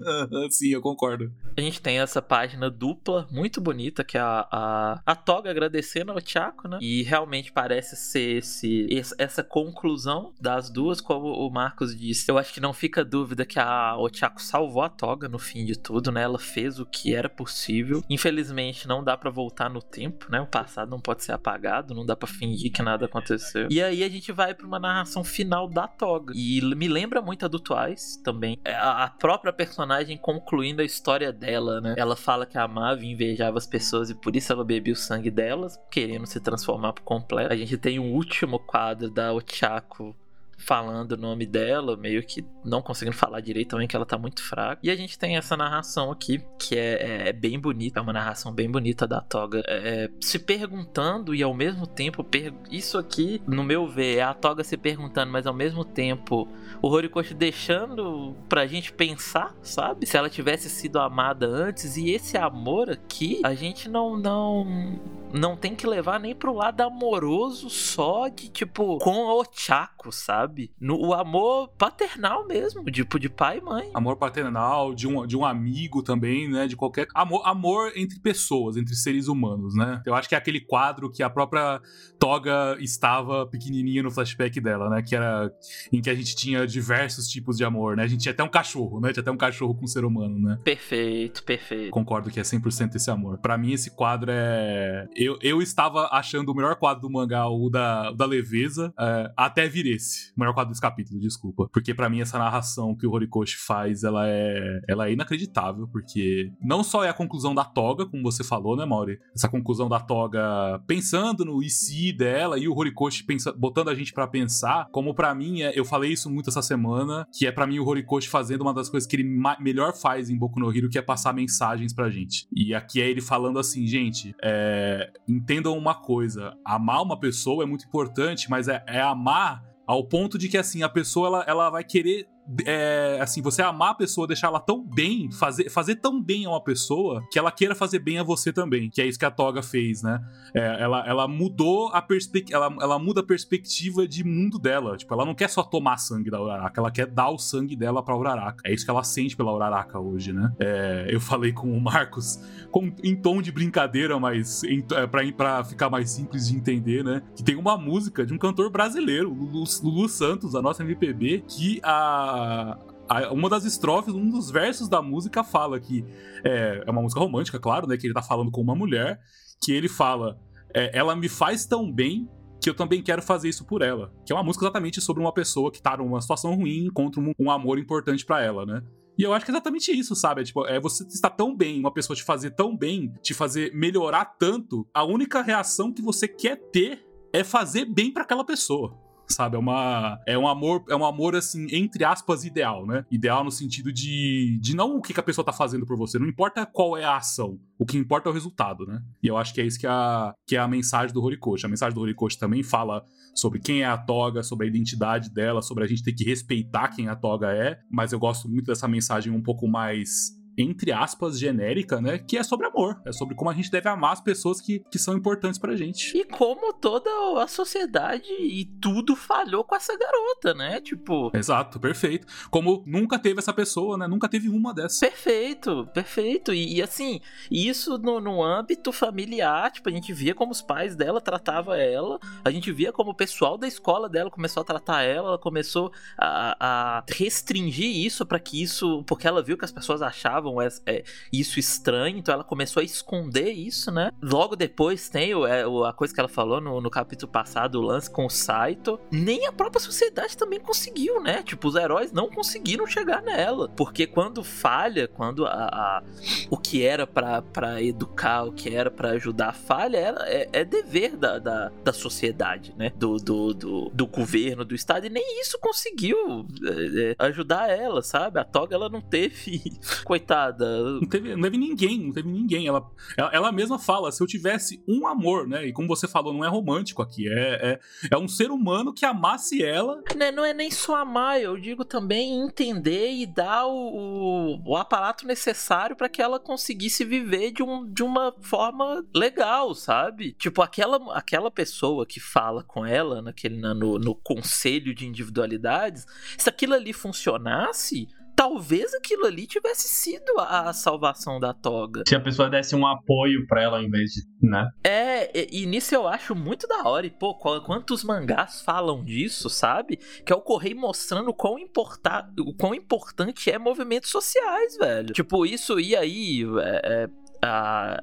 Sim, 0.50 0.68
eu 0.68 0.80
concordo. 0.80 1.32
A 1.56 1.60
gente 1.60 1.80
tem 1.80 1.98
essa 1.98 2.20
página 2.20 2.70
dupla, 2.70 3.26
muito 3.30 3.60
bonita, 3.60 3.73
que 4.04 4.16
é 4.16 4.20
a, 4.20 4.46
a, 4.50 5.00
a 5.04 5.14
Toga 5.14 5.50
agradecendo 5.50 6.12
ao 6.12 6.20
Chaco, 6.24 6.68
né? 6.68 6.78
E 6.80 7.02
realmente 7.02 7.52
parece 7.52 7.96
ser 7.96 8.38
esse, 8.38 8.86
essa 9.18 9.42
conclusão 9.42 10.32
das 10.40 10.70
duas, 10.70 11.00
como 11.00 11.26
o 11.26 11.50
Marcos 11.50 11.96
disse. 11.96 12.30
Eu 12.30 12.38
acho 12.38 12.52
que 12.52 12.60
não 12.60 12.72
fica 12.72 13.04
dúvida 13.04 13.44
que 13.44 13.58
a 13.58 13.96
Ochako 13.96 14.40
salvou 14.40 14.82
a 14.82 14.88
Toga 14.88 15.28
no 15.28 15.38
fim 15.38 15.64
de 15.64 15.78
tudo, 15.78 16.10
né? 16.10 16.22
Ela 16.22 16.38
fez 16.38 16.78
o 16.78 16.86
que 16.86 17.14
era 17.14 17.28
possível. 17.28 18.02
Infelizmente, 18.08 18.88
não 18.88 19.02
dá 19.02 19.16
para 19.16 19.30
voltar 19.30 19.68
no 19.68 19.82
tempo, 19.82 20.26
né? 20.30 20.40
O 20.40 20.46
passado 20.46 20.90
não 20.90 21.00
pode 21.00 21.24
ser 21.24 21.32
apagado, 21.32 21.94
não 21.94 22.04
dá 22.04 22.16
para 22.16 22.28
fingir 22.28 22.72
que 22.72 22.82
nada 22.82 23.06
aconteceu. 23.06 23.68
E 23.70 23.82
aí 23.82 24.02
a 24.02 24.08
gente 24.08 24.32
vai 24.32 24.54
para 24.54 24.66
uma 24.66 24.78
narração 24.78 25.24
final 25.24 25.68
da 25.68 25.86
Toga. 25.86 26.32
E 26.36 26.60
me 26.74 26.88
lembra 26.88 27.20
muito 27.20 27.44
a 27.44 27.48
do 27.48 27.58
Twice 27.58 28.22
também. 28.22 28.58
É, 28.64 28.74
a 28.74 29.08
própria 29.08 29.52
personagem 29.52 30.16
concluindo 30.16 30.82
a 30.82 30.84
história 30.84 31.32
dela, 31.32 31.80
né? 31.80 31.94
Ela 31.96 32.16
fala 32.16 32.46
que 32.46 32.58
amava 32.58 33.02
e 33.02 33.10
invejava 33.10 33.58
as 33.64 33.66
pessoas 33.66 34.10
e 34.10 34.14
por 34.14 34.36
isso 34.36 34.52
ela 34.52 34.64
bebia 34.64 34.92
o 34.92 34.96
sangue 34.96 35.30
delas, 35.30 35.78
querendo 35.90 36.26
se 36.26 36.38
transformar 36.38 36.92
por 36.92 37.02
completo. 37.02 37.52
A 37.52 37.56
gente 37.56 37.76
tem 37.76 37.98
um 37.98 38.12
último 38.12 38.58
quadro 38.58 39.10
da 39.10 39.32
Ochako 39.32 40.14
falando 40.56 41.12
o 41.12 41.16
nome 41.16 41.46
dela, 41.46 41.96
meio 41.96 42.22
que 42.22 42.44
não 42.64 42.82
conseguindo 42.82 43.16
falar 43.16 43.40
direito 43.40 43.70
também, 43.70 43.86
que 43.86 43.96
ela 43.96 44.06
tá 44.06 44.18
muito 44.18 44.42
fraca. 44.42 44.80
E 44.82 44.90
a 44.90 44.96
gente 44.96 45.18
tem 45.18 45.36
essa 45.36 45.56
narração 45.56 46.10
aqui, 46.10 46.42
que 46.58 46.76
é, 46.76 46.94
é, 46.94 47.28
é 47.28 47.32
bem 47.32 47.58
bonita, 47.58 48.00
é 48.00 48.02
uma 48.02 48.12
narração 48.12 48.52
bem 48.52 48.70
bonita 48.70 49.06
da 49.06 49.20
Toga, 49.20 49.62
é, 49.66 50.10
se 50.20 50.38
perguntando 50.38 51.34
e 51.34 51.42
ao 51.42 51.54
mesmo 51.54 51.86
tempo, 51.86 52.26
isso 52.70 52.98
aqui, 52.98 53.42
no 53.46 53.62
meu 53.62 53.86
ver, 53.86 54.18
é 54.18 54.22
a 54.22 54.34
Toga 54.34 54.64
se 54.64 54.76
perguntando, 54.76 55.30
mas 55.30 55.46
ao 55.46 55.54
mesmo 55.54 55.84
tempo 55.84 56.48
o 56.80 56.88
Horikoshi 56.88 57.34
deixando 57.34 58.34
pra 58.48 58.66
gente 58.66 58.92
pensar, 58.92 59.54
sabe? 59.62 60.06
Se 60.06 60.16
ela 60.16 60.30
tivesse 60.30 60.68
sido 60.68 60.98
amada 60.98 61.46
antes, 61.46 61.96
e 61.96 62.10
esse 62.10 62.36
amor 62.36 62.90
aqui, 62.90 63.40
a 63.44 63.54
gente 63.54 63.88
não, 63.88 64.16
não 64.16 65.00
não 65.34 65.56
tem 65.56 65.74
que 65.74 65.84
levar 65.84 66.20
nem 66.20 66.32
pro 66.32 66.54
lado 66.54 66.80
amoroso 66.80 67.68
só 67.68 68.28
de, 68.28 68.48
tipo, 68.48 68.98
com 68.98 69.24
o 69.24 69.44
Chaco, 69.52 70.12
sabe? 70.12 70.43
No, 70.80 70.98
o 70.98 71.14
amor 71.14 71.68
paternal 71.78 72.46
mesmo, 72.46 72.84
tipo, 72.84 73.18
de 73.18 73.28
pai 73.28 73.58
e 73.58 73.60
mãe. 73.60 73.90
Amor 73.94 74.16
paternal, 74.16 74.94
de 74.94 75.06
um, 75.06 75.26
de 75.26 75.36
um 75.36 75.44
amigo 75.44 76.02
também, 76.02 76.48
né? 76.48 76.66
De 76.66 76.76
qualquer. 76.76 77.06
Amor, 77.14 77.42
amor 77.44 77.92
entre 77.96 78.18
pessoas, 78.20 78.76
entre 78.76 78.94
seres 78.94 79.28
humanos, 79.28 79.74
né? 79.74 80.02
Eu 80.06 80.14
acho 80.14 80.28
que 80.28 80.34
é 80.34 80.38
aquele 80.38 80.60
quadro 80.60 81.10
que 81.10 81.22
a 81.22 81.30
própria 81.30 81.80
Toga 82.18 82.76
estava 82.80 83.46
pequenininha 83.46 84.02
no 84.02 84.10
flashback 84.10 84.60
dela, 84.60 84.88
né? 84.88 85.02
Que 85.02 85.16
era 85.16 85.50
em 85.92 86.00
que 86.00 86.10
a 86.10 86.14
gente 86.14 86.36
tinha 86.36 86.66
diversos 86.66 87.28
tipos 87.28 87.56
de 87.56 87.64
amor, 87.64 87.96
né? 87.96 88.04
A 88.04 88.06
gente 88.06 88.22
tinha 88.22 88.32
até 88.32 88.42
um 88.42 88.48
cachorro, 88.48 89.00
né? 89.00 89.12
Tinha 89.12 89.22
até 89.22 89.30
um 89.30 89.36
cachorro 89.36 89.74
com 89.74 89.84
um 89.84 89.88
ser 89.88 90.04
humano, 90.04 90.38
né? 90.38 90.58
Perfeito, 90.64 91.42
perfeito. 91.42 91.90
Concordo 91.90 92.30
que 92.30 92.40
é 92.40 92.42
100% 92.42 92.94
esse 92.94 93.10
amor. 93.10 93.38
Para 93.38 93.56
mim, 93.56 93.72
esse 93.72 93.90
quadro 93.90 94.30
é 94.32 95.08
eu, 95.16 95.38
eu 95.42 95.62
estava 95.62 96.08
achando 96.10 96.50
o 96.50 96.54
melhor 96.54 96.76
quadro 96.76 97.02
do 97.02 97.10
mangá, 97.10 97.48
o 97.48 97.68
da, 97.70 98.10
o 98.10 98.14
da 98.14 98.26
leveza, 98.26 98.92
é, 98.98 99.32
até 99.36 99.68
vir 99.68 99.86
esse. 99.86 100.32
O 100.36 100.40
melhor 100.40 100.54
quadro 100.54 100.70
desse 100.70 100.80
capítulo, 100.80 101.20
desculpa. 101.20 101.68
Porque 101.72 101.94
para 101.94 102.08
mim 102.08 102.20
essa 102.20 102.38
narração 102.38 102.94
que 102.94 103.06
o 103.06 103.12
Horikoshi 103.12 103.56
faz, 103.56 104.04
ela 104.04 104.28
é, 104.28 104.80
ela 104.88 105.08
é 105.08 105.12
inacreditável, 105.12 105.88
porque 105.88 106.52
não 106.60 106.82
só 106.82 107.04
é 107.04 107.08
a 107.08 107.14
conclusão 107.14 107.54
da 107.54 107.64
toga, 107.64 108.06
como 108.06 108.22
você 108.22 108.42
falou, 108.42 108.76
né, 108.76 108.84
Mauri? 108.84 109.18
Essa 109.34 109.48
conclusão 109.48 109.88
da 109.88 110.00
toga 110.00 110.80
pensando 110.86 111.44
no 111.44 111.62
IC 111.62 112.12
dela 112.12 112.58
e 112.58 112.68
o 112.68 112.76
Horikoshi 112.76 113.24
pensa, 113.24 113.52
botando 113.52 113.88
a 113.88 113.94
gente 113.94 114.12
para 114.12 114.26
pensar, 114.26 114.88
como 114.90 115.14
para 115.14 115.34
mim, 115.34 115.62
é, 115.62 115.78
eu 115.78 115.84
falei 115.84 116.12
isso 116.12 116.30
muito 116.30 116.50
essa 116.50 116.62
semana, 116.62 117.26
que 117.32 117.46
é 117.46 117.52
para 117.52 117.66
mim 117.66 117.78
o 117.78 117.86
Horikoshi 117.86 118.28
fazendo 118.28 118.62
uma 118.62 118.74
das 118.74 118.88
coisas 118.88 119.08
que 119.08 119.16
ele 119.16 119.24
melhor 119.60 119.94
faz 119.94 120.30
em 120.30 120.36
Boku 120.36 120.58
no 120.58 120.74
Hero, 120.74 120.88
que 120.88 120.98
é 120.98 121.02
passar 121.02 121.32
mensagens 121.32 121.92
pra 121.92 122.10
gente. 122.10 122.46
E 122.52 122.74
aqui 122.74 123.00
é 123.00 123.08
ele 123.08 123.20
falando 123.20 123.58
assim, 123.58 123.86
gente, 123.86 124.34
é, 124.42 125.10
entendam 125.28 125.76
uma 125.76 125.94
coisa: 125.94 126.56
amar 126.64 127.02
uma 127.02 127.18
pessoa 127.18 127.62
é 127.62 127.66
muito 127.66 127.86
importante, 127.86 128.48
mas 128.50 128.68
é, 128.68 128.82
é 128.86 129.00
amar 129.00 129.62
ao 129.86 130.04
ponto 130.06 130.38
de 130.38 130.48
que 130.48 130.56
assim 130.56 130.82
a 130.82 130.88
pessoa 130.88 131.28
ela, 131.28 131.44
ela 131.46 131.70
vai 131.70 131.84
querer 131.84 132.28
é, 132.66 133.18
assim, 133.20 133.40
você 133.40 133.62
amar 133.62 133.90
a 133.90 133.94
pessoa, 133.94 134.26
deixar 134.26 134.48
ela 134.48 134.60
tão 134.60 134.84
bem, 134.84 135.30
fazer, 135.30 135.70
fazer 135.70 135.96
tão 135.96 136.20
bem 136.20 136.44
a 136.44 136.50
uma 136.50 136.62
pessoa 136.62 137.26
que 137.30 137.38
ela 137.38 137.50
queira 137.50 137.74
fazer 137.74 137.98
bem 137.98 138.18
a 138.18 138.22
você 138.22 138.52
também. 138.52 138.90
Que 138.90 139.00
é 139.00 139.06
isso 139.06 139.18
que 139.18 139.24
a 139.24 139.30
Toga 139.30 139.62
fez, 139.62 140.02
né? 140.02 140.20
É, 140.54 140.82
ela, 140.82 141.06
ela 141.06 141.28
mudou 141.28 141.88
a 141.88 142.02
perspectiva. 142.02 142.56
Ela, 142.56 142.76
ela 142.80 142.98
muda 142.98 143.20
a 143.20 143.24
perspectiva 143.24 144.06
de 144.06 144.22
mundo 144.22 144.58
dela. 144.58 144.96
Tipo, 144.96 145.14
ela 145.14 145.24
não 145.24 145.34
quer 145.34 145.48
só 145.48 145.62
tomar 145.62 145.96
sangue 145.96 146.30
da 146.30 146.40
Uraraka, 146.40 146.80
ela 146.80 146.90
quer 146.90 147.06
dar 147.06 147.30
o 147.30 147.38
sangue 147.38 147.76
dela 147.76 148.02
pra 148.02 148.16
Uraraka. 148.16 148.62
É 148.66 148.72
isso 148.72 148.84
que 148.84 148.90
ela 148.90 149.02
sente 149.02 149.36
pela 149.36 149.52
Uraraka 149.52 149.98
hoje, 149.98 150.32
né? 150.32 150.52
É, 150.58 151.06
eu 151.08 151.20
falei 151.20 151.52
com 151.52 151.70
o 151.70 151.80
Marcos 151.80 152.40
com, 152.70 152.92
em 153.02 153.16
tom 153.16 153.40
de 153.40 153.50
brincadeira, 153.50 154.18
mas 154.18 154.62
em, 154.64 154.84
é, 154.92 155.06
pra, 155.06 155.32
pra 155.32 155.64
ficar 155.64 155.88
mais 155.88 156.10
simples 156.10 156.48
de 156.48 156.56
entender, 156.56 157.02
né? 157.02 157.22
Que 157.34 157.42
tem 157.42 157.56
uma 157.56 157.78
música 157.78 158.26
de 158.26 158.34
um 158.34 158.38
cantor 158.38 158.70
brasileiro, 158.70 159.32
Lulu, 159.32 159.64
Lulu 159.82 160.08
Santos, 160.08 160.54
a 160.54 160.62
nossa 160.62 160.82
MPB, 160.82 161.44
que 161.48 161.80
a 161.82 162.33
a, 162.34 163.32
uma 163.32 163.48
das 163.48 163.64
estrofes, 163.64 164.14
um 164.14 164.30
dos 164.30 164.50
versos 164.50 164.88
da 164.88 165.02
música 165.02 165.44
fala 165.44 165.78
que 165.78 166.04
é, 166.44 166.82
é, 166.86 166.90
uma 166.90 167.02
música 167.02 167.20
romântica, 167.20 167.58
claro, 167.58 167.86
né? 167.86 167.96
Que 167.96 168.06
ele 168.06 168.14
tá 168.14 168.22
falando 168.22 168.50
com 168.50 168.60
uma 168.60 168.74
mulher, 168.74 169.20
que 169.62 169.72
ele 169.72 169.88
fala: 169.88 170.38
é, 170.74 170.96
ela 170.96 171.14
me 171.14 171.28
faz 171.28 171.66
tão 171.66 171.90
bem 171.90 172.28
que 172.60 172.70
eu 172.70 172.74
também 172.74 173.02
quero 173.02 173.20
fazer 173.20 173.48
isso 173.48 173.64
por 173.64 173.82
ela. 173.82 174.12
Que 174.24 174.32
é 174.32 174.36
uma 174.36 174.42
música 174.42 174.64
exatamente 174.64 175.00
sobre 175.00 175.22
uma 175.22 175.32
pessoa 175.32 175.70
que 175.70 175.82
tá 175.82 175.96
numa 175.96 176.20
situação 176.20 176.54
ruim 176.54 176.86
encontra 176.86 177.20
um, 177.20 177.32
um 177.38 177.50
amor 177.50 177.78
importante 177.78 178.24
para 178.24 178.42
ela, 178.42 178.64
né? 178.64 178.82
E 179.16 179.22
eu 179.22 179.32
acho 179.32 179.44
que 179.44 179.52
é 179.52 179.54
exatamente 179.54 179.92
isso, 179.92 180.16
sabe? 180.16 180.40
É, 180.40 180.44
tipo, 180.44 180.66
é 180.66 180.80
você 180.80 181.04
estar 181.04 181.30
tão 181.30 181.54
bem, 181.54 181.78
uma 181.78 181.92
pessoa 181.92 182.16
te 182.16 182.24
fazer 182.24 182.50
tão 182.50 182.76
bem, 182.76 183.12
te 183.22 183.32
fazer 183.32 183.72
melhorar 183.72 184.24
tanto, 184.24 184.88
a 184.92 185.04
única 185.04 185.40
reação 185.40 185.92
que 185.92 186.02
você 186.02 186.26
quer 186.26 186.56
ter 186.72 187.06
é 187.32 187.44
fazer 187.44 187.84
bem 187.84 188.12
para 188.12 188.22
aquela 188.22 188.44
pessoa 188.44 189.03
sabe? 189.28 189.56
É 189.56 189.58
uma 189.58 190.20
é 190.26 190.38
um 190.38 190.46
amor, 190.46 190.84
é 190.88 190.96
um 190.96 191.04
amor 191.04 191.34
assim, 191.34 191.66
entre 191.70 192.04
aspas, 192.04 192.44
ideal, 192.44 192.86
né? 192.86 193.04
Ideal 193.10 193.44
no 193.44 193.50
sentido 193.50 193.92
de, 193.92 194.58
de 194.60 194.74
não 194.74 194.96
o 194.96 195.00
que, 195.02 195.18
a 195.18 195.22
pessoa 195.22 195.44
tá 195.44 195.52
fazendo 195.52 195.86
por 195.86 195.96
você, 195.96 196.18
não 196.18 196.26
importa 196.26 196.66
qual 196.66 196.96
é 196.96 197.04
a 197.04 197.16
ação, 197.16 197.58
o 197.78 197.86
que 197.86 197.96
importa 197.96 198.28
é 198.28 198.30
o 198.30 198.34
resultado, 198.34 198.86
né? 198.86 199.02
E 199.22 199.26
eu 199.26 199.36
acho 199.36 199.54
que 199.54 199.60
é 199.60 199.64
isso 199.64 199.78
que 199.78 199.86
é 199.86 199.90
a, 199.90 200.34
que 200.46 200.56
é 200.56 200.58
a 200.58 200.68
mensagem 200.68 201.12
do 201.12 201.22
Horikoshi. 201.22 201.66
A 201.66 201.68
mensagem 201.68 201.94
do 201.94 202.00
Horikoshi 202.00 202.38
também 202.38 202.62
fala 202.62 203.04
sobre 203.34 203.58
quem 203.58 203.82
é 203.82 203.86
a 203.86 203.98
Toga, 203.98 204.42
sobre 204.42 204.66
a 204.66 204.68
identidade 204.68 205.32
dela, 205.32 205.62
sobre 205.62 205.84
a 205.84 205.86
gente 205.86 206.02
ter 206.02 206.12
que 206.12 206.24
respeitar 206.24 206.88
quem 206.88 207.08
a 207.08 207.16
Toga 207.16 207.52
é, 207.52 207.78
mas 207.90 208.12
eu 208.12 208.18
gosto 208.18 208.48
muito 208.48 208.66
dessa 208.66 208.86
mensagem 208.86 209.32
um 209.32 209.42
pouco 209.42 209.66
mais 209.66 210.32
entre 210.56 210.92
aspas, 210.92 211.38
genérica, 211.38 212.00
né? 212.00 212.18
Que 212.18 212.38
é 212.38 212.42
sobre 212.42 212.66
amor. 212.66 213.00
É 213.04 213.12
sobre 213.12 213.34
como 213.34 213.50
a 213.50 213.54
gente 213.54 213.70
deve 213.70 213.88
amar 213.88 214.12
as 214.12 214.20
pessoas 214.20 214.60
que, 214.60 214.80
que 214.90 214.98
são 214.98 215.16
importantes 215.16 215.58
pra 215.58 215.76
gente. 215.76 216.16
E 216.16 216.24
como 216.24 216.72
toda 216.72 217.10
a 217.42 217.46
sociedade 217.46 218.30
e 218.40 218.64
tudo 218.80 219.16
falhou 219.16 219.64
com 219.64 219.74
essa 219.74 219.96
garota, 219.96 220.54
né? 220.54 220.80
Tipo. 220.80 221.30
Exato, 221.34 221.80
perfeito. 221.80 222.26
Como 222.50 222.82
nunca 222.86 223.18
teve 223.18 223.38
essa 223.38 223.52
pessoa, 223.52 223.96
né? 223.96 224.06
Nunca 224.06 224.28
teve 224.28 224.48
uma 224.48 224.72
dessas. 224.72 225.00
Perfeito, 225.00 225.88
perfeito. 225.92 226.52
E, 226.52 226.76
e 226.76 226.82
assim, 226.82 227.20
isso 227.50 227.98
no, 227.98 228.20
no 228.20 228.42
âmbito 228.42 228.92
familiar, 228.92 229.70
tipo, 229.70 229.88
a 229.88 229.92
gente 229.92 230.12
via 230.12 230.34
como 230.34 230.52
os 230.52 230.62
pais 230.62 230.94
dela 230.94 231.20
tratavam 231.20 231.74
ela, 231.74 232.18
a 232.44 232.50
gente 232.50 232.70
via 232.72 232.92
como 232.92 233.10
o 233.10 233.14
pessoal 233.14 233.58
da 233.58 233.66
escola 233.66 234.08
dela 234.08 234.30
começou 234.30 234.60
a 234.60 234.64
tratar 234.64 235.02
ela, 235.02 235.28
ela 235.28 235.38
começou 235.38 235.92
a, 236.16 236.56
a 236.98 237.04
restringir 237.08 238.04
isso 238.04 238.24
para 238.24 238.38
que 238.38 238.62
isso. 238.62 239.02
Porque 239.06 239.26
ela 239.26 239.42
viu 239.42 239.56
que 239.56 239.64
as 239.64 239.72
pessoas 239.72 240.02
achavam 240.02 240.43
achavam 240.44 240.60
é, 240.60 241.02
isso 241.32 241.58
estranho, 241.58 242.18
então 242.18 242.34
ela 242.34 242.44
começou 242.44 242.80
a 242.80 242.84
esconder 242.84 243.50
isso, 243.50 243.90
né? 243.90 244.10
Logo 244.22 244.54
depois 244.54 245.08
tem 245.08 245.34
o, 245.34 245.46
é, 245.46 245.62
a 245.88 245.92
coisa 245.92 246.12
que 246.12 246.20
ela 246.20 246.28
falou 246.28 246.60
no, 246.60 246.80
no 246.80 246.90
capítulo 246.90 247.30
passado, 247.30 247.76
o 247.76 247.82
lance 247.82 248.10
com 248.10 248.26
o 248.26 248.30
Saito. 248.30 249.00
Nem 249.10 249.46
a 249.46 249.52
própria 249.52 249.80
sociedade 249.80 250.36
também 250.36 250.60
conseguiu, 250.60 251.20
né? 251.22 251.42
Tipo, 251.42 251.68
os 251.68 251.74
heróis 251.74 252.12
não 252.12 252.28
conseguiram 252.28 252.86
chegar 252.86 253.22
nela. 253.22 253.68
Porque 253.68 254.06
quando 254.06 254.44
falha, 254.44 255.08
quando 255.08 255.46
a, 255.46 255.50
a 255.50 256.02
o 256.50 256.56
que 256.56 256.84
era 256.84 257.06
para 257.06 257.82
educar, 257.82 258.44
o 258.44 258.52
que 258.52 258.74
era 258.74 258.90
para 258.90 259.10
ajudar 259.10 259.54
falha, 259.54 259.96
era, 259.96 260.28
é, 260.28 260.48
é 260.52 260.64
dever 260.64 261.16
da, 261.16 261.38
da, 261.38 261.70
da, 261.82 261.92
sociedade, 261.92 262.74
né? 262.76 262.92
Do, 262.96 263.16
do, 263.16 263.54
do, 263.54 263.90
do, 263.90 264.06
governo, 264.06 264.64
do 264.64 264.74
Estado. 264.74 265.06
E 265.06 265.10
nem 265.10 265.40
isso 265.40 265.58
conseguiu 265.58 266.46
é, 266.64 267.14
é 267.20 267.26
ajudar 267.26 267.70
ela, 267.70 268.02
sabe? 268.02 268.38
A 268.40 268.44
Toga 268.44 268.74
ela 268.74 268.88
não 268.88 269.00
teve. 269.00 269.62
Coitada 270.04 270.33
coitada. 270.34 270.82
Não 271.00 271.08
teve, 271.08 271.34
não 271.36 271.42
teve 271.42 271.58
ninguém, 271.58 271.98
não 272.06 272.12
teve 272.12 272.28
ninguém. 272.28 272.66
Ela, 272.66 272.90
ela, 273.16 273.30
ela 273.32 273.52
mesma 273.52 273.78
fala, 273.78 274.10
se 274.10 274.22
eu 274.22 274.26
tivesse 274.26 274.82
um 274.88 275.06
amor, 275.06 275.46
né? 275.46 275.66
E 275.66 275.72
como 275.72 275.88
você 275.88 276.08
falou, 276.08 276.32
não 276.32 276.44
é 276.44 276.48
romântico 276.48 277.02
aqui, 277.02 277.28
é, 277.28 277.72
é, 277.72 277.80
é 278.10 278.18
um 278.18 278.28
ser 278.28 278.50
humano 278.50 278.92
que 278.92 279.04
amasse 279.04 279.62
ela. 279.62 280.02
Né, 280.16 280.30
Não 280.30 280.44
é 280.44 280.52
nem 280.52 280.70
só 280.70 280.96
amar, 280.96 281.40
eu 281.40 281.58
digo 281.58 281.84
também 281.84 282.40
entender 282.40 283.12
e 283.12 283.26
dar 283.26 283.66
o, 283.66 284.56
o, 284.56 284.72
o 284.72 284.76
aparato 284.76 285.26
necessário 285.26 285.96
pra 285.96 286.08
que 286.08 286.20
ela 286.20 286.40
conseguisse 286.40 287.04
viver 287.04 287.52
de, 287.52 287.62
um, 287.62 287.90
de 287.90 288.02
uma 288.02 288.34
forma 288.40 289.04
legal, 289.14 289.74
sabe? 289.74 290.32
Tipo, 290.32 290.62
aquela, 290.62 291.16
aquela 291.16 291.50
pessoa 291.50 292.06
que 292.06 292.20
fala 292.20 292.62
com 292.62 292.84
ela 292.84 293.22
naquele, 293.22 293.58
na- 293.58 293.74
no, 293.74 293.98
no 293.98 294.14
conselho 294.14 294.94
de 294.94 295.06
individualidades, 295.06 296.06
se 296.38 296.48
aquilo 296.48 296.74
ali 296.74 296.92
funcionasse, 296.92 298.08
talvez 298.36 298.92
aquilo 298.94 299.26
ali 299.26 299.46
tivesse 299.46 299.88
sido 299.88 300.32
a, 300.38 300.68
a 300.68 300.72
salvação 300.72 301.38
da 301.40 301.52
toga. 301.54 302.02
Se 302.08 302.14
a 302.14 302.20
pessoa 302.20 302.48
desse 302.50 302.74
um 302.74 302.86
apoio 302.86 303.46
pra 303.46 303.62
ela 303.62 303.78
ao 303.78 303.82
invés 303.82 304.10
de. 304.10 304.22
né? 304.48 304.68
É, 304.84 305.30
e, 305.38 305.62
e 305.62 305.66
nisso 305.66 305.94
eu 305.94 306.06
acho 306.08 306.34
muito 306.34 306.66
da 306.66 306.82
hora. 306.88 307.06
E, 307.06 307.10
pô, 307.10 307.34
qual- 307.34 307.62
quantos 307.62 308.04
mangás 308.04 308.60
falam 308.62 309.04
disso, 309.04 309.48
sabe? 309.48 309.98
Que 310.24 310.32
é 310.32 310.36
o 310.36 310.40
Correio 310.40 310.76
mostrando 310.78 311.28
o 311.30 311.34
quão, 311.34 311.58
importa, 311.58 312.28
o 312.38 312.54
quão 312.54 312.74
importante 312.74 313.50
é 313.50 313.58
movimentos 313.58 314.10
sociais, 314.10 314.76
velho. 314.76 315.12
Tipo, 315.12 315.46
isso 315.46 315.78
e 315.80 315.94
aí. 315.96 316.42
É, 316.62 316.80
é, 317.04 317.08
a- 317.42 318.02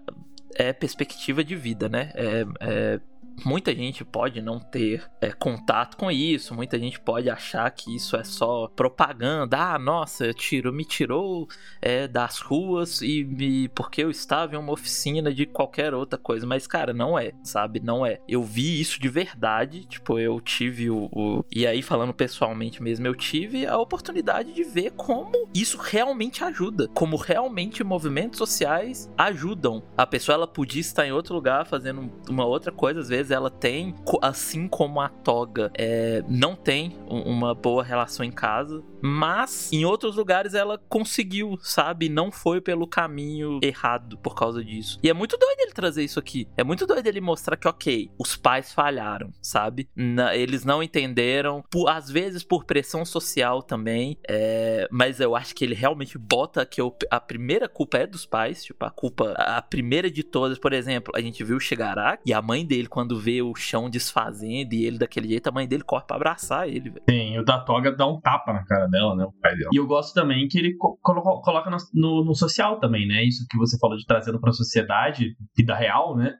é 0.56 0.74
perspectiva 0.74 1.44
de 1.44 1.56
vida, 1.56 1.88
né? 1.88 2.12
É. 2.16 2.46
é- 2.60 3.00
Muita 3.46 3.74
gente 3.76 4.04
pode 4.06 4.42
não 4.42 4.60
ter 4.60 5.04
é, 5.20 5.32
contato 5.32 5.98
com 5.98 6.12
isso, 6.12 6.54
muita 6.54 6.78
gente 6.80 7.00
pode 7.00 7.30
achar 7.30 7.70
que 7.72 7.96
isso 7.96 8.16
é 8.16 8.24
só 8.24 8.68
propaganda. 8.76 9.58
Ah, 9.58 9.80
nossa, 9.80 10.34
tirou, 10.34 10.72
me 10.74 10.86
tirou 10.86 11.48
é, 11.82 12.08
das 12.08 12.40
ruas 12.40 13.02
e 13.02 13.24
me, 13.24 13.68
porque 13.70 14.04
eu 14.04 14.10
estava 14.12 14.56
em 14.56 14.58
uma 14.58 14.72
oficina 14.74 15.34
de 15.34 15.46
qualquer 15.46 15.94
outra 15.94 16.18
coisa. 16.20 16.46
Mas, 16.46 16.68
cara, 16.68 16.94
não 16.94 17.18
é, 17.18 17.32
sabe? 17.44 17.80
Não 17.80 18.06
é. 18.06 18.20
Eu 18.28 18.44
vi 18.44 18.80
isso 18.80 19.00
de 19.02 19.10
verdade. 19.10 19.86
Tipo, 19.86 20.20
eu 20.20 20.40
tive 20.40 20.90
o, 20.90 21.10
o- 21.12 21.44
E 21.52 21.66
aí, 21.66 21.82
falando 21.82 22.14
pessoalmente 22.14 22.82
mesmo, 22.82 23.08
eu 23.08 23.16
tive 23.16 23.66
a 23.66 23.78
oportunidade 23.78 24.54
de 24.54 24.64
ver 24.64 24.92
como 24.92 25.48
isso 25.54 25.78
realmente 25.78 26.44
ajuda. 26.44 26.88
Como 26.94 27.16
realmente 27.16 27.84
movimentos 27.84 28.38
sociais 28.38 29.10
ajudam. 29.18 29.84
A 29.98 30.06
pessoa, 30.06 30.36
ela 30.36 30.48
podia 30.48 30.82
estar 30.82 31.06
em 31.08 31.12
outro 31.12 31.34
lugar 31.34 31.66
fazendo 31.66 32.12
uma 32.30 32.46
outra 32.46 32.72
coisa. 32.72 33.00
Às 33.00 33.10
vezes, 33.10 33.31
ela 33.32 33.50
tem, 33.50 33.96
assim 34.22 34.68
como 34.68 35.00
a 35.02 35.10
toga, 35.10 35.72
é, 35.78 36.24
não 36.28 36.56
tem 36.56 36.98
um- 37.10 37.22
uma 37.22 37.54
boa 37.56 37.84
relação 37.84 38.26
em 38.26 38.32
casa. 38.32 38.84
Mas 39.04 39.72
em 39.74 39.84
outros 39.84 40.16
lugares 40.16 40.54
ela 40.54 40.78
conseguiu, 40.88 41.58
sabe? 41.62 42.08
Não 42.08 42.32
foi 42.32 42.62
pelo 42.62 42.86
caminho 42.86 43.60
errado 43.64 44.18
por 44.20 44.36
causa 44.36 44.64
disso. 44.64 45.00
E 45.02 45.10
é 45.10 45.14
muito 45.14 45.38
doido 45.38 45.60
ele 45.60 45.72
trazer 45.72 46.04
isso 46.04 46.20
aqui. 46.20 46.48
É 46.56 46.64
muito 46.64 46.86
doido 46.86 47.08
ele 47.08 47.20
mostrar 47.20 47.58
que, 47.58 47.68
ok, 47.68 48.12
os 48.20 48.36
pais 48.36 48.72
falharam, 48.74 49.32
sabe? 49.42 49.90
Na- 49.96 50.36
eles 50.36 50.64
não 50.64 50.84
entenderam, 50.84 51.64
por- 51.72 51.90
às 51.90 52.10
vezes 52.12 52.44
por 52.44 52.64
pressão 52.66 53.04
social 53.04 53.62
também. 53.64 54.18
é, 54.30 54.88
mas 54.92 55.20
eu 55.20 55.36
acho 55.36 55.54
que 55.56 55.64
ele 55.66 55.74
realmente 55.74 56.18
bota 56.18 56.66
que 56.66 56.82
o- 56.82 56.96
a 57.10 57.20
primeira 57.20 57.68
culpa 57.68 57.98
é 57.98 58.08
dos 58.08 58.26
pais. 58.26 58.64
Tipo, 58.64 58.86
a 58.86 58.90
culpa, 58.92 59.34
a 59.38 59.58
a 59.58 59.62
primeira 59.62 60.10
de 60.10 60.24
todas, 60.24 60.58
por 60.58 60.74
exemplo, 60.74 61.12
a 61.16 61.22
gente 61.22 61.44
viu 61.44 61.58
o 61.58 61.60
Shigaraki 61.60 62.24
e 62.26 62.34
a 62.34 62.42
mãe 62.42 62.66
dele, 62.66 62.88
quando 62.88 63.11
vê 63.20 63.42
o 63.42 63.54
chão 63.56 63.90
desfazendo 63.90 64.74
e 64.74 64.86
ele 64.86 64.98
daquele 64.98 65.28
jeito, 65.28 65.48
a 65.48 65.52
mãe 65.52 65.68
dele 65.68 65.84
corre 65.84 66.04
pra 66.06 66.16
abraçar 66.16 66.68
ele, 66.68 66.90
velho. 66.90 67.04
Sim, 67.10 67.38
o 67.38 67.44
da 67.46 67.60
toga 67.60 67.92
dá 67.96 68.08
um 68.08 68.20
tapa 68.20 68.54
na 68.54 68.64
cara 68.66 68.88
dela, 68.88 69.16
né? 69.16 69.26
O 69.26 69.32
pai 69.42 69.56
dela. 69.56 69.70
E 69.74 69.78
eu 69.78 69.88
gosto 69.88 70.14
também 70.14 70.48
que 70.48 70.58
ele 70.58 70.76
co- 70.78 70.98
colo- 71.02 71.42
coloca 71.42 71.70
no, 71.70 71.78
no- 71.94 72.26
no 72.26 72.36
social 72.36 72.80
também, 72.80 73.08
né? 73.08 73.24
Isso 73.24 73.46
que 73.50 73.58
você 73.58 73.78
falou 73.80 73.98
de 73.98 74.06
trazendo 74.06 74.40
pra 74.40 74.52
sociedade, 74.52 75.36
vida 75.58 75.76
real, 75.76 76.16
né? 76.16 76.34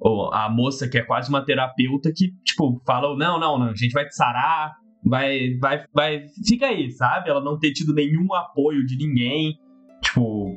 Ou 0.00 0.32
a 0.32 0.48
moça 0.48 0.88
que 0.88 0.96
é 0.98 1.02
quase 1.02 1.28
uma 1.28 1.44
terapeuta 1.44 2.12
que, 2.14 2.28
tipo, 2.44 2.80
fala: 2.86 3.16
não, 3.16 3.38
não, 3.40 3.58
não, 3.58 3.66
a 3.70 3.74
gente 3.74 3.92
vai 3.92 4.06
te 4.06 4.14
sarar, 4.14 4.72
vai, 5.04 5.56
vai, 5.60 5.84
vai. 5.92 6.24
Fica 6.46 6.66
aí, 6.66 6.90
sabe? 6.92 7.28
Ela 7.30 7.42
não 7.42 7.58
ter 7.58 7.72
tido 7.72 7.92
nenhum 7.92 8.32
apoio 8.32 8.86
de 8.86 8.96
ninguém. 8.96 9.58
Tipo, 10.02 10.54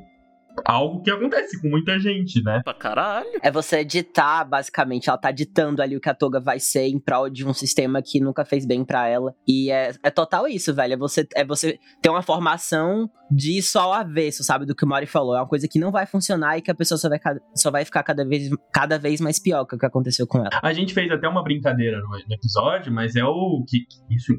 algo 0.66 1.01
que 1.01 1.12
acontece 1.12 1.62
com 1.62 1.70
muita 1.70 1.99
gente, 1.99 2.41
né? 2.43 2.62
Pra 2.64 2.74
caralho. 2.74 3.39
É 3.41 3.51
você 3.51 3.84
ditar, 3.84 4.43
basicamente, 4.45 5.09
ela 5.09 5.18
tá 5.18 5.32
ditando 5.32 5.82
ali 5.82 5.95
o 5.95 6.01
que 6.01 6.09
a 6.09 6.14
Toga 6.14 6.39
vai 6.39 6.59
ser 6.59 6.88
em 6.88 6.99
prol 6.99 7.30
de 7.30 7.45
um 7.45 7.53
sistema 7.53 8.01
que 8.01 8.20
nunca 8.20 8.45
fez 8.45 8.66
bem 8.66 8.84
pra 8.84 9.07
ela. 9.07 9.36
E 9.47 9.72
é, 9.72 9.91
é 10.03 10.09
total 10.09 10.47
isso, 10.47 10.74
velho. 10.74 10.93
É 10.93 10.97
você, 10.97 11.28
é 11.36 11.45
você 11.45 11.80
ter 12.01 12.09
uma 12.09 12.22
formação 12.22 13.09
disso 13.30 13.80
ao 13.80 13.93
avesso, 13.93 14.43
sabe? 14.43 14.66
Do 14.66 14.76
que 14.76 14.84
o 14.84 14.88
Mori 14.88 15.05
falou. 15.05 15.36
É 15.36 15.39
uma 15.39 15.47
coisa 15.47 15.68
que 15.68 15.80
não 15.80 15.91
vai 15.91 16.05
funcionar 16.05 16.57
e 16.57 16.62
que 16.62 16.70
a 16.70 16.76
pessoa 16.76 16.97
só 16.97 17.07
vai, 17.07 17.20
só 17.55 17.72
vai 17.72 17.86
ficar 17.86 18.03
cada 18.03 18.26
vez, 18.26 18.49
cada 18.74 18.99
vez 18.99 19.22
mais 19.22 19.39
pior 19.39 19.66
que 19.66 19.76
o 19.76 19.80
que 19.80 19.86
aconteceu 19.86 20.28
com 20.28 20.39
ela. 20.39 20.49
A 20.62 20.74
gente 20.74 20.93
fez 20.93 21.09
até 21.12 21.28
uma 21.28 21.43
brincadeira 21.43 21.99
no, 22.01 22.09
no 22.09 22.34
episódio, 22.34 22.91
mas 22.91 23.16
é 23.16 23.24
o 23.24 23.64
que 23.68 23.80
que 23.80 24.16
isso, 24.16 24.34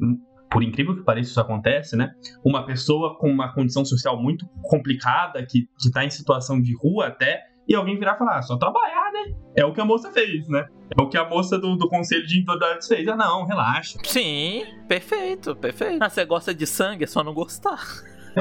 por 0.52 0.62
incrível 0.62 0.94
que 0.94 1.02
pareça, 1.02 1.30
isso 1.30 1.40
acontece, 1.40 1.96
né? 1.96 2.12
Uma 2.44 2.66
pessoa 2.66 3.16
com 3.18 3.28
uma 3.28 3.52
condição 3.52 3.84
social 3.84 4.20
muito 4.20 4.46
complicada, 4.62 5.44
que, 5.44 5.66
que 5.80 5.90
tá 5.90 6.04
em 6.04 6.10
situação 6.10 6.60
de 6.60 6.76
rua 6.76 7.06
até, 7.06 7.42
e 7.66 7.74
alguém 7.74 7.98
virar 7.98 8.14
e 8.14 8.18
falar, 8.18 8.38
ah, 8.38 8.42
só 8.42 8.56
trabalhar, 8.56 9.10
né? 9.12 9.34
É 9.56 9.64
o 9.64 9.72
que 9.72 9.80
a 9.80 9.84
moça 9.84 10.10
fez, 10.10 10.46
né? 10.48 10.66
É 10.96 11.00
o 11.00 11.08
que 11.08 11.16
a 11.16 11.26
moça 11.26 11.58
do, 11.58 11.76
do 11.76 11.88
Conselho 11.88 12.26
de 12.26 12.34
Individualidades 12.34 12.86
fez. 12.86 13.08
Ah, 13.08 13.16
não, 13.16 13.46
relaxa. 13.46 13.98
Sim, 14.04 14.64
perfeito, 14.86 15.56
perfeito. 15.56 16.02
Ah, 16.02 16.10
você 16.10 16.24
gosta 16.24 16.54
de 16.54 16.66
sangue, 16.66 17.04
é 17.04 17.06
só 17.06 17.24
não 17.24 17.32
gostar. 17.32 17.80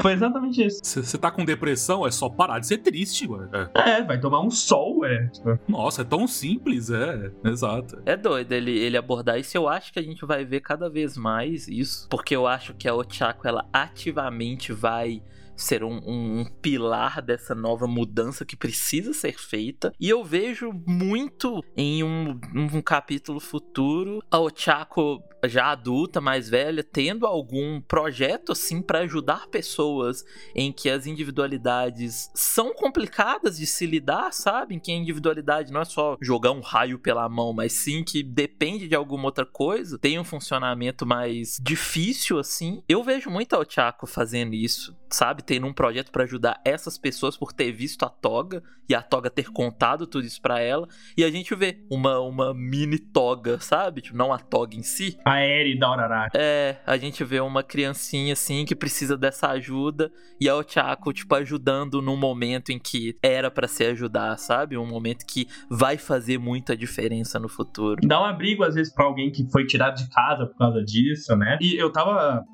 Foi 0.00 0.12
exatamente 0.12 0.64
isso. 0.64 0.80
Se 0.82 1.02
você 1.04 1.18
tá 1.18 1.30
com 1.30 1.44
depressão, 1.44 2.06
é 2.06 2.10
só 2.10 2.28
parar 2.28 2.58
de 2.58 2.66
ser 2.66 2.78
triste, 2.78 3.26
ué. 3.28 3.48
É. 3.74 3.90
É, 3.98 4.02
vai 4.02 4.18
tomar 4.18 4.40
um 4.40 4.50
sol, 4.50 5.04
é. 5.04 5.30
Nossa, 5.68 6.02
é 6.02 6.04
tão 6.04 6.26
simples, 6.26 6.90
é. 6.90 7.30
Exato. 7.44 8.00
É 8.06 8.16
doido 8.16 8.52
ele, 8.52 8.78
ele 8.78 8.96
abordar 8.96 9.38
isso. 9.38 9.56
Eu 9.56 9.68
acho 9.68 9.92
que 9.92 9.98
a 9.98 10.02
gente 10.02 10.24
vai 10.24 10.44
ver 10.44 10.60
cada 10.60 10.88
vez 10.88 11.16
mais 11.16 11.68
isso. 11.68 12.08
Porque 12.08 12.34
eu 12.34 12.46
acho 12.46 12.74
que 12.74 12.88
a 12.88 12.94
Ochako, 12.94 13.46
ela 13.46 13.66
ativamente 13.72 14.72
vai 14.72 15.22
ser 15.54 15.84
um, 15.84 16.00
um- 16.06 16.40
um 16.40 16.44
pilar 16.62 17.20
dessa 17.20 17.54
nova 17.54 17.86
mudança 17.86 18.44
que 18.44 18.56
precisa 18.56 19.12
ser 19.12 19.38
feita. 19.38 19.92
E 20.00 20.08
eu 20.08 20.24
vejo 20.24 20.72
muito 20.86 21.62
em 21.76 22.02
um, 22.02 22.40
um 22.54 22.80
capítulo 22.80 23.38
futuro 23.38 24.22
a 24.30 24.38
Ochako 24.40 25.22
já 25.44 25.66
adulta, 25.72 26.20
mais 26.20 26.48
velha, 26.48 26.82
tendo 26.84 27.26
algum 27.26 27.80
projeto 27.80 28.52
assim 28.52 28.80
para 28.80 29.00
ajudar 29.00 29.48
pessoas 29.48 30.24
em 30.54 30.72
que 30.72 30.88
as 30.88 31.06
individualidades 31.06 32.30
são 32.34 32.72
complicadas 32.72 33.56
de 33.56 33.66
se 33.66 33.86
lidar, 33.86 34.32
sabe? 34.32 34.74
Em 34.74 34.78
que 34.78 34.92
a 34.92 34.96
individualidade 34.96 35.72
não 35.72 35.80
é 35.80 35.84
só 35.84 36.16
jogar 36.20 36.52
um 36.52 36.60
raio 36.60 36.98
pela 36.98 37.28
mão, 37.28 37.52
mas 37.52 37.72
sim 37.72 38.04
que 38.04 38.22
depende 38.22 38.88
de 38.88 38.94
alguma 38.94 39.24
outra 39.24 39.46
coisa, 39.46 39.98
tem 39.98 40.18
um 40.18 40.24
funcionamento 40.24 41.04
mais 41.06 41.58
difícil 41.62 42.38
assim. 42.38 42.82
Eu 42.88 43.02
vejo 43.02 43.30
muito 43.30 43.54
a 43.54 43.58
Ochako 43.58 44.06
fazendo 44.06 44.54
isso, 44.54 44.96
sabe? 45.10 45.42
Tendo 45.42 45.66
um 45.66 45.72
projeto 45.72 46.10
para 46.10 46.24
ajudar 46.24 46.60
essas 46.64 46.96
pessoas 46.98 47.36
por 47.36 47.52
ter 47.52 47.72
visto 47.72 48.04
a 48.04 48.08
Toga 48.08 48.62
e 48.88 48.94
a 48.94 49.02
Toga 49.02 49.30
ter 49.30 49.50
contado 49.50 50.06
tudo 50.06 50.26
isso 50.26 50.40
para 50.40 50.60
ela, 50.60 50.88
e 51.16 51.24
a 51.24 51.30
gente 51.30 51.54
vê 51.54 51.84
uma, 51.90 52.20
uma 52.20 52.52
mini 52.52 52.98
Toga, 52.98 53.60
sabe? 53.60 54.02
Tipo, 54.02 54.16
não 54.16 54.32
a 54.32 54.38
Toga 54.38 54.76
em 54.76 54.82
si, 54.82 55.18
a 55.32 55.44
Eri 55.44 55.78
da 55.78 55.92
Uraraka. 55.92 56.38
é, 56.38 56.76
a 56.86 56.96
gente 56.96 57.24
vê 57.24 57.40
uma 57.40 57.62
criancinha 57.62 58.32
assim 58.32 58.64
que 58.64 58.74
precisa 58.74 59.16
dessa 59.16 59.48
ajuda 59.48 60.10
e 60.40 60.48
a 60.48 60.56
Ochako, 60.56 61.12
tipo, 61.12 61.34
ajudando 61.34 62.00
num 62.02 62.16
momento 62.16 62.70
em 62.70 62.78
que 62.78 63.16
era 63.22 63.50
pra 63.50 63.68
se 63.68 63.84
ajudar, 63.84 64.36
sabe? 64.38 64.76
Um 64.76 64.86
momento 64.86 65.24
que 65.26 65.46
vai 65.70 65.96
fazer 65.96 66.38
muita 66.38 66.76
diferença 66.76 67.38
no 67.38 67.48
futuro. 67.48 68.00
dá 68.06 68.20
um 68.20 68.24
abrigo 68.24 68.64
às 68.64 68.74
vezes 68.74 68.92
pra 68.92 69.04
alguém 69.04 69.30
que 69.30 69.50
foi 69.50 69.66
tirado 69.66 69.96
de 69.96 70.08
casa 70.10 70.46
por 70.46 70.56
causa 70.56 70.82
disso, 70.82 71.36
né? 71.36 71.58
E 71.60 71.74
eu 71.76 71.90
tava 71.90 72.44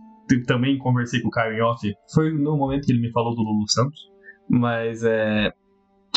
também 0.46 0.76
conversei 0.76 1.22
com 1.22 1.28
o 1.28 1.30
Caio 1.30 1.64
off, 1.64 1.90
foi 2.14 2.30
no 2.32 2.56
momento 2.56 2.84
que 2.84 2.92
ele 2.92 3.00
me 3.00 3.10
falou 3.12 3.34
do 3.34 3.42
Lulu 3.42 3.66
Santos, 3.68 3.98
mas 4.48 5.02
é 5.02 5.52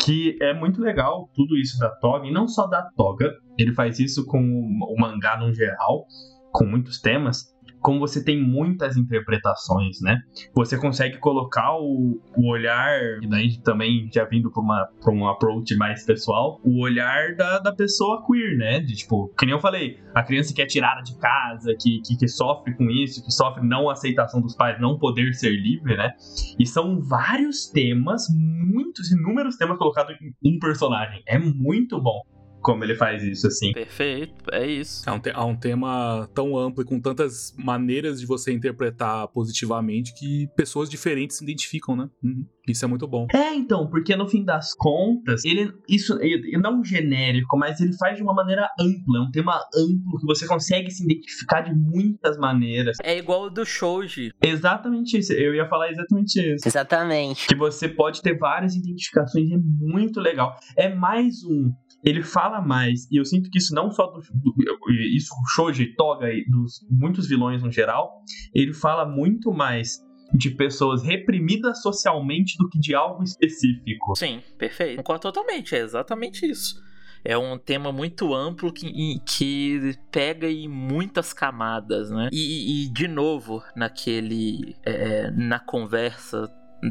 que 0.04 0.36
é 0.40 0.52
muito 0.52 0.80
legal 0.80 1.30
tudo 1.34 1.56
isso 1.56 1.78
da 1.78 1.88
Toga, 1.88 2.26
e 2.26 2.32
não 2.32 2.48
só 2.48 2.66
da 2.66 2.82
Toga, 2.96 3.32
ele 3.56 3.72
faz 3.72 3.98
isso 3.98 4.26
com 4.26 4.38
o 4.38 5.00
mangá 5.00 5.38
no 5.38 5.52
geral, 5.54 6.06
com 6.52 6.64
muitos 6.64 7.00
temas, 7.00 7.52
como 7.82 7.98
você 7.98 8.24
tem 8.24 8.40
muitas 8.40 8.96
interpretações, 8.96 10.00
né? 10.00 10.20
Você 10.54 10.78
consegue 10.78 11.18
colocar 11.18 11.76
o, 11.76 12.20
o 12.36 12.48
olhar, 12.48 13.00
e 13.20 13.28
daí 13.28 13.60
também 13.60 14.08
já 14.12 14.24
vindo 14.24 14.50
pra, 14.50 14.62
uma, 14.62 14.88
um 15.08 15.28
approach 15.28 15.74
mais 15.76 16.06
pessoal, 16.06 16.60
o 16.64 16.80
olhar 16.80 17.34
da, 17.34 17.58
da 17.58 17.74
pessoa 17.74 18.24
queer, 18.24 18.56
né? 18.56 18.80
De 18.80 18.94
tipo, 18.94 19.28
que 19.36 19.44
nem 19.44 19.54
eu 19.54 19.60
falei, 19.60 19.98
a 20.14 20.22
criança 20.22 20.54
que 20.54 20.62
é 20.62 20.66
tirada 20.66 21.02
de 21.02 21.18
casa, 21.18 21.74
que, 21.78 22.00
que, 22.02 22.16
que 22.16 22.28
sofre 22.28 22.74
com 22.76 22.88
isso, 22.88 23.24
que 23.24 23.32
sofre 23.32 23.66
não 23.66 23.90
aceitação 23.90 24.40
dos 24.40 24.54
pais, 24.54 24.80
não 24.80 24.96
poder 24.96 25.34
ser 25.34 25.50
livre, 25.50 25.96
né? 25.96 26.12
E 26.58 26.64
são 26.64 27.00
vários 27.00 27.66
temas, 27.66 28.26
muitos, 28.30 29.10
inúmeros 29.10 29.56
temas 29.56 29.76
colocados 29.76 30.14
em 30.20 30.56
um 30.56 30.58
personagem. 30.60 31.20
É 31.26 31.38
muito 31.38 32.00
bom 32.00 32.22
como 32.62 32.84
ele 32.84 32.94
faz 32.94 33.22
isso, 33.22 33.46
assim. 33.46 33.72
Perfeito, 33.72 34.34
é 34.52 34.66
isso. 34.66 35.08
É 35.08 35.12
um, 35.12 35.18
te- 35.20 35.30
é 35.30 35.40
um 35.40 35.56
tema 35.56 36.28
tão 36.34 36.56
amplo 36.56 36.82
e 36.82 36.86
com 36.86 37.00
tantas 37.00 37.54
maneiras 37.58 38.20
de 38.20 38.26
você 38.26 38.52
interpretar 38.52 39.28
positivamente 39.28 40.14
que 40.14 40.48
pessoas 40.56 40.88
diferentes 40.88 41.36
se 41.38 41.44
identificam, 41.44 41.96
né? 41.96 42.08
Uhum. 42.22 42.46
Isso 42.68 42.84
é 42.84 42.88
muito 42.88 43.08
bom. 43.08 43.26
É, 43.34 43.52
então, 43.54 43.88
porque 43.90 44.14
no 44.14 44.28
fim 44.28 44.44
das 44.44 44.72
contas, 44.74 45.44
ele 45.44 45.72
isso 45.88 46.16
ele, 46.20 46.56
não 46.58 46.84
genérico, 46.84 47.58
mas 47.58 47.80
ele 47.80 47.92
faz 47.96 48.16
de 48.16 48.22
uma 48.22 48.32
maneira 48.32 48.68
ampla, 48.78 49.18
é 49.18 49.20
um 49.20 49.30
tema 49.32 49.56
amplo 49.74 50.18
que 50.20 50.24
você 50.26 50.46
consegue 50.46 50.88
se 50.90 51.02
identificar 51.04 51.62
de 51.62 51.74
muitas 51.74 52.38
maneiras. 52.38 52.96
É 53.02 53.18
igual 53.18 53.44
o 53.46 53.50
do 53.50 53.64
Shoji. 53.66 54.30
Exatamente 54.40 55.18
isso, 55.18 55.32
eu 55.32 55.52
ia 55.54 55.68
falar 55.68 55.90
exatamente 55.90 56.36
isso. 56.54 56.68
Exatamente. 56.68 57.48
Que 57.48 57.56
você 57.56 57.88
pode 57.88 58.22
ter 58.22 58.38
várias 58.38 58.76
identificações, 58.76 59.50
é 59.50 59.58
muito 59.58 60.20
legal. 60.20 60.54
É 60.76 60.88
mais 60.94 61.42
um 61.44 61.72
ele 62.04 62.22
fala 62.22 62.60
mais, 62.60 63.08
e 63.10 63.16
eu 63.16 63.24
sinto 63.24 63.50
que 63.50 63.58
isso 63.58 63.74
não 63.74 63.90
só 63.90 64.06
do, 64.06 64.20
do 64.20 64.92
isso 65.16 65.32
Shoji, 65.54 65.94
Toga 65.94 66.32
e 66.32 66.44
dos 66.48 66.84
muitos 66.90 67.28
vilões 67.28 67.62
no 67.62 67.70
geral, 67.70 68.22
ele 68.54 68.72
fala 68.72 69.06
muito 69.06 69.52
mais 69.52 70.00
de 70.34 70.50
pessoas 70.50 71.02
reprimidas 71.02 71.82
socialmente 71.82 72.56
do 72.58 72.68
que 72.68 72.78
de 72.78 72.94
algo 72.94 73.22
específico. 73.22 74.16
Sim, 74.16 74.40
perfeito. 74.58 74.96
Concordo 74.96 75.22
totalmente, 75.22 75.74
é 75.74 75.80
exatamente 75.80 76.46
isso. 76.46 76.82
É 77.24 77.38
um 77.38 77.56
tema 77.56 77.92
muito 77.92 78.34
amplo 78.34 78.72
que, 78.72 79.20
que 79.24 79.94
pega 80.10 80.50
em 80.50 80.68
muitas 80.68 81.32
camadas, 81.32 82.10
né? 82.10 82.28
E, 82.32 82.86
e 82.86 82.88
de 82.88 83.06
novo, 83.06 83.62
naquele. 83.76 84.74
É, 84.84 85.30
na 85.30 85.60
conversa 85.60 86.50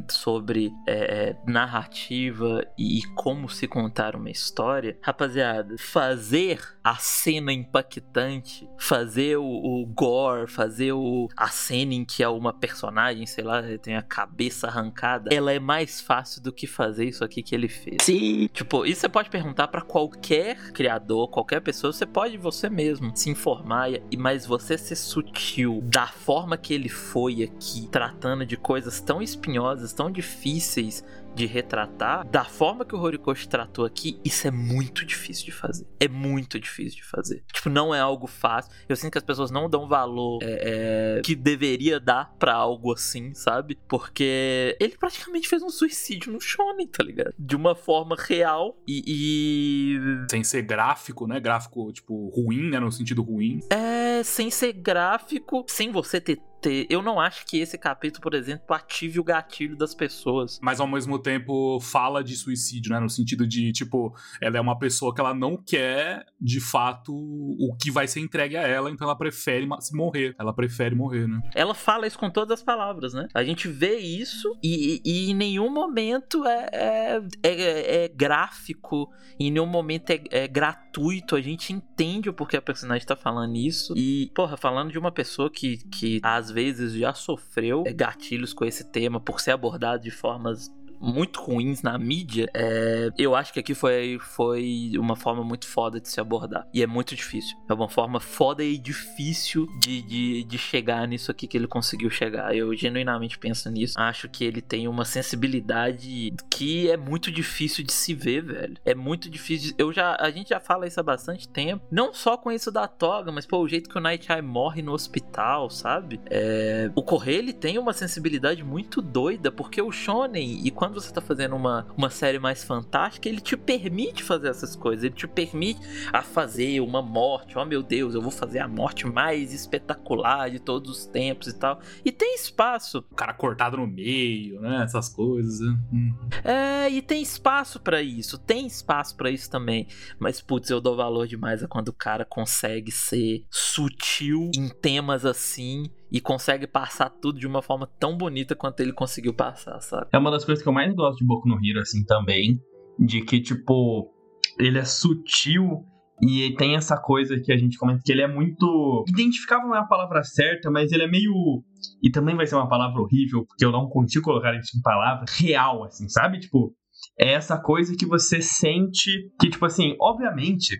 sobre 0.10 0.74
é, 0.88 0.94
é, 0.94 1.38
narrativa 1.46 2.66
e 2.78 3.02
como 3.16 3.50
se 3.50 3.68
contar 3.68 4.16
uma 4.16 4.30
história, 4.30 4.98
rapaziada, 5.02 5.76
fazer 5.78 6.62
a 6.84 6.96
cena 6.96 7.52
impactante, 7.52 8.68
fazer 8.78 9.38
o, 9.38 9.44
o 9.44 9.86
gore, 9.86 10.48
fazer 10.48 10.94
o, 10.94 11.28
a 11.36 11.48
cena 11.48 11.94
em 11.94 12.06
que 12.06 12.24
é 12.24 12.28
uma 12.28 12.54
personagem, 12.54 13.26
sei 13.26 13.44
lá, 13.44 13.62
tem 13.82 13.96
a 13.96 14.02
cabeça 14.02 14.68
arrancada, 14.68 15.34
ela 15.34 15.52
é 15.52 15.60
mais 15.60 16.02
fácil 16.02 16.42
do 16.42 16.52
que 16.52 16.66
fazer 16.66 17.06
isso 17.06 17.24
aqui 17.24 17.44
que 17.44 17.54
ele 17.54 17.68
fez. 17.68 17.98
Sim. 18.02 18.48
Tipo, 18.54 18.86
isso 18.86 19.02
você 19.02 19.10
pode 19.10 19.30
perguntar 19.30 19.68
para 19.68 19.82
qualquer 19.82 20.72
criador, 20.72 21.30
qualquer 21.30 21.62
pessoa, 21.62 21.92
você 21.92 22.06
pode 22.06 22.38
você 22.38 22.70
mesmo 22.70 23.16
se 23.16 23.30
informar, 23.30 23.90
mas 24.18 24.46
você 24.46 24.78
ser 24.78 24.96
sutil 24.96 25.82
da 25.84 26.08
forma 26.08 26.58
que 26.58 26.74
ele 26.74 26.90
foi 26.90 27.44
aqui, 27.44 27.88
tratando 27.92 28.46
de 28.46 28.58
coisas 28.58 29.02
tão 29.02 29.22
espinhosas 29.22 29.81
tão 29.94 30.12
difíceis 30.12 31.04
de 31.34 31.46
retratar, 31.46 32.28
da 32.28 32.44
forma 32.44 32.86
que 32.86 32.96
o 32.96 33.00
Horikoshi 33.00 33.48
tratou 33.48 33.86
aqui, 33.86 34.20
isso 34.24 34.48
é 34.48 34.52
muito 34.52 35.06
difícil 35.06 35.46
de 35.46 35.52
fazer. 35.52 35.88
É 36.00 36.08
muito 36.08 36.60
difícil 36.60 36.98
de 36.98 37.06
fazer. 37.06 37.44
Tipo, 37.54 37.70
não 37.70 37.96
é 37.96 38.00
algo 38.00 38.28
fácil. 38.28 38.72
Eu 38.88 38.96
sinto 38.96 39.14
que 39.14 39.18
as 39.18 39.24
pessoas 39.24 39.52
não 39.52 39.70
dão 39.70 39.88
valor 39.88 40.40
é, 40.42 41.18
é, 41.18 41.22
que 41.22 41.36
deveria 41.36 42.00
dar 42.00 42.34
para 42.38 42.54
algo 42.54 42.94
assim, 42.94 43.34
sabe? 43.34 43.78
Porque 43.88 44.76
ele 44.80 44.98
praticamente 44.98 45.48
fez 45.48 45.64
um 45.64 45.70
suicídio 45.70 46.34
no 46.34 46.42
Shonen, 46.42 46.88
tá 46.88 47.04
ligado? 47.04 47.34
De 47.38 47.56
uma 47.56 47.76
forma 47.76 48.16
real 48.18 48.78
e, 48.88 49.04
e. 49.08 50.00
Sem 50.30 50.44
ser 50.44 50.64
gráfico, 50.64 51.28
né? 51.28 51.40
Gráfico, 51.40 51.92
tipo, 51.92 52.30
ruim, 52.30 52.70
né? 52.70 52.80
No 52.80 52.92
sentido 52.92 53.22
ruim. 53.22 53.60
É, 53.70 54.22
sem 54.24 54.52
ser 54.52 54.74
gráfico, 54.74 55.64
sem 55.68 55.92
você 55.92 56.20
ter 56.20 56.40
ter. 56.62 56.86
Eu 56.90 57.02
não 57.02 57.20
acho 57.20 57.46
que 57.46 57.60
esse 57.60 57.78
capítulo, 57.78 58.22
por 58.22 58.34
exemplo, 58.34 58.66
ative 58.70 59.20
o 59.20 59.24
gatilho 59.24 59.76
das 59.76 59.96
pessoas. 59.96 60.60
Mas 60.62 60.80
ao 60.80 60.88
mesmo 60.88 61.18
tempo 61.18 61.80
fala 61.80 62.24
de 62.24 62.36
suicídio, 62.36 62.92
né? 62.92 63.00
No 63.00 63.10
sentido 63.10 63.48
de, 63.48 63.72
tipo, 63.72 64.16
ela 64.40 64.58
é 64.58 64.62
uma 64.62 64.78
pessoa 64.78 65.14
que 65.14 65.20
ela 65.20 65.34
não 65.34 65.58
quer, 65.58 66.26
de 66.40 66.62
fato, 66.62 67.14
o 67.14 67.76
que 67.82 67.90
vai 67.90 68.08
ser 68.08 68.20
entregue 68.20 68.56
a 68.56 68.62
ela, 68.62 68.90
então 68.90 69.08
ela 69.08 69.18
prefere 69.18 69.68
se 69.80 69.96
morrer. 69.96 70.36
Ela 70.40 70.54
prefere 70.54 70.96
morrer, 70.96 71.28
né? 71.28 71.42
Ela 71.56 71.74
fala 71.74 72.06
isso 72.06 72.20
com 72.20 72.30
todas 72.30 72.60
as 72.60 72.64
palavras, 72.64 73.14
né? 73.14 73.28
A 73.34 73.44
gente 73.44 73.68
vê 73.68 73.98
isso 73.98 74.56
e, 74.64 75.02
e 75.04 75.32
em 75.32 75.34
nenhum 75.34 75.72
momento 75.72 76.46
é, 76.46 76.70
é, 76.72 77.22
é, 77.44 78.04
é 78.06 78.08
gráfico, 78.08 79.10
em 79.40 79.50
nenhum 79.52 79.66
momento 79.66 80.12
é, 80.12 80.22
é 80.30 80.48
gratuito. 80.48 81.36
A 81.36 81.42
gente 81.42 81.74
entende 81.74 82.30
o 82.30 82.34
porquê 82.34 82.58
a 82.58 82.62
personagem 82.62 83.06
tá 83.06 83.16
falando 83.16 83.56
isso. 83.56 83.94
E, 83.98 84.32
porra, 84.36 84.58
falando 84.58 84.92
de 84.92 85.00
uma 85.00 85.12
pessoa 85.12 85.50
que, 85.50 85.78
que 85.90 86.20
às 86.22 86.51
vezes 86.52 86.94
já 86.94 87.14
sofreu 87.14 87.84
é, 87.86 87.94
gatilhos 87.94 88.54
com 88.54 88.66
esse 88.66 88.84
tema 88.84 89.20
por 89.20 89.40
ser 89.40 89.52
abordado 89.52 90.04
de 90.04 90.12
formas 90.12 90.70
muito 91.02 91.42
ruins 91.42 91.82
na 91.82 91.98
mídia, 91.98 92.50
é, 92.54 93.10
eu 93.18 93.36
acho 93.36 93.52
que 93.52 93.60
aqui 93.60 93.74
foi, 93.74 94.20
foi 94.22 94.92
uma 94.98 95.16
forma 95.16 95.44
muito 95.44 95.68
foda 95.68 96.00
de 96.00 96.08
se 96.08 96.20
abordar. 96.22 96.68
E 96.74 96.84
é 96.84 96.88
muito 96.88 97.16
difícil. 97.16 97.58
É 97.68 97.74
uma 97.74 97.90
forma 97.90 98.20
foda 98.20 98.64
e 98.64 98.78
difícil 98.78 99.68
de, 99.80 100.02
de, 100.02 100.44
de 100.44 100.58
chegar 100.58 101.08
nisso 101.08 101.32
aqui 101.32 101.48
que 101.48 101.58
ele 101.58 101.68
conseguiu 101.68 102.10
chegar. 102.10 102.56
Eu 102.56 102.76
genuinamente 102.76 103.38
penso 103.38 103.70
nisso. 103.70 104.00
Acho 104.00 104.30
que 104.30 104.44
ele 104.44 104.62
tem 104.62 104.88
uma 104.88 105.06
sensibilidade 105.06 106.34
que 106.50 106.90
é 106.90 106.98
muito 106.98 107.32
difícil 107.32 107.84
de 107.84 107.94
se 107.94 108.14
ver, 108.14 108.44
velho. 108.44 108.76
É 108.86 108.94
muito 108.94 109.30
difícil. 109.30 109.74
Eu 109.78 109.92
já, 109.92 110.16
a 110.20 110.30
gente 110.30 110.50
já 110.50 110.60
fala 110.60 110.88
isso 110.88 111.00
há 111.00 111.04
bastante 111.04 111.48
tempo. 111.48 111.86
Não 111.90 112.14
só 112.14 112.38
com 112.38 112.52
isso 112.52 112.72
da 112.72 112.88
toga, 112.88 113.32
mas 113.32 113.46
pô, 113.46 113.60
o 113.60 113.68
jeito 113.68 113.90
que 113.90 113.98
o 113.98 114.02
Night 114.02 114.32
Eye 114.32 114.42
morre 114.42 114.82
no 114.82 114.92
hospital, 114.92 115.70
sabe? 115.70 116.20
É, 116.30 116.92
o 116.96 117.02
Correio 117.02 117.40
ele 117.40 117.54
tem 117.54 117.78
uma 117.78 117.94
sensibilidade 117.94 118.64
muito 118.64 119.02
doida, 119.02 119.52
porque 119.52 119.82
o 119.82 119.92
Shonen, 119.92 120.62
e 120.66 120.72
quando 120.72 120.91
quando 120.92 121.00
você 121.00 121.14
tá 121.14 121.22
fazendo 121.22 121.56
uma, 121.56 121.88
uma 121.96 122.10
série 122.10 122.38
mais 122.38 122.66
fantástica, 122.66 123.30
ele 123.30 123.40
te 123.40 123.56
permite 123.56 124.22
fazer 124.24 124.50
essas 124.50 124.76
coisas. 124.76 125.06
Ele 125.06 125.16
te 125.16 125.26
permite 125.26 125.80
a 126.12 126.22
fazer 126.22 126.82
uma 126.82 127.02
morte. 127.02 127.58
Oh 127.58 127.64
meu 127.64 127.82
Deus, 127.82 128.14
eu 128.14 128.22
vou 128.22 128.30
fazer 128.30 128.60
a 128.60 128.68
morte 128.68 129.08
mais 129.08 129.54
espetacular 129.54 130.52
de 130.52 130.60
todos 130.60 130.92
os 130.92 131.06
tempos 131.06 131.48
e 131.48 131.54
tal. 131.58 131.80
E 132.04 132.12
tem 132.12 132.36
espaço. 132.36 133.06
O 133.10 133.16
cara 133.16 133.34
cortado 133.34 133.78
no 133.78 133.88
meio, 133.88 134.60
né? 134.60 134.84
Essas 134.84 135.08
coisas. 135.08 135.62
Hum. 135.62 136.14
É, 136.44 136.90
e 136.90 137.02
tem 137.02 137.22
espaço 137.22 137.80
para 137.80 138.02
isso. 138.02 138.38
Tem 138.38 138.68
espaço 138.68 139.16
para 139.16 139.32
isso 139.32 139.50
também. 139.50 139.88
Mas, 140.20 140.42
putz, 140.42 140.70
eu 140.70 140.82
dou 140.82 140.98
valor 140.98 141.26
demais 141.26 141.64
a 141.64 141.70
quando 141.70 141.88
o 141.88 141.94
cara 141.94 142.26
consegue 142.26 142.92
ser 142.92 143.46
sutil 143.50 144.52
em 144.58 144.68
temas 144.68 145.26
assim 145.26 145.90
e 146.12 146.20
consegue 146.20 146.68
passar 146.68 147.10
tudo 147.10 147.40
de 147.40 147.48
uma 147.48 147.62
forma 147.62 147.88
tão 148.00 148.18
bonita 148.18 148.56
quanto 148.56 148.82
ele 148.82 148.92
conseguiu 148.92 149.34
passar, 149.34 149.80
sabe? 149.80 150.08
É 150.12 150.18
uma 150.18 150.30
das 150.30 150.44
coisas 150.44 150.62
que 150.62 150.68
eu 150.68 150.74
mais 150.74 150.94
gosto 150.94 151.20
de 151.20 151.26
Boku 151.26 151.48
no 151.48 151.56
Hero, 151.64 151.80
assim, 151.80 152.04
também. 152.04 152.60
De 153.00 153.22
que, 153.22 153.40
tipo, 153.40 154.12
ele 154.60 154.78
é 154.78 154.84
sutil 154.84 155.86
e 156.22 156.54
tem 156.56 156.76
essa 156.76 156.98
coisa 156.98 157.40
que 157.40 157.52
a 157.52 157.58
gente 157.58 157.78
comenta 157.78 158.02
que 158.04 158.12
ele 158.12 158.22
é 158.22 158.28
muito. 158.28 159.06
Identificável 159.08 159.68
não 159.68 159.76
é 159.76 159.80
a 159.80 159.86
palavra 159.86 160.22
certa, 160.24 160.70
mas 160.70 160.92
ele 160.92 161.04
é 161.04 161.08
meio. 161.08 161.64
E 162.04 162.12
também 162.12 162.36
vai 162.36 162.46
ser 162.46 162.56
uma 162.56 162.70
palavra 162.70 163.02
horrível, 163.02 163.46
porque 163.48 163.66
eu 163.66 163.72
não 163.72 163.88
consigo 163.88 164.26
colocar 164.26 164.54
isso 164.56 164.78
em 164.78 164.82
palavra. 164.82 165.26
Real, 165.40 165.86
assim, 165.86 166.08
sabe? 166.10 166.40
Tipo, 166.40 166.76
é 167.20 167.34
essa 167.34 167.58
coisa 167.58 167.96
que 167.96 168.06
você 168.06 168.42
sente 168.42 169.32
que, 169.40 169.50
tipo 169.50 169.66
assim, 169.66 169.96
obviamente, 170.00 170.78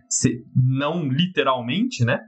não 0.56 1.08
literalmente, 1.08 2.04
né? 2.04 2.20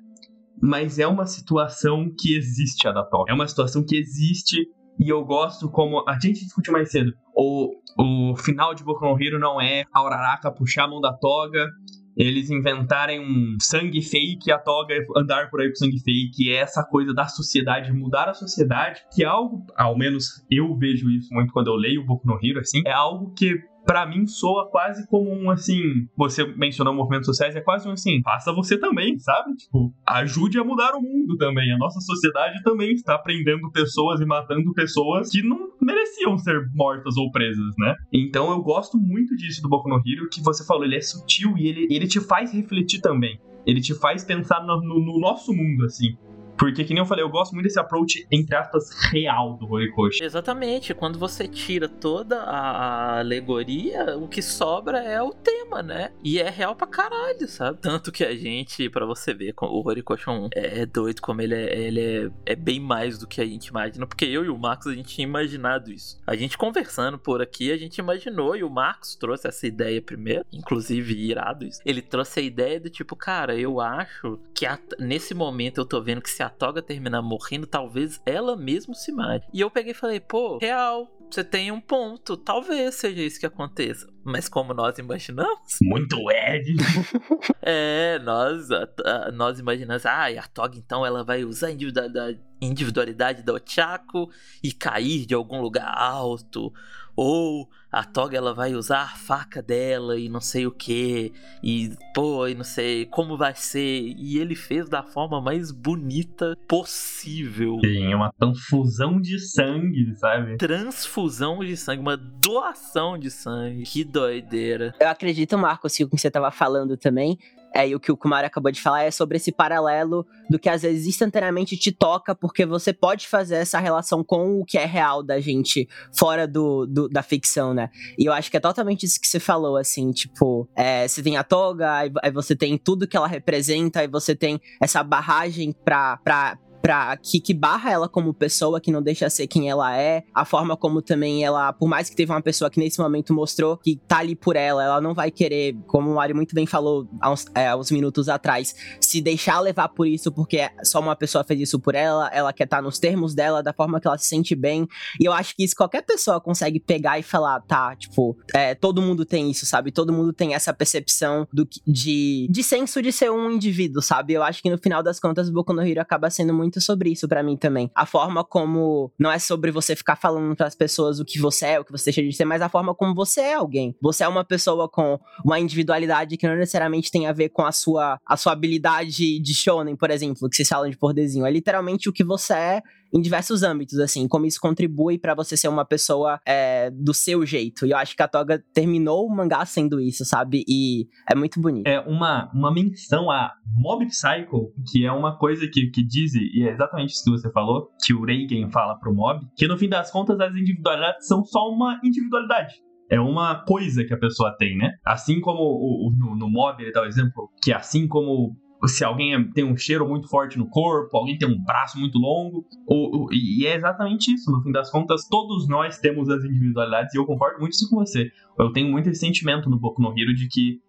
Mas 0.64 0.97
é 0.97 1.05
uma 1.05 1.26
situação 1.26 2.09
que 2.18 2.38
existe 2.38 2.88
a 2.88 2.93
da. 2.93 3.05
É 3.28 3.34
uma 3.34 3.45
situação 3.49 3.84
que 3.86 3.97
existe 3.97 4.66
e 4.97 5.09
eu 5.09 5.26
gosto 5.26 5.70
como 5.70 6.07
a 6.07 6.14
gente 6.14 6.45
discutiu 6.45 6.72
mais 6.72 6.89
cedo. 6.89 7.11
O, 7.36 7.74
o 7.99 8.36
final 8.38 8.74
de 8.74 8.82
Boku 8.82 9.03
no 9.03 9.22
Hero 9.22 9.38
não 9.38 9.59
é 9.59 9.84
a 9.93 10.01
Uraraka 10.01 10.49
puxar 10.49 10.86
a 10.86 10.88
mão 10.88 11.01
da 11.01 11.11
toga, 11.11 11.68
eles 12.16 12.49
inventarem 12.49 13.20
um 13.20 13.57
sangue 13.59 14.01
fake 14.01 14.53
a 14.53 14.57
toga 14.57 14.95
andar 15.18 15.49
por 15.49 15.59
aí 15.59 15.68
com 15.68 15.76
sangue 15.76 15.99
fake. 15.99 16.49
É 16.49 16.55
essa 16.55 16.82
coisa 16.82 17.14
da 17.14 17.28
sociedade, 17.28 17.91
mudar 17.91 18.30
a 18.30 18.34
sociedade, 18.34 19.01
que 19.14 19.22
é 19.22 19.28
algo, 19.28 19.66
ao 19.76 19.97
menos 19.97 20.45
eu 20.49 20.78
vejo 20.78 21.09
isso 21.09 21.28
muito 21.34 21.51
quando 21.51 21.68
eu 21.68 21.76
leio 21.76 22.05
Boku 22.05 22.26
no 22.26 22.39
Hero, 22.41 22.61
assim, 22.61 22.82
é 22.86 22.93
algo 22.93 23.34
que 23.34 23.59
para 23.86 24.05
mim 24.05 24.25
soa 24.25 24.69
quase 24.69 25.07
como 25.07 25.29
um 25.31 25.49
assim. 25.49 26.07
Você 26.17 26.45
mencionou 26.55 26.93
movimentos 26.93 27.27
sociais, 27.27 27.55
é 27.55 27.61
quase 27.61 27.88
um 27.88 27.91
assim, 27.91 28.21
faça 28.23 28.53
você 28.53 28.77
também, 28.77 29.17
sabe? 29.19 29.55
Tipo, 29.55 29.93
ajude 30.07 30.59
a 30.59 30.63
mudar 30.63 30.95
o 30.95 31.01
mundo 31.01 31.38
também. 31.38 31.71
A 31.71 31.77
nossa 31.77 31.99
sociedade 31.99 32.61
também 32.63 32.91
está 32.93 33.17
prendendo 33.17 33.71
pessoas 33.71 34.19
e 34.21 34.25
matando 34.25 34.73
pessoas 34.73 35.29
que 35.29 35.41
não 35.41 35.69
mereciam 35.81 36.38
ser 36.38 36.67
mortas 36.73 37.17
ou 37.17 37.31
presas, 37.31 37.73
né? 37.77 37.95
Então 38.11 38.51
eu 38.51 38.61
gosto 38.61 38.97
muito 38.97 39.36
disso 39.36 39.61
do 39.61 39.69
Boku 39.69 39.89
no 39.89 40.01
Hero, 40.05 40.29
que 40.29 40.41
você 40.41 40.65
falou, 40.65 40.84
ele 40.84 40.97
é 40.97 41.01
sutil 41.01 41.57
e 41.57 41.67
ele, 41.67 41.88
ele 41.89 42.07
te 42.07 42.19
faz 42.19 42.53
refletir 42.53 43.01
também. 43.01 43.39
Ele 43.65 43.79
te 43.79 43.93
faz 43.93 44.23
pensar 44.23 44.61
no, 44.65 44.81
no, 44.81 44.99
no 44.99 45.19
nosso 45.19 45.53
mundo, 45.53 45.86
assim. 45.86 46.17
Porque, 46.58 46.84
que 46.84 46.93
nem 46.93 47.01
eu 47.01 47.06
falei, 47.06 47.24
eu 47.24 47.30
gosto 47.30 47.54
muito 47.54 47.66
desse 47.66 47.80
approach, 47.80 48.26
entre 48.32 48.56
aspas, 48.56 48.89
real 49.12 49.58
do 49.58 49.72
Horikoshi. 49.72 50.24
Exatamente. 50.24 50.93
Quando 50.93 51.18
você 51.18 51.47
tira 51.47 51.89
toda 51.89 52.41
a, 52.41 53.20
alegoria, 53.20 54.18
o 54.18 54.28
que 54.28 54.41
sobra 54.41 54.99
é 54.99 55.22
o 55.22 55.32
tema, 55.32 55.82
né? 55.82 56.12
E 56.24 56.39
é 56.39 56.49
real 56.49 56.76
pra 56.76 56.88
caralho, 56.88 57.48
sabe? 57.48 57.80
Tanto 57.82 58.11
que 58.11 58.23
a 58.23 58.36
gente, 58.36 58.90
para 58.90 59.06
você 59.06 59.34
ver, 59.34 59.53
o 59.60 59.88
Horikoshi 59.88 60.30
1 60.30 60.49
é, 60.53 60.82
é 60.82 60.86
doido 60.86 61.22
como 61.22 61.41
ele, 61.41 61.56
é, 61.56 61.77
ele 61.77 62.02
é, 62.45 62.53
é 62.53 62.56
bem 62.56 62.80
mais 62.80 63.18
do 63.18 63.27
que 63.27 63.41
a 63.41 63.45
gente 63.45 63.68
imagina. 63.68 64.06
Porque 64.06 64.26
eu 64.26 64.45
e 64.45 64.49
o 64.49 64.57
Marcos, 64.57 64.88
a 64.88 64.95
gente 64.95 65.15
tinha 65.15 65.27
imaginado 65.27 65.91
isso. 65.91 66.19
A 66.26 66.36
gente 66.36 66.57
conversando 66.57 67.18
por 67.18 67.41
aqui, 67.41 67.72
a 67.72 67.77
gente 67.77 67.98
imaginou, 67.98 68.56
e 68.56 68.64
o 68.64 68.69
Marcos 68.69 69.15
trouxe 69.15 69.48
essa 69.48 69.65
ideia 69.65 70.02
primeiro, 70.02 70.45
inclusive 70.52 71.14
irado 71.14 71.65
isso. 71.65 71.82
Ele 71.86 72.02
trouxe 72.02 72.40
a 72.40 72.44
ideia 72.44 72.80
do 72.80 72.90
tipo, 72.90 73.15
cara, 73.15 73.56
eu 73.56 73.80
acho 73.80 74.40
que 74.53 74.65
a, 74.65 74.77
nesse 74.99 75.34
momento 75.34 75.80
eu 75.80 75.86
tô 75.86 76.02
vendo 76.02 76.22
que 76.22 76.30
se 76.30 76.43
a 76.44 76.49
Toga 76.49 76.82
terminar 76.82 77.22
morrendo, 77.22 77.65
talvez 77.65 78.22
ela 78.26 78.56
mesmo 78.56 78.94
se 78.94 79.11
mate. 79.11 79.48
E 79.53 79.60
eu 79.61 79.72
peguei 79.72 79.91
e 79.91 79.95
falei, 79.95 80.20
pô, 80.20 80.57
real, 80.60 81.10
você 81.32 81.44
tem 81.44 81.72
um 81.72 81.82
ponto. 81.82 82.38
Talvez 82.38 82.95
seja 82.95 83.22
isso 83.22 83.40
que 83.40 83.45
aconteça. 83.45 84.07
Mas 84.24 84.48
como 84.48 84.74
nós 84.74 84.98
imaginamos, 84.99 85.78
Muito 85.82 86.18
Ed. 86.32 86.76
é, 87.61 88.20
nós, 88.20 88.70
a- 88.72 88.88
a- 89.06 89.32
nós 89.32 89.60
imaginamos, 89.60 90.06
ah, 90.06 90.32
e 90.32 90.38
a 90.38 90.44
Toga 90.44 90.78
então 90.78 91.06
ela 91.06 91.24
vai 91.24 91.44
usar 91.44 91.68
a 91.68 91.72
individualidade, 91.72 92.40
individualidade 92.61 93.44
da 93.44 93.53
Ochako 93.53 94.30
e 94.64 94.72
cair 94.72 95.26
de 95.26 95.34
algum 95.34 95.61
lugar 95.61 95.94
alto. 95.98 96.72
Ou 97.15 97.69
a 97.91 98.03
Toga 98.03 98.35
ela 98.35 98.53
vai 98.53 98.73
usar 98.73 99.03
a 99.03 99.07
faca 99.07 99.61
dela 99.61 100.18
e 100.18 100.27
não 100.27 100.41
sei 100.41 100.65
o 100.65 100.72
que. 100.72 101.31
E 101.61 101.91
pô, 102.14 102.48
e 102.48 102.56
não 102.56 102.64
sei 102.64 103.06
como 103.06 103.38
vai 103.38 103.53
ser. 103.56 104.15
E 104.18 104.40
ele 104.40 104.56
fez 104.56 104.90
da 104.90 105.03
forma 105.03 105.40
mais 105.40 105.72
bonita 105.72 106.57
possível. 106.68 107.77
Tem 107.81 108.15
uma 108.15 108.34
transfusão 108.34 109.22
de 109.22 109.40
sangue, 109.40 110.15
sabe? 110.15 110.57
Transfusão 110.57 111.60
de 111.60 111.77
sangue, 111.77 112.02
uma 112.02 112.18
doação 112.18 113.18
de 113.18 113.30
sangue. 113.30 113.84
Que 113.84 114.03
doideira. 114.03 114.95
Eu 114.99 115.10
acredito, 115.10 115.57
Marcos, 115.57 115.95
que 115.95 116.03
o 116.03 116.10
que 116.10 116.18
você 116.18 116.31
tava 116.31 116.49
falando 116.49 116.98
também, 116.98 117.38
é, 117.74 117.88
e 117.88 117.95
o 117.95 118.00
que 118.00 118.12
o 118.12 118.18
Kumari 118.18 118.45
acabou 118.45 118.72
de 118.72 118.82
falar, 118.82 119.04
é 119.04 119.12
sobre 119.12 119.38
esse 119.38 119.52
paralelo 119.52 120.26
do 120.50 120.60
que 120.60 120.70
às 120.70 120.82
vezes 120.84 121.08
instantaneamente 121.08 121.76
te 121.76 121.91
toca, 121.91 122.36
porque 122.36 122.66
você 122.66 122.94
pode 122.94 123.28
fazer 123.28 123.56
essa 123.56 123.80
relação 123.80 124.24
com 124.24 124.60
o 124.60 124.66
que 124.66 124.78
é 124.78 124.86
real 124.86 125.24
da 125.24 125.40
gente, 125.40 125.88
fora 126.18 126.48
do, 126.48 126.86
do- 126.86 127.10
da 127.10 127.24
ficção, 127.24 127.74
né? 127.74 127.90
E 128.18 128.26
eu 128.26 128.34
acho 128.34 128.52
que 128.52 128.58
é 128.58 128.60
totalmente 128.60 129.06
isso 129.06 129.20
que 129.20 129.28
você 129.28 129.40
falou, 129.40 129.78
assim, 129.78 130.12
tipo, 130.12 130.70
é, 130.76 131.08
você 131.08 131.24
tem 131.24 131.38
a 131.38 131.44
toga, 131.44 132.12
aí 132.22 132.32
você 132.32 132.56
tem 132.56 132.78
tudo 132.78 133.08
que 133.08 133.18
ela 133.18 133.28
representa, 133.28 134.02
aí 134.02 134.08
você 134.08 134.36
tem 134.36 134.60
essa 134.82 135.04
barragem 135.04 135.72
pra. 135.84 136.18
pra 136.24 136.58
Pra, 136.84 137.15
que, 137.15 137.39
que 137.39 137.53
barra 137.53 137.91
ela 137.91 138.10
como 138.10 138.34
pessoa, 138.34 138.81
que 138.81 138.91
não 138.91 139.01
deixa 139.01 139.30
ser 139.30 139.47
quem 139.47 139.69
ela 139.69 139.97
é, 139.97 140.26
a 140.35 140.43
forma 140.43 140.76
como 140.76 141.01
também 141.01 141.41
ela, 141.41 141.72
por 141.72 141.88
mais 141.88 142.10
que 142.10 142.15
teve 142.15 142.30
uma 142.30 142.41
pessoa 142.41 142.69
que 142.69 142.77
nesse 142.77 142.99
momento 142.99 143.34
mostrou 143.34 143.77
que 143.77 143.95
tá 144.05 144.18
ali 144.18 144.35
por 144.35 144.57
ela, 144.57 144.84
ela 144.84 144.99
não 144.99 145.14
vai 145.14 145.31
querer, 145.31 145.77
como 145.88 146.11
o 146.11 146.15
Mario 146.15 146.35
muito 146.35 146.53
bem 146.53 146.65
falou 146.65 147.07
há 147.22 147.31
uns, 147.31 147.45
é, 147.55 147.73
uns 147.73 147.89
minutos 147.89 148.27
atrás, 148.27 148.76
se 148.99 149.22
deixar 149.22 149.61
levar 149.61 149.88
por 149.88 150.05
isso, 150.05 150.30
porque 150.30 150.69
só 150.84 150.99
uma 150.99 151.15
pessoa 151.15 151.41
fez 151.45 151.61
isso 151.61 151.80
por 151.80 151.95
ela, 151.95 152.30
ela 152.34 152.51
quer 152.51 152.65
estar 152.65 152.81
nos 152.81 152.99
termos 152.99 153.34
dela, 153.34 153.64
da 153.64 153.72
forma 153.72 154.01
que 154.01 154.07
ela 154.07 154.18
se 154.18 154.27
sente 154.27 154.53
bem, 154.53 154.85
e 155.22 155.26
eu 155.26 155.31
acho 155.31 155.55
que 155.55 155.64
isso 155.64 155.77
qualquer 155.77 156.01
pessoa 156.01 156.41
consegue 156.41 156.81
pegar 156.81 157.18
e 157.18 157.23
falar, 157.23 157.61
tá, 157.61 157.95
tipo, 157.95 158.38
é, 158.53 158.76
todo 158.76 159.01
mundo 159.01 159.23
tem 159.23 159.49
isso, 159.49 159.65
sabe? 159.65 159.89
Todo 159.89 160.11
mundo 160.11 160.34
tem 160.34 160.53
essa 160.53 160.73
percepção 160.73 161.47
do, 161.53 161.65
de, 161.88 162.45
de 162.51 162.61
senso 162.61 163.01
de 163.01 163.14
ser 163.14 163.31
um 163.31 163.51
indivíduo, 163.51 164.01
sabe? 164.01 164.34
Eu 164.34 164.43
acho 164.43 164.61
que 164.61 164.69
no 164.69 164.77
final 164.77 165.01
das 165.01 165.18
contas, 165.18 165.49
Boku 165.49 165.72
no 165.72 165.81
Hero 165.81 166.01
acaba 166.01 166.30
sendo 166.30 166.53
muito 166.53 166.73
sobre 166.82 167.12
isso 167.12 167.28
pra 167.28 167.44
mim 167.44 167.58
também. 167.58 167.90
A 167.95 168.06
forma 168.06 168.44
como 168.44 169.12
não 169.20 169.32
é 169.32 169.40
sobre 169.40 169.72
você 169.72 169.95
ficar 169.95 170.16
falando 170.16 170.56
pras 170.56 170.76
pessoas 170.76 171.20
o 171.20 171.26
que 171.26 171.40
você 171.40 171.66
é, 171.68 171.80
o 171.80 171.86
que 171.86 171.91
você 171.91 172.06
deixa 172.06 172.22
de 172.22 172.34
ser, 172.34 172.45
mas 172.45 172.62
a 172.62 172.70
forma 172.70 172.94
como 172.94 173.14
você 173.14 173.41
é 173.41 173.54
alguém. 173.56 173.95
Você 174.02 174.24
é 174.24 174.28
uma 174.28 174.44
pessoa 174.44 174.90
com 174.90 175.20
uma 175.44 175.60
individualidade 175.60 176.38
que 176.38 176.48
não 176.48 176.56
necessariamente 176.56 177.12
tem 177.12 177.28
a 177.28 177.34
ver 177.34 177.50
com 177.50 177.64
a 177.64 177.72
sua, 177.72 178.20
a 178.26 178.38
sua 178.38 178.54
habilidade 178.54 179.40
de 179.40 179.54
shonen, 179.54 179.95
por 179.95 180.12
exemplo, 180.12 180.50
que 180.50 180.56
vocês 180.56 180.68
falam 180.68 180.90
de 180.90 180.98
poderzinho. 180.98 181.45
É 181.45 181.52
literalmente 181.52 182.10
o 182.10 182.14
que 182.14 182.24
você 182.24 182.54
é 182.54 182.82
em 183.14 183.22
diversos 183.22 183.61
âmbitos, 183.64 183.99
assim, 183.99 184.27
como 184.27 184.45
isso 184.45 184.60
contribui 184.60 185.18
pra 185.19 185.35
você 185.35 185.56
ser 185.56 185.68
uma 185.68 185.85
pessoa 185.85 186.40
é, 186.45 186.90
do 186.91 187.14
seu 187.14 187.45
jeito. 187.45 187.85
E 187.85 187.91
eu 187.91 187.98
acho 187.98 188.15
que 188.15 188.23
a 188.23 188.27
Toga 188.27 188.64
terminou 188.73 189.26
o 189.26 189.35
mangá 189.35 189.65
sendo 189.65 189.99
isso, 190.02 190.26
sabe? 190.26 190.64
E 190.68 191.07
é 191.30 191.35
muito 191.35 191.61
bonito. 191.61 191.88
É 191.88 191.99
uma, 191.99 192.49
uma 192.53 192.73
menção 192.73 193.30
a 193.30 193.52
Mob 193.77 194.06
Psycho, 194.07 194.72
que 194.91 195.06
é 195.06 195.11
uma 195.11 195.38
coisa 195.38 195.68
que, 195.72 195.90
que 195.91 196.03
dizem, 196.06 196.41
e 196.53 196.68
é 196.68 196.72
exatamente 196.72 197.11
isso 197.11 197.23
que 197.23 197.31
você 197.31 197.52
falou, 197.52 197.90
que 198.03 198.14
o 198.14 198.23
Reigen 198.26 198.69
fala 198.72 198.95
pro 198.98 199.14
Mob, 199.14 199.45
que 199.56 199.68
no 199.68 199.77
fim 199.77 199.90
das 199.90 200.10
contas 200.11 200.40
as 200.40 200.53
individualidades 200.56 201.27
são 201.27 201.44
só 201.45 201.69
uma 201.69 201.99
individualidade. 202.03 202.73
É 203.11 203.19
uma 203.19 203.64
coisa 203.65 204.03
que 204.03 204.14
a 204.14 204.18
pessoa 204.18 204.56
tem, 204.57 204.76
né? 204.77 204.91
Assim 205.06 205.40
como 205.40 205.60
o, 205.61 206.07
o- 206.07 206.11
no, 206.18 206.35
no 206.35 206.49
Mob 206.49 206.81
ele 206.81 206.91
dá 206.91 207.02
o 207.03 207.06
exemplo, 207.06 207.49
que 207.61 207.72
assim 207.72 208.07
como 208.07 208.56
se 208.88 209.03
alguém 209.03 209.34
é- 209.34 209.43
tem 209.53 209.64
um 209.64 209.77
cheiro 209.77 210.07
muito 210.07 210.27
forte 210.27 210.57
no 210.57 210.68
corpo, 210.69 211.15
alguém 211.18 211.38
tem 211.38 211.47
um 211.47 211.64
braço 211.64 211.99
muito 211.99 212.18
longo, 212.18 212.65
o- 212.88 213.26
o- 213.26 213.34
e 213.34 213.65
é 213.65 213.76
exatamente 213.76 214.34
isso. 214.34 214.51
No 214.51 214.61
fim 214.61 214.72
das 214.72 214.89
contas, 214.91 215.27
todos 215.27 215.68
nós 215.68 215.99
temos 215.99 216.30
as 216.30 216.43
individualidades, 216.43 217.14
e 217.14 217.18
eu 217.18 217.26
concordo 217.26 217.60
muito 217.60 217.73
isso 217.73 217.89
com 217.89 217.97
você. 217.97 218.30
Eu 218.60 218.72
tenho 218.72 218.91
muito 218.91 219.10
esse 219.10 219.19
sentimento 219.19 219.69
no 219.69 219.80
Boku 219.80 220.01
no 220.01 220.10
Hero 220.10 220.34
de 220.35 220.47
que 220.47 220.80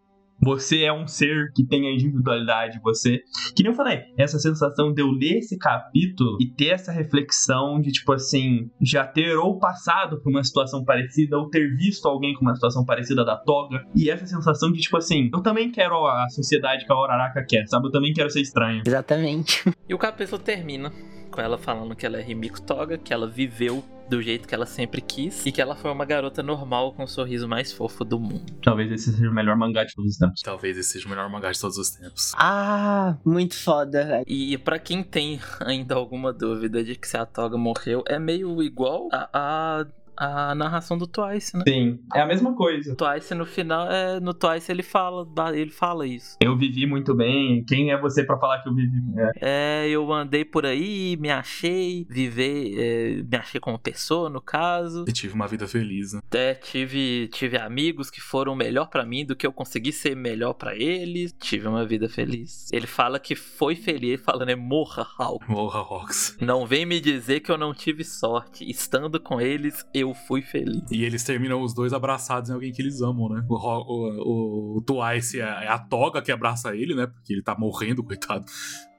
você 0.40 0.82
é 0.82 0.92
um 0.92 1.06
ser 1.06 1.50
que 1.54 1.66
tem 1.66 1.86
a 1.86 1.92
individualidade, 1.92 2.80
você. 2.82 3.20
Que 3.56 3.62
nem 3.62 3.72
eu 3.72 3.76
falei, 3.76 4.00
essa 4.18 4.38
sensação 4.38 4.92
de 4.92 5.02
eu 5.02 5.10
ler 5.10 5.38
esse 5.38 5.58
capítulo 5.58 6.36
e 6.40 6.50
ter 6.50 6.68
essa 6.68 6.92
reflexão 6.92 7.80
de, 7.80 7.92
tipo 7.92 8.12
assim, 8.12 8.70
já 8.80 9.06
ter 9.06 9.36
ou 9.36 9.58
passado 9.58 10.20
por 10.22 10.30
uma 10.30 10.44
situação 10.44 10.84
parecida, 10.84 11.38
ou 11.38 11.48
ter 11.48 11.74
visto 11.76 12.06
alguém 12.06 12.34
com 12.34 12.42
uma 12.42 12.54
situação 12.54 12.84
parecida 12.84 13.24
da 13.24 13.36
toga. 13.36 13.84
E 13.94 14.10
essa 14.10 14.26
sensação 14.26 14.70
de, 14.70 14.80
tipo 14.80 14.96
assim, 14.96 15.30
eu 15.32 15.42
também 15.42 15.70
quero 15.70 16.06
a 16.06 16.28
sociedade 16.28 16.84
que 16.84 16.92
a 16.92 16.96
Uraraka 16.96 17.44
quer, 17.48 17.66
sabe? 17.66 17.86
Eu 17.86 17.92
também 17.92 18.12
quero 18.12 18.30
ser 18.30 18.40
estranho. 18.40 18.82
Exatamente. 18.86 19.64
E 19.88 19.94
o 19.94 19.98
capítulo 19.98 20.40
termina 20.40 20.92
com 21.34 21.40
ela 21.40 21.58
falando 21.58 21.96
que 21.96 22.06
ela 22.06 22.16
é 22.16 22.22
Rimiko 22.22 22.62
Toga, 22.62 22.96
que 22.96 23.12
ela 23.12 23.28
viveu 23.28 23.82
do 24.08 24.22
jeito 24.22 24.46
que 24.46 24.54
ela 24.54 24.66
sempre 24.66 25.00
quis 25.00 25.44
e 25.46 25.50
que 25.50 25.60
ela 25.60 25.74
foi 25.74 25.90
uma 25.90 26.04
garota 26.04 26.42
normal 26.42 26.92
com 26.92 27.04
o 27.04 27.08
sorriso 27.08 27.48
mais 27.48 27.72
fofo 27.72 28.04
do 28.04 28.20
mundo. 28.20 28.52
Talvez 28.62 28.92
esse 28.92 29.12
seja 29.12 29.28
o 29.28 29.34
melhor 29.34 29.56
mangá 29.56 29.82
de 29.82 29.94
todos 29.94 30.12
os 30.12 30.18
tempos. 30.18 30.40
Talvez 30.42 30.78
esse 30.78 30.90
seja 30.90 31.06
o 31.06 31.10
melhor 31.10 31.28
mangá 31.28 31.50
de 31.50 31.60
todos 31.60 31.76
os 31.76 31.90
tempos. 31.90 32.32
Ah, 32.36 33.16
muito 33.24 33.56
foda, 33.56 34.04
velho. 34.04 34.24
E 34.28 34.56
pra 34.58 34.78
quem 34.78 35.02
tem 35.02 35.40
ainda 35.60 35.94
alguma 35.94 36.32
dúvida 36.32 36.84
de 36.84 36.94
que 36.94 37.08
se 37.08 37.16
a 37.16 37.26
Toga 37.26 37.56
morreu, 37.56 38.04
é 38.06 38.18
meio 38.18 38.62
igual 38.62 39.08
a, 39.10 39.28
a, 39.32 39.86
a 40.16 40.54
narração 40.54 40.96
do 40.96 41.06
Twice, 41.06 41.56
né? 41.56 41.64
Sim, 41.66 41.98
é 42.14 42.20
a 42.20 42.26
mesma 42.26 42.54
coisa. 42.54 42.94
Twice 42.96 43.34
no 43.34 43.46
final, 43.46 43.90
é, 43.90 44.20
no 44.20 44.34
Twice 44.34 44.70
ele 44.70 44.82
fala, 44.82 45.26
ele 45.54 45.70
fala 45.70 46.06
isso. 46.06 46.36
Eu 46.40 46.56
vivi 46.56 46.86
muito 46.86 47.14
bem. 47.14 47.64
Quem 47.64 47.90
é 47.90 48.00
você 48.00 48.24
pra 48.24 48.38
falar 48.38 48.62
que 48.62 48.68
eu 48.68 48.74
vivi? 48.74 49.02
É. 49.40 49.84
É, 49.84 49.88
eu 49.88 50.12
andei 50.12 50.44
por 50.44 50.66
aí, 50.66 51.16
me 51.18 51.30
achei, 51.30 52.06
viver, 52.08 52.74
é, 52.78 53.22
me 53.22 53.36
achei 53.36 53.60
como 53.60 53.78
pessoa, 53.78 54.28
no 54.28 54.40
caso. 54.40 55.04
E 55.08 55.12
tive 55.12 55.34
uma 55.34 55.46
vida 55.46 55.66
feliz, 55.66 56.12
né? 56.12 56.20
Até 56.24 56.54
tive, 56.54 57.28
tive 57.28 57.56
amigos 57.56 58.10
que 58.10 58.20
foram 58.20 58.54
melhor 58.54 58.88
pra 58.88 59.04
mim 59.04 59.24
do 59.24 59.36
que 59.36 59.46
eu 59.46 59.52
consegui 59.52 59.92
ser 59.92 60.16
melhor 60.16 60.54
pra 60.54 60.74
eles. 60.74 61.34
Tive 61.38 61.68
uma 61.68 61.84
vida 61.84 62.08
feliz. 62.08 62.68
Ele 62.72 62.86
fala 62.86 63.18
que 63.18 63.34
foi 63.34 63.74
feliz, 63.74 64.20
falando 64.20 64.48
é 64.48 64.56
morra, 64.56 65.06
Hulk. 65.18 65.50
Morra 65.50 65.80
Rocks. 65.80 66.36
Não 66.40 66.66
vem 66.66 66.84
me 66.86 67.00
dizer 67.00 67.40
que 67.40 67.50
eu 67.50 67.58
não 67.58 67.72
tive 67.72 68.04
sorte. 68.04 68.68
Estando 68.68 69.20
com 69.20 69.40
eles, 69.40 69.84
eu 69.94 70.03
fui 70.12 70.42
feliz. 70.42 70.82
E 70.90 71.04
eles 71.04 71.24
terminam 71.24 71.62
os 71.62 71.72
dois 71.72 71.92
abraçados 71.92 72.50
em 72.50 72.52
alguém 72.52 72.72
que 72.72 72.82
eles 72.82 73.00
amam, 73.00 73.28
né? 73.28 73.44
O, 73.48 73.54
o, 73.54 74.74
o, 74.74 74.78
o 74.78 74.82
Twice 74.82 75.40
é 75.40 75.54
é 75.64 75.68
a 75.68 75.78
Toga 75.78 76.20
que 76.20 76.32
abraça 76.32 76.74
ele, 76.74 76.94
né? 76.94 77.06
Porque 77.06 77.32
ele 77.32 77.42
tá 77.42 77.56
morrendo, 77.56 78.02
coitado. 78.02 78.44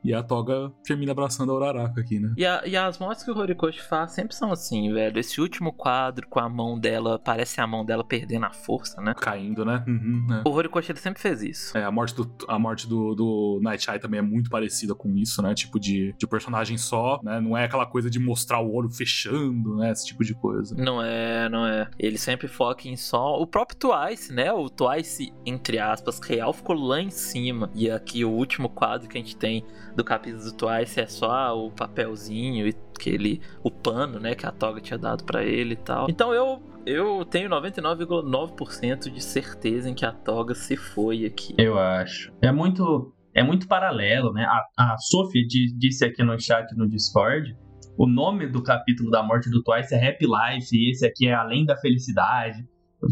E 0.06 0.14
a 0.14 0.22
Toga 0.22 0.72
termina 0.84 1.11
abraçando 1.14 1.52
a 1.52 1.56
Uraraka 1.56 1.99
aqui, 2.02 2.19
né? 2.19 2.32
E, 2.38 2.45
a- 2.45 2.61
e 2.65 2.77
as 2.77 2.99
mortes 2.99 3.23
que 3.23 3.32
o 3.32 3.38
Horikoshi 3.38 3.82
faz 3.82 4.11
sempre 4.11 4.36
são 4.36 4.52
assim, 4.52 4.94
velho. 4.94 5.18
Esse 5.19 5.41
último 5.41 5.73
quadro 5.73 6.27
com 6.30 6.40
a 6.40 6.48
mão 6.48 6.77
dela, 6.80 7.18
parece 7.18 7.60
a 7.60 7.65
mão 7.65 7.84
dela 7.84 8.03
perdendo 8.03 8.45
a 8.45 8.52
força, 8.52 9.02
né? 9.02 9.15
Caindo, 9.19 9.65
né? 9.65 9.84
Uhum, 9.88 10.26
né? 10.30 10.44
O 10.45 10.52
Horikoshi 10.52 10.91
ele 10.91 10.99
sempre 10.99 11.19
fez 11.22 11.41
isso. 11.41 11.76
É, 11.77 11.84
a 11.84 11.90
morte 11.91 12.14
do, 12.15 12.32
a 12.48 12.60
morte 12.60 12.88
do, 12.88 13.15
do 13.15 13.60
Night 13.64 13.90
Eye 13.90 13.99
também 13.99 14.19
é 14.19 14.23
muito 14.23 14.49
parecida 14.49 14.94
com 14.94 15.10
isso, 15.18 15.41
né? 15.41 15.53
Tipo 15.56 15.80
de, 15.80 16.14
de 16.18 16.27
personagem 16.27 16.77
só, 16.77 17.19
né? 17.23 17.40
Não 17.41 17.57
é 17.57 17.65
aquela 17.65 17.86
coisa 17.88 18.07
de 18.10 18.19
mostrar 18.19 18.60
o 18.60 18.72
olho 18.73 18.90
fechando, 18.90 19.76
né? 19.77 19.91
Esse 19.91 20.06
tipo 20.06 20.23
de 20.23 20.34
coisa. 20.36 20.76
Não 20.76 21.02
é, 21.02 21.49
não 21.49 21.65
é. 21.65 21.90
Ele 21.98 22.18
sempre 22.18 22.48
foca 22.48 22.88
em 22.88 22.95
só. 22.95 23.40
O 23.41 23.48
próprio 23.48 23.77
Twice, 23.80 24.32
né? 24.32 24.52
O 24.52 24.69
Twice, 24.69 25.34
entre 25.45 25.80
aspas, 25.80 26.19
real, 26.19 26.53
ficou 26.53 26.76
lá 26.76 27.02
em 27.02 27.10
cima. 27.10 27.72
E 27.73 27.90
aqui 27.90 28.23
o 28.23 28.30
último 28.30 28.69
quadro 28.69 29.07
que 29.10 29.18
a 29.18 29.22
gente 29.22 29.36
tem 29.36 29.65
do 29.95 30.03
capítulo 30.03 30.43
do 30.43 30.53
Twice 30.53 30.99
é 30.99 31.07
só 31.07 31.57
o 31.57 31.72
papelzinho 31.72 32.67
e 32.67 32.76
aquele. 32.97 33.41
o 33.63 33.72
pano, 33.72 34.19
né? 34.19 34.35
Que 34.35 34.45
a 34.45 34.51
Toga 34.51 34.81
tinha 34.81 34.97
dado 34.97 35.23
pra 35.23 35.43
ele 35.43 35.73
e 35.73 35.77
tal. 35.77 36.07
Então 36.09 36.34
eu. 36.34 36.61
Eu 36.85 37.26
tenho 37.26 37.49
99,9% 37.49 39.09
de 39.11 39.19
certeza 39.23 39.89
em 39.89 39.93
que 39.95 40.05
a 40.05 40.11
Toga 40.11 40.53
se 40.53 40.77
foi 40.77 41.26
aqui. 41.26 41.55
Eu 41.57 41.80
acho. 41.80 42.31
É 42.41 42.51
muito, 42.51 43.11
é 43.34 43.41
muito 43.43 43.67
paralelo, 43.67 44.31
né? 44.31 44.45
A, 44.45 44.93
a 44.93 44.97
Sophie 44.97 45.47
di- 45.47 45.76
disse 45.77 46.05
aqui 46.05 46.23
no 46.23 46.39
chat 46.39 46.72
no 46.76 46.88
Discord. 46.88 47.55
O 47.97 48.05
nome 48.05 48.45
do 48.47 48.61
capítulo 48.61 49.09
da 49.09 49.23
morte 49.23 49.49
do 49.49 49.63
Twice 49.63 49.95
é 49.95 50.09
Happy 50.09 50.26
Life, 50.26 50.67
e 50.76 50.91
esse 50.91 51.05
aqui 51.07 51.27
é 51.27 51.34
Além 51.34 51.65
da 51.65 51.77
Felicidade. 51.77 52.63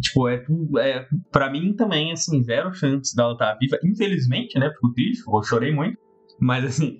Tipo, 0.01 0.27
é. 0.27 0.43
É, 0.79 1.05
pra 1.31 1.49
mim 1.49 1.73
também, 1.75 2.11
assim, 2.11 2.43
zero 2.43 2.73
chance 2.73 3.15
dela 3.15 3.33
estar 3.33 3.55
viva. 3.55 3.77
Infelizmente, 3.83 4.59
né? 4.59 4.69
Fico 4.71 4.91
triste, 4.93 5.23
eu 5.27 5.41
chorei 5.43 5.71
muito. 5.73 5.97
Mas, 6.39 6.65
assim, 6.65 6.99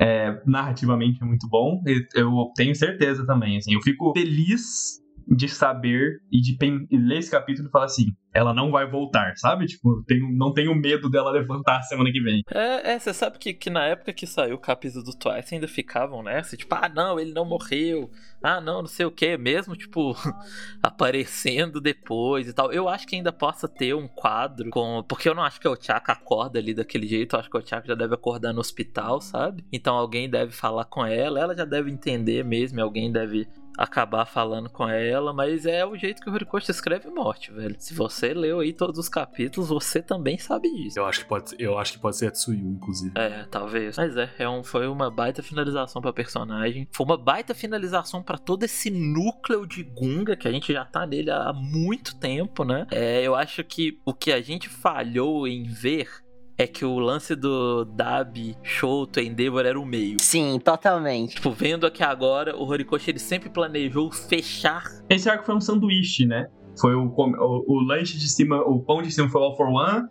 é, 0.00 0.40
narrativamente 0.46 1.22
é 1.22 1.26
muito 1.26 1.48
bom. 1.48 1.80
Eu 2.14 2.50
tenho 2.56 2.74
certeza 2.74 3.26
também, 3.26 3.56
assim. 3.58 3.74
Eu 3.74 3.80
fico 3.82 4.12
feliz 4.12 5.03
de 5.26 5.48
saber 5.48 6.20
e 6.30 6.40
de 6.40 6.56
ler 6.90 7.18
esse 7.18 7.30
capítulo 7.30 7.68
e 7.68 7.70
falar 7.70 7.86
assim: 7.86 8.14
ela 8.34 8.52
não 8.52 8.70
vai 8.70 8.84
voltar, 8.90 9.36
sabe? 9.36 9.66
Tipo, 9.66 10.02
tenho, 10.06 10.30
não 10.32 10.52
tenho 10.52 10.74
medo 10.74 11.08
dela 11.08 11.30
levantar 11.30 11.82
semana 11.86 12.10
que 12.10 12.20
vem. 12.20 12.42
É, 12.50 12.92
é, 12.92 12.98
você 12.98 13.14
sabe 13.14 13.38
que, 13.38 13.54
que 13.54 13.70
na 13.70 13.84
época 13.84 14.12
que 14.12 14.26
saiu 14.26 14.56
o 14.56 14.60
capítulo 14.60 15.04
do 15.04 15.16
Twice 15.16 15.54
ainda 15.54 15.68
ficavam 15.68 16.22
nessa, 16.22 16.56
tipo, 16.56 16.74
ah 16.74 16.88
não, 16.88 17.18
ele 17.18 17.32
não 17.32 17.44
morreu, 17.44 18.10
ah 18.42 18.60
não, 18.60 18.82
não 18.82 18.88
sei 18.88 19.06
o 19.06 19.10
que, 19.10 19.36
mesmo, 19.38 19.76
tipo, 19.76 20.16
aparecendo 20.82 21.80
depois 21.80 22.48
e 22.48 22.52
tal. 22.52 22.72
Eu 22.72 22.88
acho 22.88 23.06
que 23.06 23.14
ainda 23.14 23.32
possa 23.32 23.68
ter 23.68 23.94
um 23.94 24.08
quadro 24.08 24.68
com. 24.70 25.04
Porque 25.08 25.28
eu 25.28 25.34
não 25.34 25.42
acho 25.42 25.60
que 25.60 25.68
o 25.68 25.80
Chaka 25.80 26.12
acorda 26.12 26.58
ali 26.58 26.74
daquele 26.74 27.06
jeito, 27.06 27.36
eu 27.36 27.40
acho 27.40 27.48
que 27.48 27.56
o 27.56 27.66
Chaka 27.66 27.86
já 27.86 27.94
deve 27.94 28.14
acordar 28.14 28.52
no 28.52 28.60
hospital, 28.60 29.20
sabe? 29.20 29.64
Então 29.72 29.94
alguém 29.94 30.28
deve 30.28 30.52
falar 30.52 30.86
com 30.86 31.06
ela, 31.06 31.38
ela 31.38 31.56
já 31.56 31.64
deve 31.64 31.90
entender 31.90 32.44
mesmo, 32.44 32.80
alguém 32.80 33.12
deve 33.12 33.46
acabar 33.76 34.24
falando 34.24 34.70
com 34.70 34.88
ela, 34.88 35.32
mas 35.32 35.66
é 35.66 35.84
o 35.84 35.96
jeito 35.96 36.22
que 36.22 36.30
o 36.30 36.32
Horikoshi 36.32 36.70
escreve 36.70 37.08
morte, 37.10 37.52
velho. 37.52 37.76
Se 37.78 37.94
você 37.94 38.32
leu 38.32 38.60
aí 38.60 38.72
todos 38.72 38.98
os 38.98 39.08
capítulos, 39.08 39.68
você 39.68 40.00
também 40.00 40.38
sabe 40.38 40.70
disso. 40.70 40.98
Eu 40.98 41.06
acho 41.06 41.20
que 41.20 41.26
pode, 41.26 41.54
eu 41.58 41.78
acho 41.78 41.92
que 41.92 41.98
pode 41.98 42.16
ser 42.16 42.28
a 42.28 42.30
Tsuyu, 42.30 42.70
inclusive. 42.70 43.12
É, 43.14 43.44
talvez. 43.50 43.96
Mas 43.96 44.16
é, 44.16 44.30
é 44.38 44.48
um, 44.48 44.62
foi 44.62 44.86
uma 44.86 45.10
baita 45.10 45.42
finalização 45.42 46.00
pra 46.00 46.12
personagem. 46.12 46.88
Foi 46.92 47.04
uma 47.04 47.16
baita 47.16 47.54
finalização 47.54 48.22
pra 48.22 48.38
todo 48.38 48.64
esse 48.64 48.90
núcleo 48.90 49.66
de 49.66 49.82
Gunga 49.82 50.36
que 50.36 50.48
a 50.48 50.52
gente 50.52 50.72
já 50.72 50.84
tá 50.84 51.06
nele 51.06 51.30
há 51.30 51.52
muito 51.52 52.16
tempo, 52.16 52.64
né? 52.64 52.86
É, 52.90 53.22
eu 53.22 53.34
acho 53.34 53.62
que 53.64 53.98
o 54.04 54.14
que 54.14 54.32
a 54.32 54.40
gente 54.40 54.68
falhou 54.68 55.46
em 55.46 55.64
ver 55.64 56.23
é 56.56 56.66
que 56.66 56.84
o 56.84 56.98
lance 56.98 57.34
do 57.34 57.84
Dabi, 57.84 58.56
Shoto 58.62 59.20
e 59.20 59.26
Endeavor 59.26 59.66
era 59.66 59.78
o 59.78 59.84
meio. 59.84 60.16
Sim, 60.20 60.58
totalmente. 60.62 61.36
Tipo, 61.36 61.50
vendo 61.50 61.86
aqui 61.86 62.02
agora, 62.02 62.56
o 62.56 62.64
Horikoshi 62.64 63.10
ele 63.10 63.18
sempre 63.18 63.48
planejou 63.48 64.10
fechar. 64.12 64.84
Esse 65.08 65.28
arco 65.28 65.44
foi 65.44 65.56
um 65.56 65.60
sanduíche, 65.60 66.26
né? 66.26 66.48
Foi 66.80 66.94
o, 66.94 67.06
o, 67.06 67.64
o 67.66 67.80
lanche 67.80 68.18
de 68.18 68.28
cima, 68.28 68.60
o 68.60 68.80
pão 68.80 69.02
de 69.02 69.10
cima 69.10 69.28
foi 69.28 69.40
o 69.40 69.44
all 69.44 69.56
for 69.56 69.68
one, 69.68 70.08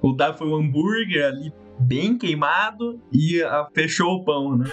o 0.00 0.12
da 0.12 0.34
foi 0.34 0.48
o 0.48 0.56
hambúrguer 0.56 1.26
ali 1.26 1.52
bem 1.78 2.16
queimado 2.16 3.00
e 3.12 3.42
ah, 3.42 3.68
fechou 3.74 4.16
o 4.16 4.24
pão, 4.24 4.56
né? 4.56 4.70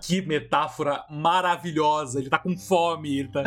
Que, 0.00 0.20
que 0.20 0.26
metáfora 0.26 1.04
maravilhosa. 1.10 2.20
Ele 2.20 2.28
tá 2.28 2.38
com 2.38 2.56
fome. 2.56 3.20
Ele, 3.20 3.28
tá... 3.32 3.42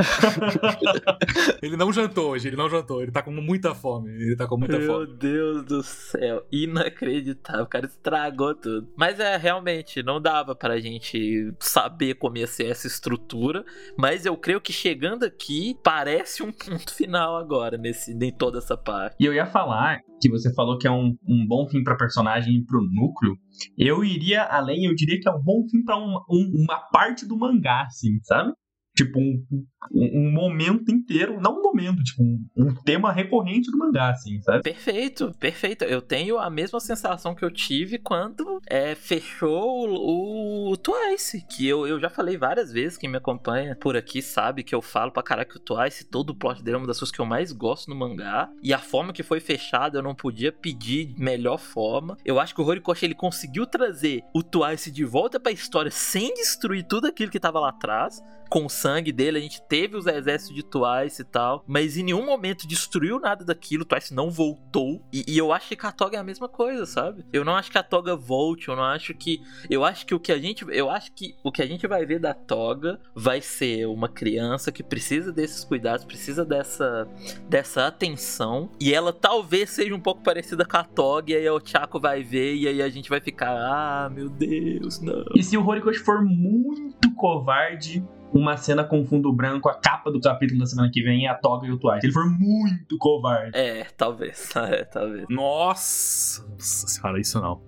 ele 1.61 1.78
não 1.78 1.91
jantou 1.91 2.32
hoje, 2.32 2.48
ele 2.48 2.56
não 2.56 2.69
jantou. 2.69 3.02
Ele 3.02 3.11
tá 3.11 3.22
com 3.22 3.32
muita 3.32 3.76
fome. 3.76 4.11
Ele 4.11 4.36
tá 4.36 4.48
com 4.48 4.57
muita 4.57 4.78
Meu 4.78 4.88
fome. 4.88 5.18
Deus 5.18 5.65
do 5.65 5.84
céu, 5.84 6.45
inacreditável, 6.52 7.64
o 7.64 7.68
cara 7.68 7.86
estragou 7.86 8.56
tudo. 8.56 8.88
Mas 8.95 9.19
é, 9.19 9.38
realmente, 9.38 10.03
não 10.03 10.22
dava 10.22 10.56
pra 10.56 10.80
gente 10.80 11.53
saber 11.60 12.15
como 12.15 12.38
ia 12.38 12.48
ser 12.48 12.68
essa 12.68 12.88
estrutura, 12.88 13.64
mas 13.98 14.26
eu 14.26 14.36
creio 14.38 14.61
que 14.61 14.74
chegando 14.74 15.24
aqui, 15.24 15.78
parece 15.84 16.44
um 16.44 16.52
ponto 16.52 16.94
final 16.94 17.36
agora, 17.38 17.78
nesse, 17.78 18.11
em 18.11 18.32
toda 18.32 18.57
essa 18.60 18.78
parte. 18.78 19.15
E 19.19 19.26
eu 19.26 19.34
ia 19.34 19.45
falar 19.45 20.02
que 20.22 20.30
você 20.30 20.53
falou 20.53 20.77
que 20.77 20.88
é 20.88 20.91
um, 20.91 21.15
um 21.27 21.45
bom 21.48 21.68
fim 21.69 21.84
pra 21.84 21.95
personagem 21.95 22.56
e 22.57 22.65
pro 22.65 22.81
núcleo. 22.81 23.35
Eu 23.77 24.03
iria 24.03 24.44
além, 24.44 24.85
eu 24.85 24.95
diria 24.95 25.19
que 25.19 25.27
é 25.30 25.31
um 25.31 25.41
bom 25.41 25.64
fim 25.69 25.84
pra 25.84 25.98
um- 25.98 26.18
um- 26.30 26.64
uma 26.64 26.80
parte 26.91 27.26
do 27.27 27.38
mangá, 27.38 27.84
assim, 27.84 28.19
sabe? 28.23 28.52
Tipo, 28.95 29.19
um, 29.19 29.45
um, 29.93 30.31
momento 30.31 30.91
inteiro, 30.91 31.39
não 31.41 31.59
um 31.59 31.61
momento, 31.61 32.03
tipo, 32.03 32.23
um, 32.23 32.45
um 32.55 32.73
tema 32.76 33.11
recorrente 33.11 33.72
do 33.72 33.77
mangá, 33.77 34.11
assim, 34.11 34.41
sabe? 34.41 34.64
Perfeito, 34.64 35.34
perfeito. 35.39 35.84
Eu 35.84 36.01
tenho 36.01 36.38
a 36.38 36.49
mesma 36.49 36.80
sensação 36.80 37.35
que 37.35 37.43
eu 37.43 37.51
tive 37.51 37.97
quando 37.97 38.61
é, 38.68 38.95
fechou 38.95 39.89
o, 39.89 40.72
o 40.72 40.77
Twice. 40.77 41.45
Que 41.49 41.68
eu, 41.68 41.88
eu 41.88 41.99
já 41.99 42.09
falei 42.09 42.38
várias 42.38 42.72
vezes, 42.72 42.97
quem 42.97 43.09
me 43.09 43.18
acompanha 43.18 43.76
por 43.76 43.95
aqui 43.95 44.22
sabe 44.22 44.64
que 44.64 44.76
eu 44.76 44.81
falo 44.81 45.11
pra 45.11 45.23
caraca 45.23 45.51
que 45.51 45.57
o 45.57 45.59
Twice, 45.59 46.05
todo 46.05 46.31
o 46.31 46.35
plot 46.35 46.64
dele 46.64 46.76
é 46.76 46.77
uma 46.80 46.88
das 46.88 46.99
coisas 46.99 47.14
que 47.14 47.22
eu 47.22 47.26
mais 47.26 47.51
gosto 47.51 47.89
no 47.89 47.95
mangá. 47.95 48.49
E 48.61 48.73
a 48.73 48.80
forma 48.80 49.14
que 49.14 49.23
foi 49.23 49.39
fechada, 49.39 49.97
eu 49.97 50.03
não 50.03 50.15
podia 50.15 50.51
pedir 50.51 51.14
melhor 51.18 51.57
forma. 51.57 52.18
Eu 52.26 52.39
acho 52.39 52.53
que 52.53 52.61
o 52.61 52.65
Horikoshi 52.65 53.05
ele 53.05 53.15
conseguiu 53.15 53.65
trazer 53.65 54.23
o 54.34 54.43
Twice 54.43 54.91
de 54.91 55.03
volta 55.03 55.39
pra 55.39 55.51
história 55.51 55.91
sem 55.91 56.34
destruir 56.34 56.84
tudo 56.84 57.07
aquilo 57.07 57.31
que 57.31 57.39
tava 57.39 57.59
lá 57.59 57.69
atrás 57.69 58.22
com 58.49 58.65
o 58.65 58.69
sangue 58.69 59.11
dele, 59.11 59.38
a 59.38 59.41
gente 59.41 59.61
teve 59.78 59.95
os 59.95 60.08
exércitos 60.08 60.56
de 60.56 60.64
Twice 60.64 61.22
e 61.22 61.26
tal, 61.26 61.64
mas 61.68 61.98
em 61.98 62.04
nenhum 62.04 62.26
momento 62.26 62.68
destruiu 62.68 63.20
nada 63.20 63.45
daquilo, 63.45 63.86
Twice 63.86 64.12
não 64.12 64.32
voltou, 64.32 65.04
e, 65.14 65.24
e 65.28 65.38
eu 65.38 65.54
acho 65.54 65.76
que 65.76 65.86
a 65.86 65.91
Toga 65.91 66.18
é 66.18 66.20
a 66.20 66.24
mesma 66.24 66.49
coisa, 66.49 66.84
sabe? 66.88 67.24
Eu 67.32 67.45
não 67.45 67.56
acho 67.56 67.70
que 67.70 67.78
a 67.78 67.84
Toga 67.84 68.16
volte, 68.16 68.70
eu 68.70 68.76
não 68.76 68.84
acho 68.84 69.14
que, 69.14 69.40
eu 69.70 69.86
acho 69.86 70.04
que 70.04 70.16
o 70.16 70.20
que 70.20 70.32
a 70.32 70.40
gente, 70.40 70.66
eu 70.70 70.90
acho 70.90 71.12
que 71.12 71.36
o 71.44 71.52
que 71.52 71.62
a 71.62 71.68
gente 71.68 71.86
vai 71.86 72.08
ver 72.08 72.18
da 72.18 72.34
Toga 72.34 72.99
vai 73.14 73.40
ser 73.40 73.86
uma 73.86 74.10
criança 74.10 74.72
que 74.72 74.82
precisa 74.82 75.32
desses 75.32 75.64
cuidados, 75.64 76.06
precisa 76.06 76.44
dessa, 76.44 77.08
dessa 77.48 77.86
atenção, 77.86 78.72
e 78.80 78.95
ela 78.95 79.14
talvez 79.14 79.70
seja 79.70 79.94
um 79.94 79.99
pouco 79.99 80.24
parecida 80.24 80.66
com 80.66 80.78
a 80.78 80.84
Toga, 80.84 81.34
e 81.34 81.36
aí 81.36 81.49
o 81.49 81.62
Chaco 81.64 81.99
vai 81.99 82.24
ver, 82.24 82.56
e 82.56 82.68
aí 82.68 82.82
a 82.82 82.90
gente 82.90 83.12
vai 83.12 83.20
ficar, 83.20 83.52
ah, 83.52 84.10
meu 84.10 84.28
Deus, 84.28 84.99
não. 84.99 85.24
E 85.36 85.44
se 85.44 85.56
o 85.56 85.64
Horikoshi 85.64 85.99
for 85.99 86.24
muito 86.24 87.14
covarde, 87.14 88.04
uma 88.34 88.58
cena 88.58 88.84
com 88.84 89.06
fundo 89.06 89.32
branco, 89.34 89.70
a 89.70 89.76
capa 89.76 90.12
do 90.12 90.20
capítulo 90.20 90.60
da 90.60 90.66
semana 90.66 90.90
que 90.91 91.02
vem 91.02 91.26
é 91.26 91.30
a 91.30 91.36
Toga 91.36 91.68
e 91.68 91.72
o 91.72 91.78
Twice. 91.78 92.02
Se 92.02 92.08
ele 92.08 92.14
for 92.14 92.30
muito 92.30 92.98
covarde. 92.98 93.52
É, 93.58 93.86
talvez, 93.95 94.49
é, 94.56 94.84
talvez. 94.84 95.26
Nossa, 95.30 96.48
nossa 96.49 96.88
senhora, 96.88 97.20
isso 97.20 97.40
não. 97.41 97.62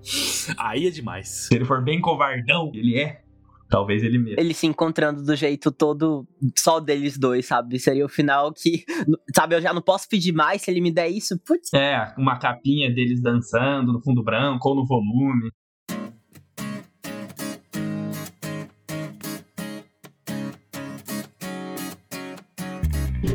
Aí 0.57 0.87
é 0.87 0.89
demais. 0.89 1.47
Se 1.47 1.55
ele 1.55 1.65
for 1.65 1.83
bem 1.83 2.01
covardão, 2.01 2.71
ele 2.73 2.99
é. 2.99 3.21
Talvez 3.69 4.03
ele 4.03 4.17
mesmo. 4.17 4.39
Eles 4.39 4.57
se 4.57 4.65
encontrando 4.65 5.23
do 5.23 5.35
jeito 5.35 5.71
todo 5.71 6.27
só 6.57 6.79
deles 6.79 7.19
dois, 7.19 7.45
sabe? 7.45 7.77
Seria 7.77 8.03
o 8.03 8.09
final 8.09 8.51
que, 8.51 8.83
sabe, 9.35 9.55
eu 9.55 9.61
já 9.61 9.71
não 9.71 9.81
posso 9.81 10.09
pedir 10.09 10.31
mais 10.33 10.63
se 10.63 10.71
ele 10.71 10.81
me 10.81 10.91
der 10.91 11.07
isso. 11.07 11.37
Putz, 11.45 11.71
É, 11.73 12.11
uma 12.17 12.39
capinha 12.39 12.91
deles 12.91 13.21
dançando 13.21 13.93
no 13.93 14.01
fundo 14.01 14.23
branco 14.23 14.69
ou 14.69 14.75
no 14.75 14.87
volume. 14.87 15.51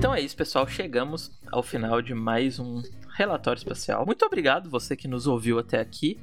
Então 0.05 0.15
é 0.15 0.21
isso, 0.21 0.37
pessoal. 0.37 0.69
Chegamos 0.69 1.31
ao 1.51 1.63
final 1.63 2.03
de 2.03 2.13
mais 2.13 2.59
um 2.59 2.83
relatório 3.17 3.57
especial. 3.57 4.05
Muito 4.05 4.23
obrigado 4.23 4.69
você 4.69 4.95
que 4.95 5.09
nos 5.09 5.27
ouviu 5.27 5.59
até 5.59 5.81
aqui. 5.81 6.21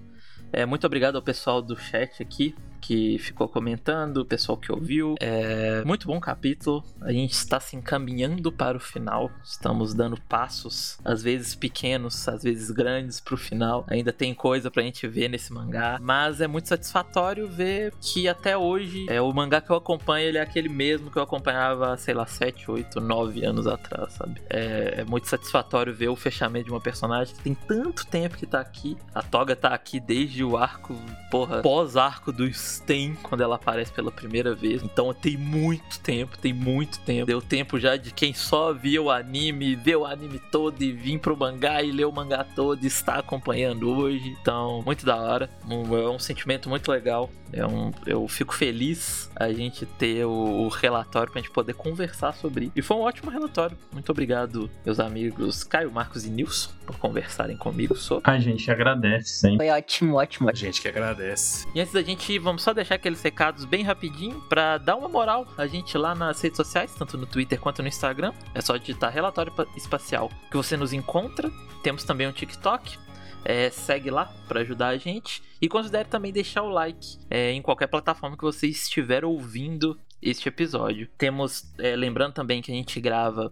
É, 0.54 0.68
muito 0.68 0.86
obrigado 0.86 1.16
ao 1.16 1.22
pessoal 1.24 1.64
do 1.64 1.76
chat 1.76 2.22
aqui 2.22 2.54
que 2.82 3.18
ficou 3.20 3.48
comentando, 3.48 4.18
o 4.18 4.26
pessoal 4.26 4.58
que 4.58 4.72
ouviu. 4.72 5.16
É, 5.20 5.84
muito 5.86 6.08
bom 6.08 6.20
capítulo. 6.20 6.84
A 7.00 7.12
gente 7.12 7.34
está 7.34 7.60
se 7.60 7.76
encaminhando 7.76 8.52
para 8.52 8.76
o 8.76 8.80
final. 8.80 9.30
Estamos 9.44 9.94
dando 9.94 10.20
passos, 10.22 10.98
às 11.06 11.22
vezes 11.22 11.54
pequenos, 11.54 12.28
às 12.28 12.44
vezes 12.44 12.72
grandes, 12.72 13.20
para 13.20 13.36
o 13.36 13.38
final. 13.38 13.86
Ainda 13.88 14.12
tem 14.12 14.34
coisa 14.34 14.72
pra 14.72 14.82
gente 14.82 15.08
ver 15.08 15.30
nesse 15.30 15.54
mangá, 15.54 16.00
mas 16.02 16.42
é 16.42 16.48
muito 16.48 16.68
satisfatório 16.68 17.48
ver 17.48 17.94
que 18.02 18.28
até 18.28 18.58
hoje 18.58 19.06
é 19.10 19.22
o 19.22 19.32
mangá 19.32 19.62
que 19.62 19.70
eu 19.70 19.76
acompanho, 19.76 20.28
ele 20.28 20.38
é 20.38 20.42
aquele 20.42 20.70
mesmo 20.70 21.12
que 21.12 21.18
eu 21.18 21.24
acompanhava, 21.24 21.96
sei 21.98 22.14
lá, 22.14 22.26
7, 22.26 22.72
8, 22.72 23.00
9 23.00 23.46
anos 23.46 23.68
atrás, 23.68 24.14
sabe? 24.14 24.42
É, 24.50 24.96
é 24.98 25.06
muito 25.06 25.28
satisfatório 25.28 25.94
ver 25.94 26.10
o 26.10 26.16
fechamento 26.16 26.66
de 26.66 26.72
uma 26.72 26.82
personagem 26.82 27.36
que 27.36 27.44
tem 27.44 27.54
tanto 27.54 28.06
tempo 28.08 28.38
que 28.38 28.46
tá 28.46 28.60
aqui. 28.60 28.98
A 29.14 29.22
Toga 29.22 29.56
tá 29.56 29.70
aqui 29.70 30.00
desde 30.00 30.44
o 30.44 30.58
arco, 30.58 30.96
porra, 31.30 31.62
pós-arco 31.62 32.32
Sten, 32.72 33.16
quando 33.22 33.42
ela 33.42 33.56
aparece 33.56 33.92
pela 33.92 34.12
primeira 34.12 34.56
vez. 34.56 34.84
Então 34.84 35.14
tem 35.14 35.38
muito 35.38 36.00
tempo, 36.00 36.38
tem 36.38 36.54
muito 36.54 37.00
tempo. 37.00 37.26
Deu 37.26 37.42
tempo 37.42 37.80
já 37.80 37.96
de 37.98 38.12
quem 38.12 38.34
só 38.34 38.74
via 38.74 39.02
o 39.02 39.10
anime, 39.12 39.76
ver 39.76 39.98
o 39.98 40.06
anime 40.06 40.40
todo 40.52 40.82
e 40.82 40.92
vir 40.92 41.20
pro 41.20 41.36
mangá 41.38 41.82
e 41.84 41.92
ler 41.92 42.06
o 42.06 42.12
mangá 42.12 42.44
todo 42.56 42.84
e 42.84 42.88
está 42.88 43.16
acompanhando 43.16 43.90
hoje. 43.90 44.36
Então, 44.42 44.82
muito 44.86 45.06
da 45.06 45.16
hora. 45.16 45.50
Um- 45.70 45.96
é 45.98 46.10
um 46.10 46.20
sentimento 46.20 46.70
muito 46.70 46.90
legal. 46.92 47.30
É 47.54 47.66
um, 47.68 47.92
eu 48.06 48.26
fico 48.30 48.56
feliz 48.56 49.30
a 49.36 49.52
gente 49.52 49.86
ter 49.86 50.24
o, 50.26 50.32
o 50.32 50.68
relatório 50.70 51.30
pra 51.32 51.42
gente 51.42 51.52
poder 51.52 51.74
conversar 51.74 52.34
sobre. 52.34 52.72
E 52.76 52.82
foi 52.82 52.96
um 52.96 53.02
ótimo 53.02 53.30
relatório. 53.30 53.78
Muito 53.92 54.10
obrigado, 54.10 54.70
meus 54.86 55.00
amigos 55.02 55.64
Caio, 55.66 55.92
Marcos 55.92 56.24
e 56.26 56.30
Nilson, 56.30 56.72
por 56.86 56.98
conversarem 56.98 57.58
comigo 57.58 57.94
sobre. 57.96 58.30
A 58.32 58.40
gente 58.40 58.72
agradece 58.72 59.30
sempre. 59.34 59.58
foi 59.58 59.70
ótimo, 59.70 60.16
ótimo. 60.16 60.50
A 60.50 60.54
gente 60.54 60.82
que 60.82 60.88
agradece. 60.88 61.68
E 61.76 61.82
antes 61.82 61.94
da 61.94 62.02
gente 62.02 62.32
ir, 62.32 62.40
vamos 62.40 62.61
só 62.62 62.74
deixar 62.74 62.96
aqueles 62.96 63.22
recados 63.22 63.66
bem 63.66 63.84
rapidinho 63.84 64.40
pra 64.48 64.78
dar 64.78 64.96
uma 64.96 65.10
moral 65.10 65.46
a 65.58 65.68
gente 65.68 65.98
lá 65.98 66.14
nas 66.16 66.40
redes 66.42 66.58
sociais, 66.58 66.94
tanto 66.96 67.18
no 67.18 67.26
Twitter 67.26 67.60
quanto 67.60 67.82
no 67.82 67.88
Instagram. 67.88 68.34
É 68.54 68.62
só 68.62 68.78
digitar 68.78 69.12
Relatório 69.12 69.52
Pa- 69.52 69.68
Espacial 69.76 70.30
que 70.50 70.58
você 70.58 70.78
nos 70.78 70.94
encontra. 70.94 71.52
Temos 71.84 72.04
também 72.04 72.28
um 72.28 72.32
TikTok. 72.32 72.98
É, 73.44 73.72
segue 73.72 74.12
lá 74.12 74.26
pra 74.48 74.62
ajudar 74.62 74.90
a 74.90 74.98
gente. 74.98 75.42
E 75.60 75.68
considere 75.68 76.08
também 76.08 76.32
deixar 76.32 76.62
o 76.62 76.70
like 76.70 77.18
é, 77.30 77.52
em 77.52 77.62
qualquer 77.62 77.88
plataforma 77.88 78.38
que 78.38 78.44
você 78.44 78.68
estiver 78.68 79.26
ouvindo 79.26 80.00
este 80.22 80.48
episódio. 80.48 81.08
Temos, 81.18 81.74
é, 81.80 81.96
lembrando 81.96 82.34
também 82.34 82.62
que 82.62 82.72
a 82.72 82.76
gente 82.76 83.02
grava 83.02 83.52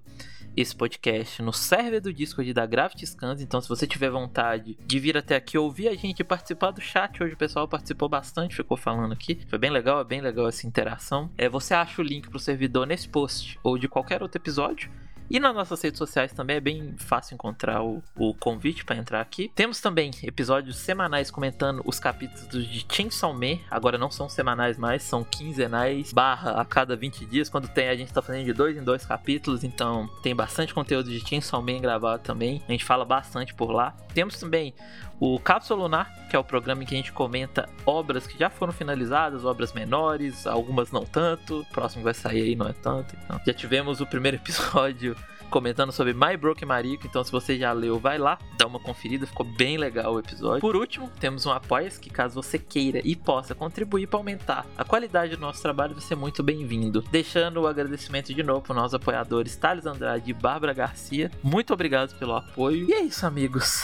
esse 0.62 0.76
podcast 0.76 1.42
no 1.42 1.54
server 1.54 2.02
do 2.02 2.14
Discord 2.14 2.54
da 2.54 2.66
Gravity 2.66 3.06
Scans. 3.06 3.42
Então, 3.42 3.62
se 3.62 3.70
você 3.70 3.88
tiver 3.88 4.10
vontade 4.10 4.78
de 4.86 5.00
vir 5.00 5.18
até 5.18 5.36
aqui 5.36 5.58
ouvir 5.58 5.88
a 5.88 5.96
gente 5.96 6.24
participar 6.24 6.72
do 6.72 6.82
chat, 6.82 7.24
hoje 7.24 7.34
o 7.34 7.38
pessoal 7.38 7.68
participou 7.68 8.10
bastante, 8.10 8.56
ficou 8.56 8.78
falando 8.78 9.14
aqui. 9.14 9.40
Foi 9.48 9.58
bem 9.58 9.72
legal, 9.72 10.02
é 10.02 10.04
bem 10.04 10.22
legal 10.22 10.48
essa 10.48 10.68
interação. 10.68 11.30
É, 11.38 11.48
você 11.48 11.74
acha 11.74 12.02
o 12.02 12.06
link 12.06 12.30
pro 12.30 12.40
servidor 12.40 12.86
nesse 12.86 13.08
post 13.08 13.60
ou 13.64 13.78
de 13.78 13.88
qualquer 13.88 14.22
outro 14.22 14.40
episódio. 14.40 14.92
E 15.30 15.40
nas 15.40 15.54
nossas 15.54 15.82
redes 15.82 15.98
sociais 15.98 16.34
também 16.34 16.58
é 16.58 16.60
bem 16.60 16.96
fácil 16.98 17.36
encontrar 17.36 17.84
o, 17.84 18.02
o 18.16 18.34
convite 18.34 18.84
para 18.84 18.96
entrar 18.96 19.22
aqui. 19.22 19.52
Temos 19.54 19.80
também 19.80 20.12
episódios 20.24 20.78
semanais 20.78 21.30
comentando 21.30 21.84
os 21.86 22.00
capítulos 22.00 22.68
de 22.68 22.86
Chainsaw 22.92 23.32
Man. 23.34 23.60
Agora 23.70 23.98
não 23.98 24.10
são 24.10 24.28
semanais 24.28 24.78
mais, 24.78 25.04
são 25.04 25.24
quinzenais, 25.24 26.12
barra 26.12 26.60
a 26.60 26.66
cada 26.66 26.96
20 26.96 27.26
dias. 27.26 27.48
Quando 27.48 27.68
tem, 27.68 27.90
a 27.90 27.96
gente 27.96 28.12
tá 28.12 28.22
fazendo 28.22 28.46
de 28.46 28.54
dois 28.54 28.76
em 28.76 28.84
dois 28.84 29.06
capítulos, 29.06 29.64
então 29.64 30.10
tem 30.24 30.36
bastante 30.36 30.74
conteúdo 30.74 31.10
de 31.10 31.20
Chainsaw 31.20 31.62
Man 31.62 31.80
gravado 31.80 32.24
também. 32.24 32.64
A 32.68 32.72
gente 32.72 32.84
fala 32.84 33.06
bastante 33.06 33.54
por 33.54 33.72
lá. 33.72 33.96
Temos 34.14 34.40
também 34.40 34.74
o 35.20 35.40
Cápsula 35.40 35.84
Lunar, 35.84 36.14
que 36.30 36.36
é 36.36 36.40
o 36.40 36.44
programa 36.44 36.84
em 36.84 36.86
que 36.86 36.94
a 36.94 36.98
gente 36.98 37.12
comenta 37.12 37.68
obras 37.86 38.26
que 38.26 38.38
já 38.38 38.50
foram 38.50 38.72
finalizadas, 38.72 39.44
obras 39.44 39.74
menores, 39.74 40.48
algumas 40.48 40.92
não 40.92 41.04
tanto. 41.06 41.62
O 41.62 41.66
próximo 41.66 42.04
vai 42.04 42.14
sair 42.14 42.42
aí, 42.42 42.56
não 42.56 42.68
é 42.68 42.74
tanto. 42.74 43.16
Então. 43.24 43.40
Já 43.46 43.54
tivemos 43.54 44.00
o 44.00 44.06
primeiro 44.06 44.38
episódio 44.38 45.16
comentando 45.50 45.92
sobre 45.92 46.14
My 46.14 46.38
Broken 46.38 46.68
Marico, 46.68 47.08
então 47.08 47.24
se 47.24 47.32
você 47.32 47.58
já 47.58 47.72
leu, 47.72 48.00
vai 48.00 48.20
lá, 48.20 48.38
dá 48.56 48.68
uma 48.68 48.80
conferida, 48.80 49.26
ficou 49.26 49.44
bem 49.44 49.78
legal 49.78 50.14
o 50.14 50.20
episódio. 50.20 50.62
Por 50.62 50.76
último, 50.76 51.10
temos 51.20 51.44
um 51.46 51.52
apoia 51.52 51.90
que 51.90 52.10
caso 52.10 52.36
você 52.36 52.60
queira 52.60 53.02
e 53.04 53.16
possa 53.16 53.56
contribuir 53.56 54.06
para 54.06 54.20
aumentar 54.20 54.68
a 54.78 54.84
qualidade 54.84 55.36
do 55.36 55.42
nosso 55.42 55.60
trabalho, 55.60 55.96
vai 55.96 56.04
ser 56.04 56.16
muito 56.16 56.44
bem-vindo. 56.44 57.02
Deixando 57.10 57.62
o 57.62 57.68
agradecimento 57.68 58.32
de 58.32 58.44
novo 58.44 58.62
para 58.62 58.76
nossos 58.76 58.94
apoiadores 58.94 59.56
Thales 59.56 59.88
Andrade 59.88 60.30
e 60.30 60.34
Bárbara 60.34 60.72
Garcia. 60.72 61.32
Muito 61.42 61.74
obrigado 61.74 62.16
pelo 62.20 62.36
apoio. 62.36 62.88
E 62.88 62.94
é 62.94 63.02
isso, 63.02 63.26
amigos 63.26 63.84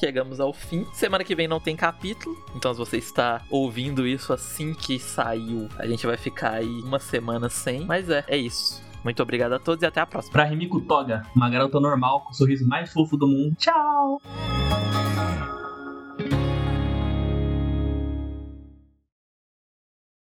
chegamos 0.00 0.40
ao 0.40 0.52
fim. 0.52 0.86
Semana 0.92 1.22
que 1.22 1.34
vem 1.34 1.46
não 1.46 1.60
tem 1.60 1.76
capítulo, 1.76 2.36
então 2.56 2.72
se 2.72 2.78
você 2.78 2.96
está 2.96 3.42
ouvindo 3.50 4.06
isso 4.06 4.32
assim 4.32 4.72
que 4.72 4.98
saiu, 4.98 5.68
a 5.78 5.86
gente 5.86 6.06
vai 6.06 6.16
ficar 6.16 6.54
aí 6.54 6.80
uma 6.82 6.98
semana 6.98 7.50
sem. 7.50 7.84
Mas 7.84 8.08
é, 8.08 8.24
é 8.26 8.36
isso. 8.36 8.82
Muito 9.04 9.22
obrigado 9.22 9.52
a 9.52 9.58
todos 9.58 9.82
e 9.82 9.86
até 9.86 10.00
a 10.00 10.06
próxima. 10.06 10.32
Pra 10.32 10.44
Rimiko 10.44 10.80
Toga, 10.80 11.22
uma 11.34 11.48
garota 11.48 11.78
normal 11.78 12.22
com 12.22 12.30
o 12.30 12.34
sorriso 12.34 12.66
mais 12.66 12.92
fofo 12.92 13.16
do 13.16 13.26
mundo. 13.26 13.54
Tchau! 13.56 14.20